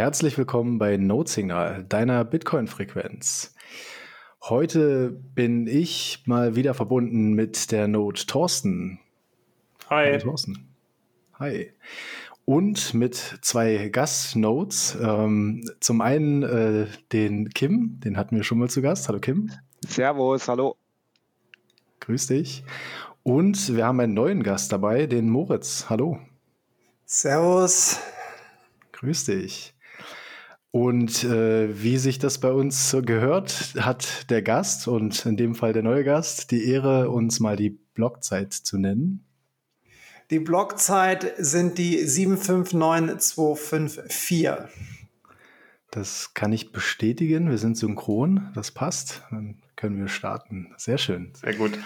Herzlich 0.00 0.38
willkommen 0.38 0.78
bei 0.78 0.96
Node 0.96 1.28
Signal, 1.28 1.84
deiner 1.84 2.24
Bitcoin-Frequenz. 2.24 3.54
Heute 4.40 5.10
bin 5.10 5.66
ich 5.66 6.22
mal 6.24 6.56
wieder 6.56 6.72
verbunden 6.72 7.34
mit 7.34 7.70
der 7.70 7.86
Node 7.86 8.24
Thorsten. 8.24 8.98
Hi. 9.90 10.06
Hallo 10.06 10.18
Thorsten. 10.18 10.74
Hi. 11.38 11.74
Und 12.46 12.94
mit 12.94 13.40
zwei 13.42 13.90
Gastnodes. 13.90 14.96
Ähm, 15.02 15.70
zum 15.80 16.00
einen 16.00 16.44
äh, 16.44 16.86
den 17.12 17.50
Kim, 17.50 18.00
den 18.00 18.16
hatten 18.16 18.36
wir 18.36 18.42
schon 18.42 18.58
mal 18.58 18.70
zu 18.70 18.80
Gast. 18.80 19.06
Hallo 19.06 19.18
Kim. 19.18 19.52
Servus, 19.86 20.48
hallo. 20.48 20.76
Grüß 22.00 22.28
dich. 22.28 22.64
Und 23.22 23.76
wir 23.76 23.84
haben 23.84 24.00
einen 24.00 24.14
neuen 24.14 24.44
Gast 24.44 24.72
dabei, 24.72 25.04
den 25.04 25.28
Moritz. 25.28 25.90
Hallo. 25.90 26.18
Servus. 27.04 28.00
Grüß 28.92 29.26
dich. 29.26 29.74
Und 30.72 31.24
äh, 31.24 31.82
wie 31.82 31.98
sich 31.98 32.20
das 32.20 32.38
bei 32.38 32.52
uns 32.52 32.90
so 32.90 33.02
gehört, 33.02 33.74
hat 33.78 34.30
der 34.30 34.42
Gast 34.42 34.86
und 34.86 35.26
in 35.26 35.36
dem 35.36 35.56
Fall 35.56 35.72
der 35.72 35.82
neue 35.82 36.04
Gast 36.04 36.52
die 36.52 36.64
Ehre, 36.64 37.10
uns 37.10 37.40
mal 37.40 37.56
die 37.56 37.70
Blockzeit 37.70 38.52
zu 38.52 38.78
nennen. 38.78 39.24
Die 40.30 40.38
Blockzeit 40.38 41.34
sind 41.38 41.76
die 41.76 42.06
759254. 42.06 44.48
Das 45.90 46.34
kann 46.34 46.52
ich 46.52 46.70
bestätigen. 46.70 47.50
Wir 47.50 47.58
sind 47.58 47.76
synchron. 47.76 48.48
Das 48.54 48.70
passt. 48.70 49.24
Dann 49.32 49.56
können 49.74 49.98
wir 49.98 50.06
starten. 50.06 50.72
Sehr 50.76 50.98
schön. 50.98 51.32
Sehr 51.34 51.54
gut. 51.54 51.76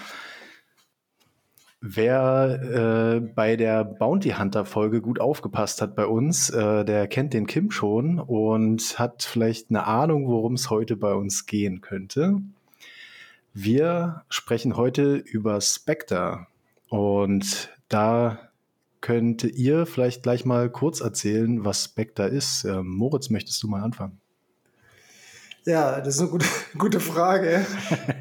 Wer 1.87 2.61
äh, 2.63 3.19
bei 3.19 3.55
der 3.55 3.83
Bounty 3.83 4.31
Hunter 4.31 4.65
Folge 4.65 5.01
gut 5.01 5.21
aufgepasst 5.21 5.83
hat 5.83 5.95
bei 5.95 6.07
uns, 6.07 6.49
äh, 6.49 6.83
der 6.83 7.07
kennt 7.07 7.35
den 7.35 7.45
Kim 7.45 7.69
schon 7.69 8.19
und 8.19 8.97
hat 8.97 9.21
vielleicht 9.21 9.69
eine 9.69 9.85
Ahnung, 9.85 10.27
worum 10.27 10.55
es 10.55 10.71
heute 10.71 10.97
bei 10.97 11.13
uns 11.13 11.45
gehen 11.45 11.81
könnte. 11.81 12.41
Wir 13.53 14.23
sprechen 14.29 14.77
heute 14.77 15.17
über 15.17 15.61
Spectre 15.61 16.47
und 16.89 17.69
da 17.87 18.39
könnt 18.99 19.43
ihr 19.43 19.85
vielleicht 19.85 20.23
gleich 20.23 20.43
mal 20.43 20.71
kurz 20.71 21.01
erzählen, 21.01 21.65
was 21.65 21.83
Spectre 21.83 22.25
ist. 22.25 22.63
Ähm, 22.63 22.87
Moritz, 22.95 23.29
möchtest 23.29 23.61
du 23.61 23.67
mal 23.67 23.83
anfangen? 23.83 24.19
Ja, 25.65 25.99
das 25.99 26.15
ist 26.15 26.21
eine 26.21 26.29
gute, 26.29 26.45
gute 26.77 26.99
Frage. 26.99 27.65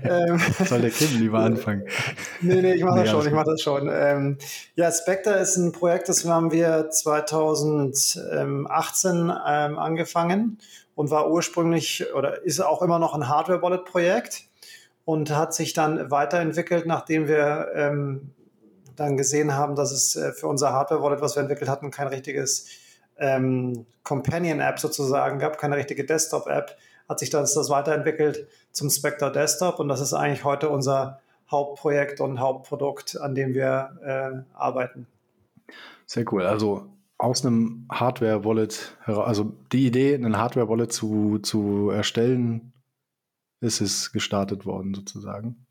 ähm, 0.02 0.38
Soll 0.64 0.80
der 0.80 0.90
Kim 0.90 1.20
lieber 1.20 1.38
anfangen? 1.40 1.86
nee, 2.40 2.62
nee, 2.62 2.72
ich 2.72 2.82
mache 2.82 3.00
das 3.00 3.10
schon, 3.10 3.26
ich 3.26 3.32
mache 3.32 3.50
das 3.50 3.60
schon. 3.60 3.90
Ähm, 3.92 4.38
ja, 4.76 4.90
Spectre 4.90 5.34
ist 5.34 5.56
ein 5.56 5.72
Projekt, 5.72 6.08
das 6.08 6.24
haben 6.24 6.52
wir 6.52 6.88
2018 6.90 9.32
ähm, 9.46 9.78
angefangen 9.78 10.58
und 10.94 11.10
war 11.10 11.30
ursprünglich 11.30 12.14
oder 12.14 12.42
ist 12.44 12.60
auch 12.60 12.80
immer 12.80 12.98
noch 12.98 13.14
ein 13.14 13.28
Hardware-Wallet-Projekt 13.28 14.44
und 15.04 15.30
hat 15.30 15.52
sich 15.52 15.74
dann 15.74 16.10
weiterentwickelt, 16.10 16.86
nachdem 16.86 17.28
wir 17.28 17.72
ähm, 17.74 18.30
dann 18.96 19.18
gesehen 19.18 19.54
haben, 19.54 19.76
dass 19.76 19.92
es 19.92 20.16
äh, 20.16 20.32
für 20.32 20.46
unser 20.46 20.72
Hardware-Wallet, 20.72 21.20
was 21.20 21.36
wir 21.36 21.42
entwickelt 21.42 21.68
hatten, 21.68 21.90
kein 21.90 22.06
richtiges 22.06 22.68
ähm, 23.18 23.86
Companion-App 24.02 24.78
sozusagen 24.78 25.38
gab, 25.38 25.58
keine 25.58 25.76
richtige 25.76 26.04
Desktop-App 26.04 26.76
hat 27.08 27.18
sich 27.18 27.30
das, 27.30 27.54
das 27.54 27.70
weiterentwickelt 27.70 28.48
zum 28.72 28.90
Spectre 28.90 29.30
Desktop 29.30 29.78
und 29.78 29.88
das 29.88 30.00
ist 30.00 30.14
eigentlich 30.14 30.44
heute 30.44 30.68
unser 30.68 31.20
Hauptprojekt 31.50 32.20
und 32.20 32.40
Hauptprodukt, 32.40 33.20
an 33.20 33.34
dem 33.34 33.54
wir 33.54 33.98
äh, 34.02 34.56
arbeiten. 34.56 35.06
Sehr 36.06 36.24
cool. 36.32 36.46
Also 36.46 36.86
aus 37.18 37.44
einem 37.44 37.86
Hardware-Wallet, 37.90 38.96
also 39.06 39.52
die 39.72 39.86
Idee, 39.86 40.14
ein 40.14 40.36
Hardware-Wallet 40.36 40.92
zu, 40.92 41.38
zu 41.38 41.90
erstellen, 41.90 42.72
ist 43.60 43.80
es 43.80 44.12
gestartet 44.12 44.66
worden 44.66 44.94
sozusagen. 44.94 45.66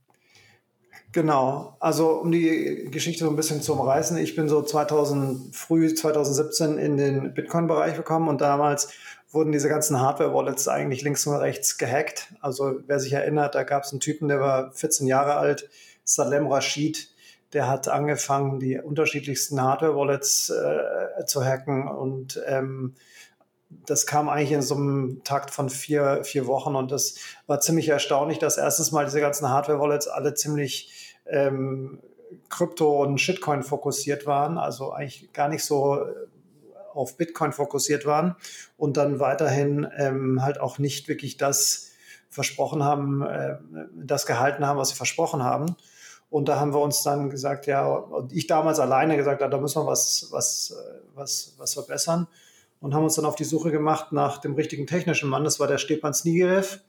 Genau, 1.13 1.78
also 1.79 2.13
um 2.13 2.31
die 2.31 2.88
Geschichte 2.90 3.24
so 3.25 3.29
ein 3.29 3.35
bisschen 3.35 3.62
zu 3.62 3.74
umreißen, 3.74 4.18
ich 4.18 4.35
bin 4.35 4.50
so 4.50 4.63
2000, 4.63 5.56
früh 5.56 5.94
2017 5.94 6.79
in 6.79 6.97
den 6.97 7.35
Bitcoin-Bereich 7.35 7.96
gekommen 7.96 8.28
und 8.28 8.41
damals 8.41 8.90
wurden 9.31 9.51
diese 9.51 9.69
ganzen 9.69 10.01
Hardware-Wallets 10.01 10.68
eigentlich 10.68 11.03
links 11.03 11.28
und 11.28 11.35
rechts 11.35 11.78
gehackt. 11.78 12.34
Also 12.41 12.79
wer 12.88 13.00
sich 13.00 13.13
erinnert, 13.13 13.53
da 13.53 13.62
gab 13.62 13.84
es 13.84 13.91
einen 13.91 14.00
Typen, 14.00 14.28
der 14.28 14.40
war 14.40 14.72
14 14.72 15.06
Jahre 15.06 15.35
alt, 15.35 15.69
Salem 16.03 16.47
Rashid, 16.47 17.09
der 17.53 17.69
hat 17.69 17.88
angefangen, 17.90 18.59
die 18.59 18.80
unterschiedlichsten 18.80 19.62
Hardware-Wallets 19.62 20.50
äh, 20.50 21.25
zu 21.28 21.45
hacken 21.45 21.88
und 21.88 22.41
ähm, 22.47 22.95
das 23.85 24.07
kam 24.07 24.30
eigentlich 24.30 24.51
in 24.51 24.62
so 24.63 24.75
einem 24.75 25.22
Takt 25.24 25.51
von 25.51 25.69
vier, 25.69 26.24
vier 26.24 26.47
Wochen 26.47 26.75
und 26.75 26.91
das 26.91 27.16
war 27.45 27.59
ziemlich 27.59 27.90
erstaunlich, 27.90 28.40
dass 28.40 28.57
erstens 28.57 28.91
mal 28.91 29.06
diese 29.06 29.19
ganzen 29.19 29.50
Hardware-Wallets 29.50 30.07
alle 30.07 30.34
ziemlich 30.34 31.03
ähm, 31.28 32.00
Krypto- 32.50 33.02
und 33.02 33.20
Shitcoin 33.20 33.64
fokussiert 33.64 34.26
waren, 34.26 34.58
also 34.58 34.92
eigentlich 34.92 35.32
gar 35.34 35.50
nicht 35.50 35.64
so 35.64 36.06
auf 36.94 37.18
Bitcoin 37.18 37.52
fokussiert 37.52 38.06
waren 38.06 38.36
und 38.78 38.98
dann 38.98 39.20
weiterhin 39.20 39.88
ähm, 39.98 40.42
halt 40.42 40.60
auch 40.60 40.78
nicht 40.78 41.08
wirklich 41.08 41.38
das 41.38 41.92
versprochen 42.30 42.84
haben, 42.84 43.22
äh, 43.22 43.58
das 43.96 44.26
gehalten 44.26 44.66
haben, 44.66 44.78
was 44.78 44.90
sie 44.90 44.96
versprochen 44.96 45.44
haben. 45.44 45.76
Und 46.30 46.50
da 46.50 46.60
haben 46.60 46.74
wir 46.74 46.82
uns 46.82 47.04
dann 47.04 47.30
gesagt, 47.30 47.68
ja, 47.68 47.88
und 47.88 48.34
ich 48.34 48.48
damals 48.48 48.80
alleine 48.80 49.18
gesagt, 49.18 49.42
ja, 49.42 49.48
da 49.48 49.60
müssen 49.60 49.84
wir 49.84 49.88
was, 49.88 50.30
was, 50.32 50.72
äh, 50.72 51.00
was, 51.14 51.54
was 51.58 51.74
verbessern. 51.76 52.28
Und 52.80 52.94
haben 52.94 53.04
uns 53.04 53.16
dann 53.16 53.26
auf 53.26 53.36
die 53.36 53.46
Suche 53.46 53.72
gemacht 53.72 54.12
nach 54.12 54.40
dem 54.40 54.56
richtigen 54.56 54.88
technischen 54.88 55.30
Mann. 55.30 55.44
Das 55.44 55.60
war 55.60 55.68
der 55.68 55.78
Stepan 55.78 56.14
Snigerev. 56.14 56.80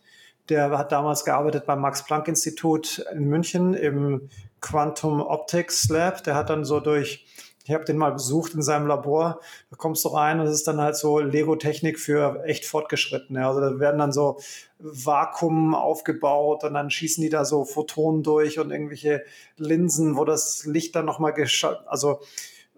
Der 0.49 0.77
hat 0.77 0.93
damals 0.93 1.25
gearbeitet 1.25 1.66
beim 1.66 1.81
Max-Planck-Institut 1.81 3.05
in 3.12 3.28
München 3.28 3.75
im 3.75 4.28
Quantum 4.60 5.21
Optics 5.21 5.88
Lab. 5.88 6.22
Der 6.25 6.34
hat 6.34 6.50
dann 6.50 6.65
so 6.65 6.81
durch 6.81 7.27
ich 7.66 7.72
habe 7.72 7.84
den 7.84 7.97
mal 7.97 8.12
besucht 8.12 8.54
in 8.54 8.62
seinem 8.62 8.87
Labor. 8.87 9.41
Da 9.71 9.77
kommst 9.77 10.04
du 10.04 10.10
rein 10.10 10.38
und 10.38 10.47
es 10.47 10.54
ist 10.54 10.69
dann 10.69 10.83
halt 10.83 10.97
so 10.97 11.19
Lego-Technik 11.19 11.99
für 11.99 12.44
echt 12.44 12.66
fortgeschritten. 12.66 13.38
Also 13.38 13.60
da 13.60 13.78
werden 13.81 13.99
dann 13.99 14.12
so 14.12 14.38
Vakuum 14.78 15.75
aufgebaut 15.75 16.62
und 16.65 16.75
dann 16.75 16.91
schießen 16.91 17.22
die 17.22 17.31
da 17.31 17.47
so 17.47 17.65
Photonen 17.65 18.22
durch 18.22 18.59
und 18.59 18.71
irgendwelche 18.71 19.25
Linsen, 19.56 20.19
wo 20.19 20.27
das 20.27 20.66
Licht 20.66 20.94
dann 20.94 21.06
nochmal 21.06 21.33
geschaut. 21.33 21.78
Also 21.87 22.21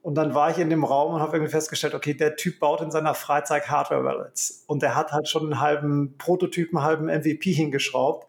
und 0.07 0.15
dann 0.15 0.37
war 0.37 0.53
ich 0.53 0.59
in 0.59 0.71
dem 0.71 0.85
Raum 0.85 1.15
und 1.15 1.21
habe 1.21 1.37
irgendwie 1.37 1.51
festgestellt, 1.51 1.93
okay, 1.93 2.15
der 2.15 2.37
Typ 2.37 2.61
baut 2.61 2.81
in 2.81 2.93
seiner 2.93 3.13
Freizeit 3.13 3.69
Hardware-Wallets. 3.69 4.63
Und 4.69 4.83
der 4.83 4.95
hat 4.95 5.11
halt 5.11 5.29
schon 5.29 5.43
einen 5.43 5.61
halben 5.61 6.17
Prototypen, 6.17 6.79
einen 6.79 6.87
halben 6.87 7.07
MVP 7.07 7.51
hingeschraubt. 7.51 8.29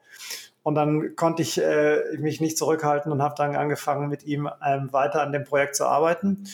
Und 0.64 0.74
dann 0.74 1.16
konnte 1.16 1.44
ich 1.44 1.62
äh, 1.62 2.02
mich 2.18 2.42
nicht 2.42 2.58
zurückhalten 2.58 3.12
und 3.12 3.22
habe 3.22 3.36
dann 3.38 3.56
angefangen, 3.56 4.10
mit 4.10 4.24
ihm 4.24 4.50
ähm, 4.66 4.92
weiter 4.92 5.22
an 5.22 5.32
dem 5.32 5.44
Projekt 5.44 5.76
zu 5.76 5.86
arbeiten. 5.86 6.46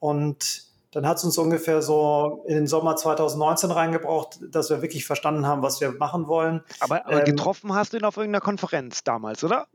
Und 0.00 0.64
dann 0.92 1.06
hat 1.06 1.16
es 1.16 1.24
uns 1.24 1.38
ungefähr 1.38 1.80
so 1.80 2.44
in 2.46 2.54
den 2.54 2.66
Sommer 2.66 2.96
2019 2.96 3.70
reingebraucht, 3.70 4.38
dass 4.50 4.68
wir 4.68 4.82
wirklich 4.82 5.06
verstanden 5.06 5.46
haben, 5.46 5.62
was 5.62 5.80
wir 5.80 5.92
machen 5.92 6.28
wollen. 6.28 6.60
Aber, 6.80 7.06
aber 7.06 7.20
ähm, 7.20 7.24
getroffen 7.24 7.74
hast 7.74 7.92
du 7.92 7.96
ihn 7.96 8.04
auf 8.04 8.18
irgendeiner 8.18 8.44
Konferenz 8.44 9.02
damals, 9.02 9.42
oder? 9.42 9.66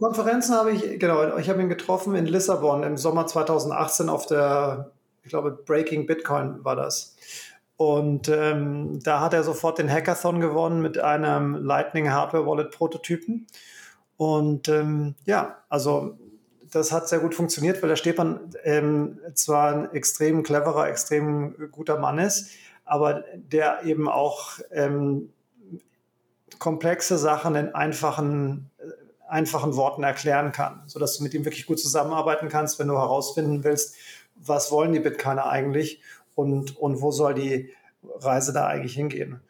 Konferenzen 0.00 0.56
habe 0.56 0.72
ich, 0.72 0.98
genau, 0.98 1.36
ich 1.36 1.48
habe 1.48 1.62
ihn 1.62 1.68
getroffen 1.68 2.16
in 2.16 2.26
Lissabon 2.26 2.82
im 2.82 2.96
Sommer 2.96 3.26
2018 3.28 4.08
auf 4.08 4.26
der, 4.26 4.90
ich 5.22 5.30
glaube, 5.30 5.52
Breaking 5.52 6.06
Bitcoin 6.06 6.64
war 6.64 6.74
das. 6.74 7.14
Und 7.76 8.28
ähm, 8.28 8.98
da 9.02 9.20
hat 9.20 9.32
er 9.32 9.44
sofort 9.44 9.78
den 9.78 9.90
Hackathon 9.90 10.40
gewonnen 10.40 10.82
mit 10.82 10.98
einem 10.98 11.54
Lightning 11.54 12.10
Hardware 12.10 12.46
Wallet 12.46 12.72
Prototypen. 12.72 13.46
Und 14.16 14.68
ähm, 14.68 15.14
ja, 15.24 15.58
also 15.68 16.18
das 16.74 16.92
hat 16.92 17.08
sehr 17.08 17.20
gut 17.20 17.34
funktioniert, 17.34 17.82
weil 17.82 17.88
der 17.88 17.96
Stepan 17.96 18.40
ähm, 18.64 19.20
zwar 19.34 19.72
ein 19.72 19.92
extrem 19.92 20.42
cleverer, 20.42 20.88
extrem 20.88 21.70
guter 21.70 21.98
Mann 21.98 22.18
ist, 22.18 22.50
aber 22.84 23.24
der 23.36 23.84
eben 23.84 24.08
auch 24.08 24.58
ähm, 24.70 25.32
komplexe 26.58 27.16
Sachen 27.16 27.54
in 27.54 27.74
einfachen, 27.74 28.70
äh, 28.78 28.84
einfachen 29.28 29.76
Worten 29.76 30.02
erklären 30.02 30.52
kann, 30.52 30.82
sodass 30.86 31.16
du 31.16 31.22
mit 31.22 31.34
ihm 31.34 31.44
wirklich 31.44 31.66
gut 31.66 31.78
zusammenarbeiten 31.78 32.48
kannst, 32.48 32.78
wenn 32.78 32.88
du 32.88 32.94
herausfinden 32.94 33.64
willst, 33.64 33.96
was 34.34 34.70
wollen 34.72 34.92
die 34.92 35.00
Bitcoiner 35.00 35.46
eigentlich 35.46 36.02
und, 36.34 36.76
und 36.76 37.00
wo 37.00 37.10
soll 37.10 37.34
die 37.34 37.72
Reise 38.02 38.52
da 38.52 38.66
eigentlich 38.66 38.94
hingehen. 38.94 39.40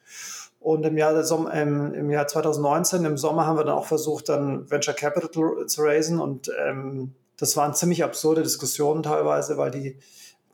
Und 0.64 0.86
im 0.86 0.96
Jahr, 0.96 1.14
ähm, 1.52 1.92
im 1.92 2.10
Jahr 2.10 2.26
2019, 2.26 3.04
im 3.04 3.18
Sommer, 3.18 3.46
haben 3.46 3.58
wir 3.58 3.64
dann 3.64 3.76
auch 3.76 3.84
versucht, 3.84 4.30
dann 4.30 4.70
Venture 4.70 4.94
Capital 4.94 5.66
zu 5.66 5.82
raisen. 5.82 6.20
Und 6.20 6.50
ähm, 6.58 7.14
das 7.36 7.56
waren 7.56 7.74
ziemlich 7.74 8.04
absurde 8.04 8.42
Diskussionen 8.42 9.02
teilweise, 9.02 9.56
weil 9.56 9.70
die, 9.70 9.98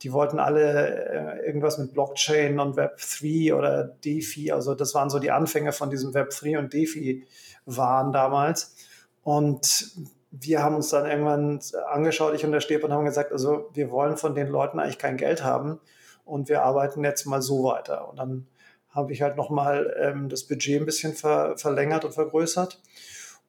die 0.01 0.11
wollten 0.11 0.39
alle 0.39 1.39
äh, 1.39 1.45
irgendwas 1.45 1.77
mit 1.77 1.93
Blockchain 1.93 2.59
und 2.59 2.77
Web3 2.77 3.55
oder 3.55 3.83
DeFi. 3.83 4.51
Also 4.51 4.73
das 4.73 4.95
waren 4.95 5.09
so 5.09 5.19
die 5.19 5.31
Anfänge 5.31 5.73
von 5.73 5.89
diesem 5.89 6.13
Web3 6.13 6.57
und 6.57 6.73
DeFi 6.73 7.25
waren 7.65 8.11
damals. 8.11 8.75
Und 9.23 9.91
wir 10.31 10.63
haben 10.63 10.75
uns 10.75 10.89
dann 10.89 11.05
irgendwann 11.05 11.59
angeschaut, 11.89 12.33
ich 12.33 12.45
und 12.45 12.53
der 12.53 12.61
Steb, 12.61 12.83
und 12.83 12.93
haben 12.93 13.05
gesagt, 13.05 13.31
also 13.31 13.69
wir 13.73 13.91
wollen 13.91 14.17
von 14.17 14.33
den 14.33 14.47
Leuten 14.47 14.79
eigentlich 14.79 14.97
kein 14.97 15.17
Geld 15.17 15.43
haben 15.43 15.79
und 16.25 16.49
wir 16.49 16.63
arbeiten 16.63 17.03
jetzt 17.03 17.25
mal 17.25 17.41
so 17.41 17.65
weiter. 17.65 18.09
Und 18.09 18.17
dann 18.17 18.47
habe 18.89 19.13
ich 19.13 19.21
halt 19.21 19.37
nochmal 19.37 19.95
ähm, 19.99 20.29
das 20.29 20.43
Budget 20.47 20.81
ein 20.81 20.85
bisschen 20.85 21.13
ver 21.13 21.57
verlängert 21.57 22.05
und 22.05 22.13
vergrößert. 22.13 22.81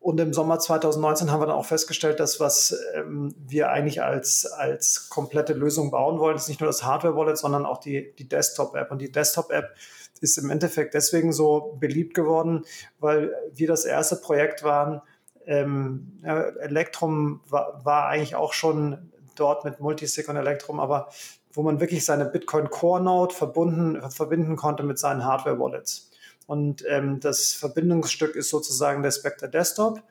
Und 0.02 0.18
im 0.18 0.32
Sommer 0.32 0.58
2019 0.58 1.30
haben 1.30 1.40
wir 1.40 1.46
dann 1.46 1.54
auch 1.54 1.64
festgestellt, 1.64 2.18
dass 2.18 2.40
was 2.40 2.76
ähm, 2.94 3.36
wir 3.38 3.70
eigentlich 3.70 4.02
als, 4.02 4.46
als 4.46 5.08
komplette 5.08 5.52
Lösung 5.52 5.92
bauen 5.92 6.18
wollen, 6.18 6.34
ist 6.34 6.48
nicht 6.48 6.60
nur 6.60 6.66
das 6.66 6.82
Hardware-Wallet, 6.82 7.38
sondern 7.38 7.64
auch 7.64 7.78
die, 7.78 8.12
die 8.18 8.28
Desktop-App. 8.28 8.90
Und 8.90 8.98
die 8.98 9.12
Desktop-App 9.12 9.76
ist 10.20 10.38
im 10.38 10.50
Endeffekt 10.50 10.94
deswegen 10.94 11.32
so 11.32 11.76
beliebt 11.78 12.14
geworden, 12.14 12.64
weil 12.98 13.32
wir 13.54 13.68
das 13.68 13.84
erste 13.84 14.16
Projekt 14.16 14.64
waren. 14.64 15.02
Ähm, 15.46 16.20
Electrum 16.24 17.40
war, 17.48 17.84
war 17.84 18.08
eigentlich 18.08 18.34
auch 18.34 18.54
schon 18.54 19.12
dort 19.36 19.64
mit 19.64 19.78
Multisig 19.78 20.28
und 20.28 20.34
Electrum, 20.34 20.80
aber 20.80 21.10
wo 21.52 21.62
man 21.62 21.78
wirklich 21.78 22.04
seine 22.04 22.24
Bitcoin 22.24 22.70
Core 22.70 23.02
Node 23.02 23.34
verbunden, 23.34 24.02
verbinden 24.10 24.56
konnte 24.56 24.82
mit 24.82 24.98
seinen 24.98 25.24
Hardware 25.24 25.60
Wallets. 25.60 26.11
Und 26.46 26.84
ähm, 26.88 27.20
das 27.20 27.52
Verbindungsstück 27.52 28.36
ist 28.36 28.50
sozusagen 28.50 29.02
der 29.02 29.10
Spectre 29.10 29.48
Desktop. 29.48 30.02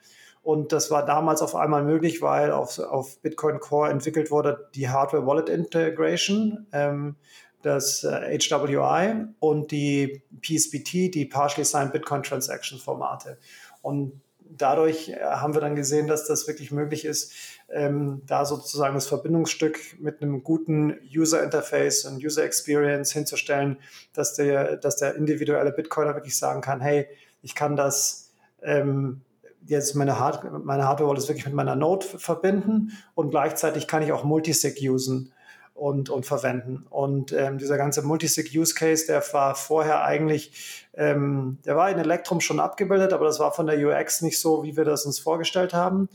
Und 0.44 0.72
das 0.72 0.89
war 0.89 1.06
damals 1.06 1.42
auf 1.42 1.56
einmal 1.56 1.83
möglich, 1.83 2.22
weil 2.22 2.51
auf, 2.51 2.80
auf 2.80 3.19
Bitcoin 3.19 3.60
Core 3.60 3.92
entwickelt 3.92 4.31
wurde 4.31 4.69
die 4.74 4.89
Hardware 4.89 5.25
Wallet 5.28 5.50
Integration, 5.50 6.66
ähm, 6.72 7.16
das 7.62 8.04
äh, 8.04 8.39
HWI 8.39 9.25
und 9.39 9.72
die 9.72 10.24
PSBT, 10.42 11.13
die 11.13 11.25
Partially 11.25 11.66
Signed 11.66 11.94
Bitcoin 11.94 12.24
Transaction 12.24 12.80
Formate. 12.80 13.38
Und 13.83 14.19
dadurch 14.57 15.10
äh, 15.10 15.19
haben 15.22 15.54
wir 15.54 15.62
dann 15.62 15.75
gesehen, 15.75 16.07
dass 16.07 16.25
das 16.25 16.48
wirklich 16.48 16.72
möglich 16.72 17.06
ist, 17.06 17.33
ähm, 17.73 18.21
da 18.27 18.45
sozusagen 18.45 18.95
das 18.95 19.07
Verbindungsstück 19.07 20.00
mit 20.00 20.21
einem 20.21 20.44
guten 20.44 20.97
User 21.13 21.44
Interface 21.44 22.06
und 22.06 22.23
User 22.23 22.44
Experience 22.44 23.12
hinzustellen, 23.12 23.77
dass 24.13 24.33
der, 24.35 24.77
dass 24.77 24.97
der 24.97 25.15
individuelle 25.15 25.71
Bitcoiner 25.71 26.15
wirklich 26.15 26.38
sagen 26.38 26.62
kann, 26.62 26.81
hey, 26.81 27.07
ich 27.41 27.56
kann 27.56 27.75
das 27.75 28.31
ähm, 28.62 29.21
jetzt 29.65 29.95
meine, 29.95 30.19
Hard 30.19 30.65
meine 30.65 30.88
Hardware 30.88 31.09
Wallet 31.09 31.27
wirklich 31.27 31.45
mit 31.45 31.56
meiner 31.56 31.75
Node 31.75 32.06
verbinden 32.06 32.91
und 33.15 33.29
gleichzeitig 33.29 33.88
kann 33.88 34.03
ich 34.03 34.12
auch 34.12 34.23
Multisig 34.23 34.77
usen 34.89 35.33
und, 35.73 36.09
und 36.09 36.25
verwenden. 36.25 36.85
Und 36.89 37.31
ähm, 37.31 37.57
dieser 37.57 37.77
ganze 37.77 38.01
Multisig-Use-Case, 38.03 39.07
der 39.07 39.23
war 39.33 39.56
vorher 39.56 40.03
eigentlich, 40.03 40.88
ähm, 40.94 41.57
der 41.65 41.75
war 41.75 41.89
in 41.89 41.97
Electrum 41.97 42.39
schon 42.39 42.59
abgebildet, 42.59 43.13
aber 43.13 43.25
das 43.25 43.39
war 43.39 43.51
von 43.51 43.68
der 43.68 43.79
UX 43.79 44.21
nicht 44.21 44.39
so, 44.39 44.63
wie 44.63 44.77
wir 44.77 44.85
das 44.85 45.06
uns 45.06 45.19
vorgestellt 45.19 45.73
haben. 45.73 46.07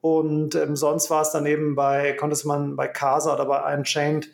Und 0.00 0.54
ähm, 0.54 0.76
sonst 0.76 1.10
war 1.10 1.22
es 1.22 1.30
daneben 1.30 1.74
bei, 1.74 2.12
konnte 2.12 2.34
es 2.34 2.44
man 2.44 2.76
bei 2.76 2.88
Casa 2.88 3.34
oder 3.34 3.46
bei 3.46 3.74
Unchained 3.74 4.28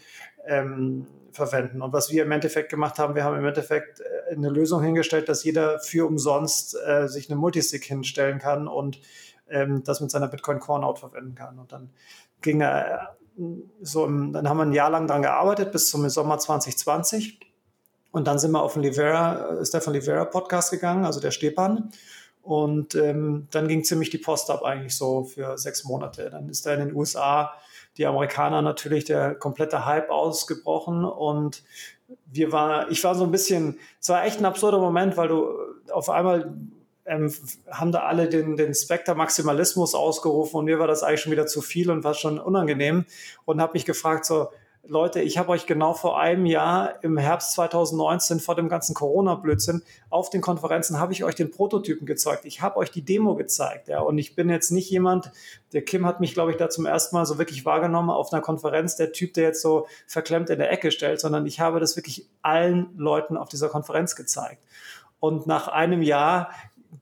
ähm, 0.47 1.07
verwenden. 1.33 1.83
Und 1.83 1.93
was 1.93 2.11
wir 2.11 2.23
im 2.23 2.33
Endeffekt 2.33 2.71
gemacht 2.71 2.99
haben, 2.99 3.15
wir 3.15 3.25
haben 3.25 3.39
im 3.39 3.47
Endeffekt 3.47 4.01
äh, 4.01 4.35
eine 4.35 4.51
Lösung 4.51 4.83
hingestellt, 4.83 5.29
dass 5.29 5.45
jeder 5.45 5.79
für 5.81 6.07
umsonst 6.07 6.77
äh, 6.87 7.09
sich 7.09 7.31
eine 7.31 7.39
Multisig 7.39 7.85
hinstellen 7.85 8.39
kann 8.39 8.69
und 8.69 9.01
ähm, 9.49 9.83
das 9.85 10.01
mit 10.01 10.11
seiner 10.11 10.29
Bitcoin 10.29 10.61
Core 10.61 10.81
Node 10.81 11.01
verwenden 11.01 11.35
kann. 11.35 11.59
Und 11.59 11.73
dann 11.73 11.91
ging 12.41 12.61
er 12.61 13.17
so, 13.83 14.05
im, 14.07 14.33
dann 14.33 14.49
haben 14.49 14.57
wir 14.59 14.65
ein 14.65 14.73
Jahr 14.73 14.91
lang 14.91 15.07
daran 15.07 15.23
gearbeitet 15.23 15.73
bis 15.73 15.91
zum 15.91 16.09
Sommer 16.09 16.39
2020. 16.39 17.41
Und 18.13 18.29
dann 18.29 18.39
sind 18.39 18.53
wir 18.53 18.63
auf 18.63 18.75
den 18.75 18.83
Livera, 18.83 19.59
äh, 19.59 19.65
Stefan 19.67 19.95
Livera 19.95 20.25
Podcast 20.25 20.71
gegangen, 20.71 21.05
also 21.05 21.21
der 21.21 21.33
Stepan. 21.33 21.91
Und 22.45 22.95
ähm, 22.95 23.49
dann 23.51 23.69
ging 23.69 23.85
ziemlich 23.85 24.11
die 24.11 24.19
Post 24.19 24.51
ab 24.51 24.63
eigentlich 24.63 24.95
so 24.97 25.25
für 25.25 25.57
sechs 25.57 25.85
Monate. 25.85 26.29
Dann 26.31 26.51
ist 26.51 26.67
da 26.67 26.75
in 26.75 26.81
den 26.81 26.95
USA 26.95 27.55
die 27.97 28.07
Amerikaner 28.07 28.61
natürlich 28.61 29.05
der 29.05 29.35
komplette 29.35 29.87
Hype 29.87 30.11
ausgebrochen 30.11 31.05
und 31.05 31.63
wir 32.27 32.53
war, 32.53 32.91
ich 32.91 33.03
war 33.03 33.15
so 33.15 33.25
ein 33.25 33.31
bisschen, 33.31 33.79
es 34.01 34.09
war 34.09 34.25
echt 34.25 34.41
ein 34.41 34.45
absurder 34.45 34.79
Moment, 34.79 35.17
weil 35.17 35.29
du 35.29 35.49
auf 35.91 36.11
einmal 36.11 36.53
ähm, 37.07 37.33
haben 37.71 37.93
da 37.93 38.01
alle 38.01 38.29
den, 38.29 38.57
den 38.57 38.75
Spectre-Maximalismus 38.75 39.95
ausgerufen 39.95 40.59
und 40.59 40.65
mir 40.67 40.79
war 40.79 40.87
das 40.87 41.03
eigentlich 41.03 41.21
schon 41.21 41.33
wieder 41.33 41.47
zu 41.47 41.63
viel 41.63 41.91
und 41.91 42.05
war 42.05 42.15
schon 42.15 42.39
unangenehm 42.39 43.05
und 43.45 43.61
habe 43.61 43.75
mich 43.75 43.85
gefragt, 43.85 44.25
so, 44.25 44.49
Leute, 44.87 45.21
ich 45.21 45.39
habe 45.39 45.51
euch 45.51 45.67
genau 45.67 45.95
vor 45.95 46.21
einem 46.21 46.45
Jahr 46.45 47.03
im 47.03 47.17
Herbst 47.17 47.53
2019 47.53 48.39
vor 48.39 48.55
dem 48.55 48.69
ganzen 48.69 48.95
Corona-Blödsinn 48.95 49.83
auf 50.11 50.29
den 50.31 50.43
Konferenzen 50.43 50.99
habe 50.99 51.13
ich 51.13 51.25
euch 51.25 51.35
den 51.35 51.51
Prototypen 51.51 52.07
gezeigt. 52.07 52.45
Ich 52.45 52.61
habe 52.61 52.77
euch 52.77 52.91
die 52.91 53.03
Demo 53.03 53.35
gezeigt, 53.35 53.89
ja. 53.89 54.01
Und 54.01 54.19
ich 54.19 54.35
bin 54.35 54.51
jetzt 54.51 54.71
nicht 54.71 54.91
jemand, 54.91 55.31
der 55.73 55.83
Kim 55.83 56.05
hat 56.07 56.21
mich, 56.21 56.35
glaube 56.35 56.51
ich, 56.51 56.57
da 56.57 56.69
zum 56.69 56.87
ersten 56.87 57.17
Mal 57.17 57.25
so 57.25 57.39
wirklich 57.39 57.65
wahrgenommen 57.65 58.11
auf 58.11 58.33
einer 58.33 58.43
Konferenz, 58.43 58.97
der 58.97 59.13
Typ, 59.13 59.33
der 59.35 59.45
jetzt 59.45 59.63
so 59.63 59.87
verklemmt 60.07 60.51
in 60.51 60.59
der 60.59 60.71
Ecke 60.71 60.91
stellt, 60.91 61.21
sondern 61.21 61.47
ich 61.47 61.61
habe 61.61 61.81
das 61.81 61.97
wirklich 61.97 62.27
allen 62.43 62.89
Leuten 62.97 63.37
auf 63.37 63.49
dieser 63.49 63.69
Konferenz 63.69 64.17
gezeigt. 64.17 64.63
Und 65.19 65.47
nach 65.47 65.69
einem 65.69 66.03
Jahr 66.03 66.51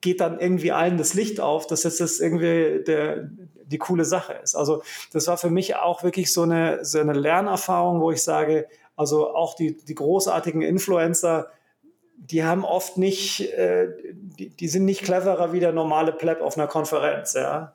geht 0.01 0.21
dann 0.21 0.39
irgendwie 0.39 0.73
allen 0.73 0.99
das 0.99 1.15
Licht 1.15 1.41
auf, 1.41 1.67
dass 1.67 1.83
jetzt 1.83 2.01
das 2.01 2.21
irgendwie 2.21 2.83
der, 2.85 3.29
die 3.73 3.79
coole 3.79 4.05
Sache 4.05 4.35
ist. 4.35 4.55
Also 4.55 4.83
das 5.13 5.27
war 5.27 5.37
für 5.37 5.51
mich 5.51 5.77
auch 5.77 6.03
wirklich 6.03 6.33
so 6.33 6.43
eine, 6.43 6.85
so 6.85 7.01
eine 7.01 7.15
Lernerfahrung, 7.15 8.01
wo 8.01 8.11
ich 8.11 8.23
sage, 8.23 8.69
also 8.97 9.35
auch 9.35 9.55
die, 9.55 9.77
die 9.85 9.95
großartigen 9.95 10.63
Influencer, 10.63 11.51
die 12.17 12.45
haben 12.45 12.65
oft 12.65 12.99
nicht, 12.99 13.41
äh, 13.53 13.89
die, 14.13 14.51
die 14.51 14.69
sind 14.69 14.85
nicht 14.85 15.03
cleverer 15.03 15.53
wie 15.53 15.61
der 15.61 15.73
normale 15.73 16.13
Pleb 16.13 16.41
auf 16.41 16.57
einer 16.57 16.69
Konferenz, 16.69 17.35
ja. 17.35 17.75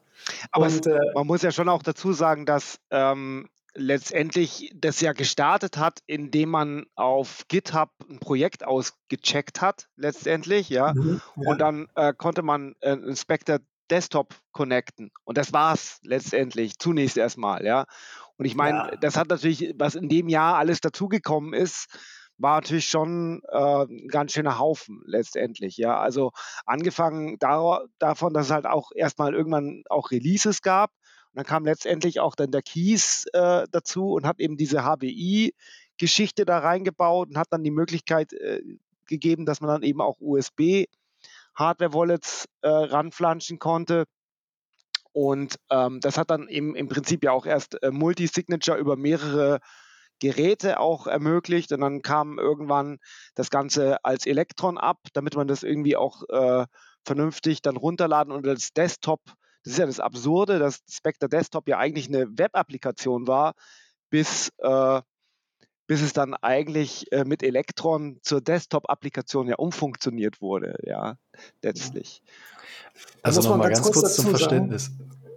Aber 0.51 0.67
Und, 0.67 0.87
äh, 0.87 0.99
man 1.13 1.27
muss 1.27 1.41
ja 1.41 1.51
schon 1.51 1.69
auch 1.69 1.83
dazu 1.83 2.13
sagen, 2.13 2.45
dass 2.45 2.79
ähm, 2.89 3.49
letztendlich 3.73 4.73
das 4.75 5.01
ja 5.01 5.13
gestartet 5.13 5.77
hat, 5.77 5.99
indem 6.07 6.49
man 6.49 6.85
auf 6.95 7.43
GitHub 7.47 7.89
ein 8.09 8.19
Projekt 8.19 8.65
ausgecheckt 8.65 9.61
hat, 9.61 9.87
letztendlich, 9.95 10.69
ja. 10.69 10.93
Mhm, 10.93 11.21
ja. 11.35 11.51
Und 11.51 11.59
dann 11.59 11.87
äh, 11.95 12.13
konnte 12.13 12.41
man 12.41 12.75
äh, 12.79 12.93
Inspector 12.93 13.59
Desktop 13.89 14.35
connecten. 14.51 15.11
Und 15.23 15.37
das 15.37 15.53
war 15.53 15.73
es 15.73 15.99
letztendlich, 16.03 16.77
zunächst 16.77 17.17
erstmal, 17.17 17.65
ja. 17.65 17.85
Und 18.37 18.45
ich 18.45 18.55
meine, 18.55 18.77
ja. 18.77 18.95
das 18.97 19.17
hat 19.17 19.29
natürlich, 19.29 19.73
was 19.77 19.95
in 19.95 20.09
dem 20.09 20.29
Jahr 20.29 20.57
alles 20.57 20.81
dazugekommen 20.81 21.53
ist, 21.53 21.87
war 22.37 22.55
natürlich 22.55 22.87
schon 22.87 23.41
äh, 23.49 23.85
ein 23.85 24.07
ganz 24.09 24.33
schöner 24.33 24.59
Haufen 24.59 25.01
letztendlich, 25.05 25.77
ja. 25.77 25.99
Also 25.99 26.31
angefangen 26.65 27.37
da, 27.39 27.81
davon, 27.99 28.33
dass 28.33 28.47
es 28.47 28.51
halt 28.51 28.65
auch 28.65 28.91
erstmal 28.93 29.33
irgendwann 29.33 29.83
auch 29.89 30.11
Releases 30.11 30.61
gab 30.61 30.91
dann 31.37 31.45
kam 31.45 31.65
letztendlich 31.65 32.19
auch 32.19 32.33
dann 32.33 32.49
der 32.49 32.63
Keys 32.63 33.25
äh, 33.31 33.67
dazu 33.69 34.13
und 34.13 34.25
hat 34.25 34.39
eben 34.39 34.57
diese 34.57 34.83
HBI-Geschichte 34.83 36.45
da 36.45 36.57
reingebaut 36.57 37.29
und 37.29 37.37
hat 37.37 37.49
dann 37.51 37.63
die 37.63 37.69
Möglichkeit 37.69 38.33
äh, 38.33 38.63
gegeben, 39.05 39.45
dass 39.45 39.61
man 39.61 39.69
dann 39.69 39.83
eben 39.83 40.01
auch 40.01 40.17
USB 40.19 40.85
Hardware-Wallets 41.57 42.45
äh, 42.61 42.69
ranflanschen 42.69 43.59
konnte. 43.59 44.05
Und 45.11 45.57
ähm, 45.71 45.99
das 45.99 46.17
hat 46.17 46.29
dann 46.29 46.47
eben 46.47 46.75
im 46.75 46.87
Prinzip 46.87 47.23
ja 47.23 47.31
auch 47.31 47.45
erst 47.45 47.81
äh, 47.81 47.91
Multi-Signature 47.91 48.77
über 48.77 48.95
mehrere 48.95 49.59
Geräte 50.19 50.79
auch 50.79 51.07
ermöglicht. 51.07 51.71
Und 51.71 51.81
dann 51.81 52.01
kam 52.01 52.39
irgendwann 52.39 52.99
das 53.35 53.49
Ganze 53.49 54.03
als 54.05 54.25
Elektron 54.25 54.77
ab, 54.77 54.99
damit 55.13 55.35
man 55.35 55.47
das 55.47 55.63
irgendwie 55.63 55.95
auch 55.95 56.23
äh, 56.29 56.65
vernünftig 57.03 57.61
dann 57.61 57.77
runterladen 57.77 58.33
und 58.33 58.47
als 58.47 58.73
Desktop 58.73 59.21
das 59.67 59.73
ist 59.73 59.79
ja 59.79 59.85
das 59.85 59.99
Absurde, 59.99 60.59
dass 60.59 60.79
Spectre 60.89 61.27
Desktop 61.27 61.67
ja 61.67 61.77
eigentlich 61.77 62.07
eine 62.07 62.25
Web-Applikation 62.37 63.27
war, 63.27 63.53
bis, 64.09 64.49
äh, 64.59 65.01
bis 65.87 66.01
es 66.01 66.13
dann 66.13 66.33
eigentlich 66.35 67.11
äh, 67.11 67.23
mit 67.23 67.41
Electron 67.41 68.19
zur 68.21 68.41
Desktop-Applikation 68.41 69.47
ja 69.47 69.55
umfunktioniert 69.55 70.41
wurde, 70.41 70.75
ja, 70.83 71.17
letztlich. 71.61 72.21
Also 73.21 73.41
nochmal 73.41 73.69
ganz, 73.69 73.83
ganz, 73.83 73.95
kurz, 73.95 74.15
zum 74.15 74.27
Verständnis. 74.27 74.91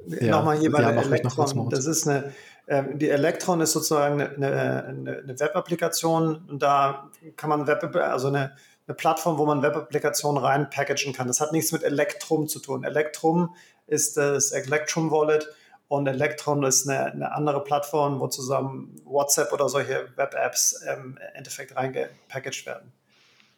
Ja, 0.07 0.33
nochmal 0.33 0.59
hier 0.59 0.73
bei 0.73 0.83
ja, 0.83 0.92
der 0.92 1.04
Electron. 1.04 1.71
Das 1.71 1.87
ist 1.87 2.09
eine, 2.09 2.33
äh, 2.66 2.83
die 2.95 3.09
Electron 3.09 3.61
ist 3.61 3.73
sozusagen 3.73 4.21
eine, 4.21 4.47
eine, 4.47 5.19
eine 5.19 5.40
Web-Applikation 5.40 6.49
und 6.49 6.62
da 6.62 7.11
kann 7.37 7.49
man 7.50 7.66
Web, 7.66 7.95
also 7.95 8.28
eine, 8.28 8.57
eine 8.88 8.95
Plattform, 8.97 9.38
wo 9.38 9.47
man 9.47 9.62
Web-Applikationen 9.62 10.42
rein 10.42 10.69
packagen 10.69 11.12
kann. 11.12 11.28
Das 11.28 11.40
hat 11.40 11.52
nichts 11.52 11.71
mit 11.71 11.85
Electrum 11.85 12.49
zu 12.49 12.59
tun. 12.59 12.83
Electrum 12.83 13.54
ist 13.87 14.16
das 14.16 14.50
Electrum 14.50 15.11
Wallet 15.12 15.49
und 15.90 16.06
Electron 16.06 16.62
ist 16.62 16.88
eine, 16.88 17.06
eine 17.06 17.32
andere 17.32 17.64
Plattform, 17.64 18.20
wo 18.20 18.28
zusammen 18.28 18.94
WhatsApp 19.04 19.52
oder 19.52 19.68
solche 19.68 20.09
Web-Apps 20.14 20.85
ähm, 20.87 21.18
im 21.20 21.35
Endeffekt 21.35 21.75
reingepackaged 21.75 22.64
werden. 22.64 22.92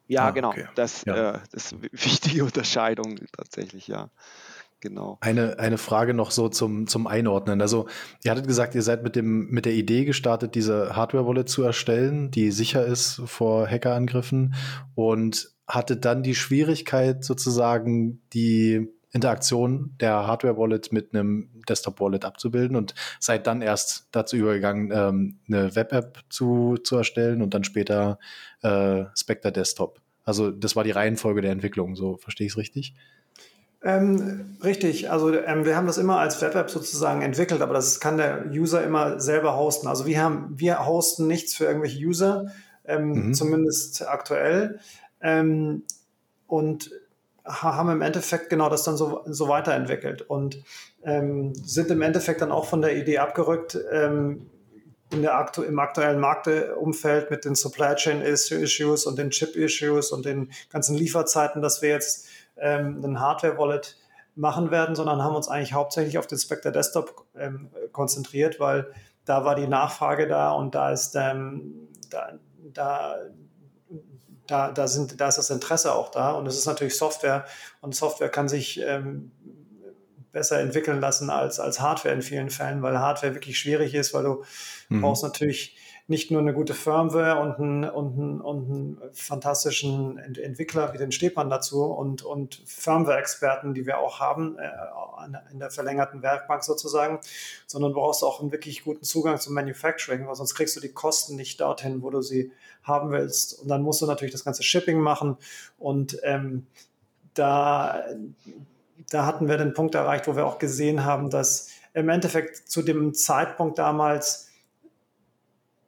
Ja, 0.06 0.28
ah, 0.28 0.30
genau. 0.30 0.48
Okay. 0.48 0.66
Das, 0.74 1.04
ja. 1.04 1.34
Äh, 1.34 1.38
das 1.52 1.66
ist 1.66 1.72
eine 1.74 1.82
wichtige 1.92 2.44
Unterscheidung 2.46 3.18
tatsächlich, 3.36 3.86
ja. 3.86 4.08
Genau. 4.80 5.18
Eine, 5.20 5.58
eine 5.58 5.76
Frage 5.76 6.14
noch 6.14 6.30
so 6.30 6.48
zum, 6.48 6.86
zum 6.86 7.06
Einordnen. 7.06 7.60
Also, 7.60 7.86
ihr 8.24 8.30
hattet 8.30 8.46
gesagt, 8.46 8.74
ihr 8.74 8.82
seid 8.82 9.02
mit, 9.02 9.14
dem, 9.14 9.50
mit 9.50 9.66
der 9.66 9.74
Idee 9.74 10.06
gestartet, 10.06 10.54
diese 10.54 10.96
Hardware-Wallet 10.96 11.50
zu 11.50 11.62
erstellen, 11.62 12.30
die 12.30 12.50
sicher 12.50 12.86
ist 12.86 13.20
vor 13.26 13.68
Hackerangriffen 13.68 14.54
und 14.94 15.52
hattet 15.68 16.06
dann 16.06 16.22
die 16.22 16.34
Schwierigkeit, 16.34 17.24
sozusagen 17.24 18.22
die 18.32 18.88
Interaktion 19.12 19.94
der 20.00 20.26
Hardware-Wallet 20.26 20.90
mit 20.90 21.14
einem 21.14 21.50
Desktop-Wallet 21.68 22.24
abzubilden 22.24 22.76
und 22.76 22.94
seid 23.20 23.46
dann 23.46 23.60
erst 23.60 24.08
dazu 24.10 24.36
übergegangen, 24.36 24.90
ähm, 24.92 25.38
eine 25.48 25.76
Web-App 25.76 26.18
zu, 26.30 26.78
zu 26.82 26.96
erstellen 26.96 27.42
und 27.42 27.52
dann 27.54 27.64
später 27.64 28.18
äh, 28.62 29.04
Spectre 29.14 29.52
Desktop 29.52 30.00
Also 30.24 30.50
das 30.50 30.76
war 30.76 30.84
die 30.84 30.90
Reihenfolge 30.90 31.42
der 31.42 31.52
Entwicklung, 31.52 31.94
so 31.94 32.16
verstehe 32.16 32.46
ich 32.46 32.54
es 32.54 32.58
richtig? 32.58 32.94
Ähm, 33.84 34.56
richtig, 34.62 35.10
also 35.10 35.34
ähm, 35.34 35.64
wir 35.64 35.76
haben 35.76 35.88
das 35.88 35.98
immer 35.98 36.18
als 36.18 36.40
Web-App 36.40 36.70
sozusagen 36.70 37.20
entwickelt, 37.20 37.60
aber 37.60 37.74
das 37.74 38.00
kann 38.00 38.16
der 38.16 38.46
User 38.50 38.82
immer 38.82 39.20
selber 39.20 39.56
hosten. 39.56 39.88
Also 39.88 40.06
wir 40.06 40.22
haben, 40.22 40.54
wir 40.56 40.86
hosten 40.86 41.26
nichts 41.26 41.54
für 41.54 41.64
irgendwelche 41.64 41.98
User, 41.98 42.46
ähm, 42.84 43.08
mhm. 43.08 43.34
zumindest 43.34 44.08
aktuell. 44.08 44.78
Ähm, 45.20 45.82
und 46.46 46.90
haben 47.44 47.90
im 47.90 48.02
Endeffekt 48.02 48.50
genau 48.50 48.68
das 48.68 48.84
dann 48.84 48.96
so, 48.96 49.22
so 49.26 49.48
weiterentwickelt. 49.48 50.22
Und 50.22 50.62
ähm, 51.02 51.54
sind 51.54 51.90
im 51.90 52.02
Endeffekt 52.02 52.40
dann 52.40 52.52
auch 52.52 52.66
von 52.66 52.82
der 52.82 52.96
Idee 52.96 53.18
abgerückt, 53.18 53.78
ähm, 53.90 54.50
in 55.12 55.22
der 55.22 55.36
aktu 55.36 55.62
im 55.62 55.78
aktuellen 55.78 56.20
Marktumfeld 56.20 57.30
mit 57.30 57.44
den 57.44 57.54
Supply 57.54 57.94
Chain 57.94 58.22
Issues 58.22 59.04
und 59.04 59.18
den 59.18 59.30
Chip 59.30 59.56
Issues 59.56 60.10
und 60.10 60.24
den 60.24 60.50
ganzen 60.70 60.96
Lieferzeiten, 60.96 61.60
dass 61.60 61.82
wir 61.82 61.90
jetzt 61.90 62.28
ähm, 62.56 63.02
ein 63.04 63.20
Hardware-Wallet 63.20 63.98
machen 64.34 64.70
werden, 64.70 64.94
sondern 64.94 65.22
haben 65.22 65.36
uns 65.36 65.48
eigentlich 65.48 65.74
hauptsächlich 65.74 66.16
auf 66.18 66.26
den 66.26 66.38
Spectre 66.38 66.72
Desktop 66.72 67.26
ähm, 67.36 67.70
konzentriert, 67.92 68.60
weil 68.60 68.90
da 69.24 69.44
war 69.44 69.54
die 69.54 69.66
Nachfrage 69.66 70.26
da 70.26 70.52
und 70.52 70.74
da 70.74 70.90
ist, 70.90 71.14
ähm, 71.16 71.88
da, 72.10 72.32
da, 72.72 73.16
da, 74.46 74.72
da, 74.72 74.88
sind, 74.88 75.20
da 75.20 75.28
ist 75.28 75.38
das 75.38 75.50
Interesse 75.50 75.94
auch 75.94 76.10
da 76.10 76.32
und 76.32 76.46
es 76.46 76.56
ist 76.56 76.66
natürlich 76.66 76.96
Software 76.96 77.44
und 77.80 77.94
Software 77.94 78.28
kann 78.28 78.48
sich 78.48 78.80
ähm, 78.80 79.32
besser 80.32 80.60
entwickeln 80.60 81.00
lassen 81.00 81.30
als, 81.30 81.60
als 81.60 81.80
Hardware 81.80 82.14
in 82.14 82.22
vielen 82.22 82.50
Fällen, 82.50 82.82
weil 82.82 82.98
Hardware 82.98 83.34
wirklich 83.34 83.58
schwierig 83.58 83.94
ist, 83.94 84.14
weil 84.14 84.24
du 84.24 84.44
mhm. 84.88 85.02
brauchst 85.02 85.22
natürlich 85.22 85.76
nicht 86.12 86.30
nur 86.30 86.40
eine 86.40 86.52
gute 86.52 86.74
Firmware 86.74 87.40
und 87.40 87.58
einen, 87.58 87.84
und 87.84 88.18
einen, 88.18 88.40
und 88.42 88.70
einen 88.70 89.02
fantastischen 89.12 90.18
Entwickler 90.18 90.92
wie 90.92 90.98
den 90.98 91.10
Stepan 91.10 91.48
dazu 91.48 91.84
und, 91.84 92.22
und 92.22 92.62
Firmware-Experten, 92.66 93.72
die 93.72 93.86
wir 93.86 93.98
auch 93.98 94.20
haben, 94.20 94.58
äh, 94.58 94.70
in 95.50 95.58
der 95.58 95.70
verlängerten 95.70 96.22
Werkbank 96.22 96.62
sozusagen, 96.62 97.18
sondern 97.66 97.94
brauchst 97.94 98.22
auch 98.22 98.40
einen 98.40 98.52
wirklich 98.52 98.84
guten 98.84 99.04
Zugang 99.04 99.40
zum 99.40 99.54
Manufacturing, 99.54 100.28
weil 100.28 100.34
sonst 100.34 100.54
kriegst 100.54 100.76
du 100.76 100.80
die 100.80 100.92
Kosten 100.92 101.34
nicht 101.34 101.60
dorthin, 101.60 102.02
wo 102.02 102.10
du 102.10 102.20
sie 102.20 102.52
haben 102.82 103.10
willst. 103.10 103.60
Und 103.60 103.68
dann 103.68 103.82
musst 103.82 104.02
du 104.02 104.06
natürlich 104.06 104.32
das 104.32 104.44
ganze 104.44 104.62
Shipping 104.62 105.00
machen 105.00 105.38
und 105.78 106.18
ähm, 106.22 106.66
da, 107.34 108.04
da 109.10 109.24
hatten 109.24 109.48
wir 109.48 109.56
den 109.56 109.72
Punkt 109.72 109.94
erreicht, 109.94 110.28
wo 110.28 110.36
wir 110.36 110.46
auch 110.46 110.58
gesehen 110.58 111.06
haben, 111.06 111.30
dass 111.30 111.70
im 111.94 112.10
Endeffekt 112.10 112.68
zu 112.70 112.82
dem 112.82 113.14
Zeitpunkt 113.14 113.78
damals 113.78 114.51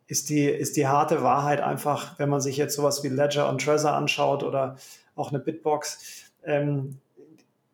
ist 0.07 0.29
die, 0.29 0.47
ist 0.47 0.77
die 0.77 0.87
harte 0.87 1.23
Wahrheit 1.23 1.61
einfach, 1.61 2.19
wenn 2.19 2.29
man 2.29 2.41
sich 2.41 2.57
jetzt 2.57 2.77
sowas 2.77 3.03
wie 3.03 3.09
Ledger 3.09 3.49
und 3.49 3.63
Trezor 3.63 3.93
anschaut 3.93 4.43
oder 4.43 4.77
auch 5.17 5.31
eine 5.31 5.39
Bitbox, 5.39 6.31
ähm, 6.45 6.99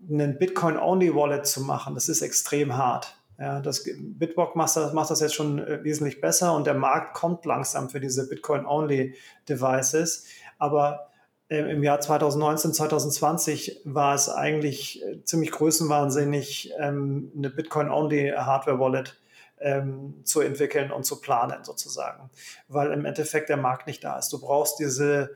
einen 0.08 0.38
Bitcoin-Only-Wallet 0.38 1.46
zu 1.46 1.62
machen, 1.62 1.94
das 1.94 2.08
ist 2.08 2.22
extrem 2.22 2.76
hart. 2.76 3.16
Ja, 3.38 3.60
das 3.60 3.84
Bitbox 3.84 4.54
macht 4.54 4.76
das, 4.76 4.92
macht 4.92 5.10
das 5.10 5.20
jetzt 5.20 5.34
schon 5.34 5.58
äh, 5.58 5.82
wesentlich 5.82 6.20
besser 6.20 6.54
und 6.54 6.66
der 6.66 6.75
Markt 6.75 7.14
kommt 7.14 7.46
langsam 7.46 7.88
für 7.88 7.99
diese 7.99 8.28
Bitcoin-Only-Devices. 8.28 10.26
Aber 10.58 11.08
äh, 11.49 11.60
im 11.72 11.82
Jahr 11.82 12.00
2019, 12.00 12.75
2020 12.75 13.80
war 13.84 14.14
es 14.14 14.28
eigentlich 14.28 15.02
äh, 15.02 15.25
ziemlich 15.25 15.52
größenwahnsinnig, 15.52 16.72
ähm, 16.78 17.32
eine 17.37 17.49
Bitcoin-Only-Hardware-Wallet 17.49 19.18
ähm, 19.61 20.23
zu 20.25 20.40
entwickeln 20.40 20.90
und 20.90 21.05
zu 21.05 21.21
planen 21.21 21.64
sozusagen, 21.64 22.31
weil 22.69 22.93
im 22.93 23.05
Endeffekt 23.05 23.49
der 23.49 23.57
Markt 23.57 23.87
nicht 23.87 24.02
da 24.02 24.19
ist. 24.19 24.33
Du 24.33 24.40
brauchst 24.40 24.79
diese, 24.79 25.35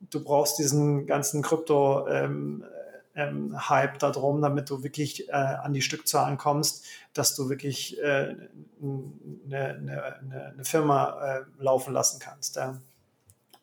du 0.00 0.22
brauchst 0.22 0.58
diesen 0.58 1.06
ganzen 1.06 1.42
Krypto 1.42 2.08
ähm, 2.08 2.64
ähm, 3.14 3.68
Hype 3.68 3.98
darum, 3.98 4.42
damit 4.42 4.70
du 4.70 4.82
wirklich 4.82 5.28
äh, 5.28 5.32
an 5.32 5.72
die 5.72 5.82
Stückzahlen 5.82 6.36
kommst, 6.36 6.84
dass 7.14 7.34
du 7.34 7.48
wirklich 7.48 8.00
äh, 8.02 8.36
eine, 8.82 9.40
eine, 9.48 10.22
eine, 10.52 10.64
Firma 10.64 11.38
äh, 11.38 11.40
laufen 11.58 11.94
lassen 11.94 12.20
kannst. 12.20 12.56
Ja. 12.56 12.78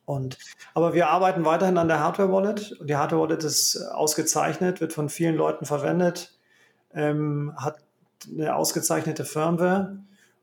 Und, 0.04 0.38
aber 0.74 0.92
wir 0.92 1.08
arbeiten 1.08 1.44
weiterhin 1.44 1.78
an 1.78 1.88
der 1.88 2.00
Hardware 2.00 2.30
Wallet. 2.30 2.76
Die 2.82 2.96
Hardware 2.96 3.22
Wallet 3.22 3.44
ist 3.44 3.76
ausgezeichnet, 3.76 4.80
wird 4.80 4.92
von 4.92 5.08
vielen 5.08 5.36
Leuten 5.36 5.64
verwendet, 5.64 6.36
ähm, 6.92 7.54
hat 7.56 7.78
eine 8.32 8.56
ausgezeichnete 8.56 9.24
Firmware. 9.24 9.98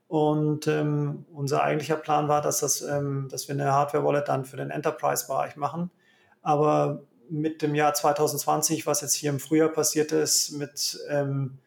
Und 0.08 0.68
ähm, 0.68 1.26
unser 1.34 1.64
eigentlicher 1.64 1.96
Plan 1.96 2.28
war, 2.28 2.42
dass, 2.42 2.60
das, 2.60 2.82
ähm, 2.82 3.28
dass 3.32 3.48
wir 3.48 3.56
eine 3.56 3.72
Hardware-Wallet 3.72 4.28
dann 4.28 4.44
für 4.44 4.58
den 4.58 4.70
Enterprise-Bereich 4.70 5.56
machen. 5.56 5.90
Aber 6.42 7.04
mit 7.30 7.62
dem 7.62 7.76
Jahr 7.76 7.94
2020, 7.94 8.86
was 8.86 9.02
jetzt 9.02 9.14
hier 9.14 9.30
im 9.30 9.40
Frühjahr 9.40 9.70
passiert 9.70 10.12
ist, 10.12 10.52
mit 10.52 11.00
ähm, 11.10 11.60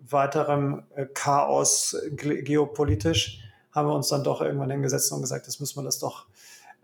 weiterem 0.00 0.84
äh, 0.94 1.04
Chaos 1.04 1.96
geopolitisch, 2.12 3.42
haben 3.72 3.88
wir 3.88 3.94
uns 3.94 4.08
dann 4.08 4.24
doch 4.24 4.40
irgendwann 4.40 4.70
hingesetzt 4.70 5.12
und 5.12 5.20
gesagt, 5.20 5.46
das 5.46 5.60
müssen 5.60 5.76
wir 5.78 5.84
das 5.84 5.98
doch 5.98 6.26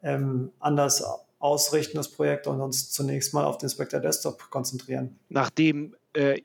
ähm, 0.03 0.53
anders 0.61 1.03
ausrichten, 1.39 1.97
das 1.97 2.09
Projekt, 2.09 2.47
und 2.47 2.61
uns 2.61 2.91
zunächst 2.91 3.33
mal 3.33 3.45
auf 3.45 3.57
den 3.57 3.71
Spectre 3.71 4.01
Desktop 4.01 4.51
konzentrieren. 4.51 5.19
Nachdem 5.31 5.97
äh, 6.13 6.43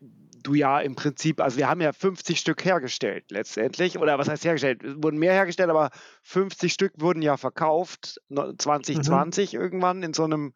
du 0.48 0.54
ja 0.54 0.80
im 0.80 0.96
Prinzip, 0.96 1.42
also 1.42 1.58
wir 1.58 1.70
haben 1.70 1.82
ja 1.82 1.92
50 1.92 2.40
Stück 2.40 2.64
hergestellt 2.64 3.26
letztendlich, 3.30 4.00
oder 4.00 4.18
was 4.18 4.30
heißt 4.30 4.46
hergestellt? 4.46 4.84
Es 4.84 4.96
wurden 4.96 5.18
mehr 5.18 5.34
hergestellt, 5.34 5.70
aber 5.70 5.92
50 6.24 6.72
Stück 6.72 6.94
wurden 6.98 7.22
ja 7.22 7.38
verkauft, 7.38 8.22
2020 8.30 9.54
mhm. 9.54 9.60
irgendwann 9.60 10.04
in 10.04 10.14
so 10.14 10.24
einem 10.24 10.54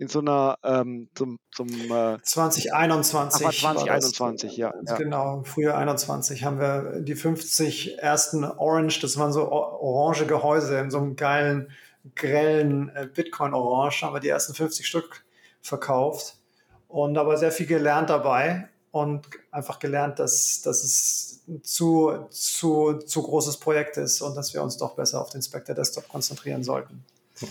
in 0.00 0.06
so 0.06 0.20
einer 0.20 0.58
ähm, 0.62 1.08
zum, 1.16 1.40
zum 1.50 1.68
äh, 1.68 2.18
2021. 2.22 3.44
Aber 3.44 3.52
2021, 3.52 4.56
ja, 4.56 4.72
ja. 4.86 4.96
Genau, 4.96 5.42
früher 5.42 5.76
21 5.76 6.44
haben 6.44 6.60
wir 6.60 7.00
die 7.00 7.16
50 7.16 7.98
ersten 7.98 8.44
Orange, 8.44 9.00
das 9.00 9.18
waren 9.18 9.32
so 9.32 9.50
orange 9.50 10.24
Gehäuse 10.26 10.78
in 10.78 10.92
so 10.92 10.98
einem 10.98 11.16
geilen, 11.16 11.72
grellen 12.14 12.90
äh, 12.94 13.08
Bitcoin-Orange, 13.12 14.02
haben 14.02 14.14
wir 14.14 14.20
die 14.20 14.28
ersten 14.28 14.54
50 14.54 14.86
Stück 14.86 15.24
verkauft 15.62 16.36
und 16.86 17.18
aber 17.18 17.36
sehr 17.36 17.50
viel 17.50 17.66
gelernt 17.66 18.08
dabei 18.08 18.68
und 19.00 19.26
einfach 19.50 19.78
gelernt, 19.78 20.18
dass, 20.18 20.62
dass 20.62 20.84
es 20.84 21.42
zu, 21.62 22.26
zu, 22.30 22.94
zu 22.94 23.22
großes 23.22 23.58
Projekt 23.58 23.96
ist 23.96 24.20
und 24.20 24.34
dass 24.34 24.54
wir 24.54 24.62
uns 24.62 24.76
doch 24.76 24.94
besser 24.94 25.20
auf 25.20 25.30
den 25.30 25.42
Spectre 25.42 25.74
Desktop 25.74 26.08
konzentrieren 26.08 26.62
sollten. 26.62 27.04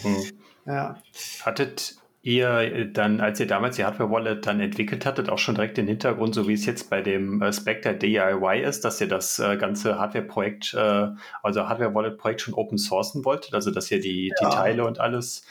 Mhm. 0.04 0.32
Ja. 0.66 1.02
Hattet 1.42 1.96
ihr 2.22 2.86
dann, 2.86 3.22
als 3.22 3.40
ihr 3.40 3.48
damals 3.48 3.78
die 3.78 3.86
Hardware 3.86 4.12
Wallet 4.12 4.46
dann 4.46 4.60
entwickelt 4.60 5.06
hattet, 5.06 5.30
auch 5.30 5.38
schon 5.38 5.56
direkt 5.56 5.78
den 5.78 5.88
Hintergrund, 5.88 6.36
so 6.36 6.48
wie 6.48 6.54
es 6.54 6.66
jetzt 6.66 6.90
bei 6.90 7.02
dem 7.02 7.42
äh, 7.42 7.54
Spectre 7.54 7.96
DIY 7.96 8.64
ist, 8.64 8.84
dass 8.84 9.00
ihr 9.00 9.08
das 9.08 9.40
äh, 9.40 9.56
ganze 9.56 9.98
Hardware-Projekt, 9.98 10.74
äh, 10.74 11.08
also 11.42 11.70
Hardware 11.70 11.94
Wallet-Projekt 11.94 12.42
schon 12.42 12.54
open 12.54 12.78
sourcen 12.78 13.24
wolltet, 13.24 13.54
also 13.54 13.72
dass 13.72 13.90
ihr 13.92 14.02
die, 14.02 14.34
ja. 14.42 14.50
die 14.50 14.56
Teile 14.56 14.86
und 14.86 15.00
alles 15.00 15.44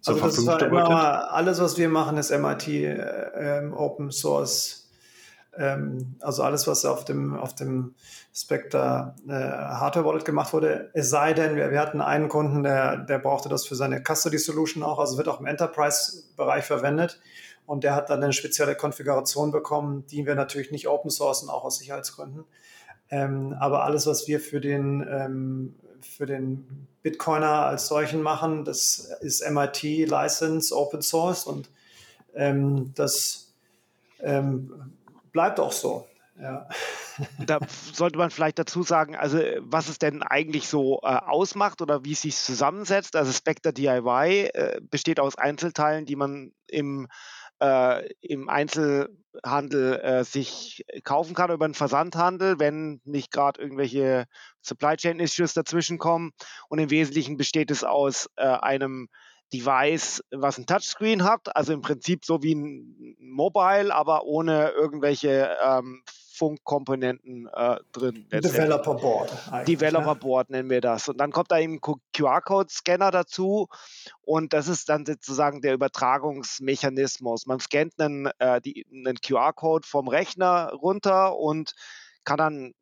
zur 0.00 0.14
also 0.14 0.26
Verfügung 0.26 0.54
stellt? 0.56 0.72
Alles, 0.72 1.60
was 1.60 1.78
wir 1.78 1.88
machen, 1.88 2.18
ist 2.18 2.30
MIT 2.30 2.68
äh, 2.68 3.58
ähm, 3.58 3.72
Open 3.72 4.10
Source 4.10 4.87
ähm, 5.58 6.14
also 6.20 6.42
alles, 6.42 6.66
was 6.66 6.84
auf 6.84 7.04
dem, 7.04 7.36
auf 7.36 7.54
dem 7.54 7.94
Spectre 8.32 9.14
äh, 9.26 9.32
Hardware 9.32 10.06
Wallet 10.06 10.24
gemacht 10.24 10.52
wurde, 10.52 10.90
es 10.94 11.10
sei 11.10 11.32
denn, 11.32 11.56
wir, 11.56 11.70
wir 11.70 11.80
hatten 11.80 12.00
einen 12.00 12.28
Kunden, 12.28 12.62
der, 12.62 12.96
der 12.98 13.18
brauchte 13.18 13.48
das 13.48 13.66
für 13.66 13.74
seine 13.74 14.02
Custody 14.02 14.38
Solution 14.38 14.82
auch, 14.82 14.98
also 14.98 15.18
wird 15.18 15.28
auch 15.28 15.40
im 15.40 15.46
Enterprise-Bereich 15.46 16.64
verwendet. 16.64 17.20
Und 17.66 17.84
der 17.84 17.94
hat 17.94 18.08
dann 18.08 18.22
eine 18.22 18.32
spezielle 18.32 18.76
Konfiguration 18.76 19.50
bekommen, 19.50 20.06
die 20.06 20.24
wir 20.24 20.34
natürlich 20.34 20.70
nicht 20.70 20.88
open 20.88 21.10
sourcen, 21.10 21.50
auch 21.50 21.64
aus 21.64 21.78
Sicherheitsgründen. 21.78 22.44
Ähm, 23.10 23.54
aber 23.58 23.84
alles, 23.84 24.06
was 24.06 24.26
wir 24.28 24.40
für 24.40 24.60
den, 24.60 25.06
ähm, 25.10 25.74
für 26.00 26.24
den 26.24 26.86
Bitcoiner 27.02 27.66
als 27.66 27.88
solchen 27.88 28.22
machen, 28.22 28.64
das 28.64 29.10
ist 29.20 29.48
MIT 29.48 29.82
License, 30.08 30.74
Open 30.74 31.02
Source 31.02 31.44
und 31.44 31.68
ähm, 32.34 32.92
das 32.94 33.52
ähm, 34.20 34.92
bleibt 35.38 35.60
auch 35.60 35.70
so. 35.70 36.04
Ja. 36.36 36.68
Da 37.46 37.58
sollte 37.92 38.18
man 38.18 38.30
vielleicht 38.30 38.58
dazu 38.58 38.82
sagen, 38.84 39.16
also 39.16 39.38
was 39.58 39.88
es 39.88 39.98
denn 39.98 40.22
eigentlich 40.22 40.68
so 40.68 41.00
äh, 41.02 41.06
ausmacht 41.06 41.82
oder 41.82 42.04
wie 42.04 42.12
es 42.12 42.22
sich 42.22 42.36
zusammensetzt. 42.36 43.16
Also 43.16 43.32
Spectre 43.32 43.72
DIY 43.72 44.50
äh, 44.54 44.80
besteht 44.80 45.18
aus 45.18 45.36
Einzelteilen, 45.36 46.06
die 46.06 46.14
man 46.14 46.52
im, 46.68 47.08
äh, 47.60 48.08
im 48.20 48.48
Einzelhandel 48.48 50.00
äh, 50.00 50.24
sich 50.24 50.84
kaufen 51.02 51.34
kann 51.34 51.50
über 51.50 51.66
den 51.68 51.74
Versandhandel, 51.74 52.58
wenn 52.58 53.00
nicht 53.04 53.32
gerade 53.32 53.60
irgendwelche 53.60 54.26
Supply 54.60 54.96
Chain 54.96 55.20
Issues 55.20 55.54
dazwischen 55.54 55.98
kommen. 55.98 56.32
Und 56.68 56.78
im 56.78 56.90
Wesentlichen 56.90 57.36
besteht 57.36 57.72
es 57.72 57.82
aus 57.82 58.28
äh, 58.36 58.44
einem 58.44 59.08
Device, 59.52 60.22
was 60.30 60.58
ein 60.58 60.66
Touchscreen 60.66 61.24
hat, 61.24 61.54
also 61.56 61.72
im 61.72 61.80
Prinzip 61.80 62.24
so 62.24 62.42
wie 62.42 62.54
ein 62.54 63.16
Mobile, 63.18 63.94
aber 63.94 64.24
ohne 64.24 64.70
irgendwelche 64.70 65.56
ähm, 65.64 66.02
Funkkomponenten 66.38 67.48
äh, 67.52 67.76
drin. 67.92 68.26
Developer 68.30 68.94
Board. 68.94 69.32
Developer 69.66 70.14
ne? 70.14 70.20
Board 70.20 70.50
nennen 70.50 70.70
wir 70.70 70.80
das. 70.80 71.08
Und 71.08 71.18
dann 71.18 71.32
kommt 71.32 71.50
da 71.50 71.58
eben 71.58 71.80
QR-Code-Scanner 71.80 73.10
dazu 73.10 73.68
und 74.22 74.52
das 74.52 74.68
ist 74.68 74.88
dann 74.88 75.04
sozusagen 75.04 75.62
der 75.62 75.74
Übertragungsmechanismus. 75.74 77.46
Man 77.46 77.58
scannt 77.58 78.00
einen, 78.00 78.26
äh, 78.38 78.60
einen 78.92 79.16
QR-Code 79.20 79.86
vom 79.86 80.06
Rechner 80.06 80.72
runter 80.74 81.36
und 81.36 81.74
kann 82.24 82.38
dann 82.38 82.74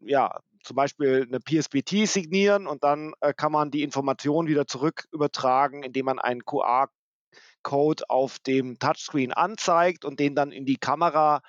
ja, 0.00 0.40
zum 0.62 0.76
Beispiel 0.76 1.26
eine 1.26 1.40
PSBT 1.40 2.06
signieren 2.06 2.66
und 2.66 2.84
dann 2.84 3.12
äh, 3.20 3.32
kann 3.34 3.52
man 3.52 3.70
die 3.70 3.82
Information 3.82 4.46
wieder 4.46 4.66
zurück 4.66 5.04
übertragen, 5.12 5.82
indem 5.82 6.06
man 6.06 6.18
einen 6.18 6.44
QR-Code 6.44 8.04
auf 8.08 8.38
dem 8.40 8.78
Touchscreen 8.78 9.32
anzeigt 9.32 10.04
und 10.04 10.20
den 10.20 10.34
dann 10.34 10.52
in 10.52 10.64
die 10.64 10.76
Kamera 10.76 11.40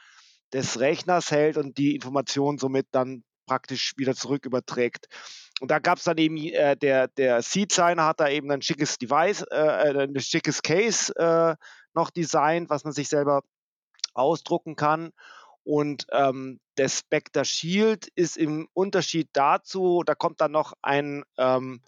des 0.54 0.80
Rechners 0.80 1.32
hält 1.32 1.58
und 1.58 1.78
die 1.78 1.96
Information 1.96 2.58
somit 2.58 2.88
dann 2.92 3.24
praktisch 3.46 3.94
wieder 3.98 4.16
zurück 4.16 4.46
überträgt. 4.46 5.08
Und 5.60 5.72
da 5.72 5.80
gab 5.80 5.98
es 5.98 6.06
dann 6.06 6.18
eben, 6.18 6.38
äh, 6.38 6.78
der, 6.78 7.08
der 7.08 7.42
Seed-Signer 7.42 8.06
hat 8.06 8.20
da 8.20 8.30
eben 8.30 8.50
ein 8.52 8.62
schickes 8.62 8.98
Device, 8.98 9.44
äh, 9.52 9.58
äh, 9.58 10.04
ein 10.04 10.20
schickes 10.20 10.62
Case 10.62 11.14
äh, 11.18 11.56
noch 11.94 12.12
designt, 12.12 12.70
was 12.70 12.84
man 12.84 12.94
sich 12.94 13.10
selber 13.10 13.42
ausdrucken 14.14 14.76
kann. 14.76 15.12
Und 15.70 16.08
ähm, 16.12 16.60
der 16.80 16.90
Spectre 16.90 17.46
Shield 17.46 18.08
ist 18.16 18.38
im 18.38 18.68
Unterschied 18.74 19.30
dazu, 19.34 20.02
da 20.04 20.16
kommt 20.16 20.42
dann 20.42 20.52
noch 20.52 20.74
ein, 20.82 21.24
ähm, 21.38 21.84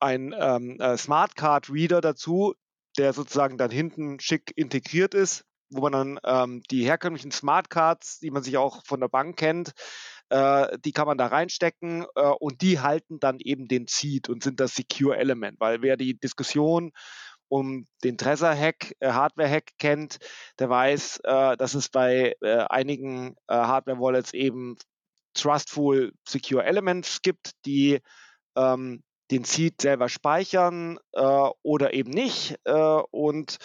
ein 0.00 0.34
ähm, 0.38 0.78
äh, 0.78 0.98
Smart 0.98 1.34
Card 1.34 1.70
Reader 1.70 2.02
dazu, 2.02 2.52
der 2.98 3.14
sozusagen 3.14 3.56
dann 3.56 3.70
hinten 3.70 4.20
schick 4.20 4.52
integriert 4.54 5.14
ist, 5.14 5.46
wo 5.70 5.80
man 5.80 5.92
dann 5.92 6.20
ähm, 6.24 6.62
die 6.70 6.84
herkömmlichen 6.84 7.30
Smart 7.30 7.70
Cards, 7.70 8.18
die 8.18 8.30
man 8.30 8.42
sich 8.42 8.58
auch 8.58 8.84
von 8.84 9.00
der 9.00 9.08
Bank 9.08 9.38
kennt, 9.38 9.72
äh, 10.28 10.76
die 10.84 10.92
kann 10.92 11.06
man 11.06 11.16
da 11.16 11.28
reinstecken 11.28 12.04
äh, 12.16 12.20
und 12.20 12.60
die 12.60 12.80
halten 12.80 13.18
dann 13.18 13.38
eben 13.38 13.66
den 13.66 13.86
Seed 13.88 14.28
und 14.28 14.42
sind 14.42 14.60
das 14.60 14.74
Secure 14.74 15.16
Element, 15.16 15.58
weil 15.58 15.80
wer 15.80 15.96
die 15.96 16.20
Diskussion 16.20 16.92
um 17.52 17.84
den 18.02 18.16
Trezor-Hack, 18.16 18.94
äh, 19.00 19.12
Hardware-Hack 19.12 19.72
kennt, 19.78 20.16
der 20.58 20.70
weiß, 20.70 21.20
äh, 21.24 21.56
dass 21.58 21.74
es 21.74 21.90
bei 21.90 22.34
äh, 22.40 22.64
einigen 22.70 23.36
äh, 23.46 23.52
Hardware-Wallets 23.54 24.32
eben 24.32 24.78
Trustful 25.34 26.14
Secure 26.26 26.64
Elements 26.64 27.20
gibt, 27.20 27.50
die 27.66 28.00
ähm, 28.56 29.02
den 29.30 29.44
Seed 29.44 29.82
selber 29.82 30.08
speichern 30.08 30.98
äh, 31.12 31.48
oder 31.62 31.92
eben 31.92 32.10
nicht. 32.10 32.56
Äh, 32.64 32.72
und 33.10 33.58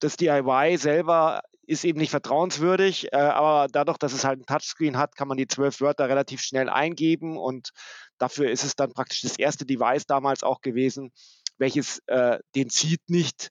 das 0.00 0.16
DIY 0.16 0.78
selber 0.78 1.42
ist 1.66 1.84
eben 1.84 1.98
nicht 1.98 2.10
vertrauenswürdig, 2.10 3.12
aber 3.12 3.66
dadurch, 3.66 3.98
dass 3.98 4.12
es 4.12 4.24
halt 4.24 4.38
ein 4.38 4.46
Touchscreen 4.46 4.96
hat, 4.96 5.16
kann 5.16 5.26
man 5.26 5.36
die 5.36 5.48
zwölf 5.48 5.80
Wörter 5.80 6.08
relativ 6.08 6.40
schnell 6.40 6.68
eingeben 6.68 7.36
und 7.36 7.70
dafür 8.18 8.48
ist 8.50 8.62
es 8.62 8.76
dann 8.76 8.92
praktisch 8.92 9.22
das 9.22 9.36
erste 9.36 9.66
Device 9.66 10.06
damals 10.06 10.44
auch 10.44 10.60
gewesen, 10.60 11.10
welches 11.58 12.00
äh, 12.06 12.38
den 12.54 12.70
Seed 12.70 13.00
nicht 13.08 13.50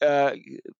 äh, 0.00 0.38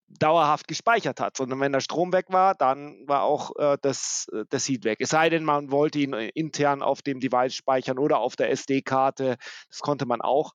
dauerhaft 0.09 0.69
gespeichert 0.69 1.21
hat, 1.21 1.37
sondern 1.37 1.61
wenn 1.61 1.73
der 1.73 1.81
Strom 1.81 2.13
weg 2.13 2.27
war, 2.29 2.55
dann 2.55 3.07
war 3.07 3.23
auch 3.23 3.57
äh, 3.57 3.79
das, 3.81 4.27
äh, 4.33 4.45
das 4.51 4.65
Seed 4.65 4.85
weg. 4.85 4.99
Es 5.01 5.11
sei 5.11 5.31
denn, 5.31 5.45
man 5.45 5.71
wollte 5.71 5.99
ihn 5.99 6.13
äh, 6.13 6.29
intern 6.35 6.83
auf 6.83 7.03
dem 7.03 7.21
Device 7.21 7.55
speichern 7.55 7.99
oder 7.99 8.19
auf 8.19 8.37
der 8.37 8.51
SD-Karte, 8.51 9.37
das 9.69 9.79
konnte 9.81 10.07
man 10.07 10.21
auch, 10.21 10.53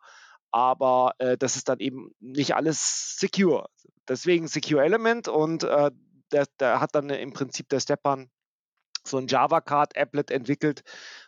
aber 0.52 1.14
äh, 1.18 1.38
das 1.38 1.56
ist 1.56 1.70
dann 1.70 1.80
eben 1.80 2.12
nicht 2.20 2.56
alles 2.56 3.18
secure. 3.18 3.68
Deswegen 4.08 4.48
Secure 4.48 4.84
Element 4.84 5.28
und 5.28 5.64
äh, 5.64 5.92
der, 6.32 6.46
der, 6.60 6.80
hat 6.80 6.96
dann 6.96 7.10
im 7.10 7.34
Prinzip 7.34 7.68
der 7.70 7.80
Stepan 7.80 8.30
so 9.04 9.18
ein 9.18 9.28
Java 9.28 9.62
Card 9.62 9.98
Applet 9.98 10.30
entwickelt, 10.30 10.84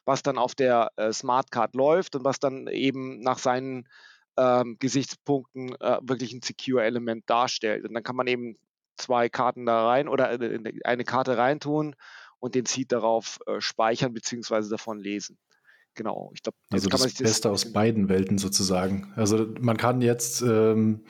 was 0.06 0.22
dann 0.22 0.38
auf 0.38 0.54
der 0.54 0.92
Smart 1.12 1.50
Card 1.50 1.74
läuft 1.74 2.16
und 2.16 2.24
was 2.24 2.40
dann 2.40 2.68
eben 2.68 3.20
nach 3.22 3.40
seinen 3.40 3.88
ähm, 4.38 4.78
Gesichtspunkten 4.80 5.76
äh, 5.80 6.00
wirklich 6.02 6.34
ein 6.34 6.42
Secure-Element 6.42 7.30
darstellt. 7.30 7.86
Und 7.86 7.94
dann 7.94 8.04
kann 8.04 8.16
man 8.16 8.28
eben 8.28 8.56
zwei 8.98 9.30
Karten 9.30 9.66
da 9.66 9.88
rein 9.88 10.08
oder 10.08 10.42
äh, 10.42 10.60
eine 10.84 11.04
Karte 11.04 11.38
reintun 11.38 11.96
und 12.40 12.56
den 12.56 12.66
Seed 12.66 12.92
darauf 12.92 13.40
äh, 13.48 13.62
speichern 13.62 14.14
bzw. 14.14 14.70
davon 14.70 15.00
lesen. 15.00 15.38
Genau, 15.96 16.32
ich 16.34 16.42
glaube, 16.42 16.58
also 16.72 16.90
das, 16.90 17.02
das 17.02 17.14
Beste 17.14 17.52
aus 17.52 17.72
beiden 17.72 18.10
Welten 18.10 18.40
sozusagen. 18.40 19.14
Also 19.16 19.48
man 19.60 19.78
kann 19.78 20.02
jetzt 20.02 20.42
ähm, 20.42 21.06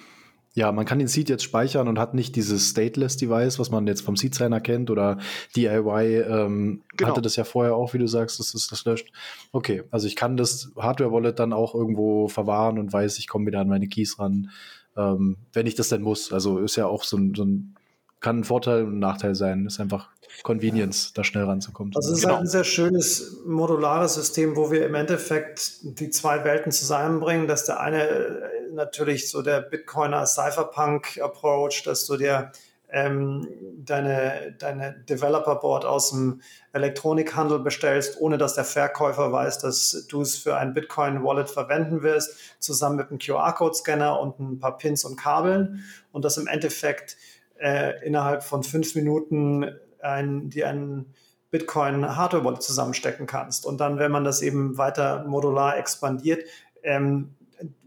ja, 0.56 0.72
man 0.72 0.86
kann 0.86 1.00
den 1.00 1.08
Seed 1.08 1.30
jetzt 1.30 1.44
speichern 1.44 1.88
und 1.88 1.98
hat 1.98 2.14
nicht 2.14 2.36
dieses 2.36 2.70
Stateless-Device, 2.70 3.58
was 3.58 3.72
man 3.72 3.88
jetzt 3.88 4.02
vom 4.02 4.16
Seed-Signer 4.16 4.62
kennt 4.62 4.92
oder 4.92 5.18
DIY 5.56 6.22
ähm, 6.22 6.84
genau. 6.96 7.10
hatte 7.10 7.22
das 7.24 7.36
ja 7.36 7.44
vorher 7.44 7.76
auch, 7.76 7.94
wie 7.94 7.98
du 7.98 8.08
sagst, 8.08 8.40
dass 8.40 8.54
es 8.54 8.68
das 8.68 8.86
löscht. 8.86 9.12
Okay, 9.52 9.84
also 9.90 10.06
ich 10.06 10.16
kann 10.16 10.38
das 10.38 10.72
Hardware-Wallet 10.78 11.40
dann 11.40 11.54
auch 11.54 11.74
irgendwo 11.74 12.28
verwahren 12.28 12.78
und 12.78 12.94
weiß, 12.94 13.18
ich 13.18 13.28
komme 13.28 13.48
wieder 13.48 13.62
an 13.62 13.68
meine 13.68 13.88
Keys 13.88 14.20
ran, 14.20 14.52
ähm, 14.96 15.38
wenn 15.54 15.66
ich 15.66 15.74
das 15.74 15.90
denn 15.90 16.04
muss. 16.04 16.32
Also 16.32 16.60
ist 16.60 16.76
ja 16.76 16.86
auch 16.86 17.04
so 17.04 17.18
ein, 17.18 17.34
so 17.34 17.44
ein 17.44 17.76
kann 18.24 18.40
ein 18.40 18.44
Vorteil 18.46 18.86
und 18.86 18.96
ein 18.96 19.00
Nachteil 19.00 19.36
sein. 19.36 19.68
Ist 19.68 19.80
einfach 19.80 20.10
Convenience, 20.42 21.08
ja. 21.08 21.12
da 21.16 21.24
schnell 21.24 21.44
ranzukommen. 21.44 21.94
Also 21.96 22.10
es 22.10 22.18
ist 22.18 22.24
genau. 22.24 22.36
halt 22.36 22.46
ein 22.46 22.50
sehr 22.50 22.64
schönes 22.64 23.42
modulares 23.46 24.16
System, 24.16 24.56
wo 24.56 24.72
wir 24.72 24.86
im 24.88 24.96
Endeffekt 24.96 26.00
die 26.00 26.10
zwei 26.10 26.44
Welten 26.44 26.72
zusammenbringen, 26.72 27.48
dass 27.48 27.66
der 27.66 27.82
eine 27.82 28.50
natürlich 28.74 29.30
so 29.30 29.44
der 29.44 29.62
Bitcoiner 29.62 30.26
Cypherpunk 30.26 31.20
Approach, 31.22 31.84
dass 31.84 32.08
du 32.08 32.18
dir 32.18 32.52
ähm, 32.94 33.48
deine, 33.84 34.56
deine 34.60 34.94
Developer 35.10 35.56
Board 35.56 35.84
aus 35.84 36.12
dem 36.12 36.42
Elektronikhandel 36.74 37.60
bestellst, 37.60 38.22
ohne 38.22 38.38
dass 38.38 38.54
der 38.54 38.66
Verkäufer 38.66 39.32
weiß, 39.32 39.60
dass 39.60 40.06
du 40.08 40.22
es 40.22 40.38
für 40.38 40.58
ein 40.58 40.74
Bitcoin 40.74 41.24
Wallet 41.24 41.50
verwenden 41.50 42.04
wirst, 42.04 42.38
zusammen 42.60 42.98
mit 42.98 43.10
einem 43.10 43.20
QR-Code 43.20 43.74
Scanner 43.76 44.20
und 44.20 44.40
ein 44.40 44.60
paar 44.60 44.78
Pins 44.78 45.04
und 45.06 45.18
Kabeln 45.18 45.84
und 46.12 46.24
das 46.24 46.38
im 46.38 46.48
Endeffekt 46.48 47.18
äh, 47.64 48.06
innerhalb 48.06 48.44
von 48.44 48.62
fünf 48.64 48.94
Minuten 48.94 49.66
ein, 50.02 50.50
die 50.50 50.66
einen 50.66 51.14
Bitcoin 51.50 52.16
Hardware 52.18 52.44
Wallet 52.44 52.62
zusammenstecken 52.62 53.26
kannst. 53.26 53.66
Und 53.66 53.80
dann, 53.80 54.00
wenn 54.00 54.12
man 54.12 54.26
das 54.26 54.42
eben 54.42 54.78
weiter 54.78 55.24
modular 55.24 55.78
expandiert, 55.78 56.44
ähm, 56.84 57.36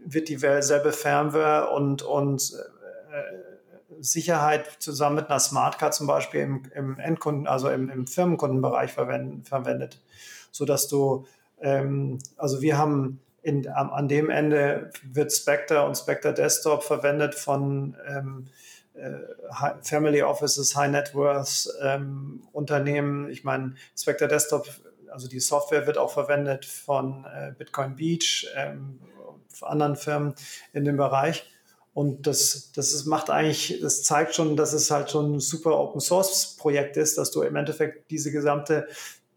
wird 0.03 0.29
dieselbe 0.29 0.91
Firmware 0.91 1.69
und, 1.69 2.01
und 2.01 2.53
äh, 3.11 4.01
Sicherheit 4.01 4.67
zusammen 4.79 5.17
mit 5.17 5.29
einer 5.29 5.39
Smartcard 5.39 5.93
zum 5.93 6.07
Beispiel 6.07 6.41
im, 6.41 6.63
im 6.73 6.97
Endkunden, 6.97 7.45
also 7.45 7.69
im, 7.69 7.89
im 7.89 8.07
Firmenkundenbereich 8.07 8.91
verwendet, 8.91 9.47
verwendet 9.47 10.01
sodass 10.51 10.87
du, 10.87 11.25
ähm, 11.61 12.17
also 12.35 12.61
wir 12.61 12.77
haben 12.79 13.19
in, 13.43 13.67
an, 13.67 13.89
an 13.89 14.07
dem 14.07 14.29
Ende 14.29 14.91
wird 15.03 15.31
Spectre 15.31 15.85
und 15.85 15.95
Spectre 15.95 16.33
Desktop 16.33 16.83
verwendet 16.83 17.35
von 17.35 17.95
ähm, 18.07 18.47
äh, 18.47 18.66
Family 19.81 20.21
Offices, 20.21 20.75
High 20.75 20.91
Net 20.91 21.15
Worth 21.15 21.69
ähm, 21.81 22.47
Unternehmen. 22.51 23.29
Ich 23.29 23.43
meine, 23.43 23.75
Spectre 23.97 24.27
Desktop, 24.27 24.67
also 25.11 25.27
die 25.27 25.39
Software 25.39 25.87
wird 25.87 25.97
auch 25.97 26.11
verwendet 26.11 26.65
von 26.65 27.25
äh, 27.25 27.53
Bitcoin 27.57 27.95
Beach, 27.95 28.47
ähm, 28.55 28.99
anderen 29.61 29.95
Firmen 29.95 30.35
in 30.73 30.85
dem 30.85 30.97
Bereich. 30.97 31.49
Und 31.93 32.27
das, 32.27 32.71
das 32.75 32.93
ist, 32.93 33.05
macht 33.05 33.31
eigentlich, 33.31 33.79
das 33.81 34.03
zeigt 34.03 34.35
schon, 34.35 34.55
dass 34.55 34.73
es 34.73 34.91
halt 34.91 35.09
schon 35.09 35.37
ein 35.37 35.39
super 35.39 35.79
Open 35.79 35.99
Source 35.99 36.55
Projekt 36.57 36.95
ist, 36.95 37.17
dass 37.17 37.31
du 37.31 37.41
im 37.41 37.55
Endeffekt 37.55 38.11
diese 38.11 38.31
gesamte 38.31 38.87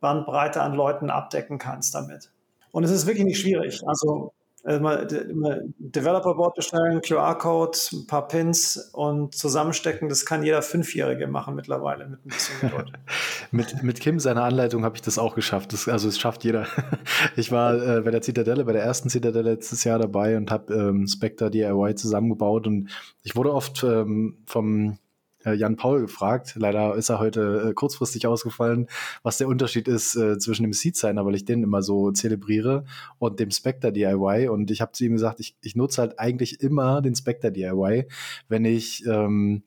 Bandbreite 0.00 0.60
an 0.60 0.74
Leuten 0.74 1.08
abdecken 1.08 1.58
kannst 1.58 1.94
damit. 1.94 2.30
Und 2.70 2.84
es 2.84 2.90
ist 2.90 3.06
wirklich 3.06 3.24
nicht 3.24 3.40
schwierig. 3.40 3.80
Also 3.86 4.32
immer, 4.64 5.10
immer 5.10 5.58
Developer 5.78 6.34
Board 6.34 6.54
bestellen, 6.54 7.00
QR-Code, 7.00 7.78
ein 7.92 8.06
paar 8.06 8.28
Pins 8.28 8.90
und 8.92 9.34
zusammenstecken. 9.34 10.08
Das 10.08 10.26
kann 10.26 10.42
jeder 10.42 10.62
Fünfjährige 10.62 11.26
machen 11.26 11.54
mittlerweile 11.54 12.08
mit 12.08 12.24
ein 12.24 12.28
bisschen 12.28 12.60
Geduld. 12.60 12.92
mit, 13.50 13.82
mit 13.82 14.00
Kim 14.00 14.18
seiner 14.18 14.44
Anleitung 14.44 14.84
habe 14.84 14.96
ich 14.96 15.02
das 15.02 15.18
auch 15.18 15.34
geschafft. 15.34 15.72
Das, 15.72 15.88
also 15.88 16.08
es 16.08 16.18
schafft 16.18 16.44
jeder. 16.44 16.66
ich 17.36 17.52
war 17.52 17.74
äh, 17.74 18.00
bei 18.02 18.10
der 18.10 18.22
Zitadelle, 18.22 18.64
bei 18.64 18.72
der 18.72 18.82
ersten 18.82 19.08
Zitadelle 19.08 19.50
letztes 19.50 19.84
Jahr 19.84 19.98
dabei 19.98 20.36
und 20.36 20.50
habe 20.50 20.74
ähm, 20.74 21.06
Spectre 21.06 21.50
DIY 21.50 21.94
zusammengebaut 21.94 22.66
und 22.66 22.90
ich 23.22 23.36
wurde 23.36 23.52
oft 23.52 23.82
ähm, 23.82 24.38
vom 24.46 24.90
äh, 24.90 25.09
Jan 25.44 25.76
Paul 25.76 26.00
gefragt. 26.00 26.54
Leider 26.56 26.94
ist 26.94 27.08
er 27.08 27.18
heute 27.18 27.70
äh, 27.70 27.74
kurzfristig 27.74 28.26
ausgefallen, 28.26 28.88
was 29.22 29.38
der 29.38 29.48
Unterschied 29.48 29.88
ist 29.88 30.16
äh, 30.16 30.38
zwischen 30.38 30.62
dem 30.62 30.72
Seed 30.72 30.96
Signer, 30.96 31.24
weil 31.24 31.34
ich 31.34 31.44
den 31.44 31.62
immer 31.62 31.82
so 31.82 32.10
zelebriere, 32.12 32.84
und 33.18 33.40
dem 33.40 33.50
Spectre 33.50 33.92
DIY. 33.92 34.48
Und 34.48 34.70
ich 34.70 34.80
habe 34.80 34.92
zu 34.92 35.04
ihm 35.04 35.12
gesagt, 35.12 35.40
ich, 35.40 35.56
ich 35.62 35.76
nutze 35.76 36.02
halt 36.02 36.18
eigentlich 36.18 36.60
immer 36.60 37.02
den 37.02 37.14
Spectre 37.14 37.52
DIY, 37.52 38.06
wenn 38.48 38.64
ich 38.64 39.06
ähm, 39.06 39.62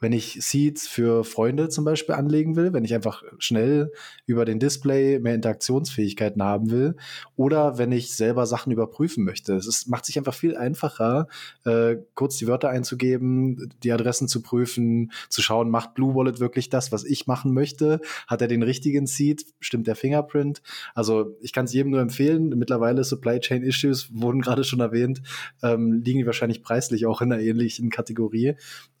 wenn 0.00 0.12
ich 0.12 0.38
Seeds 0.40 0.86
für 0.86 1.24
Freunde 1.24 1.68
zum 1.68 1.84
Beispiel 1.84 2.14
anlegen 2.14 2.56
will, 2.56 2.72
wenn 2.72 2.84
ich 2.84 2.94
einfach 2.94 3.22
schnell 3.38 3.92
über 4.26 4.44
den 4.44 4.58
Display 4.58 5.18
mehr 5.18 5.34
Interaktionsfähigkeiten 5.34 6.42
haben 6.42 6.70
will 6.70 6.96
oder 7.36 7.78
wenn 7.78 7.92
ich 7.92 8.14
selber 8.14 8.46
Sachen 8.46 8.72
überprüfen 8.72 9.24
möchte. 9.24 9.54
Es 9.54 9.66
ist, 9.66 9.88
macht 9.88 10.06
sich 10.06 10.18
einfach 10.18 10.34
viel 10.34 10.56
einfacher, 10.56 11.28
äh, 11.64 11.96
kurz 12.14 12.36
die 12.36 12.46
Wörter 12.46 12.70
einzugeben, 12.70 13.72
die 13.82 13.92
Adressen 13.92 14.28
zu 14.28 14.42
prüfen, 14.42 15.12
zu 15.28 15.42
schauen, 15.42 15.70
macht 15.70 15.94
Blue 15.94 16.14
Wallet 16.14 16.40
wirklich 16.40 16.70
das, 16.70 16.92
was 16.92 17.04
ich 17.04 17.26
machen 17.26 17.52
möchte? 17.52 18.00
Hat 18.26 18.42
er 18.42 18.48
den 18.48 18.62
richtigen 18.62 19.06
Seed? 19.06 19.46
Stimmt 19.60 19.86
der 19.86 19.96
Fingerprint? 19.96 20.62
Also 20.94 21.36
ich 21.40 21.52
kann 21.52 21.64
es 21.64 21.72
jedem 21.72 21.90
nur 21.90 22.00
empfehlen. 22.00 22.50
Mittlerweile 22.50 23.04
Supply 23.04 23.40
Chain 23.40 23.62
Issues 23.62 24.08
wurden 24.12 24.40
gerade 24.40 24.64
schon 24.64 24.80
erwähnt, 24.80 25.22
ähm, 25.62 26.02
liegen 26.04 26.20
die 26.20 26.26
wahrscheinlich 26.26 26.62
preislich 26.62 27.06
auch 27.06 27.20
in 27.20 27.32
einer 27.32 27.42
ähnlichen 27.42 27.90
Kategorie. 27.90 28.54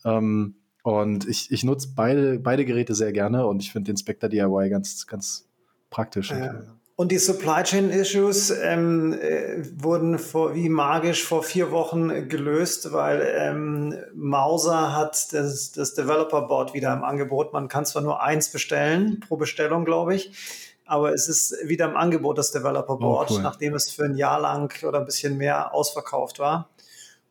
Ähm, 0.04 0.54
und 0.82 1.28
ich, 1.28 1.50
ich 1.50 1.64
nutze 1.64 1.88
beide, 1.94 2.38
beide 2.38 2.64
Geräte 2.64 2.94
sehr 2.94 3.12
gerne 3.12 3.46
und 3.46 3.62
ich 3.62 3.72
finde 3.72 3.92
den 3.92 3.96
Spectre 3.96 4.28
DIY 4.28 4.70
ganz, 4.70 5.06
ganz 5.06 5.48
praktisch. 5.90 6.30
Ja. 6.30 6.62
Und 6.96 7.12
die 7.12 7.18
Supply 7.18 7.62
Chain 7.62 7.90
Issues 7.90 8.50
ähm, 8.50 9.12
äh, 9.12 9.62
wurden 9.80 10.18
vor, 10.18 10.56
wie 10.56 10.68
magisch 10.68 11.24
vor 11.24 11.44
vier 11.44 11.70
Wochen 11.70 12.28
gelöst, 12.28 12.92
weil 12.92 13.22
ähm, 13.36 13.94
Mauser 14.14 14.96
hat 14.96 15.32
das, 15.32 15.70
das 15.70 15.94
Developer 15.94 16.42
Board 16.42 16.74
wieder 16.74 16.92
im 16.92 17.04
Angebot. 17.04 17.52
Man 17.52 17.68
kann 17.68 17.86
zwar 17.86 18.02
nur 18.02 18.20
eins 18.20 18.50
bestellen, 18.50 19.20
pro 19.20 19.36
Bestellung, 19.36 19.84
glaube 19.84 20.16
ich, 20.16 20.32
aber 20.86 21.12
es 21.12 21.28
ist 21.28 21.56
wieder 21.68 21.88
im 21.88 21.96
Angebot, 21.96 22.36
das 22.36 22.50
Developer 22.50 22.94
oh, 22.94 22.98
Board, 22.98 23.30
oh, 23.30 23.34
cool. 23.34 23.42
nachdem 23.42 23.74
es 23.74 23.90
für 23.90 24.04
ein 24.04 24.16
Jahr 24.16 24.40
lang 24.40 24.72
oder 24.82 24.98
ein 24.98 25.04
bisschen 25.04 25.36
mehr 25.36 25.72
ausverkauft 25.72 26.40
war 26.40 26.68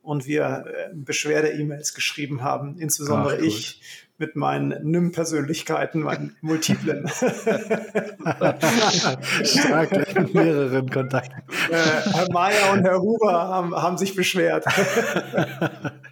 und 0.08 0.26
wir 0.26 0.64
äh, 0.66 0.88
Beschwerde-E-Mails 0.94 1.92
geschrieben 1.92 2.42
haben, 2.42 2.78
insbesondere 2.78 3.36
Ach, 3.38 3.42
ich 3.42 3.82
mit 4.16 4.36
meinen 4.36 4.90
NIM-Persönlichkeiten, 4.90 6.00
meinen 6.00 6.34
multiplen. 6.40 7.06
Stark, 9.44 9.92
mit 9.92 10.32
mehreren 10.34 10.88
Kontakten. 10.88 11.42
Äh, 11.70 11.76
Herr 11.76 12.32
Mayer 12.32 12.72
und 12.72 12.84
Herr 12.84 13.02
Huber 13.02 13.32
haben, 13.32 13.76
haben 13.76 13.98
sich 13.98 14.16
beschwert. 14.16 14.64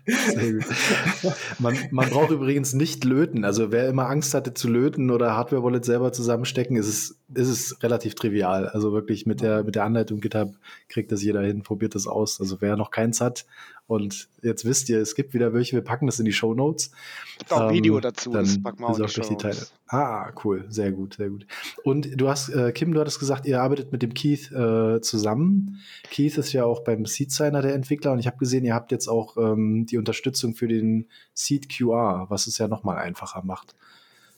Man, 1.58 1.76
man 1.90 2.10
braucht 2.10 2.30
übrigens 2.30 2.74
nicht 2.74 3.04
löten. 3.04 3.44
Also 3.44 3.72
wer 3.72 3.88
immer 3.88 4.08
Angst 4.08 4.34
hatte 4.34 4.54
zu 4.54 4.68
löten 4.68 5.10
oder 5.10 5.36
Hardware-Wallet 5.36 5.84
selber 5.84 6.12
zusammenstecken, 6.12 6.76
ist 6.76 6.86
es, 6.86 7.18
ist 7.34 7.48
es 7.48 7.82
relativ 7.82 8.14
trivial. 8.14 8.68
Also 8.68 8.92
wirklich 8.92 9.26
mit 9.26 9.40
der, 9.40 9.64
mit 9.64 9.74
der 9.74 9.84
Anleitung 9.84 10.20
GitHub 10.20 10.54
kriegt 10.88 11.10
das 11.10 11.22
jeder 11.22 11.42
hin, 11.42 11.62
probiert 11.62 11.94
das 11.94 12.06
aus. 12.06 12.40
Also 12.40 12.60
wer 12.60 12.76
noch 12.76 12.90
keins 12.90 13.20
hat, 13.20 13.46
und 13.88 14.28
jetzt 14.42 14.64
wisst 14.64 14.88
ihr, 14.88 15.00
es 15.00 15.14
gibt 15.14 15.32
wieder 15.32 15.54
welche, 15.54 15.76
wir 15.76 15.82
packen 15.82 16.06
das 16.06 16.18
in 16.18 16.24
die 16.24 16.32
Show 16.32 16.54
Notes. 16.54 16.90
Gibt 17.38 17.52
auch 17.52 17.60
ein 17.60 17.68
ähm, 17.68 17.74
Video 17.74 18.00
dazu, 18.00 18.32
das 18.32 18.60
packen 18.60 18.80
wir 18.80 18.88
auch, 18.88 18.96
durch 18.96 19.28
die 19.28 19.36
Teile. 19.36 19.64
Ah, 19.88 20.32
cool, 20.44 20.64
sehr 20.68 20.90
gut, 20.90 21.14
sehr 21.14 21.30
gut. 21.30 21.46
Und 21.84 22.20
du 22.20 22.28
hast, 22.28 22.48
äh, 22.48 22.72
Kim, 22.72 22.92
du 22.92 23.00
hattest 23.00 23.20
gesagt, 23.20 23.46
ihr 23.46 23.62
arbeitet 23.62 23.92
mit 23.92 24.02
dem 24.02 24.14
Keith 24.14 24.50
äh, 24.50 25.00
zusammen. 25.00 25.78
Keith 26.10 26.36
ist 26.38 26.52
ja 26.52 26.64
auch 26.64 26.82
beim 26.82 27.06
Seed 27.06 27.30
Signer 27.30 27.62
der 27.62 27.74
Entwickler 27.74 28.12
und 28.12 28.18
ich 28.18 28.26
habe 28.26 28.36
gesehen, 28.36 28.64
ihr 28.64 28.74
habt 28.74 28.90
jetzt 28.90 29.06
auch 29.06 29.36
ähm, 29.36 29.86
die 29.86 29.96
Unterstützung 29.96 30.54
für 30.54 30.66
den 30.66 31.06
Seed 31.34 31.68
QR, 31.68 32.26
was 32.28 32.48
es 32.48 32.58
ja 32.58 32.66
nochmal 32.66 32.98
einfacher 32.98 33.44
macht. 33.44 33.76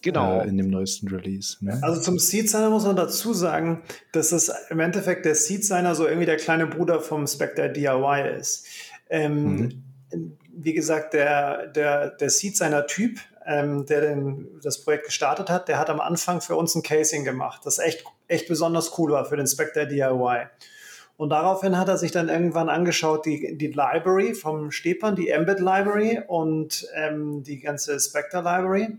Genau. 0.03 0.41
Äh, 0.41 0.49
in 0.49 0.59
dem 0.59 0.69
neuesten 0.69 1.09
Release. 1.09 1.57
Ne? 1.61 1.79
Also 1.83 2.01
zum 2.01 2.19
Seed 2.19 2.51
Signer 2.51 2.71
muss 2.71 2.85
man 2.85 2.97
dazu 2.97 3.33
sagen, 3.33 3.83
dass 4.13 4.33
es 4.33 4.53
im 4.71 4.81
Endeffekt 4.81 5.25
der 5.25 5.35
Seed 5.35 5.65
Signer 5.65 5.95
so 5.95 6.07
irgendwie 6.07 6.27
der 6.27 6.37
kleine 6.37 6.67
Bruder 6.67 7.01
vom 7.01 7.27
Spectre 7.27 7.73
DIY 7.73 8.37
ist. 8.39 8.67
Ähm, 9.09 9.83
mhm. 10.13 10.37
Wie 10.53 10.75
gesagt, 10.75 11.15
der, 11.15 11.69
der, 11.69 12.11
der 12.11 12.31
Seed 12.31 12.57
seiner 12.57 12.87
Typ, 12.87 13.19
ähm, 13.49 13.87
der 13.87 14.03
den, 14.03 14.61
das 14.63 14.85
Projekt 14.85 15.07
gestartet 15.07 15.49
hat, 15.49 15.69
der 15.69 15.79
hat 15.79 15.89
am 15.89 16.01
Anfang 16.01 16.43
für 16.43 16.55
uns 16.55 16.75
ein 16.75 16.83
Casing 16.83 17.25
gemacht, 17.25 17.63
das 17.65 17.79
echt, 17.79 18.05
echt 18.29 18.47
besonders 18.47 18.97
cool 18.99 19.13
war 19.13 19.25
für 19.25 19.37
den 19.37 19.47
Spectre 19.47 19.87
DIY. 19.89 20.47
Und 21.17 21.31
daraufhin 21.31 21.77
hat 21.77 21.89
er 21.89 21.97
sich 21.99 22.13
dann 22.13 22.29
irgendwann 22.29 22.69
angeschaut, 22.69 23.27
die, 23.27 23.57
die 23.57 23.69
Library 23.69 24.35
vom 24.35 24.71
Stepan, 24.71 25.17
die 25.17 25.31
Embed 25.31 25.59
Library 25.59 26.21
und 26.29 26.87
ähm, 26.95 27.43
die 27.43 27.59
ganze 27.59 27.99
Spectre 27.99 28.39
Library 28.39 28.97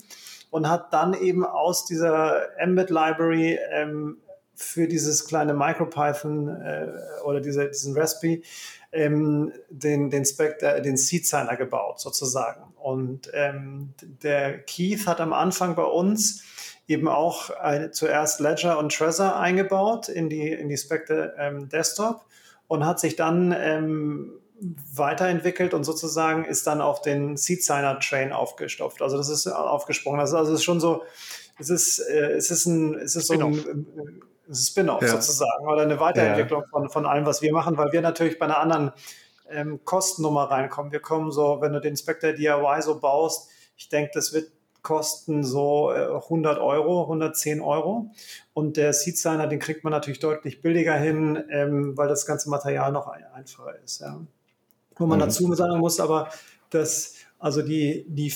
und 0.50 0.68
hat 0.68 0.92
dann 0.92 1.14
eben 1.14 1.46
aus 1.46 1.86
dieser 1.86 2.60
Embed 2.60 2.90
Library 2.90 3.58
ähm, 3.72 4.18
für 4.56 4.88
dieses 4.88 5.28
kleine 5.28 5.54
MicroPython 5.54 6.50
äh, 6.50 6.88
oder 7.24 7.40
diese, 7.40 7.70
diesen 7.70 7.96
Raspberry 7.96 8.44
ähm, 8.92 9.54
den, 9.70 10.10
den, 10.10 10.26
Spectre, 10.26 10.82
den 10.82 10.98
Seed 10.98 11.28
Signer 11.28 11.56
gebaut, 11.56 12.00
sozusagen. 12.00 12.74
Und 12.76 13.30
ähm, 13.34 13.94
der 14.02 14.60
Keith 14.60 15.06
hat 15.06 15.22
am 15.22 15.34
Anfang 15.34 15.76
bei 15.76 15.84
uns 15.84 16.44
eben 16.88 17.08
auch 17.08 17.52
eine, 17.52 17.92
zuerst 17.92 18.40
Ledger 18.40 18.80
und 18.80 18.92
Trezor 18.94 19.36
eingebaut 19.36 20.10
in 20.10 20.30
die, 20.30 20.52
in 20.52 20.70
die 20.70 20.78
Spectre 20.78 21.36
ähm, 21.38 21.70
Desktop 21.70 22.26
und 22.68 22.86
hat 22.86 23.00
sich 23.00 23.16
dann 23.16 23.56
ähm, 23.58 24.34
weiterentwickelt 24.94 25.74
und 25.74 25.84
sozusagen 25.84 26.46
ist 26.46 26.68
dann 26.68 26.82
auf 26.82 27.02
den 27.02 27.38
Seed 27.38 27.64
Signer 27.64 28.00
Train 28.00 28.34
aufgestopft. 28.34 29.02
Also 29.02 29.18
das 29.18 29.30
ist 29.30 29.48
aufgesprungen. 29.48 30.20
Also, 30.20 30.38
also 30.38 30.52
es 30.52 30.60
ist 30.60 30.66
schon 30.66 30.80
so, 30.80 31.04
es 31.60 31.70
ist, 31.70 32.00
äh, 32.00 32.32
es 32.32 32.50
ist 32.50 32.66
ein, 32.66 32.96
es 32.96 33.16
ist 33.16 33.28
so 33.28 33.34
ein, 33.34 34.22
Spin-off 34.52 35.02
ja. 35.02 35.10
sozusagen 35.10 35.68
oder 35.68 35.84
eine 35.84 36.00
Weiterentwicklung 36.00 36.62
ja. 36.62 36.68
von, 36.70 36.90
von 36.90 37.06
allem, 37.06 37.26
was 37.26 37.42
wir 37.42 37.54
machen, 37.54 37.78
weil 37.78 37.92
wir 37.92 38.02
natürlich 38.02 38.40
bei 38.40 38.46
einer 38.46 38.60
anderen 38.60 38.92
ähm, 39.50 39.80
Kostennummer 39.86 40.46
reinkommen. 40.46 40.92
Wir 40.92 41.00
kommen 41.00 41.32
so, 41.32 41.62
wenn 41.62 41.74
du 41.74 41.82
den 41.82 41.96
Spectre 41.98 42.34
DIY 42.34 42.82
so 42.82 43.00
baust, 43.00 43.50
ich 43.78 43.90
denke, 43.90 44.12
das 44.14 44.34
wird 44.34 44.52
kosten 44.82 45.44
so 45.44 45.90
100 45.90 46.58
äh, 46.58 46.62
Euro, 46.62 47.04
110 47.04 47.62
Euro. 47.62 48.12
Und 48.54 48.78
der 48.78 48.94
Seed 48.94 49.18
Signer, 49.18 49.48
den 49.48 49.60
kriegt 49.60 49.84
man 49.84 49.92
natürlich 49.92 50.20
deutlich 50.20 50.62
billiger 50.62 50.96
hin, 50.96 51.44
ähm, 51.50 51.98
weil 51.98 52.08
das 52.08 52.26
ganze 52.26 52.50
Material 52.50 52.92
noch 52.92 53.08
einfacher 53.08 53.76
ist. 53.84 54.02
Ja. 54.02 54.20
Wo 54.96 55.06
man 55.06 55.20
mhm. 55.20 55.24
dazu 55.24 55.54
sagen 55.54 55.80
muss, 55.80 56.00
aber 56.00 56.30
dass 56.70 57.16
also 57.40 57.62
die, 57.62 58.06
die 58.08 58.34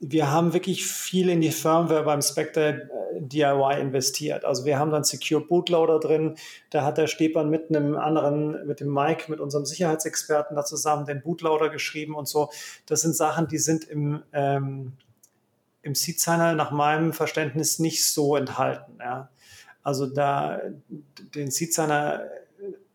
wir 0.00 0.30
haben 0.30 0.52
wirklich 0.52 0.86
viel 0.86 1.28
in 1.28 1.40
die 1.40 1.50
Firmware 1.50 2.04
beim 2.04 2.20
Spectre 2.20 2.88
äh, 3.14 3.20
DIY 3.20 3.80
investiert. 3.80 4.44
Also 4.44 4.64
wir 4.64 4.78
haben 4.78 4.90
dann 4.90 5.04
Secure 5.04 5.40
Bootloader 5.40 6.00
drin. 6.00 6.36
Da 6.70 6.84
hat 6.84 6.98
der 6.98 7.06
Stepan 7.06 7.48
mit 7.48 7.70
einem 7.70 7.96
anderen, 7.96 8.66
mit 8.66 8.80
dem 8.80 8.92
Mike, 8.92 9.30
mit 9.30 9.40
unserem 9.40 9.64
Sicherheitsexperten 9.64 10.54
da 10.54 10.64
zusammen 10.64 11.06
den 11.06 11.22
Bootloader 11.22 11.70
geschrieben 11.70 12.14
und 12.14 12.28
so. 12.28 12.50
Das 12.86 13.00
sind 13.00 13.16
Sachen, 13.16 13.48
die 13.48 13.58
sind 13.58 13.84
im, 13.84 14.22
ähm, 14.32 14.92
im 15.82 15.94
Seed 15.94 16.20
Signer 16.20 16.54
nach 16.54 16.70
meinem 16.70 17.12
Verständnis 17.12 17.78
nicht 17.78 18.04
so 18.04 18.36
enthalten. 18.36 18.98
Ja. 19.00 19.30
Also 19.82 20.06
da 20.06 20.60
den 21.34 21.50
Seed 21.50 21.72
Signer 21.72 22.28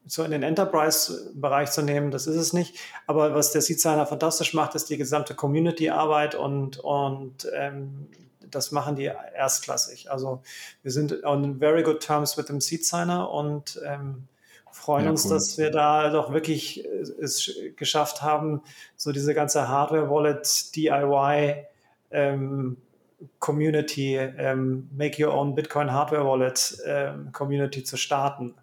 so 0.06 0.24
in 0.24 0.32
den 0.32 0.44
Enterprise-Bereich 0.44 1.72
zu 1.72 1.82
nehmen, 1.82 2.12
das 2.12 2.28
ist 2.28 2.36
es 2.36 2.54
nicht. 2.54 2.78
Aber 3.08 3.36
was 3.36 3.52
der 3.52 3.62
Seed-Signer 3.62 4.06
fantastisch 4.06 4.54
macht, 4.54 4.76
ist 4.76 4.90
die 4.90 4.98
gesamte 4.98 5.36
Community-Arbeit 5.36 6.36
und, 6.36 6.80
und 6.80 7.48
ähm, 7.54 8.08
das 8.40 8.72
machen 8.72 8.96
die 8.96 9.06
erstklassig. 9.06 10.12
Also 10.12 10.42
wir 10.84 10.92
sind 10.92 11.24
on 11.24 11.60
very 11.60 11.84
good 11.84 12.02
terms 12.02 12.38
mit 12.38 12.50
dem 12.50 12.62
Seed-Signer 12.62 13.32
und 13.32 13.80
ähm, 13.86 14.28
freuen 14.72 15.06
ja, 15.06 15.12
uns, 15.12 15.26
cool. 15.26 15.32
dass 15.32 15.58
wir 15.58 15.72
da 15.72 16.10
doch 16.10 16.34
wirklich 16.34 16.86
äh, 16.86 17.02
es 17.22 17.52
geschafft 17.76 18.22
haben, 18.22 18.62
so 18.96 19.12
diese 19.12 19.34
ganze 19.34 19.68
Hardware-Wallet, 19.68 20.76
DIY, 20.76 21.66
ähm, 22.12 22.78
Community, 23.40 24.16
ähm, 24.16 24.90
Make 24.96 25.24
Your 25.24 25.34
Own 25.34 25.54
Bitcoin 25.54 25.92
Hardware 25.92 26.26
Wallet 26.26 26.78
ähm, 26.86 27.32
Community 27.32 27.84
zu 27.84 27.98
starten. 27.98 28.56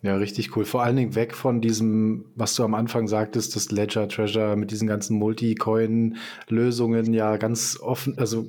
Ja, 0.00 0.16
richtig 0.16 0.56
cool. 0.56 0.64
Vor 0.64 0.82
allen 0.84 0.96
Dingen 0.96 1.14
weg 1.16 1.34
von 1.34 1.60
diesem, 1.60 2.26
was 2.36 2.54
du 2.54 2.62
am 2.62 2.74
Anfang 2.74 3.08
sagtest, 3.08 3.56
das 3.56 3.72
Ledger 3.72 4.08
Treasure 4.08 4.54
mit 4.56 4.70
diesen 4.70 4.86
ganzen 4.86 5.18
Multi-Coin-Lösungen, 5.18 7.12
ja 7.12 7.36
ganz 7.36 7.78
offen, 7.80 8.16
also 8.16 8.46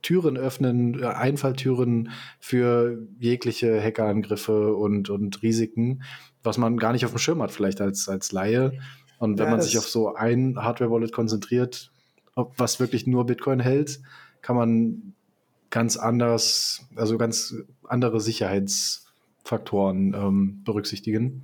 Türen 0.00 0.38
öffnen, 0.38 1.04
Einfalltüren 1.04 2.10
für 2.40 3.06
jegliche 3.18 3.82
Hackerangriffe 3.82 4.74
und, 4.74 5.10
und 5.10 5.42
Risiken, 5.42 6.02
was 6.42 6.56
man 6.56 6.78
gar 6.78 6.92
nicht 6.92 7.04
auf 7.04 7.10
dem 7.10 7.18
Schirm 7.18 7.42
hat, 7.42 7.50
vielleicht 7.50 7.82
als, 7.82 8.08
als 8.08 8.32
Laie. 8.32 8.72
Und 9.18 9.38
wenn 9.38 9.46
ja, 9.46 9.50
man 9.50 9.60
sich 9.60 9.76
auf 9.76 9.88
so 9.88 10.14
ein 10.14 10.56
Hardware-Wallet 10.56 11.12
konzentriert, 11.12 11.90
was 12.34 12.80
wirklich 12.80 13.06
nur 13.06 13.26
Bitcoin 13.26 13.60
hält, 13.60 14.00
kann 14.40 14.56
man 14.56 15.12
ganz 15.68 15.98
anders, 15.98 16.86
also 16.96 17.18
ganz 17.18 17.56
andere 17.82 18.20
Sicherheits- 18.20 19.07
Faktoren 19.48 20.12
ähm, 20.14 20.62
berücksichtigen. 20.64 21.42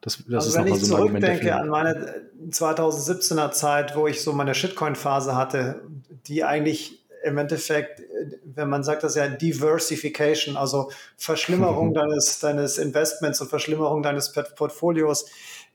Das, 0.00 0.22
das 0.28 0.46
also 0.46 0.58
wenn 0.58 0.68
ich 0.68 0.80
so 0.80 0.96
zurückdenke 0.96 1.54
an 1.56 1.68
meine 1.68 2.22
2017er 2.50 3.50
Zeit, 3.50 3.96
wo 3.96 4.06
ich 4.06 4.22
so 4.22 4.32
meine 4.32 4.54
Shitcoin-Phase 4.54 5.34
hatte, 5.34 5.82
die 6.28 6.44
eigentlich 6.44 7.04
im 7.24 7.38
Endeffekt, 7.38 8.02
wenn 8.44 8.68
man 8.68 8.84
sagt 8.84 9.02
das 9.02 9.16
ja 9.16 9.26
Diversification, 9.26 10.56
also 10.56 10.92
Verschlimmerung 11.16 11.92
deines, 11.94 12.38
deines 12.38 12.78
Investments 12.78 13.40
und 13.40 13.48
Verschlimmerung 13.48 14.04
deines 14.04 14.32
Portfolios, 14.32 15.26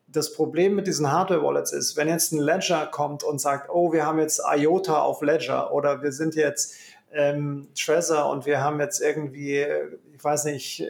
das 0.08 0.34
Problem 0.34 0.76
mit 0.76 0.88
diesen 0.88 1.12
Hardware-Wallets 1.12 1.74
ist, 1.74 1.98
wenn 1.98 2.08
jetzt 2.08 2.32
ein 2.32 2.40
Ledger 2.40 2.86
kommt 2.86 3.24
und 3.24 3.40
sagt, 3.40 3.70
oh, 3.70 3.92
wir 3.92 4.06
haben 4.06 4.20
jetzt 4.20 4.42
IOTA 4.50 5.02
auf 5.02 5.22
Ledger 5.22 5.74
oder 5.74 6.02
wir 6.02 6.14
sind 6.14 6.36
jetzt 6.36 6.76
ähm, 7.14 7.68
Trezor 7.76 8.30
und 8.30 8.46
wir 8.46 8.62
haben 8.62 8.80
jetzt 8.80 9.02
irgendwie, 9.02 9.66
ich 10.14 10.24
weiß 10.24 10.46
nicht, 10.46 10.82
äh, 10.82 10.88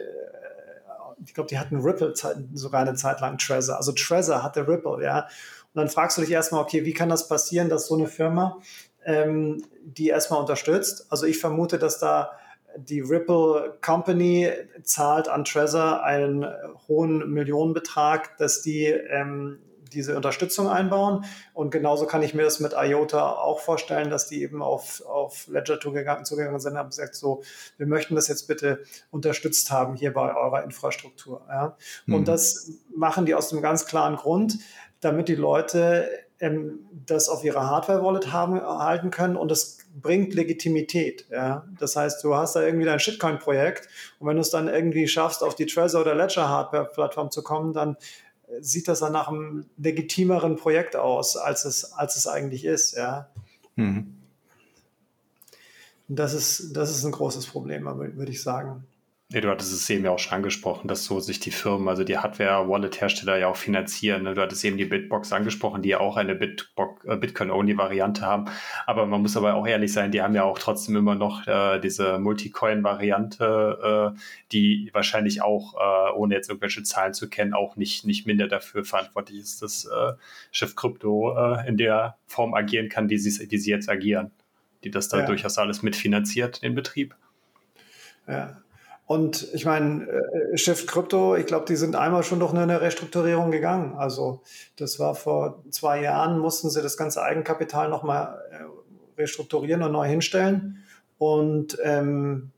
ich 1.24 1.34
glaube, 1.34 1.48
die 1.48 1.58
hatten 1.58 1.80
Ripple 1.80 2.14
sogar 2.54 2.82
eine 2.82 2.94
Zeit 2.94 3.20
lang 3.20 3.38
Trezor. 3.38 3.76
Also 3.76 3.92
Trezor 3.92 4.42
hatte 4.42 4.66
Ripple, 4.66 5.02
ja. 5.02 5.20
Und 5.74 5.80
dann 5.80 5.88
fragst 5.88 6.18
du 6.18 6.22
dich 6.22 6.30
erstmal, 6.30 6.62
okay, 6.62 6.84
wie 6.84 6.92
kann 6.92 7.08
das 7.08 7.28
passieren, 7.28 7.68
dass 7.68 7.86
so 7.86 7.96
eine 7.96 8.06
Firma 8.06 8.58
ähm, 9.04 9.64
die 9.82 10.08
erstmal 10.08 10.40
unterstützt? 10.40 11.06
Also 11.10 11.26
ich 11.26 11.38
vermute, 11.38 11.78
dass 11.78 11.98
da 11.98 12.32
die 12.76 13.00
Ripple 13.00 13.78
Company 13.80 14.50
zahlt 14.82 15.28
an 15.28 15.44
Trezor 15.44 16.02
einen 16.02 16.46
hohen 16.88 17.30
Millionenbetrag, 17.30 18.36
dass 18.38 18.62
die 18.62 18.86
ähm, 18.86 19.58
diese 19.92 20.16
Unterstützung 20.16 20.68
einbauen. 20.68 21.24
Und 21.54 21.70
genauso 21.70 22.06
kann 22.06 22.22
ich 22.22 22.34
mir 22.34 22.42
das 22.42 22.60
mit 22.60 22.72
IOTA 22.76 23.32
auch 23.32 23.60
vorstellen, 23.60 24.10
dass 24.10 24.28
die 24.28 24.42
eben 24.42 24.62
auf, 24.62 25.02
auf 25.06 25.46
Ledger 25.48 25.80
zugegangen, 25.80 26.24
zugegangen 26.24 26.60
sind 26.60 26.72
und 26.72 26.78
haben 26.78 26.90
gesagt, 26.90 27.14
so, 27.14 27.42
wir 27.76 27.86
möchten 27.86 28.14
das 28.14 28.28
jetzt 28.28 28.48
bitte 28.48 28.82
unterstützt 29.10 29.70
haben 29.70 29.94
hier 29.94 30.12
bei 30.12 30.34
eurer 30.34 30.64
Infrastruktur. 30.64 31.44
Ja? 31.48 31.76
Mhm. 32.06 32.14
Und 32.14 32.28
das 32.28 32.72
machen 32.94 33.26
die 33.26 33.34
aus 33.34 33.52
einem 33.52 33.62
ganz 33.62 33.86
klaren 33.86 34.16
Grund, 34.16 34.58
damit 35.00 35.28
die 35.28 35.34
Leute 35.34 36.08
ähm, 36.42 36.80
das 37.06 37.28
auf 37.28 37.44
ihrer 37.44 37.68
Hardware-Wallet 37.70 38.32
halten 38.32 39.10
können 39.10 39.36
und 39.36 39.50
das 39.50 39.78
bringt 40.00 40.34
Legitimität. 40.34 41.26
Ja? 41.30 41.66
Das 41.78 41.96
heißt, 41.96 42.22
du 42.24 42.34
hast 42.34 42.56
da 42.56 42.62
irgendwie 42.62 42.84
dein 42.84 42.98
Shitcoin-Projekt 42.98 43.88
und 44.18 44.26
wenn 44.26 44.36
du 44.36 44.42
es 44.42 44.50
dann 44.50 44.68
irgendwie 44.68 45.06
schaffst, 45.06 45.42
auf 45.42 45.54
die 45.54 45.66
Trezor 45.66 46.00
oder 46.00 46.14
Ledger 46.14 46.48
Hardware-Plattform 46.48 47.30
zu 47.30 47.42
kommen, 47.42 47.72
dann 47.72 47.96
sieht 48.60 48.88
das 48.88 49.00
dann 49.00 49.12
nach 49.12 49.28
einem 49.28 49.66
legitimeren 49.78 50.56
Projekt 50.56 50.96
aus, 50.96 51.36
als 51.36 51.64
es, 51.64 51.92
als 51.92 52.16
es 52.16 52.26
eigentlich 52.26 52.64
ist. 52.64 52.96
Ja? 52.96 53.28
Mhm. 53.76 54.14
Das, 56.08 56.34
ist, 56.34 56.76
das 56.76 56.90
ist 56.90 57.04
ein 57.04 57.12
großes 57.12 57.46
Problem, 57.46 57.84
würde 57.84 58.32
ich 58.32 58.42
sagen. 58.42 58.84
Ja, 59.32 59.40
du 59.40 59.48
hattest 59.48 59.72
es 59.72 59.88
eben 59.88 60.04
ja 60.04 60.10
auch 60.10 60.18
schon 60.18 60.34
angesprochen, 60.34 60.88
dass 60.88 61.06
so 61.06 61.18
sich 61.18 61.40
die 61.40 61.52
Firmen, 61.52 61.88
also 61.88 62.04
die 62.04 62.18
Hardware-Wallet-Hersteller 62.18 63.38
ja 63.38 63.48
auch 63.48 63.56
finanzieren. 63.56 64.24
Ne? 64.24 64.34
Du 64.34 64.42
hattest 64.42 64.62
eben 64.62 64.76
die 64.76 64.84
Bitbox 64.84 65.32
angesprochen, 65.32 65.80
die 65.80 65.88
ja 65.88 66.00
auch 66.00 66.18
eine 66.18 66.32
äh, 66.32 67.16
Bitcoin-Only-Variante 67.16 68.26
haben. 68.26 68.50
Aber 68.84 69.06
man 69.06 69.22
muss 69.22 69.34
aber 69.34 69.54
auch 69.54 69.66
ehrlich 69.66 69.90
sein, 69.90 70.12
die 70.12 70.20
haben 70.20 70.34
ja 70.34 70.44
auch 70.44 70.58
trotzdem 70.58 70.96
immer 70.96 71.14
noch 71.14 71.46
äh, 71.46 71.80
diese 71.80 72.18
Multicoin-Variante, 72.18 74.12
äh, 74.14 74.18
die 74.52 74.90
wahrscheinlich 74.92 75.40
auch, 75.40 75.76
äh, 75.80 76.12
ohne 76.12 76.34
jetzt 76.34 76.50
irgendwelche 76.50 76.82
Zahlen 76.82 77.14
zu 77.14 77.30
kennen, 77.30 77.54
auch 77.54 77.76
nicht, 77.76 78.04
nicht 78.04 78.26
minder 78.26 78.48
dafür 78.48 78.84
verantwortlich 78.84 79.40
ist, 79.40 79.62
dass 79.62 79.86
äh, 79.86 80.12
Schiff 80.50 80.76
Krypto 80.76 81.34
äh, 81.38 81.66
in 81.66 81.78
der 81.78 82.18
Form 82.26 82.52
agieren 82.52 82.90
kann, 82.90 83.08
wie 83.08 83.16
sie, 83.16 83.50
wie 83.50 83.58
sie 83.58 83.70
jetzt 83.70 83.88
agieren. 83.88 84.30
Die 84.84 84.90
das 84.90 85.08
da 85.08 85.20
ja. 85.20 85.26
durchaus 85.26 85.56
alles 85.56 85.82
mitfinanziert, 85.82 86.62
den 86.62 86.74
Betrieb. 86.74 87.14
Ja, 88.28 88.61
und 89.12 89.52
ich 89.52 89.66
meine, 89.66 90.08
äh, 90.08 90.56
Shift 90.56 90.88
Crypto, 90.88 91.36
ich 91.36 91.44
glaube, 91.44 91.66
die 91.66 91.76
sind 91.76 91.96
einmal 91.96 92.22
schon 92.22 92.40
durch 92.40 92.54
eine 92.54 92.80
Restrukturierung 92.80 93.50
gegangen. 93.50 93.94
Also 93.98 94.40
das 94.76 94.98
war 94.98 95.14
vor 95.14 95.62
zwei 95.68 96.00
Jahren, 96.00 96.38
mussten 96.38 96.70
sie 96.70 96.80
das 96.80 96.96
ganze 96.96 97.22
Eigenkapital 97.22 97.90
nochmal 97.90 98.42
äh, 98.50 99.20
restrukturieren 99.20 99.82
und 99.82 99.92
neu 99.92 100.08
hinstellen. 100.08 100.82
Und 101.18 101.76
ähm, 101.82 102.52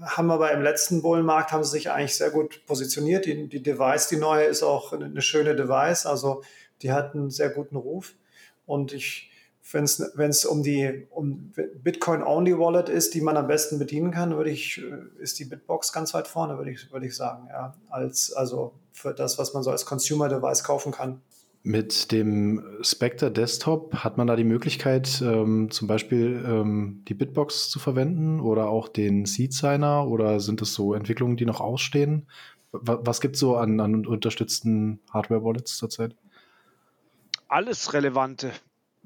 haben 0.00 0.32
aber 0.32 0.50
im 0.50 0.62
letzten 0.62 1.02
Bullenmarkt 1.02 1.52
haben 1.52 1.62
sie 1.62 1.70
sich 1.70 1.88
eigentlich 1.88 2.16
sehr 2.16 2.30
gut 2.30 2.66
positioniert. 2.66 3.24
Die, 3.24 3.46
die 3.46 3.62
Device, 3.62 4.08
die 4.08 4.16
neue, 4.16 4.46
ist 4.46 4.64
auch 4.64 4.92
eine 4.92 5.22
schöne 5.22 5.54
Device. 5.54 6.04
Also 6.04 6.42
die 6.82 6.90
hat 6.90 7.14
einen 7.14 7.30
sehr 7.30 7.50
guten 7.50 7.76
Ruf. 7.76 8.14
Und 8.66 8.92
ich 8.92 9.30
wenn 9.72 9.84
es 10.30 10.44
um 10.44 10.62
die 10.62 11.06
um 11.10 11.52
Bitcoin-Only-Wallet 11.82 12.88
ist, 12.88 13.14
die 13.14 13.20
man 13.20 13.36
am 13.36 13.46
besten 13.46 13.78
bedienen 13.78 14.10
kann, 14.10 14.36
würde 14.36 14.50
ich, 14.50 14.82
äh, 14.82 15.22
ist 15.22 15.38
die 15.38 15.46
Bitbox 15.46 15.92
ganz 15.92 16.12
weit 16.14 16.28
vorne, 16.28 16.58
würde 16.58 16.70
ich, 16.70 16.92
würde 16.92 17.06
ich 17.06 17.16
sagen, 17.16 17.48
ja. 17.48 17.74
Als, 17.88 18.32
also 18.32 18.74
für 18.92 19.14
das, 19.14 19.38
was 19.38 19.54
man 19.54 19.62
so 19.62 19.70
als 19.70 19.86
Consumer-Device 19.86 20.64
kaufen 20.64 20.92
kann. 20.92 21.20
Mit 21.62 22.12
dem 22.12 22.62
Spectre 22.82 23.32
Desktop 23.32 23.94
hat 23.94 24.18
man 24.18 24.26
da 24.26 24.36
die 24.36 24.44
Möglichkeit, 24.44 25.22
ähm, 25.24 25.70
zum 25.70 25.88
Beispiel 25.88 26.44
ähm, 26.46 27.02
die 27.08 27.14
Bitbox 27.14 27.70
zu 27.70 27.78
verwenden 27.78 28.40
oder 28.40 28.68
auch 28.68 28.88
den 28.88 29.24
Seed 29.24 29.54
Signer 29.54 30.06
oder 30.06 30.40
sind 30.40 30.60
es 30.60 30.74
so 30.74 30.92
Entwicklungen, 30.92 31.38
die 31.38 31.46
noch 31.46 31.62
ausstehen? 31.62 32.26
Was, 32.70 32.98
was 33.00 33.20
gibt 33.22 33.36
es 33.36 33.40
so 33.40 33.56
an, 33.56 33.80
an 33.80 34.04
unterstützten 34.04 35.00
Hardware-Wallets 35.10 35.78
zurzeit? 35.78 36.14
Alles 37.48 37.94
Relevante. 37.94 38.52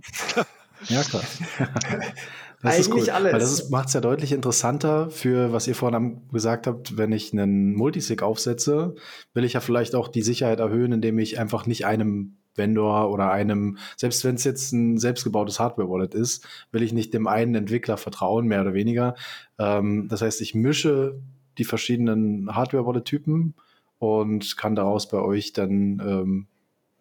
Ja, 0.88 1.02
klar. 1.02 1.24
Das 2.60 2.74
Eigentlich 2.74 2.88
ist 2.88 3.08
cool, 3.08 3.10
alles. 3.10 3.32
Weil 3.32 3.40
das 3.40 3.70
macht 3.70 3.86
es 3.86 3.94
ja 3.94 4.00
deutlich 4.00 4.32
interessanter 4.32 5.10
für, 5.10 5.52
was 5.52 5.68
ihr 5.68 5.76
vorhin 5.76 6.22
gesagt 6.32 6.66
habt, 6.66 6.96
wenn 6.96 7.12
ich 7.12 7.32
einen 7.32 7.76
Multisig 7.76 8.20
aufsetze, 8.20 8.96
will 9.32 9.44
ich 9.44 9.52
ja 9.52 9.60
vielleicht 9.60 9.94
auch 9.94 10.08
die 10.08 10.22
Sicherheit 10.22 10.58
erhöhen, 10.58 10.90
indem 10.90 11.20
ich 11.20 11.38
einfach 11.38 11.66
nicht 11.66 11.86
einem 11.86 12.36
Vendor 12.56 13.12
oder 13.12 13.30
einem, 13.30 13.78
selbst 13.96 14.24
wenn 14.24 14.34
es 14.34 14.42
jetzt 14.42 14.72
ein 14.72 14.98
selbstgebautes 14.98 15.60
Hardware-Wallet 15.60 16.14
ist, 16.14 16.48
will 16.72 16.82
ich 16.82 16.92
nicht 16.92 17.14
dem 17.14 17.28
einen 17.28 17.54
Entwickler 17.54 17.96
vertrauen, 17.96 18.48
mehr 18.48 18.62
oder 18.62 18.74
weniger. 18.74 19.14
Ähm, 19.60 20.08
das 20.08 20.22
heißt, 20.22 20.40
ich 20.40 20.56
mische 20.56 21.20
die 21.58 21.64
verschiedenen 21.64 22.52
Hardware-Wallet-Typen 22.54 23.54
und 24.00 24.56
kann 24.56 24.74
daraus 24.74 25.08
bei 25.08 25.18
euch 25.18 25.52
dann 25.52 26.02
ähm, 26.04 26.46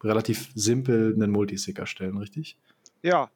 relativ 0.03 0.51
simpel 0.53 1.15
einen 1.15 1.31
Multisig 1.31 1.79
erstellen, 1.79 2.17
richtig? 2.17 2.57
Ja, 3.01 3.29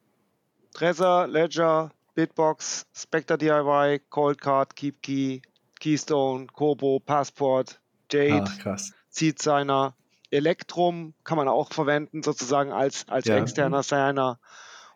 Trezor, 0.74 1.26
Ledger, 1.26 1.90
Bitbox, 2.14 2.86
Spectre 2.94 3.38
DIY, 3.38 4.00
Coldcard, 4.10 4.74
KeepKey, 4.76 5.42
Keystone, 5.80 6.46
Kobo, 6.46 7.00
Passport, 7.00 7.80
Jade, 8.10 8.44
ah, 8.64 8.76
Seed 9.08 9.40
Signer, 9.40 9.94
Electrum 10.30 11.14
kann 11.24 11.36
man 11.36 11.48
auch 11.48 11.72
verwenden, 11.72 12.22
sozusagen 12.22 12.72
als, 12.72 13.06
als 13.08 13.26
ja. 13.26 13.36
externer 13.36 13.82
Signer. 13.82 14.38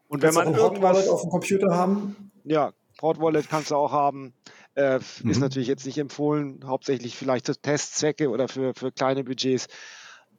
Und 0.08 0.22
wenn 0.22 0.34
man 0.34 0.54
irgendwas 0.54 1.08
auf 1.08 1.22
dem 1.22 1.30
Computer 1.30 1.74
haben? 1.74 2.30
Ja, 2.44 2.72
Hot 3.02 3.20
Wallet 3.20 3.48
kannst 3.48 3.70
du 3.70 3.76
auch 3.76 3.92
haben. 3.92 4.32
Äh, 4.74 5.00
mhm. 5.22 5.30
Ist 5.30 5.40
natürlich 5.40 5.68
jetzt 5.68 5.86
nicht 5.86 5.98
empfohlen, 5.98 6.60
hauptsächlich 6.66 7.16
vielleicht 7.16 7.46
für 7.46 7.56
Testzwecke 7.56 8.30
oder 8.30 8.48
für, 8.48 8.74
für 8.74 8.92
kleine 8.92 9.24
Budgets. 9.24 9.68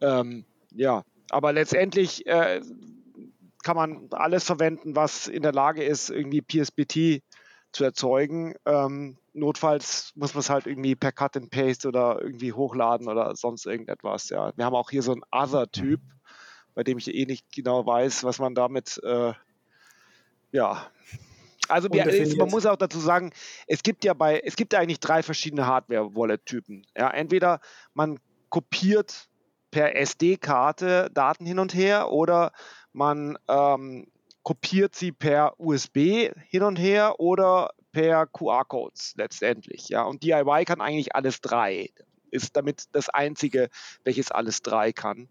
Ähm, 0.02 0.46
ja, 0.74 1.04
aber 1.30 1.54
letztendlich 1.54 2.26
äh, 2.28 2.62
kann 3.68 3.76
man 3.76 4.08
alles 4.12 4.46
verwenden, 4.46 4.96
was 4.96 5.28
in 5.28 5.44
der 5.44 5.52
Lage 5.52 5.84
ist, 5.84 6.10
irgendwie 6.10 6.42
PSBT 6.42 7.22
zu 7.74 7.84
erzeugen. 7.84 8.56
Ähm, 8.66 9.18
notfalls 9.34 10.14
muss 10.16 10.34
man 10.34 10.40
es 10.40 10.50
halt 10.50 10.68
irgendwie 10.68 10.96
per 10.96 11.12
Cut 11.12 11.36
and 11.36 11.50
Paste 11.50 11.90
oder 11.90 12.22
irgendwie 12.22 12.54
hochladen 12.54 13.10
oder 13.10 13.36
sonst 13.36 13.66
irgendetwas. 13.66 14.30
Ja. 14.30 14.54
Wir 14.56 14.64
haben 14.64 14.74
auch 14.74 14.90
hier 14.90 15.04
so 15.04 15.12
einen 15.12 15.24
Other-Typ, 15.32 16.00
bei 16.76 16.86
dem 16.86 16.98
ich 16.98 17.14
eh 17.14 17.26
nicht 17.26 17.52
genau 17.52 17.86
weiß, 17.86 18.24
was 18.24 18.40
man 18.40 18.56
damit, 18.56 19.02
äh, 19.04 19.34
ja. 20.54 20.88
Also 21.68 21.90
wir, 21.92 22.38
man 22.38 22.50
muss 22.50 22.66
auch 22.66 22.78
dazu 22.78 23.00
sagen, 23.00 23.34
es 23.68 23.84
gibt 23.84 24.06
ja 24.06 24.14
bei, 24.14 24.40
es 24.46 24.56
gibt 24.56 24.72
ja 24.72 24.80
eigentlich 24.80 25.02
drei 25.02 25.24
verschiedene 25.24 25.68
Hardware-Wallet-Typen. 25.68 26.88
Ja, 26.96 27.10
entweder 27.10 27.60
man 27.94 28.18
kopiert 28.48 29.28
per 29.72 29.94
SD-Karte 29.98 31.10
Daten 31.14 31.46
hin 31.46 31.60
und 31.60 31.74
her 31.74 32.14
oder 32.14 32.54
man 32.98 33.38
ähm, 33.48 34.08
kopiert 34.42 34.96
sie 34.96 35.12
per 35.12 35.54
USB 35.60 36.32
hin 36.50 36.64
und 36.64 36.78
her 36.78 37.20
oder 37.20 37.70
per 37.92 38.26
QR-Codes 38.26 39.14
letztendlich. 39.18 39.90
Ja. 39.90 40.04
Und 40.04 40.24
DIY 40.24 40.66
kann 40.66 40.82
eigentlich 40.82 41.16
alles 41.16 41.40
drei. 41.40 41.92
Ist 42.32 42.56
damit 42.58 42.86
das 42.94 43.10
einzige, 43.10 43.70
welches 44.04 44.32
alles 44.32 44.64
drei 44.64 44.92
kann. 44.94 45.30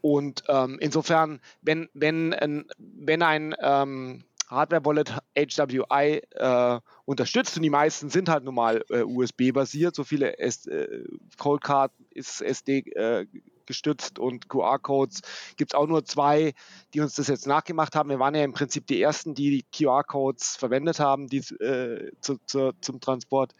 Und 0.00 0.42
ähm, 0.48 0.78
insofern, 0.80 1.40
wenn, 1.62 1.88
wenn, 1.94 2.66
wenn 2.78 3.22
ein 3.22 3.54
ähm, 3.60 4.24
Hardware-Wallet 4.48 5.14
HWI 5.36 6.22
äh, 6.32 6.80
unterstützt 7.04 7.56
und 7.56 7.62
die 7.62 7.70
meisten 7.70 8.10
sind 8.10 8.28
halt 8.28 8.42
normal 8.42 8.84
äh, 8.90 9.02
USB-basiert, 9.02 9.94
so 9.94 10.02
viele 10.02 10.38
S 10.38 10.66
äh, 10.66 11.04
Cold 11.38 11.62
Card 11.62 11.92
ist 12.10 12.40
SD 12.40 12.78
äh, 12.96 13.26
gestützt 13.70 14.18
und 14.18 14.48
QR-Codes 14.48 15.20
gibt 15.56 15.72
es 15.72 15.78
auch 15.78 15.86
nur 15.86 16.04
zwei, 16.04 16.54
die 16.92 17.00
uns 17.00 17.14
das 17.14 17.28
jetzt 17.28 17.46
nachgemacht 17.46 17.94
haben. 17.94 18.10
Wir 18.10 18.18
waren 18.18 18.34
ja 18.34 18.42
im 18.42 18.52
Prinzip 18.52 18.84
die 18.88 19.00
ersten, 19.00 19.34
die, 19.34 19.62
die 19.62 19.84
QR-Codes 19.84 20.56
verwendet 20.56 20.98
haben 20.98 21.28
die, 21.28 21.38
äh, 21.62 22.10
zu, 22.20 22.38
zu, 22.46 22.72
zum 22.80 23.00
Transport. 23.00 23.54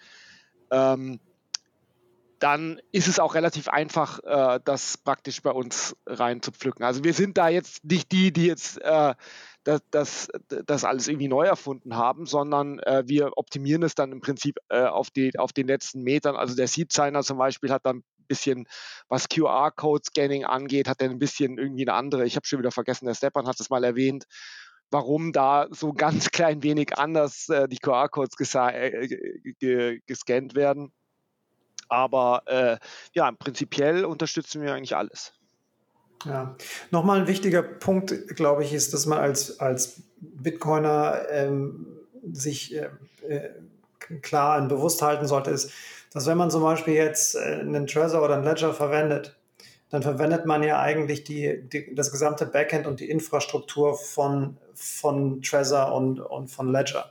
Ähm, 0.72 1.20
dann 2.40 2.80
ist 2.90 3.06
es 3.06 3.18
auch 3.20 3.34
relativ 3.34 3.68
einfach, 3.68 4.18
äh, 4.24 4.60
das 4.64 4.96
praktisch 4.98 5.42
bei 5.42 5.52
uns 5.52 5.94
rein 6.06 6.42
zu 6.42 6.50
pflücken. 6.50 6.84
Also 6.84 7.04
wir 7.04 7.12
sind 7.12 7.38
da 7.38 7.48
jetzt 7.48 7.84
nicht 7.84 8.10
die, 8.10 8.32
die 8.32 8.46
jetzt 8.46 8.80
äh, 8.80 9.14
das, 9.64 9.82
das, 9.90 10.28
das 10.48 10.84
alles 10.84 11.06
irgendwie 11.06 11.28
neu 11.28 11.44
erfunden 11.44 11.96
haben, 11.96 12.24
sondern 12.26 12.78
äh, 12.80 13.02
wir 13.06 13.36
optimieren 13.36 13.82
es 13.82 13.94
dann 13.94 14.10
im 14.10 14.20
Prinzip 14.20 14.56
äh, 14.70 14.84
auf, 14.84 15.10
die, 15.10 15.38
auf 15.38 15.52
den 15.52 15.66
letzten 15.66 16.02
Metern. 16.02 16.34
Also 16.34 16.56
der 16.56 16.66
Seed 16.66 16.92
Signer 16.92 17.22
zum 17.22 17.36
Beispiel 17.36 17.70
hat 17.70 17.84
dann 17.84 18.02
bisschen, 18.30 18.66
was 19.08 19.28
QR-Code-Scanning 19.28 20.44
angeht, 20.44 20.88
hat 20.88 21.02
er 21.02 21.10
ein 21.10 21.18
bisschen 21.18 21.58
irgendwie 21.58 21.82
eine 21.82 21.94
andere. 21.94 22.24
Ich 22.24 22.36
habe 22.36 22.46
schon 22.46 22.60
wieder 22.60 22.70
vergessen, 22.70 23.06
der 23.06 23.14
Stepan 23.14 23.46
hat 23.46 23.60
es 23.60 23.68
mal 23.68 23.84
erwähnt, 23.84 24.24
warum 24.90 25.32
da 25.32 25.66
so 25.70 25.92
ganz 25.92 26.30
klein 26.30 26.62
wenig 26.62 26.96
anders 26.96 27.48
äh, 27.48 27.68
die 27.68 27.78
QR-Codes 27.78 28.36
äh, 28.54 29.98
gescannt 30.06 30.54
werden. 30.54 30.92
Aber 31.88 32.42
äh, 32.46 32.78
ja, 33.14 33.32
prinzipiell 33.32 34.04
unterstützen 34.04 34.62
wir 34.62 34.72
eigentlich 34.72 34.96
alles. 34.96 35.32
Ja, 36.24 36.54
nochmal 36.90 37.20
ein 37.20 37.26
wichtiger 37.26 37.62
Punkt, 37.62 38.36
glaube 38.36 38.62
ich, 38.62 38.72
ist, 38.72 38.94
dass 38.94 39.06
man 39.06 39.18
als, 39.18 39.58
als 39.58 40.02
Bitcoiner 40.20 41.22
ähm, 41.30 41.86
sich 42.30 42.74
äh, 42.76 42.90
äh, 43.26 43.50
klar 44.20 44.60
und 44.60 44.68
bewusst 44.68 45.02
halten 45.02 45.26
sollte, 45.26 45.50
ist, 45.50 45.72
dass 46.12 46.26
wenn 46.26 46.36
man 46.36 46.50
zum 46.50 46.62
Beispiel 46.62 46.94
jetzt 46.94 47.34
äh, 47.34 47.60
einen 47.60 47.86
Trezor 47.86 48.22
oder 48.22 48.34
einen 48.34 48.44
Ledger 48.44 48.74
verwendet, 48.74 49.36
dann 49.90 50.02
verwendet 50.02 50.46
man 50.46 50.62
ja 50.62 50.80
eigentlich 50.80 51.24
die, 51.24 51.68
die, 51.68 51.94
das 51.94 52.12
gesamte 52.12 52.46
Backend 52.46 52.86
und 52.86 53.00
die 53.00 53.10
Infrastruktur 53.10 53.96
von, 53.96 54.56
von 54.74 55.42
Trezor 55.42 55.92
und, 55.92 56.20
und 56.20 56.48
von 56.48 56.72
Ledger. 56.72 57.10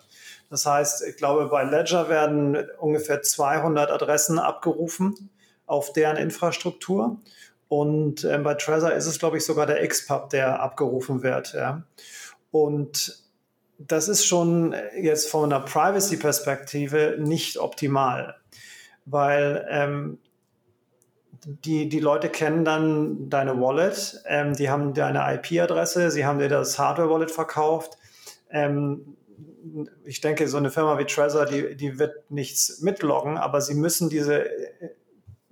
Das 0.50 0.66
heißt, 0.66 1.04
ich 1.04 1.18
glaube, 1.18 1.48
bei 1.48 1.64
Ledger 1.64 2.10
werden 2.10 2.58
ungefähr 2.80 3.22
200 3.22 3.92
Adressen 3.92 4.40
abgerufen 4.40 5.30
auf 5.66 5.94
deren 5.94 6.18
Infrastruktur. 6.18 7.18
Und 7.68 8.24
äh, 8.24 8.38
bei 8.40 8.56
Trezor 8.56 8.94
ist 8.94 9.06
es, 9.06 9.20
glaube 9.20 9.38
ich, 9.38 9.46
sogar 9.46 9.68
der 9.68 9.86
XPub, 9.88 10.30
der 10.32 10.60
abgerufen 10.60 11.22
wird. 11.22 11.54
Ja. 11.54 11.84
Und 12.52 13.24
das 13.78 14.10
ist 14.10 14.26
schon 14.26 14.76
jetzt 15.00 15.30
von 15.30 15.54
einer 15.54 15.64
Privacy-Perspektive 15.64 17.18
nicht 17.20 17.58
optimal, 17.58 18.36
weil 19.10 19.66
ähm, 19.70 20.20
die, 21.46 21.88
die 21.90 22.00
Leute 22.00 22.30
kennen 22.30 22.66
dann 22.66 23.30
deine 23.30 23.60
Wallet, 23.60 24.22
ähm, 24.26 24.54
die 24.54 24.70
haben 24.70 24.94
deine 24.94 25.34
IP-Adresse, 25.36 26.12
sie 26.12 26.26
haben 26.26 26.40
dir 26.40 26.50
das 26.50 26.78
Hardware-Wallet 26.78 27.32
verkauft. 27.32 27.98
Ähm, 28.50 29.16
ich 30.06 30.22
denke, 30.22 30.48
so 30.48 30.58
eine 30.58 30.70
Firma 30.70 30.98
wie 30.98 31.06
Trezor, 31.06 31.46
die, 31.46 31.76
die 31.76 32.00
wird 32.00 32.30
nichts 32.32 32.82
mitloggen, 32.82 33.38
aber 33.38 33.62
sie 33.62 33.76
müssen 33.76 34.10
diese, 34.10 34.50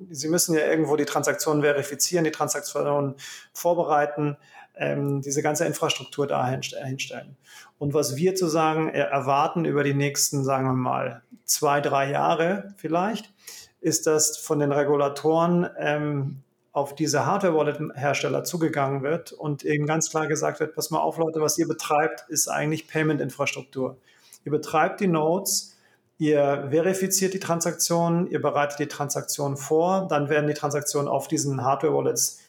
sie 0.09 0.27
müssen 0.27 0.55
ja 0.55 0.65
irgendwo 0.65 0.95
die 0.95 1.05
Transaktionen 1.05 1.61
verifizieren, 1.61 2.23
die 2.23 2.31
Transaktionen 2.31 3.15
vorbereiten, 3.53 4.37
ähm, 4.75 5.21
diese 5.21 5.41
ganze 5.41 5.65
Infrastruktur 5.65 6.27
da 6.27 6.47
hinstellen. 6.47 7.37
Und 7.79 7.93
was 7.93 8.15
wir 8.15 8.35
zu 8.35 8.47
sagen 8.47 8.89
äh, 8.89 8.99
erwarten 8.99 9.65
über 9.65 9.83
die 9.83 9.93
nächsten, 9.93 10.43
sagen 10.43 10.67
wir 10.67 10.73
mal, 10.73 11.21
zwei, 11.45 11.81
drei 11.81 12.11
Jahre 12.11 12.73
vielleicht, 12.77 13.33
ist, 13.79 14.07
dass 14.07 14.37
von 14.37 14.59
den 14.59 14.71
Regulatoren 14.71 15.69
ähm, 15.77 16.43
auf 16.71 16.93
diese 16.93 17.25
Hardware-Wallet-Hersteller 17.25 18.43
zugegangen 18.43 19.01
wird 19.01 19.31
und 19.31 19.63
eben 19.63 19.87
ganz 19.87 20.09
klar 20.11 20.27
gesagt 20.27 20.59
wird, 20.59 20.75
pass 20.75 20.91
mal 20.91 20.99
auf, 20.99 21.17
Leute, 21.17 21.41
was 21.41 21.57
ihr 21.57 21.67
betreibt, 21.67 22.25
ist 22.29 22.47
eigentlich 22.47 22.87
Payment-Infrastruktur. 22.87 23.97
Ihr 24.45 24.51
betreibt 24.51 24.99
die 24.99 25.07
Nodes, 25.07 25.75
ihr 26.19 26.67
verifiziert 26.69 27.33
die 27.33 27.39
Transaktionen, 27.39 28.29
ihr 28.29 28.41
bereitet 28.41 28.79
die 28.79 28.87
Transaktionen 28.87 29.57
vor, 29.57 30.07
dann 30.07 30.29
werden 30.29 30.47
die 30.47 30.53
Transaktionen 30.53 31.07
auf 31.07 31.27
diesen 31.27 31.63
Hardware-Wallets 31.63 32.41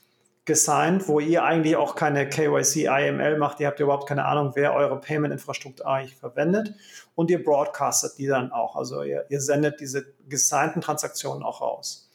gesigned, 0.49 1.07
wo 1.07 1.21
ihr 1.21 1.45
eigentlich 1.45 1.77
auch 1.77 1.95
keine 1.95 2.29
KYC, 2.29 2.87
IML 2.87 3.39
macht, 3.39 3.61
ihr 3.61 3.69
habt 3.69 3.79
überhaupt 3.79 4.09
keine 4.09 4.25
Ahnung, 4.25 4.53
wer 4.55 4.75
eure 4.75 4.99
Payment-Infrastruktur 4.99 5.87
eigentlich 5.87 6.17
verwendet. 6.17 6.75
Und 7.15 7.31
ihr 7.31 7.45
broadcastet 7.45 8.19
die 8.19 8.27
dann 8.27 8.51
auch, 8.51 8.75
also 8.75 9.03
ihr, 9.03 9.27
ihr 9.29 9.41
sendet 9.41 9.81
diese 9.81 10.07
gesignten 10.29 10.81
Transaktionen 10.81 11.45
auch 11.45 11.61
raus. 11.61 12.11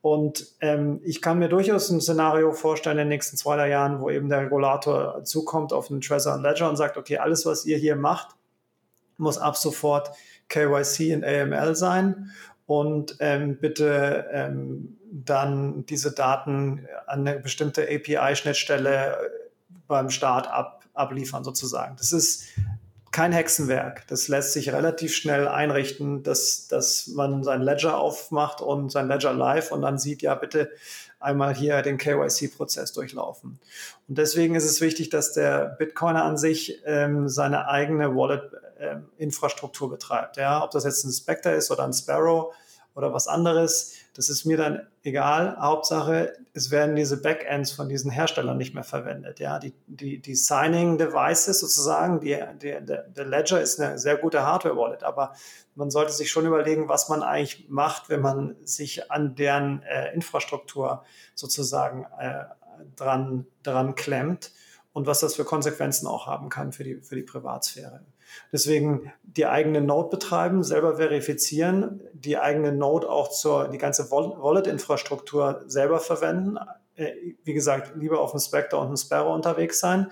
Und 0.00 0.54
ähm, 0.60 1.00
ich 1.02 1.20
kann 1.20 1.38
mir 1.38 1.48
durchaus 1.48 1.90
ein 1.90 2.00
Szenario 2.00 2.52
vorstellen 2.52 2.98
in 2.98 3.06
den 3.06 3.08
nächsten 3.08 3.36
zwei, 3.36 3.56
drei 3.56 3.70
Jahren, 3.70 4.00
wo 4.00 4.08
eben 4.08 4.28
der 4.28 4.42
Regulator 4.42 5.24
zukommt 5.24 5.72
auf 5.72 5.90
einen 5.90 6.00
Trezor 6.00 6.34
und 6.34 6.42
Ledger 6.42 6.68
und 6.68 6.76
sagt, 6.76 6.96
okay, 6.96 7.18
alles, 7.18 7.44
was 7.44 7.66
ihr 7.66 7.76
hier 7.76 7.96
macht, 7.96 8.36
muss 9.16 9.38
ab 9.38 9.56
sofort 9.56 10.10
KYC 10.48 11.14
und 11.16 11.24
AML 11.24 11.74
sein. 11.74 12.30
Und 12.66 13.16
ähm, 13.20 13.58
bitte 13.58 14.26
ähm, 14.30 14.98
dann 15.14 15.86
diese 15.86 16.12
Daten 16.12 16.88
an 17.06 17.26
eine 17.26 17.38
bestimmte 17.38 17.82
API-Schnittstelle 17.82 19.16
beim 19.86 20.10
Start 20.10 20.48
ab, 20.48 20.84
abliefern 20.92 21.44
sozusagen. 21.44 21.94
Das 21.96 22.12
ist 22.12 22.44
kein 23.12 23.30
Hexenwerk. 23.30 24.08
Das 24.08 24.26
lässt 24.26 24.54
sich 24.54 24.72
relativ 24.72 25.14
schnell 25.14 25.46
einrichten, 25.46 26.24
dass, 26.24 26.66
dass 26.66 27.06
man 27.06 27.44
sein 27.44 27.62
Ledger 27.62 27.96
aufmacht 27.96 28.60
und 28.60 28.90
sein 28.90 29.06
Ledger 29.06 29.32
live 29.32 29.70
und 29.70 29.82
dann 29.82 29.98
sieht, 29.98 30.22
ja, 30.22 30.34
bitte 30.34 30.70
einmal 31.20 31.54
hier 31.54 31.80
den 31.82 31.96
KYC-Prozess 31.96 32.92
durchlaufen. 32.92 33.60
Und 34.08 34.18
deswegen 34.18 34.56
ist 34.56 34.64
es 34.64 34.80
wichtig, 34.80 35.10
dass 35.10 35.32
der 35.32 35.76
Bitcoiner 35.78 36.24
an 36.24 36.36
sich 36.36 36.82
ähm, 36.86 37.28
seine 37.28 37.68
eigene 37.68 38.16
Wallet-Infrastruktur 38.16 39.86
ähm, 39.86 39.92
betreibt. 39.92 40.36
Ja, 40.36 40.64
ob 40.64 40.72
das 40.72 40.82
jetzt 40.82 41.04
ein 41.04 41.12
Spectre 41.12 41.52
ist 41.52 41.70
oder 41.70 41.84
ein 41.84 41.92
Sparrow 41.92 42.52
oder 42.96 43.14
was 43.14 43.28
anderes. 43.28 43.94
Das 44.14 44.28
ist 44.28 44.44
mir 44.44 44.56
dann 44.56 44.86
egal. 45.02 45.56
Hauptsache, 45.58 46.34
es 46.52 46.70
werden 46.70 46.94
diese 46.94 47.20
Backends 47.20 47.72
von 47.72 47.88
diesen 47.88 48.12
Herstellern 48.12 48.56
nicht 48.56 48.72
mehr 48.72 48.84
verwendet. 48.84 49.40
Ja, 49.40 49.58
die, 49.58 49.74
die, 49.88 50.20
die 50.20 50.36
Signing 50.36 50.98
Devices 50.98 51.58
sozusagen, 51.58 52.20
die, 52.20 52.38
die, 52.62 52.76
der 52.80 53.24
Ledger 53.24 53.60
ist 53.60 53.80
eine 53.80 53.98
sehr 53.98 54.16
gute 54.16 54.44
Hardware-Wallet, 54.44 55.02
aber 55.02 55.34
man 55.74 55.90
sollte 55.90 56.12
sich 56.12 56.30
schon 56.30 56.46
überlegen, 56.46 56.88
was 56.88 57.08
man 57.08 57.24
eigentlich 57.24 57.66
macht, 57.68 58.08
wenn 58.08 58.20
man 58.20 58.54
sich 58.62 59.10
an 59.10 59.34
deren 59.34 59.82
äh, 59.82 60.14
Infrastruktur 60.14 61.04
sozusagen 61.34 62.06
äh, 62.20 62.44
dran, 62.94 63.46
dran 63.64 63.96
klemmt 63.96 64.52
und 64.94 65.08
was 65.08 65.20
das 65.20 65.34
für 65.34 65.44
Konsequenzen 65.44 66.06
auch 66.06 66.26
haben 66.26 66.48
kann 66.48 66.72
für 66.72 66.84
die, 66.84 67.00
für 67.02 67.16
die 67.16 67.22
Privatsphäre. 67.22 68.00
Deswegen 68.52 69.12
die 69.24 69.44
eigene 69.44 69.80
Node 69.80 70.08
betreiben, 70.08 70.62
selber 70.62 70.96
verifizieren, 70.96 72.00
die 72.14 72.38
eigene 72.38 72.72
Node 72.72 73.10
auch 73.10 73.28
zur, 73.28 73.68
die 73.68 73.78
ganze 73.78 74.10
Wallet-Infrastruktur 74.10 75.64
selber 75.66 75.98
verwenden. 75.98 76.58
Äh, 76.94 77.10
wie 77.42 77.54
gesagt, 77.54 77.96
lieber 77.96 78.20
auf 78.20 78.30
dem 78.30 78.40
Spectre 78.40 78.78
und 78.78 78.88
dem 78.88 78.96
Sparrow 78.96 79.34
unterwegs 79.34 79.80
sein. 79.80 80.10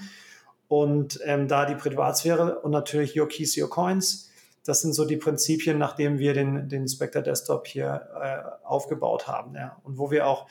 Und 0.66 1.20
ähm, 1.24 1.46
da 1.46 1.64
die 1.64 1.76
Privatsphäre 1.76 2.58
und 2.58 2.72
natürlich 2.72 3.18
Your 3.18 3.28
Keys, 3.28 3.56
Your 3.56 3.70
Coins. 3.70 4.30
Das 4.64 4.80
sind 4.80 4.94
so 4.94 5.04
die 5.04 5.16
Prinzipien, 5.16 5.78
nachdem 5.78 6.18
wir 6.18 6.34
den, 6.34 6.68
den 6.68 6.88
Spectre 6.88 7.22
Desktop 7.22 7.68
hier 7.68 8.08
äh, 8.20 8.66
aufgebaut 8.66 9.28
haben. 9.28 9.54
Ja. 9.54 9.76
Und 9.84 9.98
wo 9.98 10.10
wir 10.10 10.26
auch, 10.26 10.48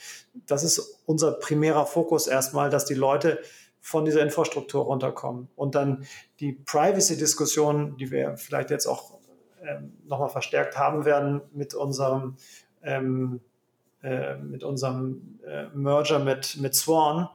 das 0.48 0.64
ist 0.64 1.02
unser 1.06 1.34
primärer 1.34 1.86
Fokus 1.86 2.28
erstmal, 2.28 2.70
dass 2.70 2.86
die 2.86 2.94
Leute 2.94 3.40
von 3.82 4.06
dieser 4.06 4.22
Infrastruktur 4.22 4.84
runterkommen. 4.84 5.50
Und 5.56 5.76
dann 5.76 6.06
die 6.40 6.54
Privacy-Diskussion, 6.54 7.98
die 7.98 8.12
wir 8.12 8.38
vielleicht 8.38 8.70
jetzt 8.70 8.86
auch 8.86 9.20
ähm, 9.64 9.94
nochmal 10.06 10.30
verstärkt 10.30 10.78
haben 10.78 11.04
werden 11.04 11.42
mit 11.52 11.74
unserem, 11.74 12.38
ähm, 12.84 13.42
äh, 14.04 14.36
mit 14.36 14.64
unserem 14.64 15.40
äh, 15.46 15.66
Merger 15.74 16.20
mit, 16.20 16.58
mit 16.62 16.76
Swan. 16.76 17.30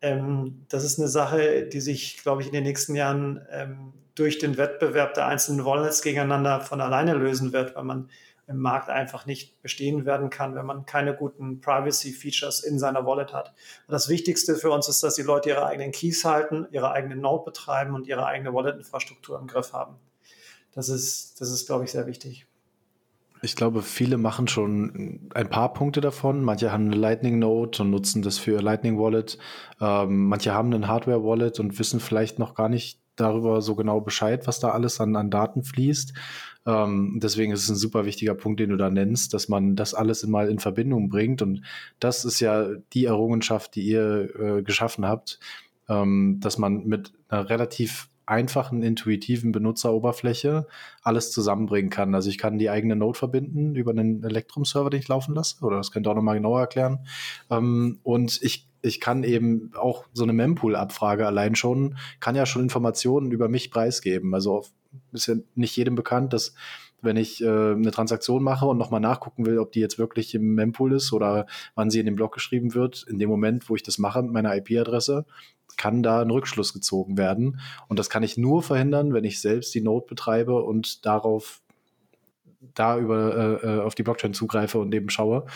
Ähm, 0.00 0.64
das 0.68 0.84
ist 0.84 0.98
eine 0.98 1.08
Sache, 1.08 1.64
die 1.66 1.80
sich, 1.80 2.18
glaube 2.22 2.42
ich, 2.42 2.48
in 2.48 2.52
den 2.52 2.64
nächsten 2.64 2.94
Jahren 2.94 3.40
ähm, 3.50 3.92
durch 4.14 4.38
den 4.38 4.58
Wettbewerb 4.58 5.14
der 5.14 5.26
einzelnen 5.26 5.64
Wallets 5.64 6.02
gegeneinander 6.02 6.60
von 6.60 6.80
alleine 6.80 7.14
lösen 7.14 7.52
wird, 7.52 7.74
weil 7.76 7.84
man 7.84 8.10
im 8.52 8.60
Markt 8.60 8.88
einfach 8.88 9.26
nicht 9.26 9.60
bestehen 9.62 10.04
werden 10.04 10.30
kann, 10.30 10.54
wenn 10.54 10.66
man 10.66 10.86
keine 10.86 11.14
guten 11.14 11.60
Privacy-Features 11.60 12.62
in 12.62 12.78
seiner 12.78 13.06
Wallet 13.06 13.32
hat. 13.32 13.54
Das 13.88 14.08
Wichtigste 14.08 14.56
für 14.56 14.70
uns 14.70 14.88
ist, 14.88 15.02
dass 15.02 15.14
die 15.14 15.22
Leute 15.22 15.48
ihre 15.48 15.66
eigenen 15.66 15.92
Keys 15.92 16.24
halten, 16.24 16.66
ihre 16.70 16.92
eigene 16.92 17.16
Node 17.16 17.44
betreiben 17.44 17.94
und 17.94 18.06
ihre 18.06 18.26
eigene 18.26 18.52
Wallet-Infrastruktur 18.52 19.38
im 19.38 19.46
Griff 19.46 19.72
haben. 19.72 19.96
Das 20.72 20.88
ist, 20.88 21.40
das 21.40 21.50
ist, 21.50 21.66
glaube 21.66 21.84
ich, 21.84 21.92
sehr 21.92 22.06
wichtig. 22.06 22.46
Ich 23.44 23.56
glaube, 23.56 23.82
viele 23.82 24.18
machen 24.18 24.46
schon 24.46 25.28
ein 25.34 25.50
paar 25.50 25.72
Punkte 25.72 26.00
davon. 26.00 26.44
Manche 26.44 26.70
haben 26.72 26.86
eine 26.86 26.96
Lightning 26.96 27.40
Node 27.40 27.82
und 27.82 27.90
nutzen 27.90 28.22
das 28.22 28.38
für 28.38 28.60
Lightning 28.60 28.98
Wallet. 29.00 29.36
Ähm, 29.80 30.28
manche 30.28 30.54
haben 30.54 30.72
einen 30.72 30.86
Hardware 30.86 31.24
Wallet 31.24 31.58
und 31.58 31.76
wissen 31.80 31.98
vielleicht 31.98 32.38
noch 32.38 32.54
gar 32.54 32.68
nicht 32.68 33.01
darüber 33.16 33.60
so 33.62 33.74
genau 33.74 34.00
Bescheid, 34.00 34.46
was 34.46 34.60
da 34.60 34.70
alles 34.70 35.00
an, 35.00 35.16
an 35.16 35.30
Daten 35.30 35.62
fließt. 35.62 36.14
Ähm, 36.64 37.18
deswegen 37.22 37.52
ist 37.52 37.64
es 37.64 37.68
ein 37.68 37.76
super 37.76 38.04
wichtiger 38.04 38.34
Punkt, 38.34 38.60
den 38.60 38.70
du 38.70 38.76
da 38.76 38.90
nennst, 38.90 39.34
dass 39.34 39.48
man 39.48 39.76
das 39.76 39.94
alles 39.94 40.26
mal 40.26 40.48
in 40.48 40.58
Verbindung 40.58 41.08
bringt. 41.08 41.42
Und 41.42 41.62
das 41.98 42.24
ist 42.24 42.40
ja 42.40 42.66
die 42.92 43.06
Errungenschaft, 43.06 43.74
die 43.74 43.82
ihr 43.82 44.30
äh, 44.38 44.62
geschaffen 44.62 45.06
habt, 45.06 45.40
ähm, 45.88 46.38
dass 46.40 46.58
man 46.58 46.84
mit 46.86 47.12
einer 47.28 47.48
relativ 47.50 48.08
einfachen, 48.24 48.82
intuitiven 48.82 49.52
Benutzeroberfläche 49.52 50.66
alles 51.02 51.32
zusammenbringen 51.32 51.90
kann. 51.90 52.14
Also 52.14 52.30
ich 52.30 52.38
kann 52.38 52.58
die 52.58 52.70
eigene 52.70 52.94
Node 52.96 53.18
verbinden 53.18 53.74
über 53.74 53.90
einen 53.90 54.22
Electrum-Server, 54.22 54.90
den 54.90 55.00
ich 55.00 55.08
laufen 55.08 55.34
lasse, 55.34 55.56
oder 55.62 55.76
das 55.76 55.90
könnt 55.90 56.06
ihr 56.06 56.10
auch 56.10 56.16
nochmal 56.16 56.36
genauer 56.36 56.60
erklären. 56.60 57.06
Ähm, 57.50 57.98
und 58.04 58.40
ich 58.42 58.68
ich 58.82 59.00
kann 59.00 59.22
eben 59.22 59.70
auch 59.74 60.04
so 60.12 60.24
eine 60.24 60.32
Mempool-Abfrage 60.32 61.26
allein 61.26 61.54
schon, 61.54 61.96
kann 62.20 62.34
ja 62.34 62.46
schon 62.46 62.62
Informationen 62.62 63.30
über 63.30 63.48
mich 63.48 63.70
preisgeben. 63.70 64.34
Also 64.34 64.64
ist 65.12 65.28
ja 65.28 65.36
nicht 65.54 65.76
jedem 65.76 65.94
bekannt, 65.94 66.32
dass 66.32 66.54
wenn 67.00 67.16
ich 67.16 67.42
äh, 67.42 67.46
eine 67.46 67.90
Transaktion 67.90 68.42
mache 68.42 68.66
und 68.66 68.78
nochmal 68.78 69.00
nachgucken 69.00 69.46
will, 69.46 69.58
ob 69.58 69.72
die 69.72 69.80
jetzt 69.80 69.98
wirklich 69.98 70.34
im 70.34 70.54
Mempool 70.54 70.92
ist 70.92 71.12
oder 71.12 71.46
wann 71.74 71.90
sie 71.90 72.00
in 72.00 72.06
den 72.06 72.16
Blog 72.16 72.32
geschrieben 72.32 72.74
wird, 72.74 73.04
in 73.08 73.18
dem 73.18 73.28
Moment, 73.28 73.68
wo 73.68 73.74
ich 73.74 73.82
das 73.82 73.98
mache 73.98 74.22
mit 74.22 74.32
meiner 74.32 74.54
IP-Adresse, 74.56 75.24
kann 75.76 76.02
da 76.02 76.20
ein 76.20 76.30
Rückschluss 76.30 76.72
gezogen 76.72 77.16
werden. 77.16 77.60
Und 77.88 77.98
das 77.98 78.10
kann 78.10 78.22
ich 78.22 78.36
nur 78.36 78.62
verhindern, 78.62 79.14
wenn 79.14 79.24
ich 79.24 79.40
selbst 79.40 79.74
die 79.74 79.80
Node 79.80 80.06
betreibe 80.06 80.62
und 80.62 81.04
darauf 81.04 81.60
da 82.74 82.98
über 82.98 83.60
äh, 83.62 83.66
äh 83.66 83.80
auf 83.80 83.96
die 83.96 84.04
Blockchain 84.04 84.34
zugreife 84.34 84.78
und 84.78 84.94
eben 84.94 85.10
schaue. 85.10 85.46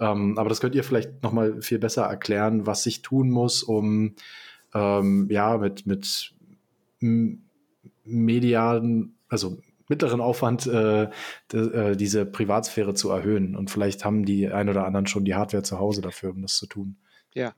Ähm, 0.00 0.38
aber 0.38 0.48
das 0.48 0.60
könnt 0.60 0.74
ihr 0.74 0.84
vielleicht 0.84 1.22
nochmal 1.22 1.60
viel 1.60 1.78
besser 1.78 2.04
erklären, 2.04 2.66
was 2.66 2.86
ich 2.86 3.02
tun 3.02 3.30
muss, 3.30 3.62
um 3.62 4.14
ähm, 4.74 5.28
ja 5.30 5.58
mit, 5.58 5.86
mit 5.86 6.32
medialen, 8.04 9.14
also 9.28 9.58
mittleren 9.88 10.20
Aufwand, 10.20 10.66
äh, 10.66 11.08
de, 11.52 11.92
äh, 11.92 11.96
diese 11.96 12.26
Privatsphäre 12.26 12.94
zu 12.94 13.10
erhöhen. 13.10 13.56
Und 13.56 13.70
vielleicht 13.70 14.04
haben 14.04 14.24
die 14.24 14.48
ein 14.48 14.68
oder 14.68 14.84
anderen 14.84 15.06
schon 15.06 15.24
die 15.24 15.34
Hardware 15.34 15.62
zu 15.62 15.78
Hause 15.78 16.02
dafür, 16.02 16.30
um 16.30 16.42
das 16.42 16.56
zu 16.56 16.66
tun. 16.66 16.96
Ja. 17.34 17.54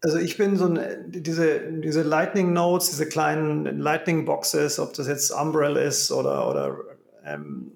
Also 0.00 0.18
ich 0.18 0.36
bin 0.36 0.56
so 0.56 0.66
ein, 0.66 0.80
diese, 1.06 1.60
diese 1.80 2.02
Lightning 2.02 2.52
Nodes, 2.52 2.90
diese 2.90 3.08
kleinen 3.08 3.78
Lightning 3.78 4.24
Boxes, 4.24 4.80
ob 4.80 4.94
das 4.94 5.06
jetzt 5.06 5.30
Umbrella 5.30 5.80
ist 5.80 6.10
oder, 6.10 6.48
oder 6.50 6.76
ähm, 7.24 7.70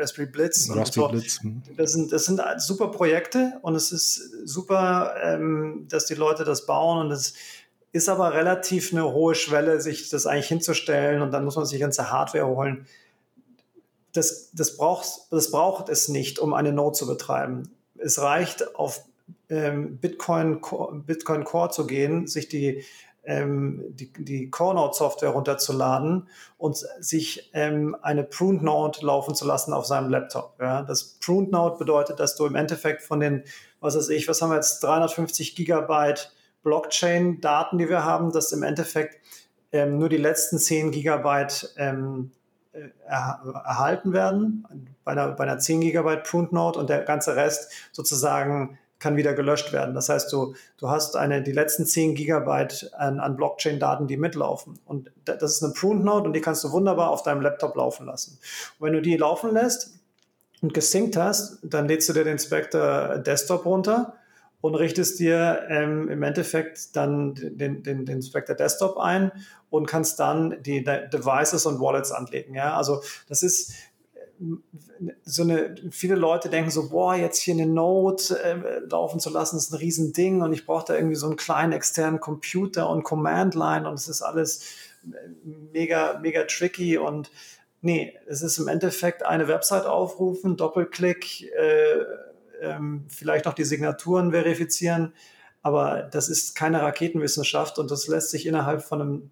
Raspberry 0.00 0.28
Blitz. 0.28 0.68
Raspberry 0.70 1.06
so. 1.06 1.08
Blitz. 1.08 1.42
Hm. 1.42 1.62
Das 1.76 1.92
sind, 1.92 2.12
das 2.12 2.24
sind 2.24 2.40
super 2.58 2.88
Projekte 2.88 3.58
und 3.62 3.74
es 3.74 3.92
ist 3.92 4.48
super, 4.48 5.14
ähm, 5.22 5.86
dass 5.88 6.06
die 6.06 6.14
Leute 6.14 6.44
das 6.44 6.66
bauen 6.66 7.06
und 7.06 7.12
es 7.12 7.34
ist 7.92 8.08
aber 8.08 8.34
relativ 8.34 8.92
eine 8.92 9.12
hohe 9.12 9.34
Schwelle, 9.34 9.80
sich 9.80 10.08
das 10.10 10.26
eigentlich 10.26 10.48
hinzustellen 10.48 11.22
und 11.22 11.32
dann 11.32 11.44
muss 11.44 11.56
man 11.56 11.66
sich 11.66 11.80
ganze 11.80 12.10
Hardware 12.10 12.46
holen. 12.46 12.86
Das, 14.12 14.50
das, 14.52 14.76
braucht, 14.76 15.06
das 15.30 15.50
braucht 15.50 15.88
es 15.88 16.08
nicht, 16.08 16.38
um 16.38 16.54
eine 16.54 16.72
Node 16.72 16.96
zu 16.96 17.06
betreiben. 17.06 17.70
Es 17.96 18.20
reicht, 18.20 18.74
auf 18.76 19.04
ähm, 19.48 19.98
Bitcoin, 19.98 20.60
Bitcoin 21.06 21.44
Core 21.44 21.70
zu 21.70 21.86
gehen, 21.86 22.26
sich 22.26 22.48
die 22.48 22.84
ähm, 23.24 23.84
die, 23.90 24.12
die 24.12 24.50
Core-Node-Software 24.50 25.30
runterzuladen 25.30 26.28
und 26.58 26.76
sich 26.76 27.50
ähm, 27.52 27.96
eine 28.02 28.24
Pruned-Node 28.24 29.04
laufen 29.04 29.34
zu 29.34 29.46
lassen 29.46 29.72
auf 29.72 29.86
seinem 29.86 30.10
Laptop. 30.10 30.56
Ja? 30.60 30.82
Das 30.82 31.18
Pruned-Node 31.20 31.76
bedeutet, 31.78 32.20
dass 32.20 32.36
du 32.36 32.46
im 32.46 32.54
Endeffekt 32.54 33.02
von 33.02 33.20
den, 33.20 33.44
was 33.80 33.96
weiß 33.96 34.08
ich, 34.10 34.28
was 34.28 34.40
haben 34.40 34.50
wir 34.50 34.56
jetzt, 34.56 34.80
350 34.80 35.54
Gigabyte 35.54 36.32
Blockchain-Daten, 36.62 37.78
die 37.78 37.88
wir 37.88 38.04
haben, 38.04 38.32
dass 38.32 38.52
im 38.52 38.62
Endeffekt 38.62 39.18
ähm, 39.72 39.98
nur 39.98 40.08
die 40.08 40.16
letzten 40.16 40.58
10 40.58 40.90
Gigabyte 40.90 41.74
ähm, 41.76 42.32
äh, 42.72 42.88
er, 43.06 43.40
erhalten 43.64 44.12
werden 44.12 44.66
bei 45.04 45.12
einer, 45.12 45.32
bei 45.32 45.44
einer 45.44 45.58
10 45.58 45.80
Gigabyte 45.80 46.24
Pruned 46.24 46.52
Node 46.52 46.78
und 46.78 46.90
der 46.90 47.02
ganze 47.02 47.36
Rest 47.36 47.72
sozusagen 47.92 48.78
kann 49.00 49.16
wieder 49.16 49.34
gelöscht 49.34 49.72
werden. 49.72 49.94
Das 49.94 50.08
heißt, 50.08 50.32
du, 50.32 50.54
du 50.78 50.88
hast 50.88 51.16
eine, 51.16 51.42
die 51.42 51.52
letzten 51.52 51.86
10 51.86 52.14
Gigabyte 52.14 52.92
an, 52.94 53.18
an 53.18 53.34
Blockchain-Daten, 53.34 54.06
die 54.06 54.18
mitlaufen. 54.18 54.78
Und 54.84 55.10
das 55.24 55.56
ist 55.56 55.64
eine 55.64 55.72
Pruned 55.72 56.04
Node 56.04 56.26
und 56.26 56.34
die 56.34 56.40
kannst 56.40 56.62
du 56.62 56.70
wunderbar 56.70 57.10
auf 57.10 57.22
deinem 57.22 57.40
Laptop 57.40 57.74
laufen 57.74 58.06
lassen. 58.06 58.38
Und 58.78 58.86
wenn 58.86 58.92
du 58.92 59.02
die 59.02 59.16
laufen 59.16 59.52
lässt 59.52 59.98
und 60.60 60.74
gesynkt 60.74 61.16
hast, 61.16 61.58
dann 61.62 61.88
lädst 61.88 62.08
du 62.08 62.12
dir 62.12 62.24
den 62.24 62.38
Spectre 62.38 63.22
Desktop 63.26 63.64
runter 63.64 64.14
und 64.60 64.74
richtest 64.74 65.18
dir 65.18 65.62
ähm, 65.68 66.08
im 66.08 66.22
Endeffekt 66.22 66.94
dann 66.94 67.34
den, 67.34 67.82
den, 67.82 68.04
den 68.04 68.22
Spectre 68.22 68.54
Desktop 68.54 68.98
ein 68.98 69.32
und 69.70 69.86
kannst 69.86 70.20
dann 70.20 70.62
die 70.62 70.84
De 70.84 71.08
Devices 71.08 71.64
und 71.64 71.80
Wallets 71.80 72.12
anlegen. 72.12 72.54
Ja? 72.54 72.76
Also 72.76 73.02
das 73.28 73.42
ist 73.42 73.72
so 75.22 75.42
eine, 75.42 75.74
viele 75.90 76.14
Leute 76.14 76.48
denken 76.48 76.70
so, 76.70 76.88
boah, 76.88 77.14
jetzt 77.14 77.40
hier 77.40 77.54
eine 77.54 77.66
Node 77.66 78.22
äh, 78.42 78.80
laufen 78.88 79.20
zu 79.20 79.30
lassen, 79.30 79.56
ist 79.56 79.72
ein 79.72 79.78
Riesending 79.78 80.42
und 80.42 80.52
ich 80.52 80.66
brauche 80.66 80.86
da 80.86 80.94
irgendwie 80.94 81.16
so 81.16 81.26
einen 81.26 81.36
kleinen 81.36 81.72
externen 81.72 82.20
Computer 82.20 82.88
und 82.88 83.02
Command 83.02 83.54
Line 83.54 83.88
und 83.88 83.94
es 83.94 84.08
ist 84.08 84.22
alles 84.22 84.64
äh, 85.04 85.28
mega, 85.72 86.18
mega 86.20 86.44
tricky 86.44 86.96
und 86.96 87.30
nee, 87.82 88.14
es 88.26 88.42
ist 88.42 88.58
im 88.58 88.68
Endeffekt 88.68 89.24
eine 89.24 89.46
Website 89.46 89.86
aufrufen, 89.86 90.56
Doppelklick, 90.56 91.42
äh, 91.52 91.98
ähm, 92.62 93.04
vielleicht 93.08 93.44
noch 93.44 93.54
die 93.54 93.64
Signaturen 93.64 94.32
verifizieren, 94.32 95.12
aber 95.62 96.08
das 96.10 96.28
ist 96.28 96.54
keine 96.54 96.80
Raketenwissenschaft 96.80 97.78
und 97.78 97.90
das 97.90 98.06
lässt 98.08 98.30
sich 98.30 98.46
innerhalb 98.46 98.82
von 98.82 99.00
einem 99.00 99.30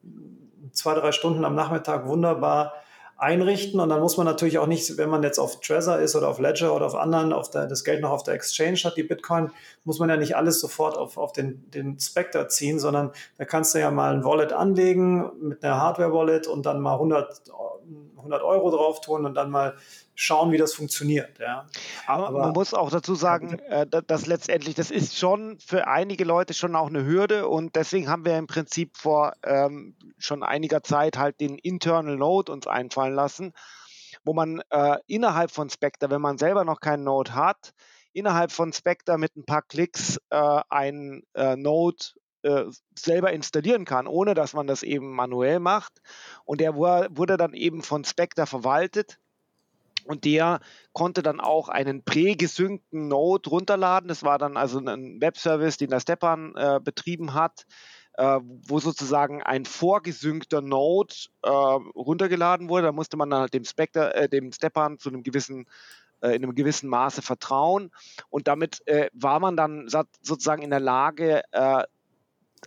zwei, 0.72 0.94
drei 0.94 1.12
Stunden 1.12 1.44
am 1.46 1.54
Nachmittag 1.54 2.06
wunderbar 2.06 2.74
einrichten. 3.18 3.80
Und 3.80 3.88
dann 3.88 4.00
muss 4.00 4.16
man 4.16 4.24
natürlich 4.24 4.58
auch 4.58 4.66
nicht, 4.66 4.96
wenn 4.96 5.10
man 5.10 5.22
jetzt 5.22 5.38
auf 5.38 5.60
Trezor 5.60 5.98
ist 5.98 6.16
oder 6.16 6.28
auf 6.28 6.38
Ledger 6.38 6.74
oder 6.74 6.86
auf 6.86 6.94
anderen, 6.94 7.32
auf 7.32 7.50
der, 7.50 7.66
das 7.66 7.84
Geld 7.84 8.00
noch 8.00 8.10
auf 8.10 8.22
der 8.22 8.34
Exchange 8.34 8.78
hat, 8.84 8.96
die 8.96 9.02
Bitcoin, 9.02 9.50
muss 9.84 9.98
man 9.98 10.08
ja 10.08 10.16
nicht 10.16 10.36
alles 10.36 10.60
sofort 10.60 10.96
auf, 10.96 11.18
auf 11.18 11.32
den, 11.32 11.68
den 11.72 11.98
Spectre 11.98 12.46
ziehen, 12.48 12.78
sondern 12.78 13.10
da 13.36 13.44
kannst 13.44 13.74
du 13.74 13.80
ja 13.80 13.90
mal 13.90 14.14
ein 14.14 14.24
Wallet 14.24 14.52
anlegen 14.52 15.30
mit 15.40 15.64
einer 15.64 15.80
Hardware-Wallet 15.80 16.46
und 16.46 16.64
dann 16.64 16.80
mal 16.80 16.94
100, 16.94 17.42
100 18.18 18.42
Euro 18.42 18.70
drauf 18.70 19.00
tun 19.00 19.24
und 19.24 19.34
dann 19.34 19.50
mal 19.50 19.76
schauen, 20.14 20.52
wie 20.52 20.58
das 20.58 20.74
funktioniert. 20.74 21.38
Ja. 21.38 21.66
Aber, 22.06 22.28
Aber, 22.28 22.38
man 22.40 22.52
muss 22.52 22.74
auch 22.74 22.90
dazu 22.90 23.14
sagen, 23.14 23.58
äh, 23.60 23.86
dass 23.86 24.26
letztendlich, 24.26 24.74
das 24.74 24.90
ist 24.90 25.16
schon 25.16 25.58
für 25.60 25.86
einige 25.86 26.24
Leute 26.24 26.54
schon 26.54 26.76
auch 26.76 26.88
eine 26.88 27.04
Hürde 27.04 27.48
und 27.48 27.76
deswegen 27.76 28.08
haben 28.08 28.24
wir 28.24 28.36
im 28.36 28.46
Prinzip 28.46 28.96
vor 28.96 29.34
ähm, 29.44 29.96
schon 30.18 30.42
einiger 30.42 30.82
Zeit 30.82 31.16
halt 31.16 31.40
den 31.40 31.58
Internal 31.58 32.16
Node 32.16 32.52
uns 32.52 32.66
einfallen 32.66 33.14
lassen, 33.14 33.52
wo 34.24 34.34
man 34.34 34.60
äh, 34.70 34.96
innerhalb 35.06 35.50
von 35.50 35.70
Spectre, 35.70 36.10
wenn 36.10 36.20
man 36.20 36.38
selber 36.38 36.64
noch 36.64 36.80
keinen 36.80 37.04
Node 37.04 37.34
hat, 37.34 37.72
innerhalb 38.12 38.50
von 38.50 38.72
Spectre 38.72 39.18
mit 39.18 39.36
ein 39.36 39.44
paar 39.44 39.62
Klicks 39.62 40.18
äh, 40.30 40.60
einen 40.68 41.22
äh, 41.34 41.56
Node 41.56 42.04
äh, 42.48 42.70
selber 42.96 43.32
installieren 43.32 43.84
kann, 43.84 44.06
ohne 44.06 44.34
dass 44.34 44.54
man 44.54 44.66
das 44.66 44.82
eben 44.82 45.12
manuell 45.14 45.60
macht. 45.60 46.00
Und 46.44 46.60
der 46.60 46.74
wurde 46.76 47.36
dann 47.36 47.54
eben 47.54 47.82
von 47.82 48.04
Spectre 48.04 48.46
verwaltet 48.46 49.18
und 50.08 50.24
der 50.24 50.60
konnte 50.92 51.22
dann 51.22 51.38
auch 51.38 51.68
einen 51.68 52.02
prägesynkten 52.02 53.08
Node 53.08 53.50
runterladen. 53.50 54.08
Das 54.08 54.22
war 54.22 54.38
dann 54.38 54.56
also 54.56 54.78
ein 54.78 55.20
Webservice, 55.20 55.76
den 55.76 55.90
der 55.90 56.00
Stepan 56.00 56.54
äh, 56.56 56.80
betrieben 56.82 57.34
hat, 57.34 57.66
äh, 58.14 58.40
wo 58.42 58.78
sozusagen 58.80 59.42
ein 59.42 59.66
vorgesynkter 59.66 60.62
Node 60.62 61.14
äh, 61.42 61.50
runtergeladen 61.50 62.70
wurde. 62.70 62.84
Da 62.84 62.92
musste 62.92 63.18
man 63.18 63.28
dann 63.28 63.40
halt 63.40 63.54
dem, 63.54 63.64
Spectre, 63.64 64.14
äh, 64.14 64.28
dem 64.30 64.50
Stepan 64.52 64.98
zu 64.98 65.10
einem 65.10 65.22
gewissen 65.22 65.66
äh, 66.20 66.30
in 66.30 66.42
einem 66.42 66.54
gewissen 66.54 66.88
Maße 66.88 67.20
vertrauen. 67.20 67.90
Und 68.30 68.48
damit 68.48 68.80
äh, 68.86 69.10
war 69.12 69.40
man 69.40 69.56
dann 69.56 69.88
sozusagen 69.88 70.62
in 70.62 70.70
der 70.70 70.80
Lage, 70.80 71.42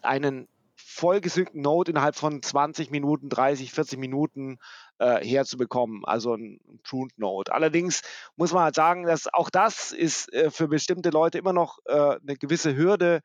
einen 0.03 0.47
vollgesynkten 0.75 1.61
Node 1.61 1.91
innerhalb 1.91 2.15
von 2.15 2.41
20 2.41 2.91
Minuten, 2.91 3.29
30, 3.29 3.71
40 3.71 3.99
Minuten 3.99 4.57
äh, 4.99 5.23
herzubekommen, 5.25 6.03
also 6.05 6.35
ein, 6.35 6.59
Pruned 6.83 7.17
Node. 7.17 7.53
Allerdings 7.53 8.01
muss 8.35 8.53
man 8.53 8.63
halt 8.63 8.75
sagen, 8.75 9.05
dass 9.05 9.31
auch 9.31 9.49
das 9.49 9.91
ist 9.91 10.31
äh, 10.33 10.49
für 10.49 10.67
bestimmte 10.67 11.09
Leute 11.09 11.37
immer 11.37 11.53
noch 11.53 11.79
äh, 11.85 11.93
eine 11.93 12.35
gewisse 12.37 12.75
Hürde, 12.75 13.21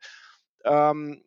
ähm, 0.63 1.23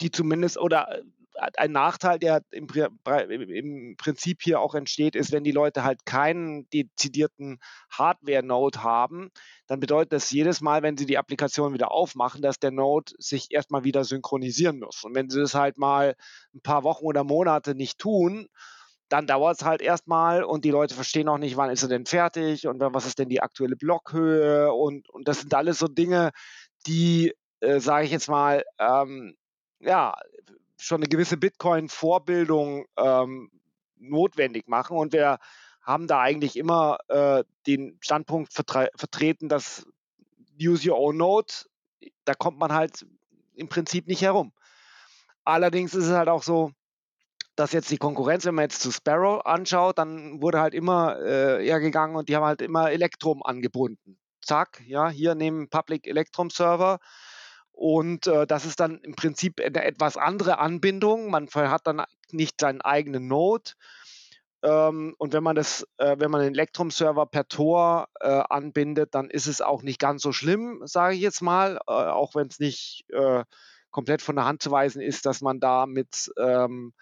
die 0.00 0.10
zumindest 0.10 0.58
oder 0.58 1.00
ein 1.38 1.72
Nachteil, 1.72 2.18
der 2.18 2.42
im, 2.50 2.68
im, 2.68 3.96
Prinzip 3.96 4.42
hier 4.42 4.60
auch 4.60 4.74
entsteht, 4.74 5.14
ist, 5.14 5.32
wenn 5.32 5.44
die 5.44 5.52
Leute 5.52 5.84
halt 5.84 6.04
keinen 6.04 6.68
dezidierten 6.70 7.60
Hardware-Node 7.90 8.82
haben, 8.82 9.30
dann 9.66 9.80
bedeutet 9.80 10.12
das 10.12 10.30
jedes 10.30 10.60
Mal, 10.60 10.82
wenn 10.82 10.96
sie 10.96 11.06
die 11.06 11.18
Applikation 11.18 11.74
wieder 11.74 11.92
aufmachen, 11.92 12.42
dass 12.42 12.58
der 12.58 12.70
Node 12.70 13.12
sich 13.18 13.48
erstmal 13.50 13.84
wieder 13.84 14.04
synchronisieren 14.04 14.80
muss. 14.80 15.04
Und 15.04 15.14
wenn 15.14 15.30
sie 15.30 15.40
das 15.40 15.54
halt 15.54 15.78
mal 15.78 16.16
ein 16.54 16.60
paar 16.62 16.84
Wochen 16.84 17.04
oder 17.04 17.24
Monate 17.24 17.74
nicht 17.74 17.98
tun, 17.98 18.48
dann 19.08 19.26
dauert 19.26 19.56
es 19.56 19.64
halt 19.64 19.80
erstmal 19.80 20.44
und 20.44 20.64
die 20.64 20.70
Leute 20.70 20.94
verstehen 20.94 21.28
auch 21.28 21.38
nicht, 21.38 21.56
wann 21.56 21.70
ist 21.70 21.82
er 21.82 21.88
denn 21.88 22.06
fertig 22.06 22.66
und 22.66 22.80
was 22.80 23.06
ist 23.06 23.18
denn 23.18 23.28
die 23.28 23.40
aktuelle 23.40 23.76
Blockhöhe 23.76 24.72
und, 24.72 25.08
und 25.08 25.28
das 25.28 25.40
sind 25.40 25.54
alles 25.54 25.78
so 25.78 25.88
Dinge, 25.88 26.30
die, 26.86 27.32
äh, 27.60 27.80
sage 27.80 28.04
ich 28.04 28.10
jetzt 28.10 28.28
mal, 28.28 28.64
ähm, 28.78 29.34
ja, 29.80 30.14
schon 30.78 31.02
eine 31.02 31.08
gewisse 31.08 31.36
Bitcoin-Vorbildung 31.36 32.86
ähm, 32.96 33.50
notwendig 33.96 34.68
machen. 34.68 34.96
Und 34.96 35.12
wir 35.12 35.38
haben 35.82 36.06
da 36.06 36.20
eigentlich 36.20 36.56
immer 36.56 36.98
äh, 37.08 37.44
den 37.66 37.98
Standpunkt 38.00 38.52
vertre 38.52 38.90
vertreten, 38.96 39.48
dass 39.48 39.86
Use 40.60 40.90
Your 40.90 40.98
Own 40.98 41.16
Node, 41.16 41.52
da 42.24 42.34
kommt 42.34 42.58
man 42.58 42.72
halt 42.72 43.06
im 43.54 43.68
Prinzip 43.68 44.06
nicht 44.06 44.22
herum. 44.22 44.52
Allerdings 45.44 45.94
ist 45.94 46.06
es 46.06 46.12
halt 46.12 46.28
auch 46.28 46.42
so, 46.42 46.72
dass 47.56 47.72
jetzt 47.72 47.90
die 47.90 47.98
Konkurrenz, 47.98 48.44
wenn 48.44 48.54
man 48.54 48.64
jetzt 48.64 48.82
zu 48.82 48.92
Sparrow 48.92 49.44
anschaut, 49.44 49.98
dann 49.98 50.40
wurde 50.40 50.60
halt 50.60 50.74
immer 50.74 51.18
äh, 51.20 51.64
hergegangen 51.64 52.16
und 52.16 52.28
die 52.28 52.36
haben 52.36 52.44
halt 52.44 52.62
immer 52.62 52.92
Electrum 52.92 53.42
angebunden. 53.42 54.18
Zack, 54.40 54.80
ja, 54.86 55.08
hier 55.08 55.34
nehmen 55.34 55.68
Public 55.68 56.06
Electrum 56.06 56.50
Server 56.50 57.00
und 57.78 58.26
äh, 58.26 58.44
das 58.44 58.64
ist 58.64 58.80
dann 58.80 58.98
im 59.02 59.14
Prinzip 59.14 59.60
eine 59.64 59.84
etwas 59.84 60.16
andere 60.16 60.58
Anbindung. 60.58 61.30
Man 61.30 61.46
hat 61.46 61.86
dann 61.86 62.02
nicht 62.32 62.60
seinen 62.60 62.80
eigenen 62.80 63.28
Node. 63.28 63.70
Ähm, 64.64 65.14
und 65.16 65.32
wenn 65.32 65.44
man 65.44 65.54
das, 65.54 65.86
äh, 65.98 66.16
wenn 66.18 66.32
man 66.32 66.40
den 66.40 66.54
Electrum-Server 66.54 67.26
per 67.26 67.46
Tor 67.46 68.08
äh, 68.18 68.42
anbindet, 68.50 69.14
dann 69.14 69.30
ist 69.30 69.46
es 69.46 69.60
auch 69.60 69.84
nicht 69.84 70.00
ganz 70.00 70.22
so 70.22 70.32
schlimm, 70.32 70.82
sage 70.86 71.14
ich 71.14 71.20
jetzt 71.20 71.40
mal, 71.40 71.76
äh, 71.86 71.92
auch 71.92 72.34
wenn 72.34 72.48
es 72.48 72.58
nicht 72.58 73.04
äh, 73.10 73.44
komplett 73.92 74.22
von 74.22 74.34
der 74.34 74.44
Hand 74.44 74.60
zu 74.60 74.72
weisen 74.72 75.00
ist, 75.00 75.24
dass 75.24 75.40
man 75.40 75.60
da 75.60 75.86
mit 75.86 76.32
ähm, 76.36 76.92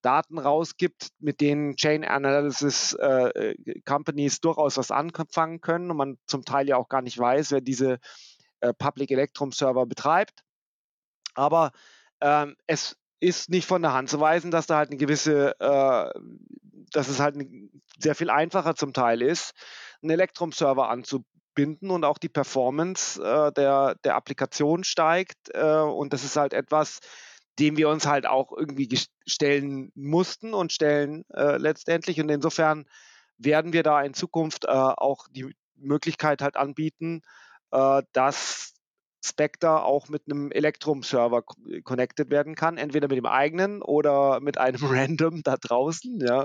Daten 0.00 0.38
rausgibt, 0.38 1.08
mit 1.18 1.40
denen 1.40 1.74
Chain 1.74 2.04
Analysis 2.04 2.92
äh, 2.92 3.56
Companies 3.84 4.40
durchaus 4.40 4.76
was 4.76 4.92
anfangen 4.92 5.60
können 5.60 5.90
und 5.90 5.96
man 5.96 6.18
zum 6.26 6.44
Teil 6.44 6.68
ja 6.68 6.76
auch 6.76 6.88
gar 6.88 7.02
nicht 7.02 7.18
weiß, 7.18 7.50
wer 7.50 7.60
diese 7.60 7.98
äh, 8.60 8.72
Public 8.74 9.10
Electrum 9.10 9.52
Server 9.52 9.86
betreibt. 9.86 10.42
Aber 11.34 11.72
ähm, 12.20 12.56
es 12.66 12.96
ist 13.20 13.50
nicht 13.50 13.66
von 13.66 13.82
der 13.82 13.92
Hand 13.92 14.08
zu 14.08 14.20
weisen, 14.20 14.50
dass 14.50 14.66
da 14.66 14.76
halt 14.78 14.90
eine 14.90 14.96
gewisse, 14.96 15.58
äh, 15.60 16.20
dass 16.92 17.08
es 17.08 17.20
halt 17.20 17.36
sehr 17.98 18.14
viel 18.14 18.30
einfacher 18.30 18.74
zum 18.74 18.92
Teil 18.92 19.22
ist, 19.22 19.52
einen 20.02 20.10
Electrum-Server 20.10 20.88
anzubinden 20.88 21.90
und 21.90 22.04
auch 22.04 22.18
die 22.18 22.28
Performance 22.28 23.22
äh, 23.22 23.52
der, 23.52 23.96
der 24.04 24.16
Applikation 24.16 24.84
steigt. 24.84 25.50
Äh, 25.52 25.80
und 25.80 26.12
das 26.12 26.24
ist 26.24 26.36
halt 26.36 26.54
etwas, 26.54 27.00
dem 27.58 27.76
wir 27.76 27.90
uns 27.90 28.06
halt 28.06 28.26
auch 28.26 28.52
irgendwie 28.56 28.88
stellen 29.26 29.92
mussten 29.94 30.54
und 30.54 30.72
stellen 30.72 31.24
äh, 31.34 31.58
letztendlich. 31.58 32.20
Und 32.20 32.30
insofern 32.30 32.86
werden 33.36 33.72
wir 33.74 33.82
da 33.82 34.02
in 34.02 34.14
Zukunft 34.14 34.68
auch 34.68 35.26
die 35.28 35.54
Möglichkeit 35.76 36.42
halt 36.42 36.56
anbieten, 36.56 37.22
äh, 37.72 38.02
dass 38.12 38.74
Spectre 39.24 39.82
auch 39.82 40.08
mit 40.08 40.22
einem 40.26 40.50
Electrum-Server 40.50 41.42
connected 41.84 42.30
werden 42.30 42.54
kann, 42.54 42.78
entweder 42.78 43.08
mit 43.08 43.18
dem 43.18 43.26
eigenen 43.26 43.82
oder 43.82 44.40
mit 44.40 44.58
einem 44.58 44.80
Random 44.82 45.42
da 45.42 45.56
draußen. 45.56 46.20
Ja. 46.20 46.44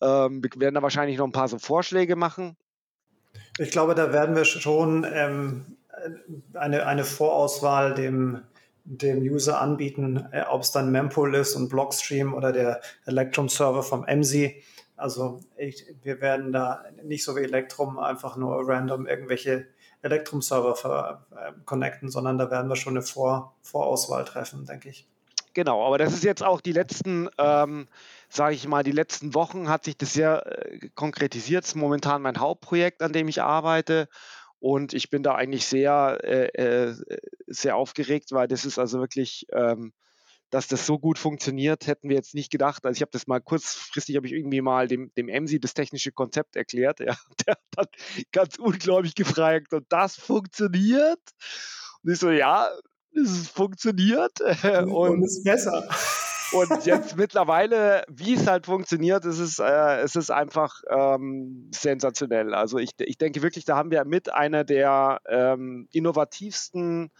Ähm, 0.00 0.42
wir 0.42 0.50
werden 0.60 0.74
da 0.74 0.82
wahrscheinlich 0.82 1.18
noch 1.18 1.26
ein 1.26 1.32
paar 1.32 1.48
so 1.48 1.58
Vorschläge 1.58 2.16
machen. 2.16 2.56
Ich 3.58 3.70
glaube, 3.70 3.94
da 3.94 4.12
werden 4.12 4.36
wir 4.36 4.44
schon 4.44 5.06
ähm, 5.10 5.76
eine, 6.54 6.86
eine 6.86 7.04
Vorauswahl 7.04 7.94
dem, 7.94 8.42
dem 8.84 9.18
User 9.20 9.60
anbieten, 9.60 10.28
äh, 10.32 10.42
ob 10.48 10.62
es 10.62 10.72
dann 10.72 10.92
Mempool 10.92 11.34
ist 11.34 11.54
und 11.56 11.68
Blockstream 11.68 12.34
oder 12.34 12.52
der 12.52 12.80
Electrum-Server 13.06 13.82
vom 13.82 14.04
MZ. 14.04 14.52
Also 14.96 15.40
ich, 15.56 15.84
wir 16.02 16.20
werden 16.20 16.52
da 16.52 16.84
nicht 17.04 17.24
so 17.24 17.36
wie 17.36 17.42
Electrum 17.42 17.98
einfach 17.98 18.36
nur 18.36 18.68
random 18.68 19.06
irgendwelche 19.06 19.66
Electrum-Server 20.02 21.26
äh, 21.30 21.52
connecten, 21.64 22.10
sondern 22.10 22.38
da 22.38 22.50
werden 22.50 22.68
wir 22.68 22.76
schon 22.76 22.96
eine 22.96 23.02
Vor 23.02 23.54
Vorauswahl 23.62 24.24
treffen, 24.24 24.64
denke 24.64 24.88
ich. 24.88 25.06
Genau, 25.54 25.84
aber 25.84 25.98
das 25.98 26.12
ist 26.12 26.24
jetzt 26.24 26.44
auch 26.44 26.60
die 26.60 26.72
letzten, 26.72 27.28
ähm, 27.38 27.88
sage 28.28 28.54
ich 28.54 28.68
mal, 28.68 28.84
die 28.84 28.92
letzten 28.92 29.34
Wochen 29.34 29.68
hat 29.68 29.84
sich 29.84 29.96
das 29.96 30.12
sehr 30.12 30.46
äh, 30.46 30.88
konkretisiert. 30.94 31.64
Das 31.64 31.70
ist 31.70 31.74
momentan 31.74 32.22
mein 32.22 32.38
Hauptprojekt, 32.38 33.02
an 33.02 33.12
dem 33.12 33.28
ich 33.28 33.42
arbeite. 33.42 34.08
Und 34.60 34.92
ich 34.92 35.10
bin 35.10 35.22
da 35.22 35.34
eigentlich 35.34 35.66
sehr, 35.66 36.18
äh, 36.22 36.46
äh 36.54 36.94
sehr 37.46 37.76
aufgeregt, 37.76 38.32
weil 38.32 38.46
das 38.46 38.64
ist 38.64 38.78
also 38.78 39.00
wirklich 39.00 39.46
ähm, 39.52 39.92
dass 40.50 40.68
das 40.68 40.86
so 40.86 40.98
gut 40.98 41.18
funktioniert, 41.18 41.86
hätten 41.86 42.08
wir 42.08 42.16
jetzt 42.16 42.34
nicht 42.34 42.50
gedacht. 42.50 42.86
Also 42.86 42.96
ich 42.96 43.02
habe 43.02 43.10
das 43.12 43.26
mal 43.26 43.40
kurzfristig, 43.40 44.16
habe 44.16 44.26
ich 44.26 44.32
irgendwie 44.32 44.60
mal 44.60 44.88
dem, 44.88 45.12
dem 45.16 45.26
MC 45.26 45.60
das 45.60 45.74
technische 45.74 46.12
Konzept 46.12 46.56
erklärt. 46.56 47.00
Ja, 47.00 47.16
der 47.46 47.52
hat 47.52 47.60
dann 47.72 47.86
ganz 48.32 48.58
unglaublich 48.58 49.14
gefragt, 49.14 49.72
und 49.72 49.86
das 49.90 50.16
funktioniert? 50.16 51.20
Und 52.02 52.12
ich 52.12 52.18
so, 52.18 52.30
ja, 52.30 52.68
es 53.14 53.48
funktioniert. 53.48 54.40
Und, 54.62 55.10
und 55.10 55.24
ist 55.24 55.44
besser. 55.44 55.88
Und 56.52 56.86
jetzt 56.86 57.16
mittlerweile, 57.16 58.04
wie 58.08 58.32
es 58.32 58.46
halt 58.46 58.64
funktioniert, 58.64 59.26
ist 59.26 59.38
es, 59.38 59.58
äh, 59.58 60.02
ist 60.02 60.16
es 60.16 60.30
einfach 60.30 60.80
ähm, 60.88 61.70
sensationell. 61.74 62.54
Also 62.54 62.78
ich, 62.78 62.92
ich 62.98 63.18
denke 63.18 63.42
wirklich, 63.42 63.66
da 63.66 63.76
haben 63.76 63.90
wir 63.90 64.02
mit 64.06 64.32
einer 64.32 64.64
der 64.64 65.20
ähm, 65.28 65.88
innovativsten 65.92 67.10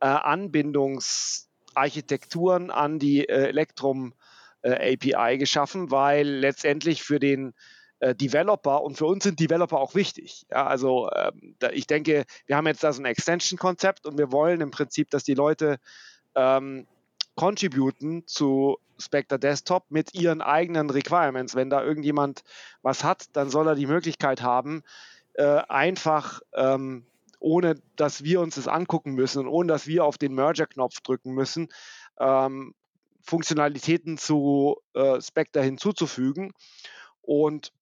äh, 0.00 0.06
Anbindungs- 0.06 1.47
Architekturen 1.74 2.70
an 2.70 2.98
die 2.98 3.28
äh, 3.28 3.48
Electrum 3.48 4.14
äh, 4.62 4.94
API 4.94 5.38
geschaffen, 5.38 5.90
weil 5.90 6.26
letztendlich 6.26 7.02
für 7.02 7.18
den 7.18 7.54
äh, 8.00 8.14
Developer 8.14 8.82
und 8.82 8.96
für 8.96 9.06
uns 9.06 9.24
sind 9.24 9.40
Developer 9.40 9.78
auch 9.78 9.94
wichtig. 9.94 10.46
Ja, 10.50 10.66
also 10.66 11.10
ähm, 11.14 11.56
da, 11.58 11.70
ich 11.70 11.86
denke, 11.86 12.24
wir 12.46 12.56
haben 12.56 12.66
jetzt 12.66 12.84
da 12.84 12.92
so 12.92 13.02
ein 13.02 13.06
Extension-Konzept 13.06 14.06
und 14.06 14.18
wir 14.18 14.32
wollen 14.32 14.60
im 14.60 14.70
Prinzip, 14.70 15.10
dass 15.10 15.24
die 15.24 15.34
Leute 15.34 15.78
ähm, 16.34 16.86
contributen 17.34 18.26
zu 18.26 18.78
Spectre 18.98 19.38
Desktop 19.38 19.90
mit 19.90 20.14
ihren 20.14 20.42
eigenen 20.42 20.90
Requirements. 20.90 21.54
Wenn 21.54 21.70
da 21.70 21.82
irgendjemand 21.82 22.42
was 22.82 23.04
hat, 23.04 23.26
dann 23.32 23.50
soll 23.50 23.68
er 23.68 23.74
die 23.74 23.86
Möglichkeit 23.86 24.42
haben, 24.42 24.82
äh, 25.34 25.62
einfach 25.68 26.40
ähm, 26.54 27.06
ohne 27.38 27.74
dass 27.96 28.24
wir 28.24 28.40
uns 28.40 28.56
das 28.56 28.68
angucken 28.68 29.14
müssen 29.14 29.40
und 29.40 29.48
ohne 29.48 29.68
dass 29.68 29.86
wir 29.86 30.04
auf 30.04 30.18
den 30.18 30.34
Merger-Knopf 30.34 31.00
drücken 31.00 31.32
müssen, 31.32 31.68
ähm, 32.18 32.74
Funktionalitäten 33.22 34.18
zu 34.18 34.76
äh, 34.94 35.20
Spectre 35.20 35.62
hinzuzufügen. 35.62 36.52
Und 37.20 37.72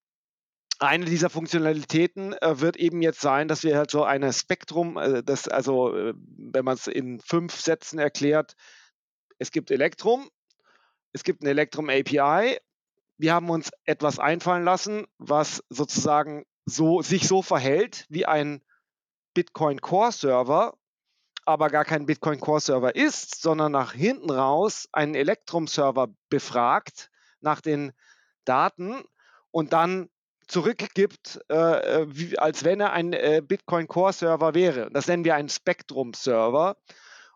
eine 0.79 1.05
dieser 1.05 1.29
Funktionalitäten 1.29 2.33
äh, 2.33 2.59
wird 2.59 2.77
eben 2.77 3.01
jetzt 3.01 3.21
sein, 3.21 3.47
dass 3.47 3.63
wir 3.63 3.77
halt 3.77 3.89
so 3.89 4.03
eine 4.03 4.31
Spektrum, 4.33 4.97
äh, 4.97 5.23
das 5.23 5.47
also, 5.47 5.95
äh, 5.95 6.13
wenn 6.15 6.65
man 6.65 6.75
es 6.75 6.87
in 6.87 7.19
fünf 7.19 7.59
Sätzen 7.59 7.97
erklärt, 7.97 8.55
es 9.39 9.51
gibt 9.51 9.71
Elektrum, 9.71 10.29
es 11.13 11.23
gibt 11.23 11.41
eine 11.41 11.51
Elektrum 11.51 11.89
API. 11.89 12.59
Wir 13.17 13.33
haben 13.33 13.49
uns 13.49 13.71
etwas 13.85 14.19
einfallen 14.19 14.63
lassen, 14.63 15.05
was 15.17 15.63
sozusagen 15.69 16.45
so, 16.65 17.01
sich 17.01 17.27
so 17.27 17.41
verhält 17.41 18.05
wie 18.09 18.25
ein 18.25 18.61
Bitcoin 19.37 19.79
Core 19.81 20.11
Server 20.11 20.73
aber 21.47 21.69
gar 21.69 21.85
kein 21.85 22.05
Bitcoin 22.05 22.41
Core 22.41 22.59
Server 22.59 22.93
ist, 22.93 23.41
sondern 23.41 23.71
nach 23.71 23.93
hinten 23.93 24.29
raus 24.29 24.89
einen 24.91 25.15
Electrum 25.15 25.65
Server 25.65 26.09
befragt 26.29 27.09
nach 27.39 27.61
den 27.61 27.93
Daten 28.43 29.01
und 29.51 29.71
dann 29.71 30.09
zurückgibt, 30.47 31.39
äh, 31.49 31.55
äh 31.55 32.05
wie, 32.09 32.37
als 32.37 32.65
wenn 32.65 32.81
er 32.81 32.91
ein 32.91 33.13
äh, 33.13 33.41
Bitcoin 33.41 33.87
Core 33.87 34.11
Server 34.11 34.55
wäre. 34.55 34.89
Das 34.91 35.07
nennen 35.07 35.23
wir 35.23 35.35
einen 35.35 35.47
Spectrum 35.47 36.13
Server. 36.13 36.75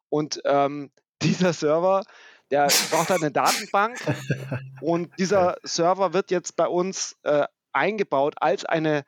Und 0.10 0.42
ähm, 0.44 0.92
dieser 1.22 1.54
Server, 1.54 2.04
der 2.52 2.68
braucht 2.90 3.12
eine 3.12 3.32
Datenbank 3.32 3.98
und 4.82 5.18
dieser 5.20 5.56
Server 5.64 6.12
wird 6.12 6.32
jetzt 6.32 6.58
bei 6.58 6.68
uns 6.68 7.16
äh, 7.24 7.46
eingebaut 7.72 8.36
als 8.42 8.66
eine 8.66 9.06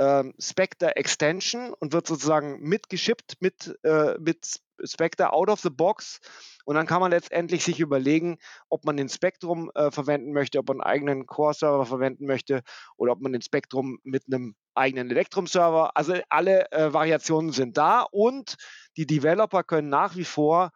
ähm, 0.00 0.32
Spectre 0.38 0.96
Extension 0.96 1.74
und 1.74 1.92
wird 1.92 2.06
sozusagen 2.06 2.60
mitgeschippt 2.60 3.36
mit, 3.40 3.78
äh, 3.84 4.18
mit 4.18 4.58
Spectre 4.82 5.32
out 5.34 5.50
of 5.50 5.60
the 5.60 5.68
box. 5.68 6.20
Und 6.64 6.76
dann 6.76 6.86
kann 6.86 7.00
man 7.00 7.10
letztendlich 7.10 7.64
sich 7.64 7.80
überlegen, 7.80 8.38
ob 8.70 8.86
man 8.86 8.96
den 8.96 9.10
Spectrum 9.10 9.70
äh, 9.74 9.90
verwenden 9.90 10.32
möchte, 10.32 10.58
ob 10.58 10.68
man 10.68 10.80
einen 10.80 10.90
eigenen 10.90 11.26
Core-Server 11.26 11.84
verwenden 11.84 12.24
möchte 12.24 12.62
oder 12.96 13.12
ob 13.12 13.20
man 13.20 13.32
den 13.32 13.42
Spectrum 13.42 13.98
mit 14.02 14.24
einem 14.26 14.54
eigenen 14.74 15.10
Electrum-Server. 15.10 15.90
Also 15.94 16.14
alle 16.30 16.72
äh, 16.72 16.94
Variationen 16.94 17.52
sind 17.52 17.76
da 17.76 18.06
und 18.10 18.56
die 18.96 19.06
Developer 19.06 19.64
können 19.64 19.90
nach 19.90 20.16
wie 20.16 20.24
vor 20.24 20.70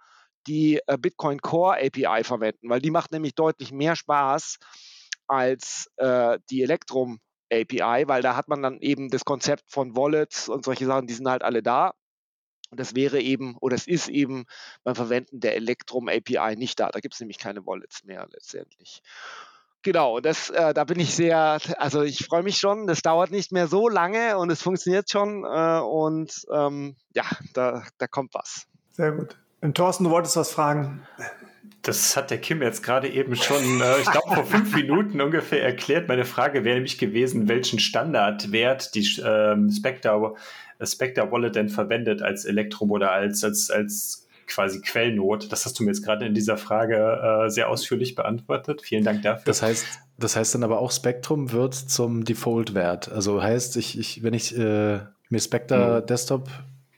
die 0.46 0.80
äh, 0.86 0.98
Bitcoin 0.98 1.40
Core 1.40 1.78
API 1.78 2.24
verwenden, 2.24 2.68
weil 2.68 2.82
die 2.82 2.90
macht 2.90 3.10
nämlich 3.10 3.34
deutlich 3.34 3.72
mehr 3.72 3.96
Spaß 3.96 4.58
als 5.26 5.90
äh, 5.96 6.38
die 6.50 6.62
Electrum 6.62 7.20
API, 7.52 8.04
weil 8.06 8.22
da 8.22 8.36
hat 8.36 8.48
man 8.48 8.62
dann 8.62 8.80
eben 8.80 9.10
das 9.10 9.24
Konzept 9.24 9.70
von 9.70 9.96
Wallets 9.96 10.48
und 10.48 10.64
solche 10.64 10.86
Sachen, 10.86 11.06
die 11.06 11.14
sind 11.14 11.28
halt 11.28 11.42
alle 11.42 11.62
da. 11.62 11.94
Und 12.70 12.80
das 12.80 12.94
wäre 12.94 13.20
eben, 13.20 13.56
oder 13.60 13.76
es 13.76 13.86
ist 13.86 14.08
eben 14.08 14.46
beim 14.82 14.94
Verwenden 14.94 15.40
der 15.40 15.54
Electrum 15.56 16.08
API 16.08 16.56
nicht 16.56 16.80
da. 16.80 16.90
Da 16.90 17.00
gibt 17.00 17.14
es 17.14 17.20
nämlich 17.20 17.38
keine 17.38 17.64
Wallets 17.66 18.04
mehr 18.04 18.26
letztendlich. 18.30 19.02
Genau, 19.82 20.18
das, 20.18 20.48
äh, 20.48 20.72
da 20.72 20.84
bin 20.84 20.98
ich 20.98 21.14
sehr, 21.14 21.58
also 21.76 22.02
ich 22.02 22.24
freue 22.24 22.42
mich 22.42 22.56
schon, 22.56 22.86
das 22.86 23.02
dauert 23.02 23.30
nicht 23.30 23.52
mehr 23.52 23.68
so 23.68 23.90
lange 23.90 24.38
und 24.38 24.50
es 24.50 24.62
funktioniert 24.62 25.10
schon 25.10 25.44
äh, 25.44 25.78
und 25.80 26.46
ähm, 26.50 26.96
ja, 27.14 27.24
da, 27.52 27.84
da 27.98 28.06
kommt 28.06 28.32
was. 28.32 28.66
Sehr 28.92 29.12
gut. 29.12 29.36
Und 29.60 29.76
Thorsten, 29.76 30.04
du 30.04 30.10
wolltest 30.10 30.36
was 30.36 30.50
fragen. 30.50 31.06
Das 31.84 32.16
hat 32.16 32.30
der 32.30 32.38
Kim 32.38 32.62
jetzt 32.62 32.82
gerade 32.82 33.08
eben 33.08 33.36
schon, 33.36 33.80
äh, 33.80 34.00
ich 34.00 34.10
glaube, 34.10 34.34
vor 34.34 34.44
fünf 34.44 34.74
Minuten 34.74 35.20
ungefähr 35.20 35.62
erklärt. 35.62 36.08
Meine 36.08 36.24
Frage 36.24 36.64
wäre 36.64 36.76
nämlich 36.76 36.96
gewesen, 36.96 37.46
welchen 37.46 37.78
Standardwert 37.78 38.94
die 38.94 39.06
ähm, 39.22 39.70
Spectre, 39.70 40.34
äh, 40.78 40.86
Spectre 40.86 41.30
Wallet 41.30 41.56
denn 41.56 41.68
verwendet 41.68 42.22
als 42.22 42.46
Elektrum 42.46 42.90
oder 42.90 43.12
als, 43.12 43.44
als, 43.44 43.70
als 43.70 44.26
quasi 44.46 44.80
Quellnot. 44.80 45.52
Das 45.52 45.66
hast 45.66 45.78
du 45.78 45.84
mir 45.84 45.90
jetzt 45.90 46.02
gerade 46.02 46.24
in 46.24 46.32
dieser 46.32 46.56
Frage 46.56 47.44
äh, 47.44 47.50
sehr 47.50 47.68
ausführlich 47.68 48.14
beantwortet. 48.14 48.80
Vielen 48.80 49.04
Dank 49.04 49.20
dafür. 49.20 49.44
Das 49.44 49.60
heißt, 49.60 49.86
das 50.18 50.36
heißt 50.36 50.54
dann 50.54 50.64
aber 50.64 50.78
auch 50.78 50.90
Spectrum 50.90 51.52
wird 51.52 51.74
zum 51.74 52.24
Default-Wert. 52.24 53.12
Also 53.12 53.42
heißt, 53.42 53.76
ich, 53.76 53.98
ich, 53.98 54.22
wenn 54.22 54.32
ich 54.32 54.56
äh, 54.56 55.00
mir 55.28 55.40
Spectre 55.40 55.98
hm. 55.98 56.06
Desktop 56.06 56.48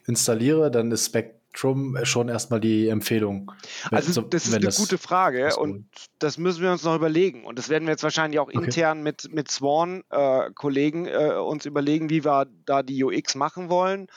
installiere, 0.07 0.71
dann 0.71 0.93
ist 0.93 1.07
Spectrum 1.07 1.36
Spectrum 1.57 1.97
schon 2.05 2.29
erstmal 2.29 2.61
die 2.61 2.89
Empfehlung? 2.89 3.53
Also 3.91 4.21
das 4.21 4.47
ist 4.47 4.55
eine 4.55 4.65
das 4.65 4.77
gute 4.77 4.99
Frage 4.99 5.57
und 5.57 5.89
das 6.19 6.37
müssen 6.37 6.63
wir 6.63 6.71
uns 6.71 6.85
noch 6.85 6.95
überlegen. 6.95 7.45
Und 7.45 7.59
das 7.59 7.69
werden 7.69 7.87
wir 7.87 7.93
jetzt 7.93 8.03
wahrscheinlich 8.03 8.39
auch 8.39 8.49
okay. 8.49 8.59
intern 8.65 9.03
mit, 9.03 9.33
mit 9.33 9.51
Swan-Kollegen 9.51 11.07
äh, 11.07 11.29
äh, 11.29 11.39
uns 11.39 11.65
überlegen, 11.65 12.11
wie 12.11 12.25
wir 12.25 12.47
da 12.67 12.83
die 12.83 13.03
UX 13.03 13.35
machen 13.35 13.71
wollen. 13.71 14.09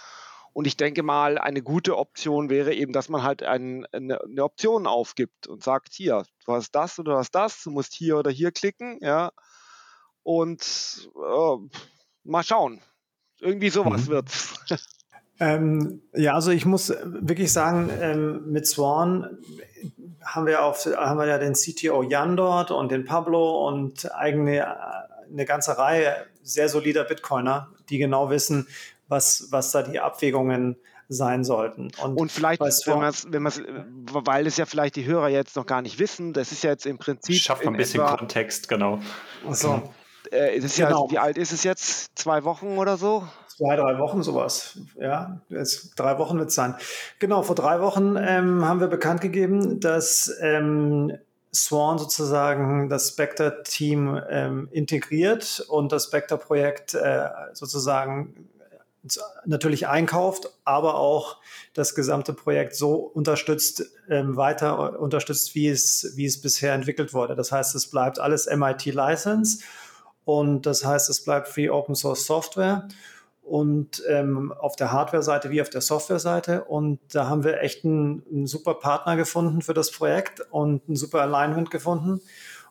Und 0.52 0.68
ich 0.68 0.76
denke 0.76 1.04
mal, 1.04 1.38
eine 1.38 1.62
gute 1.62 1.98
Option 1.98 2.50
wäre 2.50 2.74
eben, 2.74 2.92
dass 2.92 3.08
man 3.08 3.24
halt 3.24 3.44
ein, 3.44 3.86
eine, 3.94 4.22
eine, 4.22 4.44
Option 4.44 4.88
aufgibt 4.88 5.48
und 5.48 5.64
sagt, 5.64 5.94
hier, 5.94 6.24
du 6.46 6.54
hast 6.54 6.72
das 6.72 7.00
oder 7.00 7.14
du 7.14 7.18
hast 7.20 7.32
das, 7.32 7.64
du 7.64 7.72
musst 7.72 7.94
hier 7.94 8.18
oder 8.18 8.32
hier 8.32 8.52
klicken, 8.52 8.98
ja. 9.02 9.32
Und 10.24 11.10
äh, 11.16 11.78
mal 12.24 12.44
schauen. 12.44 12.82
Irgendwie 13.40 13.70
sowas 13.70 14.08
mhm. 14.08 14.12
wird's. 14.12 14.56
Ähm, 15.40 16.02
ja, 16.14 16.34
also 16.34 16.52
ich 16.52 16.66
muss 16.66 16.94
wirklich 17.04 17.52
sagen, 17.54 17.90
ähm, 18.02 18.52
mit 18.52 18.68
Swan 18.68 19.38
haben 20.24 20.46
wir, 20.46 20.64
auf, 20.64 20.86
haben 20.86 21.18
wir 21.18 21.28
ja 21.28 21.38
den 21.38 21.54
CTO 21.54 22.04
Jan 22.04 22.36
dort 22.36 22.72
und 22.72 22.92
den 22.92 23.06
Pablo 23.06 23.68
und 23.68 24.14
eigene 24.14 24.68
eine 25.32 25.46
ganze 25.46 25.78
Reihe 25.78 26.16
sehr 26.44 26.70
solider 26.70 27.04
Bitcoiner, 27.04 27.70
die 27.90 27.98
genau 27.98 28.30
wissen, 28.30 28.68
was, 29.08 29.48
was 29.52 29.72
da 29.72 29.84
die 29.84 30.00
Abwägungen 30.00 30.76
sein 31.08 31.44
sollten. 31.44 31.92
Und, 32.02 32.18
und 32.18 32.32
vielleicht, 32.32 32.62
wenn 32.62 33.00
man 33.00 33.14
wenn 33.28 33.42
man's, 33.44 33.62
weil 34.12 34.46
es 34.46 34.58
ja 34.58 34.66
vielleicht 34.66 34.96
die 34.96 35.06
Hörer 35.06 35.30
jetzt 35.30 35.56
noch 35.56 35.66
gar 35.66 35.82
nicht 35.82 35.98
wissen, 35.98 36.34
das 36.34 36.52
ist 36.52 36.64
ja 36.64 36.70
jetzt 36.70 36.86
im 36.86 37.00
Prinzip. 37.00 37.36
Schafft 37.36 37.66
ein 37.66 37.74
bisschen 37.74 38.02
etwa, 38.02 38.18
Kontext, 38.18 38.70
genau. 38.70 39.00
So. 39.50 39.82
Äh, 40.32 40.58
ist 40.58 40.76
genau. 40.76 41.06
ja, 41.08 41.12
wie 41.12 41.18
alt 41.18 41.38
ist 41.38 41.52
es 41.52 41.64
jetzt? 41.64 42.12
Zwei 42.16 42.44
Wochen 42.44 42.78
oder 42.78 42.98
so? 42.98 43.28
Zwei, 43.60 43.76
drei 43.76 43.99
Wochen 43.99 44.24
sowas. 44.24 44.80
Ja, 44.97 45.41
jetzt 45.49 45.99
drei 45.99 46.18
Wochen 46.18 46.39
wird 46.39 46.47
es 46.47 46.55
sein. 46.55 46.76
Genau, 47.20 47.43
vor 47.43 47.55
drei 47.55 47.82
Wochen 47.82 48.16
ähm, 48.18 48.64
haben 48.64 48.80
wir 48.80 48.88
bekannt 48.88 49.20
gegeben, 49.20 49.82
dass 49.82 50.34
ähm, 50.39 51.18
Swan 51.53 51.97
sozusagen 51.97 52.88
das 52.88 53.10
Spectre-Team 53.10 54.18
ähm, 54.30 54.70
integriert 54.72 55.66
und 55.68 55.91
das 55.91 56.05
Spectre-Projekt 56.05 56.93
äh, 56.93 57.28
sozusagen 57.51 58.47
natürlich 59.45 59.89
einkauft, 59.89 60.49
aber 60.64 60.95
auch 60.95 61.36
das 61.74 61.95
gesamte 61.95 62.32
Projekt 62.32 62.78
so 62.78 62.93
unterstützt, 62.95 63.91
ähm, 64.10 64.38
weiter 64.38 65.01
unterstützt, 65.01 65.53
wie 65.53 65.68
es, 65.68 66.14
wie 66.16 66.26
es 66.26 66.39
bisher 66.39 66.74
entwickelt 66.74 67.14
wurde. 67.14 67.36
Das 67.36 67.51
heißt, 67.51 67.76
es 67.76 67.88
bleibt 67.88 68.20
alles 68.20 68.47
MIT-License 68.49 69.62
und 70.24 70.66
das 70.66 70.86
heißt, 70.86 71.10
es 71.10 71.26
bleibt 71.26 71.49
Free 71.49 71.70
Open 71.70 71.95
Source 71.95 72.26
Software 72.26 72.88
und 73.50 74.04
ähm, 74.08 74.52
auf 74.52 74.76
der 74.76 74.91
Hardware-Seite 74.91 75.50
wie 75.50 75.60
auf 75.60 75.72
der 75.72 75.82
Software-Seite. 75.82 76.66
Und 76.66 77.00
da 77.12 77.28
haben 77.28 77.43
wir 77.43 77.62
echt 77.62 77.84
einen, 77.84 78.24
einen, 78.32 78.45
super 78.45 78.76
Partner 78.76 79.16
gefunden 79.16 79.64
für 79.64 79.74
das 79.74 79.89
Projekt 79.89 80.41
und 80.52 80.88
ein 80.88 80.95
super 80.95 81.22
Alignment 81.22 81.72
gefunden. 81.72 82.22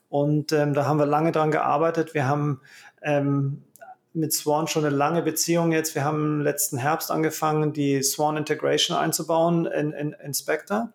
Und 0.08 0.52
ähm, 0.52 0.74
da 0.74 0.86
haben 0.86 1.00
wir 1.00 1.06
lange 1.06 1.32
dran 1.32 1.50
gearbeitet. 1.50 2.14
Wir 2.14 2.28
haben 2.28 2.60
ähm, 3.02 3.64
mit 4.12 4.32
Swan 4.32 4.68
schon 4.68 4.84
eine 4.84 4.94
lange 4.94 5.22
Beziehung 5.22 5.72
jetzt. 5.72 5.96
Wir 5.96 6.04
haben 6.04 6.42
letzten 6.42 6.78
Herbst 6.78 7.10
angefangen, 7.10 7.72
die 7.72 8.00
Swan 8.04 8.36
Integration 8.36 8.96
einzubauen 8.96 9.66
in, 9.66 9.90
in, 9.90 10.12
in 10.12 10.32
Spectre. 10.32 10.92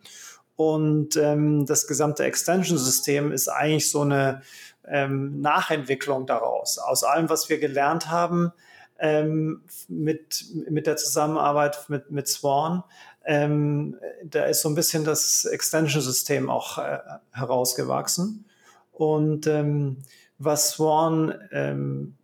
Und 0.56 1.18
ähm, 1.18 1.66
das 1.66 1.88
gesamte 1.88 2.24
Extension-System 2.24 3.34
ist 3.34 3.50
eigentlich 3.50 3.92
so 3.92 4.02
eine 4.02 4.44
ähm, 4.88 5.42
Nachentwicklung 5.42 6.26
daraus. 6.26 6.78
Aus 6.78 7.04
allem, 7.04 7.28
was 7.28 7.50
wir 7.50 7.60
gelernt 7.60 8.10
haben 8.10 8.54
ähm, 9.00 9.64
mit, 9.88 10.46
mit 10.70 10.88
der 10.88 10.98
Zusammenarbeit 10.98 11.90
mit, 11.90 12.12
mit 12.12 12.28
Swan, 12.28 12.84
ähm, 13.26 13.98
da 14.24 14.46
ist 14.46 14.62
so 14.62 14.70
ein 14.70 14.76
bisschen 14.76 15.06
das 15.06 15.46
Extension-System 15.46 16.50
auch 16.50 16.78
äh, 16.78 17.00
herausgewachsen. 17.32 18.46
Und 18.92 19.48
ähm, 19.48 19.98
was 20.38 20.72
Swan 20.72 21.34
ähm, 21.52 22.16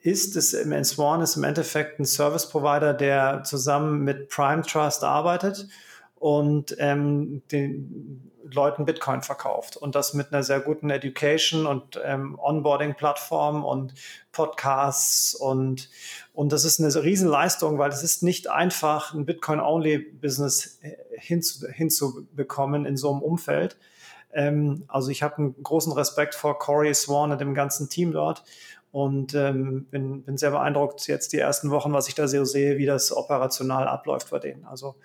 ist, 0.00 0.36
ist 0.36 0.52
im 0.54 0.72
ist 0.72 1.36
im 1.36 1.44
Endeffekt 1.44 2.00
ein 2.00 2.04
Service 2.04 2.48
Provider, 2.48 2.94
der 2.94 3.42
zusammen 3.44 4.02
mit 4.02 4.28
Prime 4.28 4.62
Trust 4.62 5.04
arbeitet 5.04 5.68
und 6.16 6.74
ähm, 6.78 7.42
den 7.50 8.31
Leuten 8.54 8.84
Bitcoin 8.84 9.22
verkauft 9.22 9.76
und 9.76 9.94
das 9.94 10.14
mit 10.14 10.32
einer 10.32 10.42
sehr 10.42 10.60
guten 10.60 10.90
Education 10.90 11.66
und 11.66 12.00
ähm, 12.04 12.38
Onboarding-Plattform 12.38 13.64
und 13.64 13.94
Podcasts 14.32 15.34
und 15.34 15.90
und 16.32 16.52
das 16.52 16.64
ist 16.64 16.80
eine 16.80 17.02
Riesenleistung, 17.02 17.78
weil 17.78 17.90
es 17.90 18.02
ist 18.02 18.22
nicht 18.22 18.48
einfach, 18.48 19.12
ein 19.12 19.26
Bitcoin-Only-Business 19.26 20.78
hinzu, 21.12 21.66
hinzubekommen 21.68 22.86
in 22.86 22.96
so 22.96 23.10
einem 23.10 23.20
Umfeld. 23.20 23.76
Ähm, 24.32 24.84
also 24.88 25.10
ich 25.10 25.22
habe 25.22 25.38
einen 25.38 25.62
großen 25.62 25.92
Respekt 25.92 26.34
vor 26.34 26.58
Corey 26.58 26.94
Swan 26.94 27.32
und 27.32 27.40
dem 27.40 27.54
ganzen 27.54 27.88
Team 27.88 28.12
dort 28.12 28.44
und 28.92 29.34
ähm, 29.34 29.86
bin, 29.86 30.22
bin 30.22 30.36
sehr 30.36 30.50
beeindruckt 30.50 31.06
jetzt 31.06 31.32
die 31.32 31.38
ersten 31.38 31.70
Wochen, 31.70 31.94
was 31.94 32.08
ich 32.08 32.14
da 32.14 32.28
so 32.28 32.44
sehe, 32.44 32.76
wie 32.76 32.84
das 32.84 33.10
operational 33.10 33.88
abläuft 33.88 34.30
bei 34.30 34.38
denen. 34.38 34.66
Also 34.66 34.96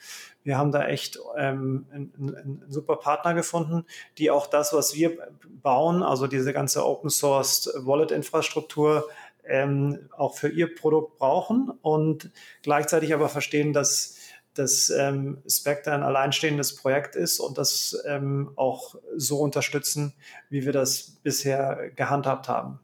wir 0.43 0.57
haben 0.57 0.73
da 0.73 0.85
echt 0.85 1.17
ähm, 1.37 1.87
einen, 1.91 2.35
einen 2.35 2.65
super 2.67 2.97
Partner 2.97 3.33
gefunden, 3.33 3.85
die 4.17 4.29
auch 4.29 4.45
das, 4.47 4.73
was 4.73 4.93
wir 4.93 5.17
bauen, 5.63 6.03
also 6.03 6.27
diese 6.27 6.51
ganze 6.51 6.85
Open 6.85 7.09
Source 7.09 7.71
Wallet 7.77 8.11
Infrastruktur, 8.11 9.07
ähm, 9.45 10.09
auch 10.17 10.35
für 10.35 10.49
ihr 10.49 10.75
Produkt 10.75 11.17
brauchen 11.17 11.71
und 11.81 12.29
gleichzeitig 12.63 13.13
aber 13.13 13.29
verstehen, 13.29 13.71
dass 13.71 14.15
dass 14.53 14.89
ähm, 14.89 15.37
Spectre 15.47 15.93
ein 15.93 16.01
alleinstehendes 16.01 16.75
Projekt 16.77 17.15
ist 17.15 17.39
und 17.39 17.59
das 17.59 17.95
ähm, 18.07 18.51
auch 18.55 18.95
so 19.15 19.37
unterstützen, 19.39 20.13
wie 20.49 20.65
wir 20.65 20.73
das 20.73 21.19
bisher 21.21 21.91
gehandhabt 21.95 22.49
haben. 22.49 22.79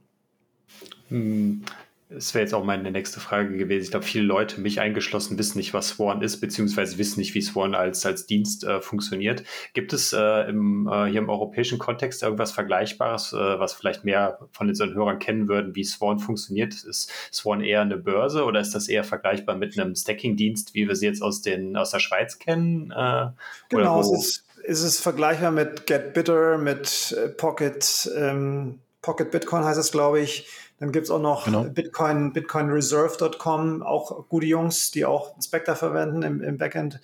Hm, 1.13 1.61
es 2.09 2.33
wäre 2.33 2.43
jetzt 2.43 2.53
auch 2.53 2.63
meine 2.63 2.91
nächste 2.91 3.19
Frage 3.19 3.55
gewesen. 3.55 3.83
Ich 3.83 3.91
glaube, 3.91 4.05
viele 4.05 4.25
Leute, 4.25 4.61
mich 4.61 4.79
eingeschlossen, 4.79 5.37
wissen 5.37 5.57
nicht, 5.57 5.73
was 5.73 5.89
Sworn 5.89 6.21
ist, 6.21 6.41
beziehungsweise 6.41 6.97
wissen 6.97 7.19
nicht, 7.19 7.33
wie 7.33 7.41
Sworn 7.41 7.75
als, 7.75 8.05
als 8.05 8.25
Dienst 8.25 8.63
äh, 8.63 8.81
funktioniert. 8.81 9.43
Gibt 9.73 9.93
es 9.93 10.13
äh, 10.13 10.49
im, 10.49 10.87
äh, 10.87 11.05
hier 11.05 11.21
im 11.21 11.29
europäischen 11.29 11.79
Kontext 11.79 12.23
irgendwas 12.23 12.51
Vergleichbares, 12.51 13.33
äh, 13.33 13.59
was 13.59 13.73
vielleicht 13.73 14.05
mehr 14.05 14.39
von 14.51 14.69
unseren 14.69 14.93
Hörern 14.93 15.19
kennen 15.19 15.47
würden, 15.47 15.75
wie 15.75 15.83
Sworn 15.83 16.19
funktioniert? 16.19 16.73
Ist 16.83 17.11
Sworn 17.31 17.61
eher 17.61 17.81
eine 17.81 17.97
Börse 17.97 18.43
oder 18.43 18.59
ist 18.59 18.73
das 18.73 18.87
eher 18.87 19.03
vergleichbar 19.03 19.55
mit 19.55 19.77
einem 19.77 19.95
Stacking-Dienst, 19.95 20.73
wie 20.73 20.87
wir 20.87 20.95
sie 20.95 21.05
jetzt 21.05 21.21
aus, 21.21 21.41
den, 21.41 21.77
aus 21.77 21.91
der 21.91 21.99
Schweiz 21.99 22.39
kennen? 22.39 22.91
Äh, 22.91 23.27
genau, 23.69 24.01
es 24.01 24.11
ist, 24.11 24.45
es 24.65 24.81
ist 24.81 24.99
vergleichbar 24.99 25.51
mit 25.51 25.85
GetBitter, 25.87 26.57
mit 26.57 27.15
äh, 27.17 27.29
Pocket, 27.29 28.11
ähm, 28.15 28.79
Pocket 29.01 29.31
Bitcoin 29.31 29.65
heißt 29.65 29.79
es, 29.79 29.91
glaube 29.91 30.21
ich 30.21 30.47
dann 30.83 30.91
gibt 30.91 31.05
es 31.05 31.11
auch 31.11 31.21
noch 31.21 31.45
genau. 31.45 31.63
Bitcoin, 31.63 32.33
bitcoinreserve.com, 32.33 33.83
auch 33.83 34.27
gute 34.27 34.47
Jungs, 34.47 34.91
die 34.91 35.05
auch 35.05 35.33
Spectre 35.41 35.77
verwenden 35.77 36.23
im, 36.23 36.41
im 36.41 36.57
Backend. 36.57 36.99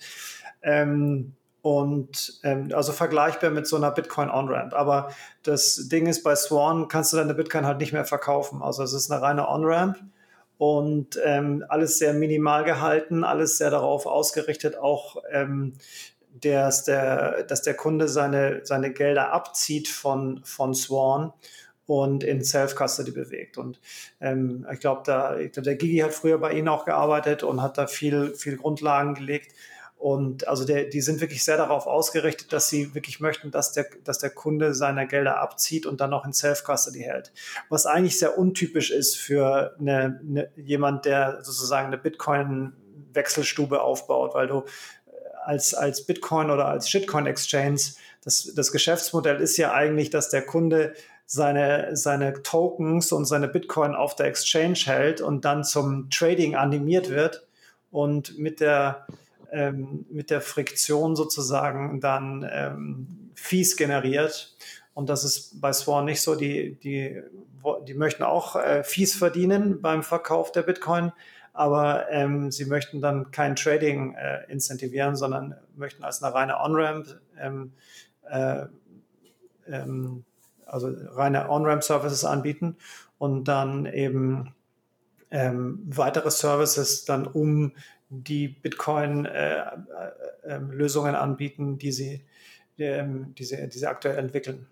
Ähm, 0.60 1.32
und 1.62 2.40
ähm, 2.42 2.68
also 2.74 2.92
vergleichbar 2.92 3.48
mit 3.48 3.66
so 3.66 3.76
einer 3.76 3.90
Bitcoin 3.90 4.28
On-Ramp. 4.28 4.74
Aber 4.74 5.12
das 5.44 5.88
Ding 5.88 6.06
ist, 6.08 6.22
bei 6.22 6.36
Swan 6.36 6.88
kannst 6.88 7.14
du 7.14 7.16
deine 7.16 7.32
Bitcoin 7.32 7.64
halt 7.64 7.78
nicht 7.78 7.94
mehr 7.94 8.04
verkaufen. 8.04 8.60
Also 8.60 8.82
es 8.82 8.92
ist 8.92 9.10
eine 9.10 9.22
reine 9.22 9.48
On-Ramp 9.48 9.96
und 10.58 11.18
ähm, 11.24 11.64
alles 11.70 11.96
sehr 11.96 12.12
minimal 12.12 12.64
gehalten, 12.64 13.24
alles 13.24 13.56
sehr 13.56 13.70
darauf 13.70 14.04
ausgerichtet, 14.04 14.76
auch 14.76 15.16
ähm, 15.30 15.72
dass, 16.38 16.84
der, 16.84 17.44
dass 17.44 17.62
der 17.62 17.74
Kunde 17.74 18.08
seine, 18.08 18.60
seine 18.62 18.92
Gelder 18.92 19.32
abzieht 19.32 19.88
von, 19.88 20.42
von 20.44 20.74
Swan 20.74 21.32
und 21.90 22.22
in 22.22 22.44
Self-Custody 22.44 23.10
bewegt. 23.10 23.58
Und 23.58 23.80
ähm, 24.20 24.64
ich 24.72 24.78
glaube, 24.78 25.02
da, 25.04 25.36
glaub, 25.50 25.64
der 25.64 25.74
Gigi 25.74 25.98
hat 25.98 26.14
früher 26.14 26.38
bei 26.38 26.52
Ihnen 26.52 26.68
auch 26.68 26.84
gearbeitet 26.84 27.42
und 27.42 27.60
hat 27.60 27.78
da 27.78 27.88
viel, 27.88 28.32
viel 28.34 28.56
Grundlagen 28.56 29.14
gelegt. 29.14 29.52
Und 29.98 30.46
also 30.46 30.64
der, 30.64 30.84
die 30.84 31.00
sind 31.00 31.20
wirklich 31.20 31.42
sehr 31.42 31.56
darauf 31.56 31.88
ausgerichtet, 31.88 32.52
dass 32.52 32.68
sie 32.68 32.94
wirklich 32.94 33.18
möchten, 33.18 33.50
dass 33.50 33.72
der, 33.72 33.86
dass 34.04 34.20
der 34.20 34.30
Kunde 34.30 34.72
seine 34.72 35.08
Gelder 35.08 35.40
abzieht 35.40 35.84
und 35.84 36.00
dann 36.00 36.10
noch 36.10 36.24
in 36.24 36.32
Self-Custody 36.32 37.00
hält. 37.00 37.32
Was 37.70 37.86
eigentlich 37.86 38.20
sehr 38.20 38.38
untypisch 38.38 38.92
ist 38.92 39.16
für 39.16 39.74
eine, 39.80 40.20
eine, 40.24 40.50
jemand, 40.54 41.06
der 41.06 41.40
sozusagen 41.42 41.88
eine 41.88 41.98
Bitcoin-Wechselstube 41.98 43.82
aufbaut, 43.82 44.32
weil 44.34 44.46
du 44.46 44.60
äh, 44.60 45.10
als, 45.44 45.74
als 45.74 46.06
Bitcoin 46.06 46.50
oder 46.50 46.68
als 46.68 46.88
Shitcoin-Exchange, 46.88 47.80
das, 48.22 48.52
das 48.54 48.70
Geschäftsmodell 48.70 49.40
ist 49.40 49.56
ja 49.56 49.72
eigentlich, 49.72 50.10
dass 50.10 50.28
der 50.28 50.42
Kunde 50.42 50.94
seine, 51.32 51.96
seine 51.96 52.42
Tokens 52.42 53.12
und 53.12 53.24
seine 53.24 53.46
Bitcoin 53.46 53.94
auf 53.94 54.16
der 54.16 54.26
Exchange 54.26 54.80
hält 54.86 55.20
und 55.20 55.44
dann 55.44 55.62
zum 55.62 56.10
Trading 56.10 56.56
animiert 56.56 57.08
wird 57.08 57.46
und 57.92 58.36
mit 58.36 58.58
der, 58.58 59.06
ähm, 59.52 60.06
mit 60.10 60.30
der 60.30 60.40
Friktion 60.40 61.14
sozusagen 61.14 62.00
dann 62.00 62.44
ähm, 62.52 63.30
Fees 63.36 63.76
generiert. 63.76 64.56
Und 64.92 65.08
das 65.08 65.22
ist 65.22 65.60
bei 65.60 65.72
Swan 65.72 66.06
nicht 66.06 66.20
so. 66.20 66.34
Die, 66.34 66.74
die, 66.74 67.22
die 67.86 67.94
möchten 67.94 68.24
auch 68.24 68.56
äh, 68.56 68.82
Fees 68.82 69.14
verdienen 69.14 69.80
beim 69.80 70.02
Verkauf 70.02 70.50
der 70.50 70.62
Bitcoin, 70.62 71.12
aber 71.52 72.10
ähm, 72.10 72.50
sie 72.50 72.64
möchten 72.64 73.00
dann 73.00 73.30
kein 73.30 73.54
Trading 73.54 74.16
äh, 74.16 74.50
incentivieren, 74.50 75.14
sondern 75.14 75.54
möchten 75.76 76.02
als 76.02 76.24
eine 76.24 76.34
reine 76.34 76.58
On-Ramp, 76.58 77.20
ähm, 77.38 77.72
äh, 78.28 78.64
ähm, 79.68 80.24
also 80.70 80.90
reine 81.12 81.50
On-Ramp-Services 81.50 82.24
anbieten 82.24 82.76
und 83.18 83.44
dann 83.44 83.84
eben 83.86 84.54
ähm, 85.30 85.80
weitere 85.86 86.30
Services 86.30 87.04
dann 87.04 87.26
um 87.26 87.72
die 88.08 88.48
Bitcoin-Lösungen 88.48 91.14
äh, 91.14 91.16
äh, 91.16 91.20
anbieten, 91.20 91.78
die 91.78 91.92
sie, 91.92 92.24
ähm, 92.78 93.34
die, 93.38 93.44
sie, 93.44 93.68
die 93.68 93.78
sie 93.78 93.86
aktuell 93.86 94.18
entwickeln. 94.18 94.66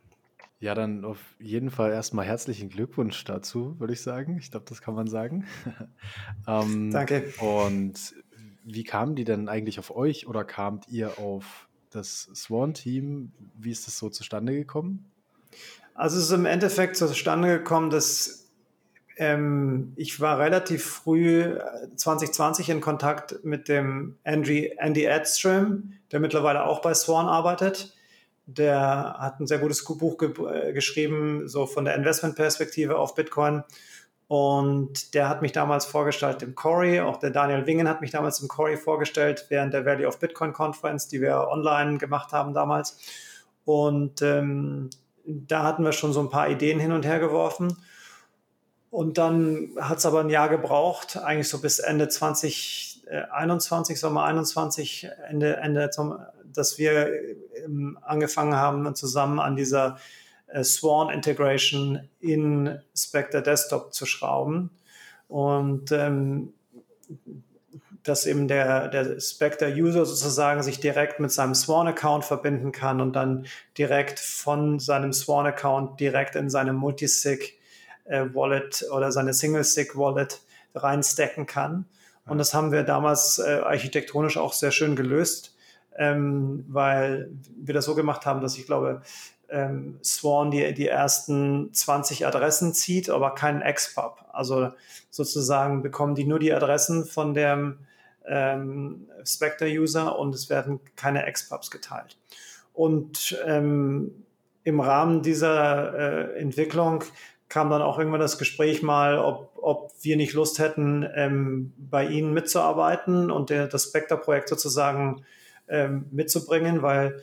Ja, 0.60 0.74
dann 0.74 1.04
auf 1.04 1.20
jeden 1.38 1.70
Fall 1.70 1.92
erstmal 1.92 2.26
herzlichen 2.26 2.68
Glückwunsch 2.68 3.22
dazu, 3.24 3.78
würde 3.78 3.92
ich 3.92 4.00
sagen. 4.00 4.38
Ich 4.38 4.50
glaube, 4.50 4.66
das 4.68 4.82
kann 4.82 4.94
man 4.94 5.06
sagen. 5.06 5.46
ähm, 6.48 6.90
Danke. 6.90 7.32
Und 7.38 8.14
wie 8.64 8.82
kamen 8.82 9.14
die 9.14 9.24
denn 9.24 9.48
eigentlich 9.48 9.78
auf 9.78 9.94
euch 9.94 10.26
oder 10.26 10.44
kamt 10.44 10.88
ihr 10.88 11.18
auf 11.18 11.68
das 11.90 12.28
Swan-Team? 12.34 13.30
Wie 13.56 13.70
ist 13.70 13.86
das 13.86 13.98
so 13.98 14.10
zustande 14.10 14.52
gekommen? 14.52 15.08
Also 15.98 16.18
es 16.18 16.24
ist 16.24 16.30
im 16.32 16.46
Endeffekt 16.46 16.96
zustande 16.96 17.58
gekommen, 17.58 17.90
dass 17.90 18.48
ähm, 19.16 19.92
ich 19.96 20.20
war 20.20 20.38
relativ 20.38 20.84
früh 20.84 21.58
2020 21.96 22.68
äh, 22.68 22.72
in 22.72 22.80
Kontakt 22.80 23.44
mit 23.44 23.68
dem 23.68 24.16
Andy, 24.22 24.72
Andy 24.78 25.04
Edstrom, 25.04 25.94
der 26.12 26.20
mittlerweile 26.20 26.64
auch 26.64 26.80
bei 26.80 26.94
Swan 26.94 27.26
arbeitet 27.26 27.94
der 28.48 29.16
hat 29.18 29.40
ein 29.40 29.46
sehr 29.46 29.58
gutes 29.58 29.84
Buch 29.84 30.16
ge 30.16 30.32
äh, 30.46 30.72
geschrieben, 30.72 31.46
so 31.48 31.66
von 31.66 31.84
der 31.84 31.94
Investmentperspektive 31.96 32.98
auf 32.98 33.14
Bitcoin. 33.14 33.62
Und 34.26 35.14
der 35.14 35.28
hat 35.28 35.42
mich 35.42 35.52
damals 35.52 35.84
vorgestellt 35.84 36.42
im 36.42 36.54
Corey, 36.54 37.00
auch 37.00 37.18
der 37.18 37.30
Daniel 37.30 37.66
Wingen 37.66 37.88
hat 37.88 38.00
mich 38.00 38.10
damals 38.10 38.40
im 38.40 38.48
Corey 38.48 38.78
vorgestellt, 38.78 39.46
während 39.50 39.74
der 39.74 39.84
Value 39.84 40.06
of 40.06 40.18
Bitcoin 40.18 40.54
Conference, 40.54 41.08
die 41.08 41.20
wir 41.20 41.48
online 41.48 41.98
gemacht 41.98 42.32
haben 42.32 42.54
damals. 42.54 42.98
Und 43.66 44.22
ähm, 44.22 44.88
da 45.28 45.62
hatten 45.62 45.84
wir 45.84 45.92
schon 45.92 46.14
so 46.14 46.20
ein 46.20 46.30
paar 46.30 46.48
Ideen 46.48 46.80
hin 46.80 46.92
und 46.92 47.04
her 47.04 47.18
geworfen. 47.18 47.76
Und 48.90 49.18
dann 49.18 49.72
hat 49.78 49.98
es 49.98 50.06
aber 50.06 50.20
ein 50.20 50.30
Jahr 50.30 50.48
gebraucht, 50.48 51.18
eigentlich 51.18 51.48
so 51.48 51.60
bis 51.60 51.78
Ende 51.78 52.08
2021, 52.08 54.00
Sommer 54.00 54.24
21, 54.24 55.08
Ende, 55.28 55.58
Ende 55.58 55.90
dass 56.54 56.78
wir 56.78 57.10
ähm, 57.62 57.98
angefangen 58.00 58.54
haben, 58.54 58.94
zusammen 58.94 59.38
an 59.40 59.56
dieser 59.56 59.98
äh, 60.46 60.64
Swan 60.64 61.10
Integration 61.10 62.08
in 62.20 62.80
Spectre 62.96 63.42
Desktop 63.42 63.92
zu 63.92 64.06
schrauben. 64.06 64.70
Und 65.28 65.92
ähm, 65.92 66.54
dass 68.08 68.26
eben 68.26 68.48
der, 68.48 68.88
der 68.88 69.20
Spectre-User 69.20 70.04
sozusagen 70.06 70.62
sich 70.62 70.80
direkt 70.80 71.20
mit 71.20 71.30
seinem 71.32 71.54
Swan-Account 71.54 72.24
verbinden 72.24 72.72
kann 72.72 73.00
und 73.00 73.14
dann 73.14 73.46
direkt 73.76 74.18
von 74.18 74.80
seinem 74.80 75.12
Swan-Account 75.12 76.00
direkt 76.00 76.34
in 76.36 76.50
seine 76.50 76.72
Multisig-Wallet 76.72 78.82
äh, 78.82 78.90
oder 78.90 79.12
seine 79.12 79.34
Single-Sig-Wallet 79.34 80.40
reinstecken 80.74 81.46
kann. 81.46 81.84
Und 82.26 82.38
das 82.38 82.54
haben 82.54 82.72
wir 82.72 82.82
damals 82.82 83.38
äh, 83.38 83.60
architektonisch 83.64 84.36
auch 84.36 84.52
sehr 84.52 84.70
schön 84.70 84.96
gelöst 84.96 85.54
ähm, 85.98 86.64
weil 86.68 87.30
wir 87.56 87.74
das 87.74 87.84
so 87.84 87.94
gemacht 87.94 88.24
haben, 88.24 88.40
dass 88.40 88.56
ich 88.56 88.64
glaube, 88.64 89.02
ähm, 89.50 89.98
Swan 90.02 90.50
die, 90.50 90.72
die 90.72 90.86
ersten 90.86 91.74
20 91.74 92.26
Adressen 92.26 92.72
zieht, 92.72 93.10
aber 93.10 93.34
keinen 93.34 93.62
XPub. 93.62 94.24
Also 94.32 94.70
sozusagen 95.10 95.82
bekommen 95.82 96.14
die 96.14 96.24
nur 96.24 96.38
die 96.38 96.52
Adressen 96.52 97.04
von 97.04 97.34
dem 97.34 97.78
ähm, 98.28 99.08
Spectre-User 99.24 100.18
und 100.18 100.34
es 100.34 100.50
werden 100.50 100.80
keine 100.96 101.30
XPubs 101.30 101.70
geteilt. 101.70 102.16
Und 102.72 103.38
ähm, 103.46 104.24
im 104.64 104.80
Rahmen 104.80 105.22
dieser 105.22 105.94
äh, 106.34 106.38
Entwicklung 106.38 107.04
kam 107.48 107.70
dann 107.70 107.82
auch 107.82 107.98
irgendwann 107.98 108.20
das 108.20 108.38
Gespräch 108.38 108.82
mal, 108.82 109.18
ob, 109.18 109.52
ob 109.60 109.92
wir 110.02 110.16
nicht 110.16 110.34
Lust 110.34 110.58
hätten, 110.58 111.08
ähm, 111.14 111.72
bei 111.78 112.06
Ihnen 112.06 112.34
mitzuarbeiten 112.34 113.30
und 113.30 113.50
der, 113.50 113.66
das 113.66 113.84
Spectre-Projekt 113.84 114.48
sozusagen 114.48 115.24
ähm, 115.68 116.06
mitzubringen, 116.10 116.82
weil 116.82 117.22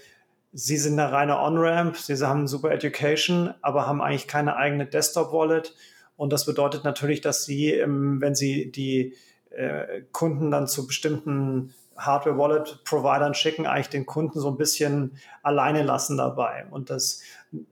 sie 0.51 0.77
sind 0.77 0.99
eine 0.99 1.11
reine 1.11 1.39
On-Ramp, 1.39 1.97
sie 1.97 2.17
haben 2.25 2.47
super 2.47 2.71
Education, 2.71 3.53
aber 3.61 3.87
haben 3.87 4.01
eigentlich 4.01 4.27
keine 4.27 4.55
eigene 4.55 4.85
Desktop-Wallet. 4.85 5.75
Und 6.17 6.31
das 6.31 6.45
bedeutet 6.45 6.83
natürlich, 6.85 7.21
dass 7.21 7.45
sie, 7.45 7.71
ähm, 7.71 8.21
wenn 8.21 8.35
sie 8.35 8.71
die 8.71 9.13
äh, 9.55 10.01
Kunden 10.11 10.51
dann 10.51 10.67
zu 10.67 10.87
bestimmten 10.87 11.73
Hardware-Wallet-Providern 11.97 13.33
schicken, 13.33 13.65
eigentlich 13.65 13.89
den 13.89 14.05
Kunden 14.05 14.39
so 14.39 14.49
ein 14.49 14.57
bisschen 14.57 15.17
alleine 15.43 15.83
lassen 15.83 16.17
dabei. 16.17 16.65
Und 16.69 16.89
das, 16.89 17.21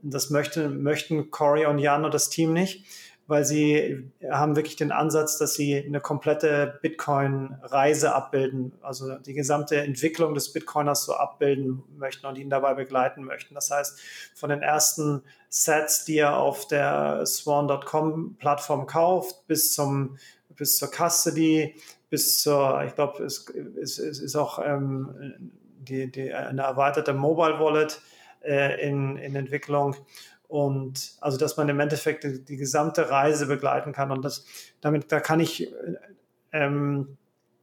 das 0.02 0.30
möchte, 0.30 0.70
möchten 0.70 1.30
Corey 1.30 1.66
und 1.66 1.80
Jan 1.80 2.06
und 2.06 2.14
das 2.14 2.30
Team 2.30 2.54
nicht 2.54 2.86
weil 3.26 3.46
sie 3.46 4.12
haben 4.30 4.56
wirklich 4.56 4.76
den 4.76 4.92
Ansatz, 4.92 5.38
dass 5.38 5.54
sie 5.54 5.78
eine 5.78 6.02
komplette 6.02 6.80
Bitcoin-Reise 6.82 8.14
abbilden, 8.14 8.74
also 8.82 9.18
die 9.18 9.34
gesamte 9.34 9.78
Entwicklung 9.78 10.34
des 10.34 10.52
Bitcoiners 10.52 11.06
so 11.06 11.14
abbilden 11.14 11.84
möchten 11.98 12.26
und 12.26 12.38
ihn 12.38 12.50
dabei 12.50 12.74
begleiten 12.74 13.24
möchten. 13.24 13.56
Das 13.56 13.72
heißt, 13.72 14.00
von 14.36 14.50
den 14.50 14.62
ersten 14.62 15.24
Sets, 15.50 16.04
die 16.04 16.18
er 16.18 16.38
auf 16.38 16.68
der 16.68 17.26
Swan.com-Plattform 17.26 18.88
kauft, 18.88 19.48
bis 19.48 19.74
zum 19.74 20.18
bis 20.56 20.78
zur 20.78 20.90
Custody, 20.90 21.76
bis 22.10 22.42
zur, 22.42 22.84
ich 22.86 22.96
glaube, 22.96 23.24
es, 23.24 23.50
es, 23.82 24.00
es, 24.00 24.20
ist 24.20 24.36
auch 24.36 24.60
ähm, 24.64 25.34
die, 25.80 26.12
die, 26.12 26.34
eine 26.34 26.62
erweiterte 26.62 27.14
Mobile 27.14 27.60
Wallet 27.60 28.02
äh, 28.44 28.88
in, 28.88 29.18
in 29.18 29.36
Entwicklung 29.36 29.96
und 30.54 31.14
also, 31.20 31.40
dass 31.40 31.58
man 31.58 31.68
im 31.70 31.80
Endeffekt 31.80 32.24
die, 32.24 32.46
die 32.46 32.58
gesamte 32.58 33.10
Reise 33.10 33.48
begleiten 33.48 33.92
kann. 33.92 34.12
Und 34.12 34.24
das, 34.24 34.46
damit, 34.82 35.12
da 35.12 35.20
kann 35.20 35.40
ich, 35.40 35.74
ähm, 36.52 37.18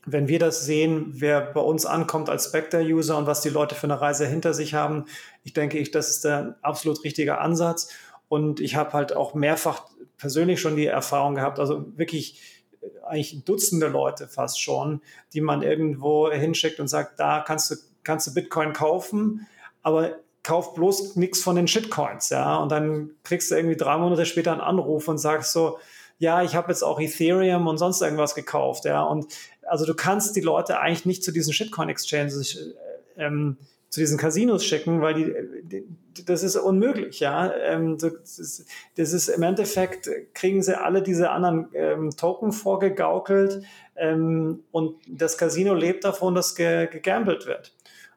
wenn 0.04 0.26
wir 0.26 0.40
das 0.40 0.64
sehen, 0.66 1.12
wer 1.12 1.40
bei 1.40 1.60
uns 1.60 1.86
ankommt 1.86 2.28
als 2.28 2.46
Spectre-User 2.46 3.16
und 3.16 3.28
was 3.28 3.42
die 3.42 3.48
Leute 3.48 3.76
für 3.76 3.86
eine 3.86 4.00
Reise 4.00 4.26
hinter 4.26 4.54
sich 4.54 4.74
haben, 4.74 5.04
ich 5.44 5.52
denke, 5.52 5.78
ich, 5.78 5.92
das 5.92 6.10
ist 6.10 6.24
der 6.24 6.58
absolut 6.62 7.04
richtige 7.04 7.38
Ansatz. 7.38 7.92
Und 8.28 8.58
ich 8.58 8.74
habe 8.74 8.92
halt 8.92 9.14
auch 9.14 9.34
mehrfach 9.34 9.86
persönlich 10.16 10.60
schon 10.60 10.74
die 10.74 10.86
Erfahrung 10.86 11.36
gehabt, 11.36 11.60
also 11.60 11.96
wirklich 11.96 12.40
äh, 12.40 12.59
eigentlich 13.06 13.44
Dutzende 13.44 13.88
Leute 13.88 14.28
fast 14.28 14.60
schon, 14.60 15.02
die 15.32 15.40
man 15.40 15.62
irgendwo 15.62 16.30
hinschickt 16.30 16.80
und 16.80 16.88
sagt, 16.88 17.18
da 17.18 17.40
kannst 17.40 17.70
du, 17.70 17.76
kannst 18.04 18.26
du 18.26 18.34
Bitcoin 18.34 18.72
kaufen, 18.72 19.46
aber 19.82 20.16
kauf 20.42 20.74
bloß 20.74 21.16
nichts 21.16 21.42
von 21.42 21.56
den 21.56 21.68
Shitcoins, 21.68 22.30
ja. 22.30 22.56
Und 22.56 22.70
dann 22.72 23.10
kriegst 23.24 23.50
du 23.50 23.56
irgendwie 23.56 23.76
drei 23.76 23.96
Monate 23.98 24.24
später 24.26 24.52
einen 24.52 24.60
Anruf 24.60 25.08
und 25.08 25.18
sagst 25.18 25.52
so, 25.52 25.78
ja, 26.18 26.42
ich 26.42 26.54
habe 26.54 26.70
jetzt 26.70 26.82
auch 26.82 27.00
Ethereum 27.00 27.66
und 27.66 27.78
sonst 27.78 28.00
irgendwas 28.00 28.34
gekauft, 28.34 28.84
ja. 28.84 29.02
Und 29.02 29.26
also 29.66 29.86
du 29.86 29.94
kannst 29.94 30.36
die 30.36 30.40
Leute 30.40 30.78
eigentlich 30.80 31.06
nicht 31.06 31.24
zu 31.24 31.32
diesen 31.32 31.52
Shitcoin-Exchanges, 31.52 32.56
äh, 32.56 33.24
ähm, 33.24 33.56
zu 33.90 34.00
diesen 34.00 34.18
Casinos 34.18 34.64
schicken, 34.64 35.02
weil 35.02 35.14
die, 35.14 35.34
die 35.62 35.84
das 36.26 36.42
ist 36.42 36.56
unmöglich, 36.56 37.20
ja. 37.20 37.52
Ähm, 37.52 37.98
das, 37.98 38.38
ist, 38.38 38.66
das, 38.96 39.12
ist, 39.12 39.28
im 39.28 39.42
Endeffekt 39.42 40.08
kriegen 40.34 40.62
sie 40.62 40.78
alle 40.80 41.02
diese 41.02 41.30
anderen 41.30 41.68
ähm, 41.74 42.10
Token 42.16 42.52
vorgegaukelt 42.52 43.64
ähm, 43.96 44.64
und 44.70 44.96
das 45.08 45.38
Casino 45.38 45.74
lebt 45.74 46.04
davon, 46.04 46.34
dass 46.34 46.54
ge 46.54 46.88
gegambelt 46.88 47.46
wird. 47.46 47.74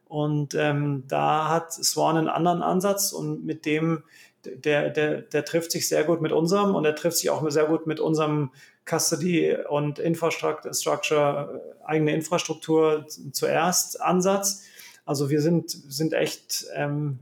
Und 0.08 0.54
ähm, 0.54 1.04
da 1.08 1.50
hat 1.50 1.74
Swan 1.74 2.18
einen 2.18 2.30
anderen 2.30 2.62
Ansatz 2.62 3.12
und 3.12 3.44
mit 3.46 3.66
dem, 3.66 4.04
der, 4.46 4.90
der, 4.92 5.22
der 5.22 5.46
trifft 5.46 5.72
sich 5.72 5.88
sehr 5.88 6.04
gut 6.04 6.22
mit 6.22 6.32
unserem 6.32 6.76
und 6.76 6.86
er 6.86 6.96
trifft 6.96 7.18
sich 7.18 7.30
auch 7.32 7.50
sehr 7.50 7.66
gut 7.66 7.88
mit 7.88 8.00
unserem 8.00 8.52
Custody 8.86 9.56
und 9.70 9.98
Infrastructure, 9.98 11.62
eigene 11.84 12.14
Infrastruktur 12.14 13.06
zuerst 13.32 14.02
Ansatz. 14.02 14.66
Also 15.06 15.30
wir 15.30 15.42
sind, 15.42 15.70
sind 15.70 16.14
echt 16.14 16.66
ähm, 16.76 17.20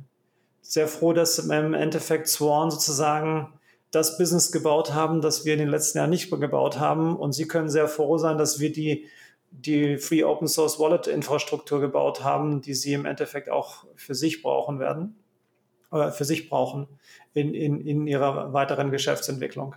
sehr 0.61 0.87
froh, 0.87 1.13
dass 1.13 1.39
im 1.39 1.73
Endeffekt 1.73 2.27
Swan 2.27 2.71
sozusagen 2.71 3.53
das 3.91 4.17
Business 4.17 4.51
gebaut 4.51 4.93
haben, 4.93 5.21
das 5.21 5.43
wir 5.45 5.53
in 5.53 5.59
den 5.59 5.67
letzten 5.67 5.97
Jahren 5.97 6.11
nicht 6.11 6.29
gebaut 6.31 6.79
haben. 6.79 7.15
Und 7.17 7.33
Sie 7.33 7.47
können 7.47 7.69
sehr 7.69 7.87
froh 7.87 8.17
sein, 8.17 8.37
dass 8.37 8.59
wir 8.59 8.71
die 8.71 9.07
die 9.51 9.97
Free 9.97 10.23
Open 10.23 10.47
Source 10.47 10.79
Wallet 10.79 11.07
Infrastruktur 11.07 11.81
gebaut 11.81 12.23
haben, 12.23 12.61
die 12.61 12.73
sie 12.73 12.93
im 12.93 13.05
Endeffekt 13.05 13.49
auch 13.49 13.85
für 13.95 14.15
sich 14.15 14.41
brauchen 14.41 14.79
werden, 14.79 15.15
oder 15.91 16.07
äh, 16.07 16.11
für 16.11 16.25
sich 16.25 16.49
brauchen 16.49 16.87
in, 17.33 17.53
in, 17.53 17.81
in 17.81 18.07
ihrer 18.07 18.53
weiteren 18.53 18.91
Geschäftsentwicklung. 18.91 19.75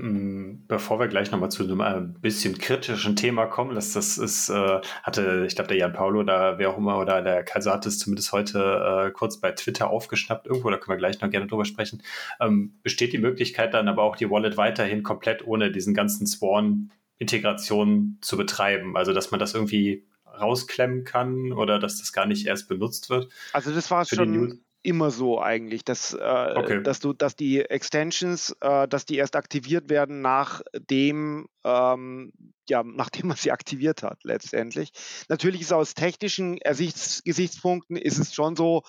Mm, 0.00 0.66
bevor 0.66 0.98
wir 0.98 1.08
gleich 1.08 1.30
nochmal 1.30 1.50
zu 1.50 1.62
einem 1.62 1.82
ein 1.82 2.14
äh, 2.16 2.18
bisschen 2.20 2.56
kritischen 2.56 3.16
Thema 3.16 3.44
kommen, 3.44 3.74
das, 3.74 3.92
das 3.92 4.16
ist, 4.16 4.48
äh, 4.48 4.80
hatte, 5.02 5.44
ich 5.46 5.54
glaube, 5.54 5.68
der 5.68 5.76
Jan 5.76 5.92
Paulo 5.92 6.20
oder 6.20 6.58
wer 6.58 6.70
auch 6.70 6.78
immer 6.78 6.98
oder 6.98 7.20
der 7.20 7.44
Kaiser 7.44 7.74
hat 7.74 7.84
es 7.84 7.98
zumindest 7.98 8.32
heute 8.32 9.08
äh, 9.08 9.10
kurz 9.10 9.40
bei 9.40 9.52
Twitter 9.52 9.90
aufgeschnappt 9.90 10.46
irgendwo, 10.46 10.70
da 10.70 10.78
können 10.78 10.96
wir 10.96 10.98
gleich 10.98 11.20
noch 11.20 11.28
gerne 11.28 11.46
drüber 11.46 11.66
sprechen. 11.66 12.02
Ähm, 12.40 12.78
besteht 12.82 13.12
die 13.12 13.18
Möglichkeit 13.18 13.74
dann 13.74 13.88
aber 13.88 14.02
auch 14.02 14.16
die 14.16 14.30
Wallet 14.30 14.56
weiterhin 14.56 15.02
komplett 15.02 15.46
ohne 15.46 15.70
diesen 15.70 15.92
ganzen 15.92 16.26
Sworn 16.26 16.92
Integration 17.18 18.16
zu 18.22 18.38
betreiben. 18.38 18.96
Also 18.96 19.12
dass 19.12 19.30
man 19.30 19.38
das 19.38 19.52
irgendwie 19.52 20.06
rausklemmen 20.24 21.04
kann 21.04 21.52
oder 21.52 21.78
dass 21.78 21.98
das 21.98 22.14
gar 22.14 22.24
nicht 22.24 22.46
erst 22.46 22.68
benutzt 22.68 23.10
wird. 23.10 23.30
Also 23.52 23.70
das 23.70 23.90
war 23.90 24.06
schon 24.06 24.62
immer 24.82 25.10
so 25.10 25.40
eigentlich, 25.40 25.84
dass, 25.84 26.14
äh, 26.14 26.54
okay. 26.56 26.82
dass 26.82 27.00
du, 27.00 27.12
dass 27.12 27.36
die 27.36 27.60
Extensions, 27.60 28.56
äh, 28.60 28.88
dass 28.88 29.04
die 29.04 29.16
erst 29.16 29.36
aktiviert 29.36 29.90
werden, 29.90 30.22
nachdem, 30.22 31.48
ähm, 31.64 32.32
ja, 32.68 32.82
nachdem 32.82 33.28
man 33.28 33.36
sie 33.36 33.52
aktiviert 33.52 34.02
hat, 34.02 34.18
letztendlich. 34.24 34.92
Natürlich 35.28 35.60
ist 35.60 35.72
aus 35.72 35.94
technischen 35.94 36.58
Ersichts 36.58 37.22
Gesichtspunkten 37.24 37.96
ist 37.96 38.18
es 38.18 38.34
schon 38.34 38.56
so, 38.56 38.82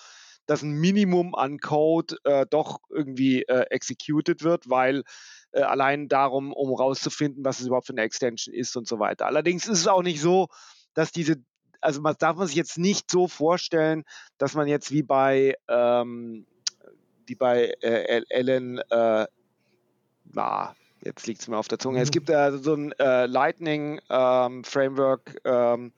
dass 0.46 0.62
ein 0.62 0.72
Minimum 0.72 1.34
an 1.34 1.58
Code 1.58 2.16
äh, 2.24 2.46
doch 2.48 2.80
irgendwie 2.90 3.42
äh, 3.42 3.66
executed 3.70 4.42
wird, 4.42 4.68
weil 4.68 5.02
äh, 5.52 5.62
allein 5.62 6.08
darum, 6.08 6.52
um 6.52 6.74
rauszufinden, 6.74 7.44
was 7.44 7.60
es 7.60 7.66
überhaupt 7.66 7.86
für 7.86 7.92
eine 7.92 8.02
Extension 8.02 8.54
ist 8.54 8.76
und 8.76 8.88
so 8.88 8.98
weiter. 8.98 9.26
Allerdings 9.26 9.68
ist 9.68 9.78
es 9.78 9.86
auch 9.86 10.02
nicht 10.02 10.20
so, 10.20 10.48
dass 10.94 11.12
diese 11.12 11.36
also 11.82 12.00
man 12.00 12.14
darf 12.18 12.36
man 12.36 12.46
sich 12.46 12.56
jetzt 12.56 12.78
nicht 12.78 13.10
so 13.10 13.28
vorstellen, 13.28 14.04
dass 14.38 14.54
man 14.54 14.66
jetzt 14.66 14.90
wie 14.90 15.02
bei 15.02 15.56
ähm, 15.68 16.46
wie 17.26 17.34
bei 17.34 17.74
äh, 17.80 18.22
Ellen 18.28 18.78
äh, 18.90 19.26
na, 20.32 20.74
jetzt 21.02 21.26
liegt 21.26 21.40
es 21.40 21.48
mir 21.48 21.56
auf 21.56 21.68
der 21.68 21.78
Zunge. 21.78 21.98
Mhm. 21.98 22.02
Es 22.02 22.10
gibt 22.10 22.30
äh, 22.30 22.52
so 22.58 22.74
ein 22.74 22.92
äh, 22.92 23.26
Lightning 23.26 24.00
ähm, 24.08 24.64
Framework 24.64 25.36
ähm, 25.44 25.92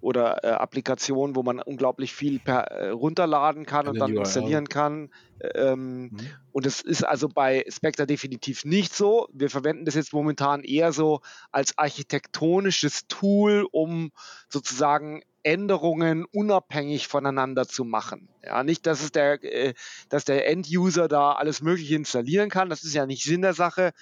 oder 0.00 0.44
äh, 0.44 0.48
Applikation, 0.48 1.34
wo 1.34 1.42
man 1.42 1.60
unglaublich 1.60 2.12
viel 2.12 2.38
per, 2.38 2.70
äh, 2.70 2.90
runterladen 2.90 3.66
kann 3.66 3.88
und 3.88 3.98
dann 3.98 4.12
URL. 4.12 4.20
installieren 4.20 4.68
kann. 4.68 5.10
Ähm, 5.54 6.02
mhm. 6.02 6.18
Und 6.52 6.66
es 6.66 6.80
ist 6.80 7.04
also 7.04 7.28
bei 7.28 7.64
Spectre 7.68 8.06
definitiv 8.06 8.64
nicht 8.64 8.94
so. 8.94 9.28
Wir 9.32 9.50
verwenden 9.50 9.84
das 9.84 9.94
jetzt 9.94 10.12
momentan 10.12 10.62
eher 10.62 10.92
so 10.92 11.20
als 11.50 11.76
architektonisches 11.78 13.06
Tool, 13.08 13.66
um 13.70 14.10
sozusagen 14.48 15.22
Änderungen 15.48 16.26
unabhängig 16.26 17.08
voneinander 17.08 17.66
zu 17.66 17.84
machen. 17.84 18.28
Ja, 18.44 18.62
nicht, 18.62 18.86
dass 18.86 19.02
es 19.02 19.12
der, 19.12 19.42
äh, 19.42 19.72
dass 20.10 20.26
der 20.26 20.46
End-User 20.46 21.08
da 21.08 21.32
alles 21.32 21.62
Mögliche 21.62 21.94
installieren 21.94 22.50
kann. 22.50 22.68
Das 22.68 22.84
ist 22.84 22.92
ja 22.92 23.06
nicht 23.06 23.24
Sinn 23.24 23.40
der 23.40 23.54
Sache. 23.54 23.92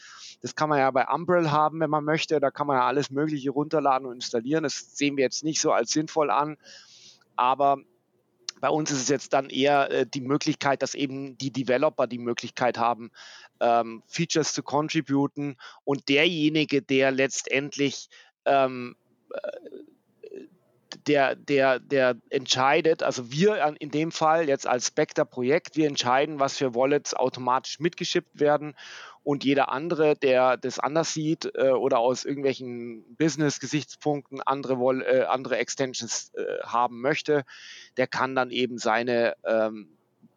Das 0.42 0.56
kann 0.56 0.68
man 0.68 0.80
ja 0.80 0.90
bei 0.90 1.06
Umbrel 1.06 1.52
haben, 1.52 1.78
wenn 1.78 1.90
man 1.90 2.02
möchte. 2.02 2.40
Da 2.40 2.50
kann 2.50 2.66
man 2.66 2.78
ja 2.78 2.86
alles 2.86 3.10
Mögliche 3.10 3.50
runterladen 3.50 4.08
und 4.08 4.16
installieren. 4.16 4.64
Das 4.64 4.96
sehen 4.96 5.16
wir 5.16 5.22
jetzt 5.22 5.44
nicht 5.44 5.60
so 5.60 5.70
als 5.70 5.92
sinnvoll 5.92 6.30
an. 6.32 6.56
Aber 7.36 7.78
bei 8.60 8.68
uns 8.68 8.90
ist 8.90 9.02
es 9.02 9.08
jetzt 9.08 9.32
dann 9.32 9.48
eher 9.48 9.90
äh, 9.92 10.06
die 10.06 10.22
Möglichkeit, 10.22 10.82
dass 10.82 10.96
eben 10.96 11.38
die 11.38 11.52
Developer 11.52 12.08
die 12.08 12.18
Möglichkeit 12.18 12.76
haben, 12.76 13.12
ähm, 13.60 14.02
Features 14.08 14.52
zu 14.52 14.64
contributen 14.64 15.56
und 15.84 16.08
derjenige, 16.08 16.82
der 16.82 17.12
letztendlich 17.12 18.08
ähm, 18.46 18.96
äh, 19.30 19.38
der, 21.06 21.36
der, 21.36 21.78
der 21.78 22.16
entscheidet, 22.30 23.02
also 23.02 23.30
wir 23.30 23.76
in 23.78 23.90
dem 23.90 24.10
Fall 24.10 24.48
jetzt 24.48 24.66
als 24.66 24.88
Spectre-Projekt, 24.88 25.76
wir 25.76 25.86
entscheiden, 25.86 26.40
was 26.40 26.56
für 26.56 26.74
Wallets 26.74 27.14
automatisch 27.14 27.78
mitgeschippt 27.78 28.40
werden 28.40 28.74
und 29.22 29.44
jeder 29.44 29.70
andere, 29.70 30.14
der 30.16 30.56
das 30.56 30.78
anders 30.78 31.12
sieht 31.12 31.50
äh, 31.54 31.70
oder 31.70 31.98
aus 31.98 32.24
irgendwelchen 32.24 33.04
Business-Gesichtspunkten 33.16 34.40
andere, 34.40 34.74
äh, 35.04 35.24
andere 35.24 35.58
Extensions 35.58 36.32
äh, 36.34 36.62
haben 36.62 37.00
möchte, 37.00 37.44
der 37.96 38.06
kann 38.06 38.34
dann 38.34 38.50
eben 38.50 38.78
seine 38.78 39.34
ähm, 39.44 39.95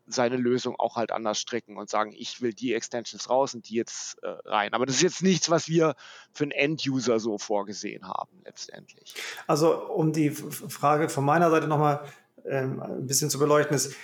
seine 0.10 0.38
Lösung 0.38 0.76
auch 0.78 0.96
halt 0.96 1.12
anders 1.12 1.40
stricken 1.40 1.78
und 1.78 1.90
sagen, 1.90 2.14
ich 2.18 2.42
will 2.42 2.54
die 2.54 2.74
Extensions 2.74 3.30
raus 3.30 3.54
und 3.54 3.70
die 3.70 3.76
jetzt 3.76 4.22
äh, 4.24 4.28
rein. 4.46 4.74
Aber 4.74 4.86
das 4.86 4.96
ist 4.96 5.02
jetzt 5.02 5.24
nichts, 5.24 5.50
was 5.50 5.68
wir 5.70 5.96
für 6.34 6.44
einen 6.44 6.52
End-User 6.52 7.20
so 7.20 7.38
vorgesehen 7.38 8.08
haben 8.08 8.42
letztendlich. 8.44 9.16
Also 9.48 9.88
um 9.88 10.12
die 10.12 10.32
Frage 10.32 11.10
von 11.10 11.26
meiner 11.26 11.50
Seite 11.52 11.68
nochmal 11.68 12.02
ähm, 12.46 12.82
ein 12.82 13.08
bisschen 13.08 13.30
zu 13.30 13.40
beleuchten, 13.40 13.76
ist 13.76 13.96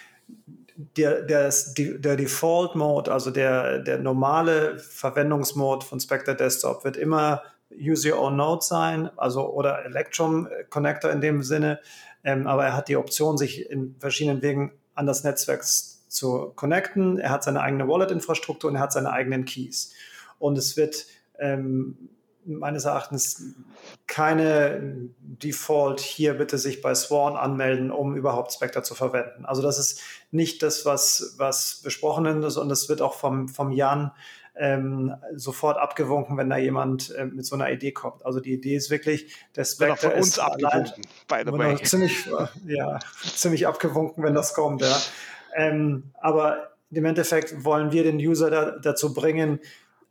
der, 0.78 1.22
der, 1.22 1.54
der 1.78 2.16
Default-Mode, 2.16 3.12
also 3.12 3.32
der, 3.32 3.80
der 3.80 3.98
normale 3.98 4.78
Verwendungsmode 4.80 5.86
von 5.86 6.00
Spectre 6.00 6.36
Desktop 6.36 6.84
wird 6.84 6.98
immer 6.98 7.44
Use 7.72 8.12
Your 8.12 8.20
Own 8.20 8.36
Node 8.36 8.64
sein, 8.64 9.10
also 9.18 9.50
oder 9.50 9.86
Electrum 9.86 10.48
Connector 10.70 11.12
in 11.12 11.22
dem 11.22 11.44
Sinne, 11.44 11.80
ähm, 12.24 12.46
aber 12.48 12.66
er 12.66 12.76
hat 12.76 12.90
die 12.90 12.98
Option, 12.98 13.38
sich 13.38 13.70
in 13.70 13.96
verschiedenen 14.00 14.42
Wegen 14.42 14.74
an 14.96 15.06
das 15.06 15.24
Netzwerk 15.24 15.64
zu 16.16 16.52
connecten. 16.56 17.20
Er 17.20 17.30
hat 17.30 17.44
seine 17.44 17.62
eigene 17.62 17.88
Wallet-Infrastruktur 17.88 18.70
und 18.70 18.78
er 18.78 18.82
hat 18.82 18.94
seine 18.94 19.12
eigenen 19.12 19.46
Keys. 19.46 19.94
Und 20.40 20.58
es 20.58 20.78
wird 20.78 21.06
ähm, 21.40 22.10
meines 22.46 22.86
Erachtens 22.86 23.56
keine 24.08 25.10
Default 25.20 26.00
hier 26.00 26.36
bitte 26.36 26.58
sich 26.58 26.82
bei 26.82 26.94
Sworn 26.94 27.36
anmelden, 27.36 27.92
um 27.92 28.16
überhaupt 28.16 28.54
Spectre 28.54 28.84
zu 28.84 28.96
verwenden. 28.96 29.46
Also 29.46 29.62
das 29.62 29.80
ist 29.80 30.02
nicht 30.32 30.62
das, 30.62 30.86
was, 30.86 31.36
was 31.38 31.82
besprochen 31.84 32.44
ist 32.44 32.58
und 32.58 32.70
das 32.70 32.88
wird 32.88 33.02
auch 33.02 33.16
vom, 33.16 33.48
vom 33.48 33.72
Jan 33.72 34.12
ähm, 34.58 35.14
sofort 35.36 35.78
abgewunken, 35.78 36.38
wenn 36.38 36.50
da 36.50 36.58
jemand 36.58 37.14
äh, 37.16 37.26
mit 37.26 37.46
so 37.46 37.56
einer 37.56 37.72
Idee 37.72 37.92
kommt. 37.92 38.26
Also 38.26 38.40
die 38.40 38.54
Idee 38.54 38.76
ist 38.76 38.90
wirklich, 38.90 39.36
der 39.56 39.66
Spectre 39.66 40.10
von 40.10 40.14
uns 40.14 40.28
ist 40.28 40.40
abgewunken, 40.40 41.04
by 41.28 41.44
the 41.46 41.52
way. 41.52 41.76
Ziemlich, 41.84 42.26
ja, 42.66 43.00
ziemlich 43.36 43.68
abgewunken, 43.68 44.24
wenn 44.24 44.34
das 44.34 44.54
kommt, 44.54 44.82
ja. 44.82 44.98
Ähm, 45.56 46.12
aber 46.20 46.72
im 46.92 47.06
Endeffekt 47.06 47.64
wollen 47.64 47.92
wir 47.92 48.04
den 48.04 48.18
User 48.18 48.50
da, 48.50 48.72
dazu 48.72 49.14
bringen, 49.14 49.60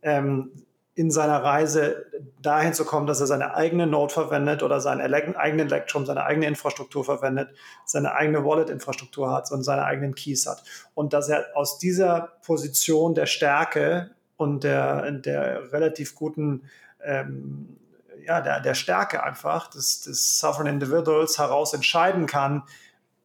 ähm, 0.01 0.51
in 0.95 1.11
seiner 1.11 1.43
Reise 1.43 2.05
dahin 2.41 2.73
zu 2.73 2.85
kommen, 2.85 3.05
dass 3.05 3.19
er 3.19 3.27
seine 3.27 3.53
eigene 3.53 3.85
Node 3.85 4.13
verwendet 4.13 4.63
oder 4.63 4.79
seinen 4.79 5.01
eigenen 5.35 5.67
Electrum, 5.67 6.05
seine 6.05 6.23
eigene 6.23 6.47
Infrastruktur 6.47 7.03
verwendet, 7.03 7.49
seine 7.83 8.13
eigene 8.13 8.45
Wallet-Infrastruktur 8.45 9.29
hat 9.29 9.51
und 9.51 9.63
seine 9.63 9.83
eigenen 9.83 10.15
Keys 10.15 10.47
hat. 10.47 10.63
Und 10.93 11.11
dass 11.11 11.27
er 11.27 11.47
aus 11.53 11.79
dieser 11.79 12.31
Position 12.45 13.13
der 13.13 13.25
Stärke 13.25 14.11
und 14.37 14.63
der, 14.63 15.11
der 15.11 15.73
relativ 15.73 16.15
guten, 16.15 16.63
ähm, 17.03 17.75
ja, 18.25 18.39
der, 18.39 18.61
der 18.61 18.73
Stärke 18.73 19.21
einfach 19.21 19.69
des, 19.69 20.01
des 20.01 20.39
Sovereign 20.39 20.67
Individuals 20.67 21.37
heraus 21.37 21.73
entscheiden 21.73 22.25
kann, 22.25 22.63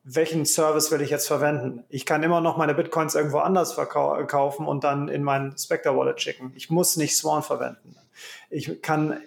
welchen 0.03 0.47
Service 0.47 0.91
will 0.91 1.03
ich 1.03 1.11
jetzt 1.11 1.27
verwenden? 1.27 1.85
Ich 1.89 2.07
kann 2.07 2.23
immer 2.23 2.41
noch 2.41 2.57
meine 2.57 2.75
Bitcoins 2.75 3.15
irgendwo 3.15 3.39
anders 3.39 3.73
verkaufen 3.73 4.67
und 4.67 4.85
dann 4.85 5.09
in 5.09 5.23
mein 5.23 5.57
Spectre 5.59 5.97
Wallet 5.97 6.21
schicken. 6.21 6.53
Ich 6.57 6.71
muss 6.71 6.97
nicht 6.97 7.17
Swan 7.17 7.43
verwenden. 7.43 7.97
Ich 8.49 8.81
kann 8.83 9.21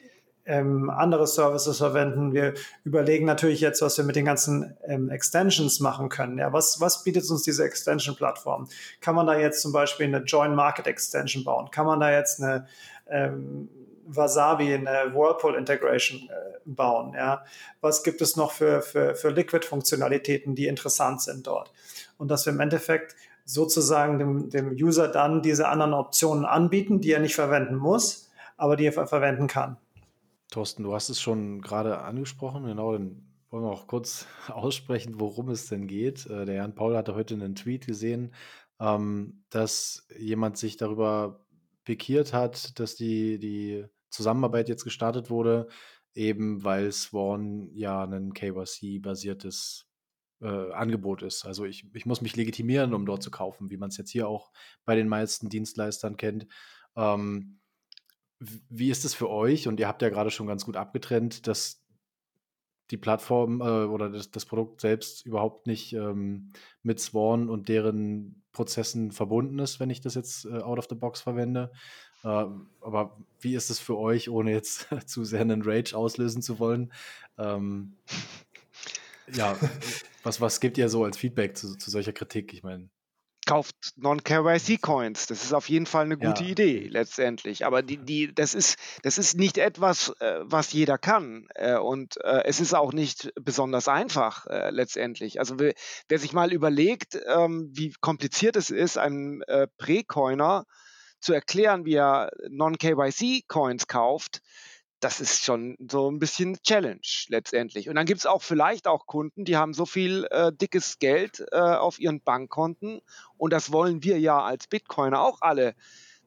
ähm, 0.45 0.89
andere 0.89 1.28
Services 1.28 1.78
verwenden. 1.78 2.34
Wir 2.34 2.53
überlegen 2.84 3.26
natürlich 3.26 3.61
jetzt, 3.61 3.82
was 3.82 3.97
wir 3.97 4.03
mit 4.03 4.15
den 4.15 4.26
ganzen 4.26 4.76
ähm, 4.86 5.09
Extensions 5.09 5.80
machen 5.80 6.09
können. 6.09 6.38
Ja, 6.38 6.51
was, 6.51 6.82
was 6.82 7.03
bietet 7.03 7.30
uns 7.30 7.43
diese 7.43 7.63
Extension-Plattform? 7.63 8.67
Kann 8.99 9.15
man 9.15 9.28
da 9.28 9.38
jetzt 9.38 9.61
zum 9.61 9.71
Beispiel 9.71 10.07
eine 10.07 10.24
Joint 10.26 10.55
Market 10.55 10.88
Extension 10.88 11.43
bauen? 11.43 11.69
Kann 11.71 11.86
man 11.86 11.99
da 11.99 12.11
jetzt 12.11 12.41
eine 12.41 12.67
ähm, 13.09 13.69
Wasabi 14.05 14.73
eine 14.73 15.13
Whirlpool 15.13 15.55
Integration 15.55 16.29
äh, 16.29 16.59
bauen. 16.65 17.13
Ja? 17.13 17.43
Was 17.81 18.03
gibt 18.03 18.21
es 18.21 18.35
noch 18.35 18.51
für, 18.51 18.81
für, 18.81 19.15
für 19.15 19.29
Liquid-Funktionalitäten, 19.29 20.55
die 20.55 20.67
interessant 20.67 21.21
sind 21.21 21.47
dort? 21.47 21.71
Und 22.17 22.29
dass 22.29 22.45
wir 22.45 22.53
im 22.53 22.59
Endeffekt 22.59 23.15
sozusagen 23.45 24.19
dem, 24.19 24.49
dem 24.49 24.71
User 24.71 25.07
dann 25.07 25.41
diese 25.41 25.67
anderen 25.67 25.93
Optionen 25.93 26.45
anbieten, 26.45 27.01
die 27.01 27.11
er 27.11 27.19
nicht 27.19 27.35
verwenden 27.35 27.75
muss, 27.75 28.29
aber 28.57 28.75
die 28.75 28.85
er 28.85 29.07
verwenden 29.07 29.47
kann. 29.47 29.77
Thorsten, 30.51 30.83
du 30.83 30.93
hast 30.93 31.09
es 31.09 31.19
schon 31.19 31.61
gerade 31.61 31.99
angesprochen, 31.99 32.65
genau, 32.65 32.93
dann 32.93 33.25
wollen 33.49 33.63
wir 33.63 33.71
auch 33.71 33.87
kurz 33.87 34.27
aussprechen, 34.47 35.19
worum 35.19 35.49
es 35.49 35.67
denn 35.67 35.87
geht. 35.87 36.25
Äh, 36.27 36.45
der 36.45 36.55
Jan 36.55 36.75
Paul 36.75 36.95
hatte 36.95 37.15
heute 37.15 37.33
einen 37.33 37.55
Tweet 37.55 37.87
gesehen, 37.87 38.33
ähm, 38.79 39.43
dass 39.49 40.07
jemand 40.17 40.57
sich 40.57 40.77
darüber 40.77 41.45
pikiert 41.84 42.34
hat, 42.34 42.79
dass 42.79 42.95
die, 42.95 43.39
die 43.39 43.86
Zusammenarbeit 44.09 44.69
jetzt 44.69 44.84
gestartet 44.84 45.29
wurde, 45.29 45.67
eben 46.13 46.63
weil 46.63 46.91
Swan 46.91 47.69
ja 47.73 48.03
ein 48.03 48.34
KYC-basiertes 48.34 49.88
äh, 50.41 50.71
Angebot 50.71 51.23
ist. 51.23 51.45
Also 51.45 51.65
ich, 51.65 51.86
ich 51.93 52.05
muss 52.05 52.21
mich 52.21 52.36
legitimieren, 52.36 52.93
um 52.93 53.05
dort 53.05 53.23
zu 53.23 53.31
kaufen, 53.31 53.69
wie 53.69 53.77
man 53.77 53.89
es 53.89 53.97
jetzt 53.97 54.11
hier 54.11 54.27
auch 54.27 54.51
bei 54.86 54.95
den 54.95 55.07
meisten 55.07 55.49
Dienstleistern 55.49 56.17
kennt. 56.17 56.47
Ähm, 56.95 57.59
wie 58.39 58.89
ist 58.89 59.05
es 59.05 59.13
für 59.13 59.29
euch? 59.29 59.67
Und 59.67 59.79
ihr 59.79 59.88
habt 59.88 60.01
ja 60.01 60.09
gerade 60.09 60.29
schon 60.29 60.47
ganz 60.47 60.65
gut 60.65 60.75
abgetrennt, 60.75 61.47
dass 61.47 61.82
die 62.91 62.97
Plattform 62.97 63.61
äh, 63.61 63.86
oder 63.86 64.09
das, 64.09 64.31
das, 64.31 64.45
Produkt 64.45 64.81
selbst 64.81 65.25
überhaupt 65.25 65.67
nicht 65.67 65.93
ähm, 65.93 66.51
mit 66.81 66.99
Swan 66.99 67.49
und 67.49 67.69
deren 67.69 68.43
Prozessen 68.51 69.11
verbunden 69.11 69.59
ist, 69.59 69.79
wenn 69.79 69.89
ich 69.89 70.01
das 70.01 70.15
jetzt 70.15 70.45
äh, 70.45 70.59
out 70.59 70.79
of 70.79 70.88
the 70.89 70.95
box 70.95 71.21
verwende. 71.21 71.71
Äh, 72.23 72.45
aber 72.81 73.17
wie 73.39 73.55
ist 73.55 73.69
es 73.69 73.79
für 73.79 73.97
euch, 73.97 74.29
ohne 74.29 74.51
jetzt 74.51 74.88
zu 75.07 75.23
sehr 75.23 75.41
einen 75.41 75.63
Rage 75.63 75.95
auslösen 75.95 76.41
zu 76.41 76.59
wollen? 76.59 76.91
Ähm, 77.38 77.95
ja, 79.34 79.57
was, 80.23 80.41
was 80.41 80.59
gebt 80.59 80.77
ihr 80.77 80.89
so 80.89 81.03
als 81.03 81.17
Feedback 81.17 81.57
zu, 81.57 81.77
zu 81.77 81.89
solcher 81.89 82.13
Kritik? 82.13 82.53
Ich 82.53 82.63
meine. 82.63 82.89
Kauft 83.45 83.75
Non-KYC-Coins. 83.97 85.27
Das 85.27 85.43
ist 85.43 85.53
auf 85.53 85.69
jeden 85.69 85.85
Fall 85.85 86.05
eine 86.05 86.17
gute 86.17 86.43
ja. 86.43 86.49
Idee 86.49 86.87
letztendlich. 86.87 87.65
Aber 87.65 87.81
die, 87.81 87.97
die, 87.97 88.33
das, 88.33 88.53
ist, 88.53 88.77
das 89.01 89.17
ist 89.17 89.37
nicht 89.37 89.57
etwas, 89.57 90.09
äh, 90.19 90.39
was 90.41 90.73
jeder 90.73 90.97
kann. 90.97 91.47
Äh, 91.55 91.77
und 91.77 92.17
äh, 92.23 92.43
es 92.45 92.59
ist 92.59 92.73
auch 92.73 92.93
nicht 92.93 93.31
besonders 93.35 93.87
einfach 93.87 94.47
äh, 94.47 94.69
letztendlich. 94.69 95.39
Also 95.39 95.59
wer, 95.59 95.73
wer, 96.09 96.19
sich 96.19 96.33
mal 96.33 96.53
überlegt, 96.53 97.17
ähm, 97.27 97.69
wie 97.73 97.93
kompliziert 98.01 98.55
es 98.55 98.69
ist, 98.69 98.97
einem 98.97 99.43
äh, 99.47 99.67
Pre-Coiner 99.77 100.65
zu 101.19 101.33
erklären, 101.33 101.85
wie 101.85 101.95
er 101.95 102.31
Non-KYC-Coins 102.49 103.87
kauft, 103.87 104.41
das 105.03 105.19
ist 105.19 105.43
schon 105.43 105.75
so 105.91 106.09
ein 106.09 106.19
bisschen 106.19 106.61
Challenge 106.63 107.01
letztendlich. 107.27 107.89
Und 107.89 107.95
dann 107.95 108.05
gibt 108.05 108.19
es 108.19 108.25
auch 108.25 108.41
vielleicht 108.41 108.87
auch 108.87 109.05
Kunden, 109.05 109.45
die 109.45 109.57
haben 109.57 109.73
so 109.73 109.85
viel 109.85 110.25
äh, 110.31 110.51
dickes 110.53 110.99
Geld 110.99 111.43
äh, 111.51 111.57
auf 111.57 111.99
ihren 111.99 112.21
Bankkonten 112.21 113.01
und 113.37 113.51
das 113.51 113.71
wollen 113.71 114.03
wir 114.03 114.19
ja 114.19 114.41
als 114.41 114.67
Bitcoiner 114.67 115.21
auch 115.21 115.41
alle, 115.41 115.75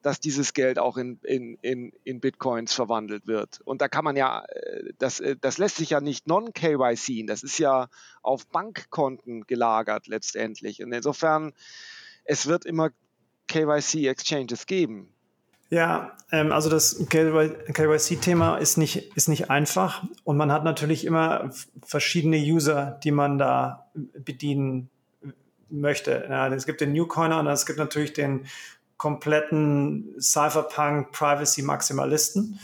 dass 0.03 0.21
dieses 0.21 0.53
Geld 0.53 0.79
auch 0.79 0.99
in, 0.99 1.19
in, 1.23 1.59
in, 1.63 1.93
in 2.05 2.21
Bitcoins 2.21 2.73
verwandelt 2.73 3.27
wird. 3.27 3.61
Und 3.65 3.81
da 3.81 3.89
kann 3.89 4.05
man 4.05 4.15
ja, 4.15 4.45
äh, 4.45 4.93
das, 4.99 5.21
äh, 5.21 5.37
das 5.41 5.59
lässt 5.59 5.77
sich 5.77 5.91
ja 5.91 6.01
nicht 6.01 6.27
non-KYC, 6.27 7.27
das 7.27 7.43
ist 7.43 7.59
ja 7.59 7.89
auf 8.23 8.47
Bankkonten 8.47 9.47
gelagert 9.47 10.07
letztendlich. 10.07 10.83
Und 10.83 10.93
insofern, 10.93 11.55
es 12.25 12.47
wird 12.47 12.67
immer 12.67 12.91
KYC-Exchanges 13.49 14.67
geben. 14.67 15.16
Ja, 15.69 16.13
ähm, 16.31 16.53
also 16.53 16.71
das 16.71 17.07
KYC-Thema 17.09 18.59
ist 18.59 18.77
nicht, 18.77 19.17
ist 19.17 19.29
nicht 19.29 19.51
einfach 19.51 20.05
und 20.25 20.37
man 20.37 20.53
hat 20.53 20.65
natürlich 20.65 21.05
immer 21.05 21.51
verschiedene 21.85 22.37
User, 22.37 22.99
die 23.03 23.11
man 23.11 23.39
da 23.39 23.91
bedienen 23.95 24.91
möchte. 25.69 26.27
Ja, 26.29 26.49
es 26.49 26.67
gibt 26.67 26.81
den 26.81 26.93
Newcoiner 26.93 27.41
und 27.41 27.47
es 27.49 27.67
gibt 27.67 27.79
natürlich 27.79 28.13
den 28.13 28.47
kompletten 28.97 30.15
Cypherpunk 30.21 31.13
Privacy 31.13 31.63
Maximalisten. 31.63 32.59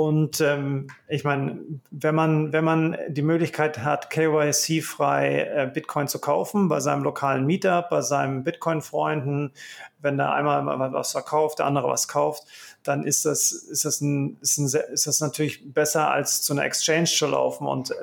Und 0.00 0.40
ähm, 0.40 0.86
ich 1.08 1.24
meine, 1.24 1.60
wenn 1.90 2.14
man, 2.14 2.54
wenn 2.54 2.64
man 2.64 2.96
die 3.08 3.20
Möglichkeit 3.20 3.80
hat, 3.80 4.08
KYC-frei 4.08 5.40
äh, 5.40 5.70
Bitcoin 5.72 6.08
zu 6.08 6.18
kaufen, 6.20 6.68
bei 6.68 6.80
seinem 6.80 7.02
lokalen 7.02 7.44
Meetup, 7.44 7.90
bei 7.90 8.00
seinen 8.00 8.42
Bitcoin-Freunden, 8.42 9.52
wenn 9.98 10.16
da 10.16 10.32
einmal 10.32 10.90
was 10.94 11.12
verkauft, 11.12 11.58
der 11.58 11.66
andere 11.66 11.88
was 11.88 12.08
kauft, 12.08 12.44
dann 12.82 13.04
ist 13.04 13.26
das, 13.26 13.52
ist 13.52 13.84
das, 13.84 14.00
ein, 14.00 14.38
ist, 14.40 14.56
ein, 14.56 14.64
ist 14.64 15.06
das 15.06 15.20
natürlich 15.20 15.70
besser, 15.70 16.10
als 16.10 16.40
zu 16.40 16.54
einer 16.54 16.64
Exchange 16.64 17.04
zu 17.04 17.26
laufen 17.26 17.66
und 17.66 17.90
äh, 17.90 17.94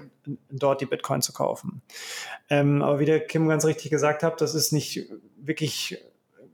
dort 0.51 0.81
die 0.81 0.85
Bitcoin 0.85 1.23
zu 1.23 1.33
kaufen. 1.33 1.81
Ähm, 2.51 2.83
aber 2.83 2.99
wie 2.99 3.05
der 3.05 3.21
Kim 3.21 3.47
ganz 3.47 3.65
richtig 3.65 3.89
gesagt 3.89 4.21
hat, 4.21 4.39
das 4.39 4.53
ist 4.53 4.71
nicht 4.71 5.09
wirklich 5.35 5.97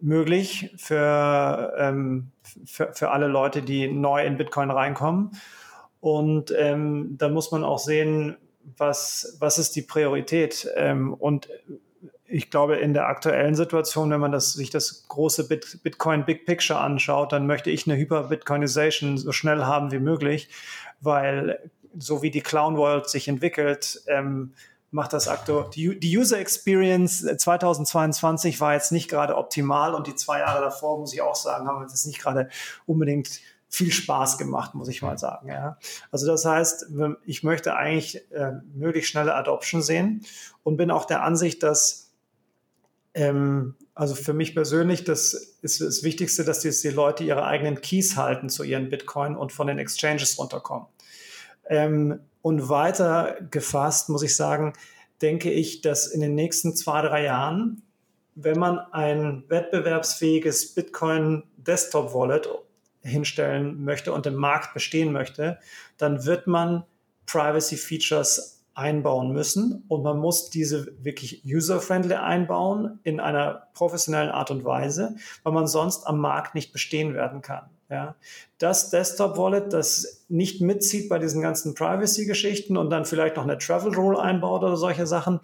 möglich 0.03 0.71
für, 0.77 1.73
ähm, 1.77 2.31
für, 2.65 2.93
für 2.93 3.11
alle 3.11 3.27
Leute, 3.27 3.61
die 3.61 3.87
neu 3.87 4.23
in 4.25 4.37
Bitcoin 4.37 4.69
reinkommen. 4.69 5.31
Und 6.01 6.53
ähm, 6.57 7.15
da 7.17 7.29
muss 7.29 7.51
man 7.51 7.63
auch 7.63 7.79
sehen, 7.79 8.35
was, 8.77 9.37
was 9.39 9.57
ist 9.57 9.75
die 9.75 9.81
Priorität. 9.81 10.69
Ähm, 10.75 11.13
und 11.13 11.47
ich 12.25 12.49
glaube, 12.49 12.75
in 12.75 12.93
der 12.93 13.07
aktuellen 13.07 13.55
Situation, 13.55 14.09
wenn 14.09 14.19
man 14.19 14.31
das, 14.31 14.53
sich 14.53 14.69
das 14.69 15.07
große 15.07 15.47
Bit, 15.47 15.79
Bitcoin 15.83 16.25
Big 16.25 16.45
Picture 16.45 16.79
anschaut, 16.79 17.31
dann 17.31 17.47
möchte 17.47 17.69
ich 17.69 17.87
eine 17.87 17.97
Hyper-Bitcoinization 17.97 19.17
so 19.17 19.31
schnell 19.31 19.63
haben 19.63 19.91
wie 19.91 19.99
möglich, 19.99 20.49
weil 20.99 21.59
so 21.97 22.21
wie 22.21 22.31
die 22.31 22.41
Clown 22.41 22.75
World 22.75 23.07
sich 23.07 23.27
entwickelt, 23.27 24.01
ähm, 24.07 24.53
macht 24.93 25.13
das 25.13 25.27
aktuell. 25.27 25.65
Die, 25.73 25.99
die, 25.99 26.17
User 26.17 26.39
Experience 26.39 27.25
2022 27.37 28.59
war 28.61 28.73
jetzt 28.73 28.91
nicht 28.91 29.09
gerade 29.09 29.35
optimal 29.35 29.95
und 29.95 30.07
die 30.07 30.15
zwei 30.15 30.39
Jahre 30.39 30.61
davor, 30.61 30.99
muss 30.99 31.13
ich 31.13 31.21
auch 31.21 31.35
sagen, 31.35 31.67
haben 31.67 31.81
uns 31.81 31.91
jetzt 31.91 32.05
nicht 32.05 32.21
gerade 32.21 32.49
unbedingt 32.85 33.41
viel 33.69 33.91
Spaß 33.91 34.37
gemacht, 34.37 34.75
muss 34.75 34.87
ich 34.87 35.01
mal 35.01 35.17
sagen. 35.17 35.49
Ja. 35.49 35.77
Also 36.11 36.27
das 36.27 36.45
heißt, 36.45 36.91
ich 37.25 37.41
möchte 37.41 37.75
eigentlich 37.75 38.31
äh, 38.31 38.51
möglichst 38.75 39.09
schnelle 39.09 39.33
Adoption 39.33 39.81
sehen 39.81 40.25
und 40.61 40.77
bin 40.77 40.91
auch 40.91 41.05
der 41.05 41.23
Ansicht, 41.23 41.63
dass 41.63 42.11
ähm, 43.15 43.75
also 43.95 44.13
für 44.13 44.33
mich 44.33 44.53
persönlich, 44.53 45.03
das 45.03 45.33
ist 45.61 45.81
das 45.81 46.03
Wichtigste, 46.03 46.43
dass 46.43 46.59
die, 46.59 46.69
die 46.69 46.89
Leute 46.89 47.23
ihre 47.23 47.45
eigenen 47.45 47.81
Keys 47.81 48.15
halten 48.15 48.49
zu 48.49 48.63
ihren 48.63 48.89
Bitcoin 48.89 49.35
und 49.35 49.51
von 49.51 49.67
den 49.67 49.79
Exchanges 49.79 50.37
runterkommen. 50.37 50.87
Ähm, 51.69 52.19
und 52.41 52.69
weiter 52.69 53.37
gefasst 53.51 54.09
muss 54.09 54.23
ich 54.23 54.35
sagen, 54.35 54.73
denke 55.21 55.49
ich, 55.49 55.81
dass 55.81 56.07
in 56.07 56.19
den 56.19 56.35
nächsten 56.35 56.75
zwei, 56.75 57.01
drei 57.01 57.23
Jahren, 57.23 57.81
wenn 58.35 58.59
man 58.59 58.79
ein 58.79 59.43
wettbewerbsfähiges 59.47 60.73
Bitcoin 60.73 61.43
Desktop 61.55 62.13
Wallet 62.13 62.49
hinstellen 63.01 63.83
möchte 63.83 64.11
und 64.11 64.25
im 64.25 64.35
Markt 64.35 64.73
bestehen 64.73 65.11
möchte, 65.11 65.59
dann 65.97 66.25
wird 66.25 66.47
man 66.47 66.83
Privacy 67.25 67.77
Features 67.77 68.63
einbauen 68.75 69.31
müssen 69.31 69.83
und 69.87 70.03
man 70.03 70.17
muss 70.17 70.49
diese 70.49 70.87
wirklich 71.03 71.43
user-friendly 71.45 72.15
einbauen 72.15 72.99
in 73.03 73.19
einer 73.19 73.67
professionellen 73.73 74.31
Art 74.31 74.49
und 74.51 74.65
Weise, 74.65 75.15
weil 75.43 75.53
man 75.53 75.67
sonst 75.67 76.07
am 76.07 76.19
Markt 76.19 76.55
nicht 76.55 76.73
bestehen 76.73 77.13
werden 77.13 77.41
kann. 77.41 77.69
Ja. 77.93 78.15
Das 78.57 78.89
Desktop-Wallet, 78.89 79.71
das 79.71 80.25
nicht 80.27 80.61
mitzieht 80.61 81.09
bei 81.09 81.19
diesen 81.19 81.43
ganzen 81.43 81.75
Privacy-Geschichten 81.75 82.75
und 82.75 82.89
dann 82.89 83.05
vielleicht 83.05 83.35
noch 83.35 83.43
eine 83.43 83.59
Travel 83.59 83.93
Rule 83.93 84.19
einbaut 84.19 84.63
oder 84.63 84.77
solche 84.77 85.05
Sachen, 85.05 85.39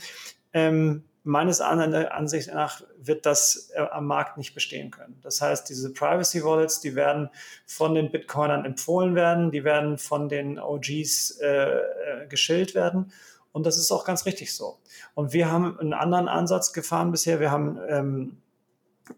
ähm, 0.51 1.03
meines 1.23 1.61
Ansicht 1.61 2.51
nach 2.51 2.81
wird 2.97 3.27
das 3.27 3.69
äh, 3.75 3.81
am 3.81 4.07
Markt 4.07 4.39
nicht 4.39 4.55
bestehen 4.55 4.89
können. 4.89 5.19
Das 5.21 5.41
heißt, 5.41 5.69
diese 5.69 5.93
Privacy 5.93 6.43
Wallets, 6.43 6.79
die 6.79 6.95
werden 6.95 7.29
von 7.67 7.93
den 7.93 8.09
Bitcoinern 8.09 8.65
empfohlen 8.65 9.13
werden, 9.13 9.51
die 9.51 9.63
werden 9.63 9.99
von 9.99 10.27
den 10.27 10.57
OGs 10.57 11.37
äh, 11.41 11.45
äh, 11.45 11.81
geschillt 12.29 12.73
werden. 12.73 13.11
Und 13.51 13.67
das 13.67 13.77
ist 13.77 13.91
auch 13.91 14.05
ganz 14.05 14.25
richtig 14.25 14.55
so. 14.55 14.79
Und 15.13 15.33
wir 15.33 15.51
haben 15.51 15.79
einen 15.79 15.93
anderen 15.93 16.27
Ansatz 16.27 16.73
gefahren 16.73 17.11
bisher. 17.11 17.39
Wir 17.39 17.51
haben 17.51 17.77
ähm, 17.87 18.37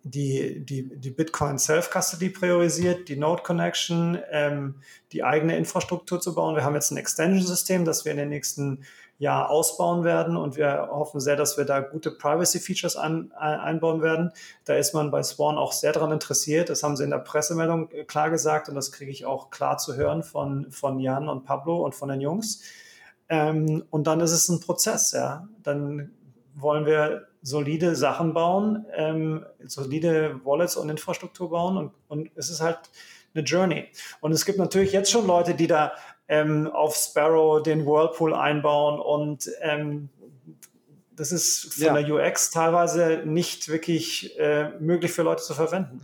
die, 0.03 0.65
die, 0.65 0.83
die 0.99 1.11
Bitcoin 1.11 1.57
Self-Custody 1.57 2.29
priorisiert, 2.29 3.07
die 3.09 3.15
Node 3.15 3.43
Connection, 3.43 4.19
ähm, 4.31 4.75
die 5.11 5.23
eigene 5.23 5.57
Infrastruktur 5.57 6.19
zu 6.19 6.33
bauen. 6.35 6.55
Wir 6.55 6.63
haben 6.63 6.75
jetzt 6.75 6.91
ein 6.91 6.97
Extension-System, 6.97 7.85
das 7.85 8.05
wir 8.05 8.11
in 8.11 8.17
den 8.17 8.29
nächsten 8.29 8.83
Jahr 9.21 9.51
ausbauen 9.51 10.03
werden 10.03 10.35
und 10.35 10.55
wir 10.55 10.89
hoffen 10.91 11.19
sehr, 11.19 11.35
dass 11.35 11.55
wir 11.55 11.65
da 11.65 11.79
gute 11.79 12.09
Privacy-Features 12.09 12.95
ein, 12.95 13.31
einbauen 13.33 14.01
werden. 14.01 14.31
Da 14.65 14.73
ist 14.73 14.95
man 14.95 15.11
bei 15.11 15.21
Swan 15.21 15.59
auch 15.59 15.73
sehr 15.73 15.91
daran 15.91 16.11
interessiert. 16.11 16.69
Das 16.69 16.81
haben 16.81 16.97
sie 16.97 17.03
in 17.03 17.11
der 17.11 17.19
Pressemeldung 17.19 17.89
klar 18.07 18.31
gesagt 18.31 18.67
und 18.67 18.73
das 18.73 18.91
kriege 18.91 19.11
ich 19.11 19.27
auch 19.27 19.51
klar 19.51 19.77
zu 19.77 19.95
hören 19.95 20.23
von, 20.23 20.71
von 20.71 20.99
Jan 20.99 21.29
und 21.29 21.43
Pablo 21.43 21.85
und 21.85 21.93
von 21.93 22.09
den 22.09 22.19
Jungs. 22.19 22.63
Ähm, 23.29 23.83
und 23.91 24.07
dann 24.07 24.21
ist 24.21 24.31
es 24.31 24.49
ein 24.49 24.59
Prozess, 24.59 25.11
ja. 25.11 25.47
Dann 25.61 26.11
wollen 26.55 26.85
wir 26.85 27.27
solide 27.41 27.95
Sachen 27.95 28.33
bauen, 28.33 28.85
ähm, 28.95 29.45
solide 29.65 30.39
Wallets 30.43 30.75
und 30.75 30.89
Infrastruktur 30.89 31.49
bauen 31.49 31.77
und, 31.77 31.91
und 32.07 32.31
es 32.35 32.49
ist 32.49 32.61
halt 32.61 32.79
eine 33.33 33.43
Journey. 33.43 33.87
Und 34.19 34.31
es 34.31 34.45
gibt 34.45 34.57
natürlich 34.57 34.91
jetzt 34.91 35.11
schon 35.11 35.25
Leute, 35.25 35.53
die 35.55 35.67
da 35.67 35.93
ähm, 36.27 36.67
auf 36.67 36.95
Sparrow 36.95 37.61
den 37.63 37.85
Whirlpool 37.85 38.33
einbauen 38.33 38.99
und 38.99 39.49
ähm, 39.61 40.09
das 41.15 41.31
ist 41.31 41.73
von 41.75 41.95
ja. 41.95 42.01
der 42.01 42.13
UX 42.13 42.51
teilweise 42.51 43.21
nicht 43.25 43.69
wirklich 43.69 44.37
äh, 44.39 44.69
möglich 44.79 45.11
für 45.11 45.21
Leute 45.23 45.43
zu 45.43 45.53
verwenden. 45.53 46.01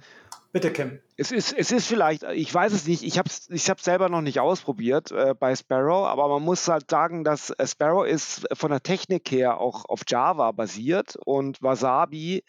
Bitte, 0.51 0.71
Kim. 0.71 0.99
Es 1.17 1.31
ist, 1.31 1.53
es 1.53 1.71
ist 1.71 1.87
vielleicht, 1.87 2.23
ich 2.23 2.53
weiß 2.53 2.71
es 2.73 2.87
nicht, 2.87 3.03
ich 3.03 3.17
habe 3.17 3.29
es 3.29 3.49
ich 3.49 3.63
selber 3.63 4.09
noch 4.09 4.21
nicht 4.21 4.39
ausprobiert 4.39 5.11
äh, 5.11 5.35
bei 5.37 5.55
Sparrow, 5.55 6.07
aber 6.07 6.27
man 6.29 6.41
muss 6.41 6.67
halt 6.67 6.89
sagen, 6.89 7.23
dass 7.23 7.49
äh, 7.51 7.67
Sparrow 7.67 8.05
ist 8.05 8.47
von 8.53 8.71
der 8.71 8.81
Technik 8.81 9.29
her 9.31 9.59
auch 9.59 9.85
auf 9.85 10.01
Java 10.07 10.51
basiert 10.51 11.17
und 11.25 11.61
Wasabi 11.61 12.43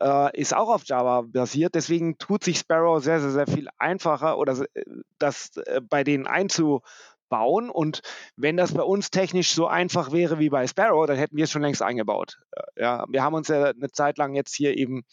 äh, 0.00 0.38
ist 0.38 0.54
auch 0.54 0.68
auf 0.68 0.82
Java 0.84 1.22
basiert. 1.22 1.74
Deswegen 1.74 2.18
tut 2.18 2.44
sich 2.44 2.58
Sparrow 2.58 3.02
sehr, 3.02 3.20
sehr, 3.20 3.30
sehr 3.30 3.46
viel 3.46 3.68
einfacher 3.78 4.38
oder 4.38 4.56
äh, 4.74 4.84
das 5.18 5.56
äh, 5.56 5.80
bei 5.80 6.04
denen 6.04 6.26
einzubauen. 6.26 7.70
Und 7.70 8.02
wenn 8.36 8.56
das 8.56 8.72
bei 8.72 8.82
uns 8.82 9.10
technisch 9.10 9.52
so 9.52 9.66
einfach 9.66 10.12
wäre 10.12 10.38
wie 10.38 10.50
bei 10.50 10.66
Sparrow, 10.66 11.06
dann 11.06 11.18
hätten 11.18 11.36
wir 11.36 11.44
es 11.44 11.50
schon 11.50 11.62
längst 11.62 11.82
eingebaut. 11.82 12.38
Ja, 12.76 13.04
wir 13.08 13.22
haben 13.22 13.34
uns 13.34 13.48
ja 13.48 13.70
eine 13.70 13.90
Zeit 13.90 14.18
lang 14.18 14.34
jetzt 14.34 14.54
hier 14.54 14.76
eben 14.76 15.04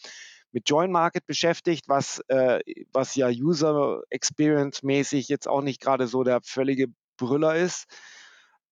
mit 0.52 0.68
Join 0.68 0.90
Market 0.90 1.26
beschäftigt, 1.26 1.88
was, 1.88 2.22
äh, 2.28 2.60
was 2.92 3.14
ja 3.14 3.28
User 3.28 4.02
Experience 4.10 4.82
mäßig 4.82 5.28
jetzt 5.28 5.48
auch 5.48 5.62
nicht 5.62 5.80
gerade 5.80 6.06
so 6.06 6.24
der 6.24 6.40
völlige 6.42 6.88
Brüller 7.16 7.56
ist. 7.56 7.86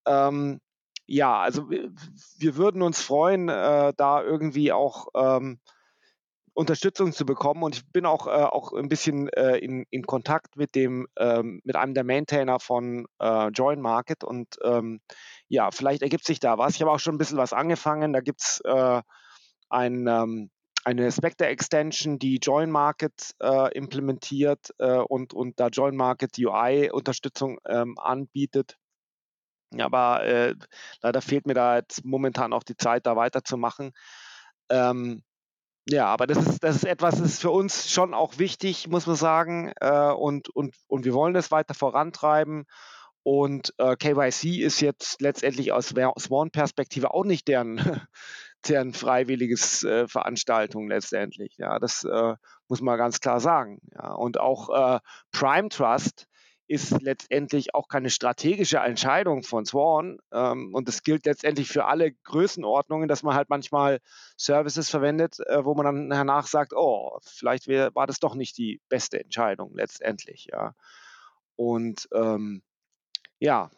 Ähm, 0.05 0.59
ja, 1.05 1.39
also 1.39 1.69
wir, 1.69 2.55
würden 2.55 2.81
uns 2.81 3.01
freuen, 3.01 3.49
äh, 3.49 3.93
da 3.97 4.21
irgendwie 4.23 4.71
auch 4.71 5.07
ähm, 5.15 5.59
Unterstützung 6.53 7.13
zu 7.13 7.25
bekommen 7.25 7.63
und 7.63 7.77
ich 7.77 7.91
bin 7.91 8.05
auch, 8.05 8.27
äh, 8.27 8.31
auch 8.31 8.73
ein 8.73 8.89
bisschen 8.89 9.29
äh, 9.29 9.57
in, 9.57 9.85
in 9.89 10.03
Kontakt 10.03 10.55
mit 10.57 10.75
dem 10.75 11.07
ähm, 11.17 11.61
mit 11.63 11.75
einem 11.75 11.93
der 11.93 12.03
Maintainer 12.03 12.59
von 12.59 13.07
äh, 13.19 13.47
Join 13.47 13.81
Market 13.81 14.23
und 14.23 14.57
ähm, 14.63 14.99
ja, 15.47 15.71
vielleicht 15.71 16.01
ergibt 16.01 16.25
sich 16.25 16.39
da 16.39 16.57
was. 16.57 16.75
Ich 16.75 16.81
habe 16.81 16.91
auch 16.91 16.99
schon 16.99 17.15
ein 17.15 17.17
bisschen 17.17 17.37
was 17.37 17.53
angefangen. 17.53 18.13
Da 18.13 18.19
gibt 18.19 18.41
es 18.41 18.61
äh, 18.65 19.01
ein, 19.69 20.07
ähm, 20.07 20.51
eine 20.89 21.11
Spectre 21.11 21.45
Extension, 21.45 22.17
die 22.17 22.37
Join 22.37 22.71
Market 22.71 23.35
äh, 23.41 23.71
implementiert 23.77 24.73
äh, 24.79 24.97
und, 24.97 25.33
und 25.33 25.59
da 25.59 25.67
Join 25.67 25.95
Market 25.95 26.37
UI 26.39 26.89
Unterstützung 26.91 27.59
ähm, 27.67 27.95
anbietet. 27.99 28.75
Aber 29.77 30.23
äh, 30.23 30.55
leider 31.03 31.21
fehlt 31.21 31.45
mir 31.45 31.53
da 31.53 31.77
jetzt 31.77 32.03
momentan 32.03 32.53
auch 32.53 32.63
die 32.63 32.75
Zeit, 32.75 33.05
da 33.05 33.15
weiterzumachen. 33.15 33.91
Ähm, 34.69 35.21
ja, 35.87 36.07
aber 36.07 36.25
das 36.25 36.39
ist, 36.39 36.63
das 36.63 36.77
ist 36.77 36.85
etwas, 36.85 37.19
das 37.19 37.33
ist 37.33 37.41
für 37.41 37.51
uns 37.51 37.91
schon 37.91 38.15
auch 38.15 38.39
wichtig, 38.39 38.87
muss 38.87 39.05
man 39.05 39.15
sagen. 39.15 39.71
Äh, 39.79 40.11
und, 40.11 40.49
und, 40.49 40.75
und 40.87 41.05
wir 41.05 41.13
wollen 41.13 41.35
es 41.35 41.51
weiter 41.51 41.75
vorantreiben. 41.75 42.65
Und 43.21 43.75
äh, 43.77 43.95
KYC 43.95 44.63
ist 44.63 44.81
jetzt 44.81 45.21
letztendlich 45.21 45.71
aus 45.71 45.89
Swan-Perspektive 45.89 47.13
auch 47.13 47.25
nicht 47.25 47.47
deren, 47.47 47.77
deren 48.67 48.93
freiwilliges 48.93 49.83
äh, 49.83 50.07
Veranstaltung 50.07 50.89
letztendlich. 50.89 51.55
Ja, 51.57 51.79
das 51.79 52.03
äh, 52.03 52.35
muss 52.67 52.81
man 52.81 52.97
ganz 52.97 53.19
klar 53.19 53.39
sagen. 53.39 53.79
Ja, 53.93 54.13
und 54.13 54.39
auch 54.39 54.69
äh, 54.69 54.99
Prime 55.31 55.69
Trust 55.69 56.27
ist 56.69 57.01
letztendlich 57.01 57.73
auch 57.73 57.87
keine 57.87 58.11
strategische 58.11 58.77
Entscheidung 58.77 59.41
von 59.41 59.65
Swan. 59.65 60.19
Ähm, 60.31 60.73
und 60.75 60.87
das 60.87 61.01
gilt 61.01 61.25
letztendlich 61.25 61.67
für 61.67 61.85
alle 61.85 62.11
Größenordnungen, 62.11 63.07
dass 63.07 63.23
man 63.23 63.33
halt 63.33 63.49
manchmal 63.49 63.99
Services 64.37 64.87
verwendet, 64.87 65.39
äh, 65.47 65.65
wo 65.65 65.73
man 65.73 65.85
dann 65.85 66.09
danach 66.09 66.45
sagt, 66.45 66.73
oh, 66.75 67.17
vielleicht 67.23 67.67
wär, 67.67 67.95
war 67.95 68.05
das 68.05 68.19
doch 68.19 68.35
nicht 68.35 68.55
die 68.59 68.79
beste 68.87 69.19
Entscheidung 69.19 69.73
letztendlich. 69.73 70.47
Ja. 70.51 70.75
Und 71.55 72.07
ähm, 72.13 72.61
ja, 73.39 73.71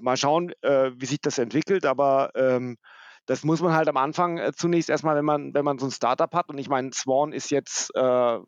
mal 0.00 0.16
schauen, 0.16 0.52
äh, 0.62 0.92
wie 0.96 1.06
sich 1.06 1.20
das 1.20 1.36
entwickelt, 1.36 1.84
aber 1.84 2.30
ähm, 2.36 2.78
das 3.26 3.44
muss 3.44 3.60
man 3.60 3.72
halt 3.72 3.88
am 3.88 3.96
Anfang 3.96 4.38
äh, 4.38 4.52
zunächst 4.52 4.90
erstmal, 4.90 5.16
wenn 5.16 5.24
man, 5.24 5.54
wenn 5.54 5.64
man 5.64 5.78
so 5.78 5.86
ein 5.86 5.90
Startup 5.90 6.32
hat, 6.34 6.48
und 6.48 6.58
ich 6.58 6.68
meine, 6.68 6.92
Swan 6.92 7.32
ist 7.32 7.50
jetzt 7.50 7.94
äh, 7.94 8.38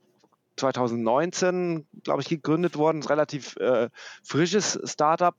2019, 0.57 1.87
glaube 2.03 2.23
ich, 2.23 2.29
gegründet 2.29 2.77
worden. 2.77 3.01
Ein 3.01 3.07
relativ 3.07 3.57
äh, 3.57 3.91
frisches 4.23 4.81
Startup. 4.85 5.35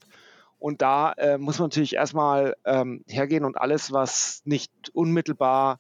Und 0.60 0.82
da 0.82 1.12
äh, 1.14 1.38
muss 1.38 1.60
man 1.60 1.68
natürlich 1.68 1.96
erstmal 1.96 2.56
ähm, 2.66 3.04
hergehen 3.08 3.46
und 3.46 3.58
alles, 3.58 3.92
was 3.92 4.42
nicht 4.46 4.72
unmittelbar 4.94 5.80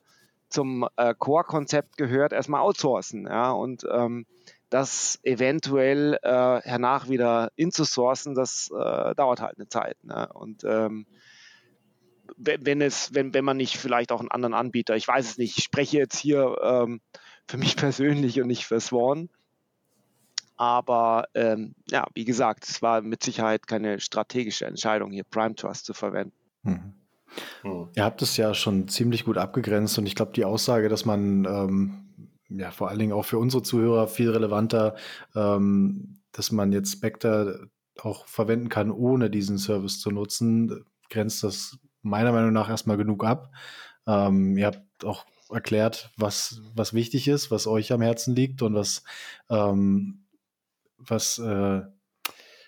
zum 0.49 0.88
äh, 0.97 1.14
Core-Konzept 1.18 1.97
gehört, 1.97 2.32
erstmal 2.32 2.62
outsourcen. 2.62 3.26
Ja? 3.26 3.51
Und 3.51 3.86
ähm, 3.91 4.26
das 4.70 5.20
eventuell 5.24 6.20
äh, 6.22 6.62
hernach 6.62 7.10
wieder 7.10 7.51
inzusourcen, 7.55 8.36
das 8.36 8.70
äh, 8.72 9.16
dauert 9.16 9.41
halt 9.41 9.58
eine 9.58 9.68
Zeit. 9.68 9.97
Ne? 10.03 10.30
Und 10.34 10.64
ähm, 10.64 11.08
wenn 12.36 12.82
es, 12.82 13.13
wenn, 13.13 13.34
wenn 13.34 13.45
man 13.45 13.57
nicht 13.57 13.78
vielleicht 13.78 14.11
auch 14.11 14.19
einen 14.19 14.32
anderen 14.32 14.53
Anbieter, 14.53 14.95
ich 14.95 15.07
weiß 15.07 15.32
es 15.32 15.38
nicht, 15.38 15.57
ich 15.57 15.63
spreche 15.63 15.97
jetzt 15.97 16.17
hier 16.17 16.55
ähm, 16.61 17.01
für 17.47 17.57
mich 17.57 17.75
persönlich 17.78 18.41
und 18.41 18.47
nicht 18.47 18.65
für 18.65 18.80
Swan. 18.80 19.30
Aber 20.55 21.28
ähm, 21.36 21.75
ja, 21.89 22.07
wie 22.15 22.25
gesagt, 22.25 22.67
es 22.67 22.82
war 22.82 23.01
mit 23.01 23.23
Sicherheit 23.23 23.67
keine 23.67 23.99
strategische 23.99 24.65
Entscheidung, 24.65 25.11
hier 25.11 25.23
Prime 25.23 25.55
Trust 25.55 25.86
zu 25.86 25.93
verwenden. 25.93 26.34
Mhm. 26.63 26.93
Mhm. 27.63 27.89
Ihr 27.95 28.03
habt 28.03 28.21
es 28.21 28.38
ja 28.38 28.53
schon 28.53 28.88
ziemlich 28.88 29.25
gut 29.25 29.38
abgegrenzt 29.38 29.97
und 29.97 30.07
ich 30.07 30.15
glaube, 30.15 30.32
die 30.34 30.45
Aussage, 30.45 30.89
dass 30.89 31.05
man 31.05 31.45
ähm, 31.45 32.07
ja 32.49 32.71
vor 32.71 32.89
allen 32.89 32.99
Dingen 32.99 33.13
auch 33.13 33.25
für 33.25 33.38
unsere 33.38 33.61
Zuhörer 33.61 34.07
viel 34.07 34.32
relevanter, 34.32 34.95
ähm, 35.36 36.21
dass 36.32 36.51
man 36.51 36.71
jetzt 36.71 36.93
Spectre 36.93 37.69
auch 37.99 38.28
verwenden 38.28 38.69
kann, 38.69 38.91
ohne 38.91 39.30
diesen 39.30 39.57
Service 39.57 39.99
zu 39.99 40.11
nutzen, 40.11 40.86
grenzt 41.09 41.43
das 41.43 41.78
meiner 42.02 42.32
Meinung 42.32 42.54
nach 42.54 42.70
erstmal 42.70 42.98
genug 42.98 43.24
ab. 43.26 43.52
Ähm, 44.06 44.58
ihr 44.58 44.68
habt 44.68 45.06
auch 45.06 45.26
erklärt, 45.50 46.12
was, 46.18 46.62
was 46.76 46.93
wichtig 46.93 47.28
ist, 47.28 47.52
was 47.52 47.68
euch 47.68 47.91
am 47.91 48.02
Herzen 48.02 48.36
liegt 48.36 48.62
und 48.62 48.74
was, 48.74 49.04
ähm, 49.50 50.26
was 50.98 51.39
äh, 51.39 51.82